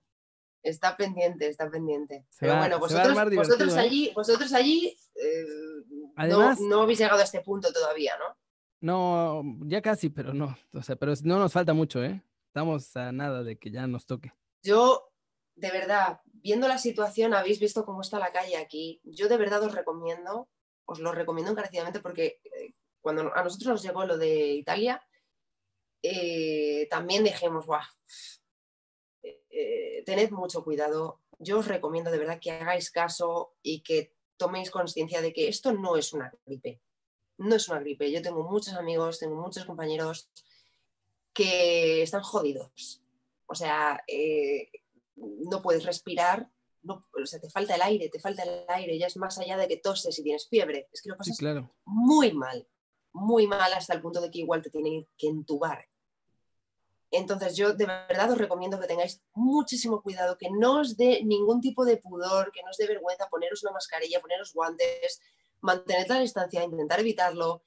Está 0.64 0.98
pendiente, 0.98 1.48
está 1.48 1.70
pendiente. 1.70 2.26
Se 2.30 2.40
Pero 2.40 2.54
va- 2.54 2.60
bueno, 2.60 2.80
vosotros, 2.80 3.16
vosotros 3.36 3.76
¿eh? 3.76 3.80
allí, 3.80 4.12
vosotros 4.16 4.52
allí 4.54 4.98
eh, 5.16 5.44
no- 5.90 6.12
Además- 6.16 6.60
no, 6.60 6.82
habéis 6.82 6.98
llegado 7.00 7.20
a 7.22 7.24
este 7.24 7.42
punto 7.42 7.72
todavía, 7.72 8.14
¿no? 8.18 8.36
No, 8.82 9.44
ya 9.68 9.82
casi, 9.82 10.10
pero 10.10 10.34
no. 10.34 10.58
O 10.74 10.82
sea, 10.82 10.96
pero 10.96 11.14
no 11.24 11.38
nos 11.40 11.54
falta 11.54 11.74
mucho, 11.74 12.04
¿eh? 12.04 12.24
Estamos 12.48 12.96
a 12.96 13.12
nada 13.12 13.44
de 13.44 13.58
que 13.58 13.70
ya 13.70 13.86
nos 13.86 14.06
toque. 14.08 14.32
Yo, 14.64 15.12
de 15.56 15.70
verdad, 15.72 16.20
viendo 16.46 16.68
la 16.68 16.78
situación, 16.78 17.34
habéis 17.34 17.60
visto 17.60 17.84
cómo 17.86 18.02
está 18.02 18.20
la 18.20 18.32
calle 18.32 18.56
aquí. 18.56 19.02
Yo 19.04 19.28
de 19.28 19.38
verdad 19.38 19.64
os 19.64 19.74
recomiendo, 19.74 20.48
os 20.86 21.00
lo 21.00 21.12
recomiendo 21.12 21.52
encarecidamente 21.52 22.02
porque 22.02 22.40
eh, 22.44 22.76
cuando 23.02 23.36
a 23.36 23.44
nosotros 23.44 23.68
nos 23.68 23.82
llegó 23.82 24.06
lo 24.06 24.16
de 24.16 24.54
Italia, 24.54 25.04
eh, 26.04 26.88
también 26.88 27.24
dijimos, 27.24 27.66
guau, 27.66 27.82
eh, 29.24 30.04
tened 30.06 30.30
mucho 30.30 30.64
cuidado. 30.64 31.20
Yo 31.40 31.58
os 31.58 31.68
recomiendo 31.68 32.12
de 32.12 32.20
verdad 32.20 32.40
que 32.40 32.52
hagáis 32.52 32.92
caso 32.92 33.56
y 33.64 33.82
que 33.82 34.14
toméis 34.38 34.70
conciencia 34.70 35.22
de 35.22 35.34
que 35.34 35.48
esto 35.48 35.74
no 35.74 35.98
es 35.98 36.14
una 36.14 36.32
gripe. 36.46 36.80
No 37.40 37.56
es 37.56 37.68
una 37.70 37.80
gripe. 37.80 38.12
Yo 38.12 38.22
tengo 38.22 38.44
muchos 38.44 38.76
amigos, 38.76 39.18
tengo 39.18 39.36
muchos 39.36 39.66
compañeros 39.66 40.30
que 41.34 42.04
están 42.04 42.22
jodidos. 42.22 43.02
O 43.48 43.56
sea, 43.56 44.04
no 45.16 45.62
puedes 45.62 45.86
respirar, 45.86 46.50
no, 46.84 47.06
o 47.22 47.26
sea, 47.26 47.40
te 47.40 47.50
falta 47.50 47.76
el 47.76 47.82
aire, 47.82 48.10
te 48.10 48.20
falta 48.20 48.44
el 48.44 48.66
aire, 48.68 48.98
ya 49.00 49.08
es 49.08 49.18
más 49.18 49.38
allá 49.40 49.58
de 49.58 49.68
que 49.68 49.78
toses 49.78 50.18
y 50.20 50.24
tienes 50.24 50.48
fiebre. 50.48 50.88
Es 50.92 51.02
que 51.02 51.10
lo 51.10 51.16
Sí, 51.16 51.18
pasas 51.18 51.38
claro. 51.38 51.74
muy 51.86 52.32
mal, 52.34 52.68
muy 53.12 53.48
mal 53.48 53.74
hasta 53.74 53.94
el 53.94 54.02
punto 54.02 54.22
de 54.22 54.30
que 54.30 54.40
igual 54.40 54.62
te 54.62 54.70
tienen 54.70 55.08
que 55.18 55.28
entubar. 55.28 55.88
Entonces 57.12 57.56
yo 57.56 57.74
de 57.74 57.86
verdad 57.86 58.32
os 58.32 58.38
recomiendo 58.38 58.80
que 58.80 58.88
tengáis 58.88 59.22
muchísimo 59.34 60.02
cuidado, 60.02 60.38
que 60.38 60.50
no 60.52 60.80
os 60.82 60.98
dé 60.98 61.24
ningún 61.24 61.62
tipo 61.62 61.86
de 61.86 61.98
pudor, 61.98 62.52
que 62.52 62.62
no 62.64 62.70
os 62.72 62.78
dé 62.78 62.88
vergüenza 62.88 63.30
poneros 63.30 63.64
una 63.64 63.72
mascarilla, 63.72 64.20
poneros 64.20 64.54
guantes, 64.54 65.22
mantened 65.62 66.08
la 66.08 66.20
distancia, 66.20 66.64
intentar 66.64 67.00
evitarlo 67.00 67.64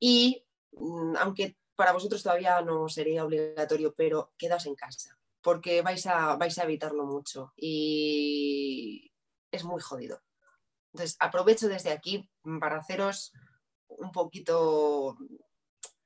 y 0.00 0.44
mm, 0.72 1.16
aunque 1.18 1.56
para 1.76 1.92
vosotros 1.92 2.22
todavía 2.22 2.60
no 2.62 2.88
sería 2.88 3.24
obligatorio, 3.24 3.94
pero 3.94 4.32
quedaos 4.36 4.66
en 4.66 4.74
casa, 4.74 5.17
porque 5.42 5.82
vais 5.82 6.06
a, 6.06 6.36
vais 6.36 6.58
a 6.58 6.64
evitarlo 6.64 7.04
mucho 7.06 7.52
y 7.56 9.10
es 9.50 9.64
muy 9.64 9.80
jodido. 9.80 10.20
Entonces 10.92 11.16
aprovecho 11.20 11.68
desde 11.68 11.90
aquí 11.90 12.28
para 12.60 12.78
haceros 12.78 13.32
un 13.88 14.10
poquito 14.12 15.16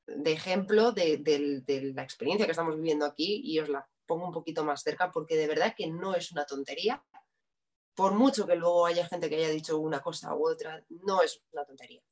de 0.07 0.33
ejemplo 0.33 0.93
de, 0.93 1.19
de- 1.19 1.93
la 1.95 2.03
experiencia 2.03 2.47
que 2.47 2.53
estamos 2.53 2.77
viviendo 2.77 3.07
aquí 3.07 3.41
y 3.45 3.59
os 3.61 3.69
la 3.69 3.89
pongo 4.07 4.27
un 4.27 4.33
poquito 4.33 4.65
más 4.65 4.83
cerca 4.83 5.11
porque 5.11 5.37
de 5.37 5.47
verdad 5.47 5.75
que 5.77 5.87
no 5.89 6.15
es 6.15 6.33
una 6.33 6.45
tontería. 6.45 7.05
Por 7.95 8.15
mucho 8.15 8.47
que 8.47 8.57
luego 8.57 8.87
haya 8.87 9.07
gente 9.07 9.29
que 9.29 9.37
haya 9.37 9.51
dicho 9.51 9.79
una 9.79 10.01
cosa 10.01 10.35
u 10.35 10.49
otra, 10.49 10.85
no 10.89 11.23
es 11.23 11.43
una 11.53 11.65
tontería. 11.65 12.03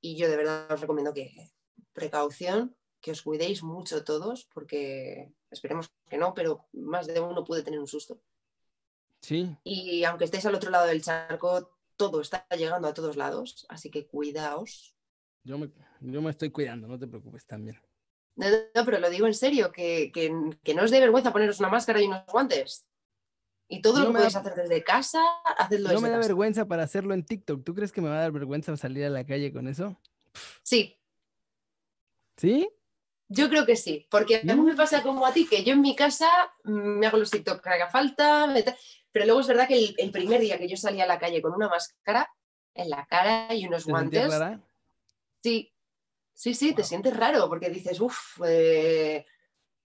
Y 0.00 0.16
yo 0.16 0.28
de 0.28 0.36
verdad 0.36 0.70
os 0.72 0.80
recomiendo 0.80 1.12
que 1.12 1.32
precaución, 1.92 2.76
que 3.06 3.12
os 3.14 3.22
cuidéis 3.22 3.62
mucho 3.62 4.02
todos 4.02 4.46
porque 4.52 5.30
esperemos 5.52 5.92
que 6.10 6.18
no, 6.18 6.34
pero 6.34 6.66
más 6.72 7.06
de 7.06 7.20
uno 7.20 7.44
puede 7.44 7.62
tener 7.62 7.78
un 7.78 7.86
susto. 7.86 8.18
Sí, 9.22 9.56
Y 9.62 10.02
aunque 10.02 10.24
estéis 10.24 10.44
al 10.46 10.56
otro 10.56 10.70
lado 10.72 10.88
del 10.88 11.02
charco, 11.02 11.70
todo 11.96 12.20
está 12.20 12.44
llegando 12.56 12.88
a 12.88 12.94
todos 12.94 13.16
lados, 13.16 13.64
así 13.68 13.90
que 13.92 14.08
cuidaos. 14.08 14.96
yo 15.44 15.56
me, 15.56 15.70
yo 16.00 16.20
me 16.20 16.30
estoy 16.30 16.50
cuidando, 16.50 16.88
no 16.88 16.98
te 16.98 17.06
preocupes 17.06 17.46
también. 17.46 17.80
No, 18.34 18.48
pero 18.84 18.98
lo 18.98 19.08
digo 19.08 19.28
en 19.28 19.34
serio, 19.34 19.70
que, 19.70 20.10
que- 20.12 20.34
que 20.64 20.74
no 20.74 20.82
os 20.82 20.90
dé 20.90 20.98
vergüenza 20.98 21.32
poneros 21.32 21.60
una 21.60 21.68
máscara 21.68 22.02
y 22.02 22.06
unos 22.08 22.26
guantes. 22.26 22.88
Y 23.68 23.80
todo 23.82 24.00
No 24.00 24.04
lo 24.06 24.12
podéis 24.14 24.32
da- 24.34 24.40
hacer 24.40 24.54
desde 24.56 24.82
casa, 24.82 25.20
hacedlo 25.58 25.84
No 25.88 25.94
desde 25.94 26.02
me 26.02 26.10
da 26.10 26.16
casa. 26.16 26.28
vergüenza 26.28 26.66
para 26.66 26.82
hacerlo 26.82 27.14
en 27.14 27.24
TikTok. 27.24 27.62
¿Tú 27.64 27.72
crees 27.72 27.92
que 27.92 28.00
me 28.00 28.08
va 28.08 28.16
a 28.18 28.22
dar 28.22 28.32
vergüenza 28.32 28.76
salir 28.76 29.04
a 29.04 29.10
la 29.10 29.24
calle 29.24 29.52
con 29.52 29.68
eso? 29.68 29.96
Sí, 30.64 30.98
¿Sí? 32.36 32.68
Yo 33.28 33.48
creo 33.48 33.66
que 33.66 33.76
sí, 33.76 34.06
porque 34.10 34.36
a 34.36 34.54
mí 34.54 34.62
me 34.62 34.74
pasa 34.74 35.02
como 35.02 35.26
a 35.26 35.32
ti, 35.32 35.46
que 35.46 35.64
yo 35.64 35.72
en 35.72 35.80
mi 35.80 35.96
casa 35.96 36.28
mm, 36.64 36.98
me 36.98 37.06
hago 37.06 37.18
los 37.18 37.30
TikTok 37.30 37.62
que 37.62 37.68
haga 37.68 37.88
falta, 37.88 38.52
pero 39.12 39.26
luego 39.26 39.40
es 39.40 39.46
verdad 39.46 39.68
que 39.68 39.78
el, 39.78 39.94
el 39.98 40.10
primer 40.10 40.40
día 40.40 40.58
que 40.58 40.68
yo 40.68 40.76
salí 40.76 41.00
a 41.00 41.06
la 41.06 41.18
calle 41.18 41.42
con 41.42 41.54
una 41.54 41.68
máscara 41.68 42.30
en 42.74 42.90
la 42.90 43.06
cara 43.06 43.54
y 43.54 43.66
unos 43.66 43.84
¿Te 43.84 43.90
guantes, 43.90 44.28
rara? 44.28 44.60
Sí, 45.42 45.72
sí, 46.32 46.54
sí, 46.54 46.74
te 46.74 46.84
sientes 46.84 47.16
raro 47.16 47.48
porque 47.48 47.70
dices, 47.70 48.00
uff, 48.00 48.38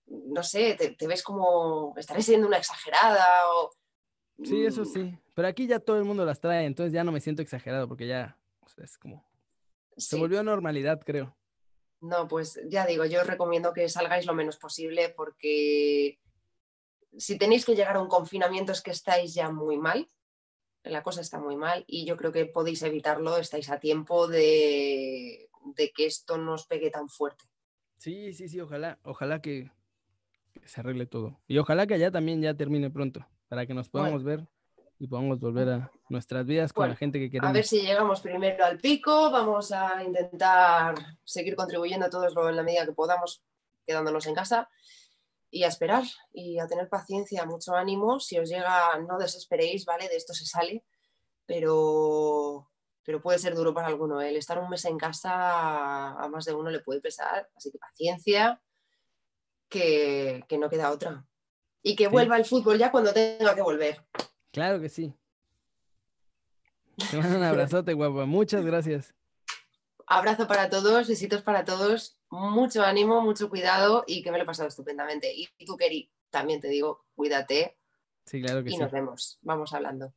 no 0.05 0.43
sé, 0.43 0.75
te, 0.75 0.91
te 0.91 1.07
ves 1.07 1.23
como, 1.23 1.93
estaré 1.97 2.21
siendo 2.21 2.47
una 2.47 2.57
exagerada 2.57 3.25
o... 3.53 3.71
Sí, 4.43 4.65
eso 4.65 4.81
Mm, 4.81 4.85
sí. 4.85 5.17
Pero 5.33 5.47
aquí 5.47 5.67
ya 5.67 5.79
todo 5.79 5.97
el 5.97 6.03
mundo 6.03 6.25
las 6.25 6.39
trae, 6.39 6.65
entonces 6.65 6.91
ya 6.91 7.03
no 7.03 7.11
me 7.11 7.21
siento 7.21 7.41
exagerado 7.41 7.87
porque 7.87 8.07
ya 8.07 8.37
o 8.61 8.69
sea, 8.69 8.85
es 8.85 8.97
como... 8.97 9.25
Se 9.97 10.17
volvió 10.17 10.41
normalidad, 10.43 11.01
creo. 11.05 11.35
No, 12.01 12.27
pues 12.27 12.59
ya 12.67 12.85
digo, 12.85 13.05
yo 13.05 13.21
os 13.21 13.27
recomiendo 13.27 13.73
que 13.73 13.87
salgáis 13.87 14.25
lo 14.25 14.33
menos 14.33 14.57
posible 14.57 15.09
porque 15.09 16.19
si 17.17 17.37
tenéis 17.37 17.63
que 17.63 17.75
llegar 17.75 17.95
a 17.95 18.01
un 18.01 18.07
confinamiento 18.07 18.71
es 18.71 18.81
que 18.81 18.91
estáis 18.91 19.33
ya 19.35 19.51
muy 19.51 19.77
mal, 19.77 20.09
la 20.83 21.03
cosa 21.03 21.21
está 21.21 21.39
muy 21.39 21.55
mal 21.55 21.83
y 21.85 22.05
yo 22.05 22.17
creo 22.17 22.31
que 22.31 22.45
podéis 22.45 22.81
evitarlo, 22.81 23.37
estáis 23.37 23.69
a 23.69 23.79
tiempo 23.79 24.27
de, 24.27 25.47
de 25.75 25.91
que 25.91 26.07
esto 26.07 26.37
no 26.37 26.53
os 26.53 26.65
pegue 26.65 26.89
tan 26.89 27.07
fuerte. 27.07 27.45
Sí, 27.97 28.33
sí, 28.33 28.49
sí, 28.49 28.59
ojalá, 28.59 28.97
ojalá 29.03 29.41
que, 29.41 29.69
que 30.59 30.67
se 30.67 30.81
arregle 30.81 31.05
todo. 31.05 31.39
Y 31.47 31.59
ojalá 31.59 31.85
que 31.85 31.93
allá 31.93 32.09
también 32.09 32.41
ya 32.41 32.55
termine 32.55 32.89
pronto, 32.89 33.27
para 33.47 33.67
que 33.67 33.75
nos 33.75 33.89
podamos 33.89 34.23
ver 34.23 34.47
y 35.01 35.07
podamos 35.07 35.39
volver 35.39 35.67
a 35.67 35.91
nuestras 36.09 36.45
vidas 36.45 36.71
con 36.71 36.87
la 36.87 36.95
gente 36.95 37.17
que 37.17 37.25
A 37.25 37.29
queremos. 37.31 37.53
ver 37.53 37.65
si 37.65 37.81
llegamos 37.81 38.21
primero 38.21 38.63
al 38.63 38.77
pico, 38.77 39.31
vamos 39.31 39.71
a 39.71 40.03
intentar 40.03 40.93
seguir 41.23 41.55
contribuyendo 41.55 42.07
todos 42.07 42.35
lo- 42.35 42.47
en 42.49 42.55
la 42.55 42.61
medida 42.61 42.85
que 42.85 42.91
podamos, 42.91 43.43
quedándonos 43.83 44.27
en 44.27 44.35
casa 44.35 44.69
y 45.49 45.63
a 45.63 45.69
esperar 45.69 46.03
y 46.31 46.59
a 46.59 46.67
tener 46.67 46.87
paciencia, 46.87 47.45
mucho 47.47 47.73
ánimo. 47.73 48.19
Si 48.19 48.37
os 48.37 48.47
llega, 48.47 48.99
no 48.99 49.17
desesperéis, 49.17 49.85
¿vale? 49.85 50.07
De 50.07 50.17
esto 50.17 50.35
se 50.35 50.45
sale, 50.45 50.85
pero, 51.47 52.69
pero 53.03 53.23
puede 53.23 53.39
ser 53.39 53.55
duro 53.55 53.73
para 53.73 53.87
alguno. 53.87 54.21
¿eh? 54.21 54.29
El 54.29 54.35
estar 54.37 54.59
un 54.59 54.69
mes 54.69 54.85
en 54.85 54.99
casa 54.99 56.11
a 56.11 56.27
más 56.29 56.45
de 56.45 56.53
uno 56.53 56.69
le 56.69 56.81
puede 56.81 57.01
pesar, 57.01 57.49
así 57.55 57.71
que 57.71 57.79
paciencia, 57.79 58.61
que, 59.67 60.43
que 60.47 60.59
no 60.59 60.69
queda 60.69 60.91
otra. 60.91 61.25
Y 61.81 61.95
que 61.95 62.07
vuelva 62.07 62.37
el 62.37 62.45
fútbol 62.45 62.77
ya 62.77 62.91
cuando 62.91 63.11
tenga 63.11 63.55
que 63.55 63.63
volver. 63.63 64.05
Claro 64.51 64.79
que 64.81 64.89
sí. 64.89 65.13
Te 67.11 67.17
mando 67.17 67.37
un 67.37 67.43
abrazote, 67.43 67.93
guapa. 67.93 68.25
Muchas 68.25 68.65
gracias. 68.65 69.15
Abrazo 70.07 70.47
para 70.47 70.69
todos, 70.69 71.07
besitos 71.07 71.41
para 71.41 71.63
todos, 71.63 72.19
mucho 72.29 72.83
ánimo, 72.83 73.21
mucho 73.21 73.49
cuidado 73.49 74.03
y 74.05 74.21
que 74.21 74.31
me 74.31 74.37
lo 74.37 74.43
he 74.43 74.47
pasado 74.47 74.67
estupendamente. 74.67 75.33
Y 75.33 75.47
tú, 75.65 75.77
Keri, 75.77 76.11
también 76.29 76.59
te 76.59 76.67
digo, 76.67 77.05
cuídate. 77.15 77.77
Sí, 78.25 78.41
claro 78.41 78.63
que 78.63 78.69
y 78.69 78.73
sí. 78.73 78.77
nos 78.77 78.91
vemos. 78.91 79.39
Vamos 79.41 79.73
hablando. 79.73 80.13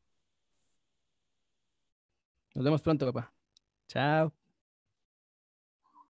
Nos 2.55 2.65
vemos 2.65 2.82
pronto, 2.82 3.06
papá. 3.12 3.32
Chao. 3.89 4.32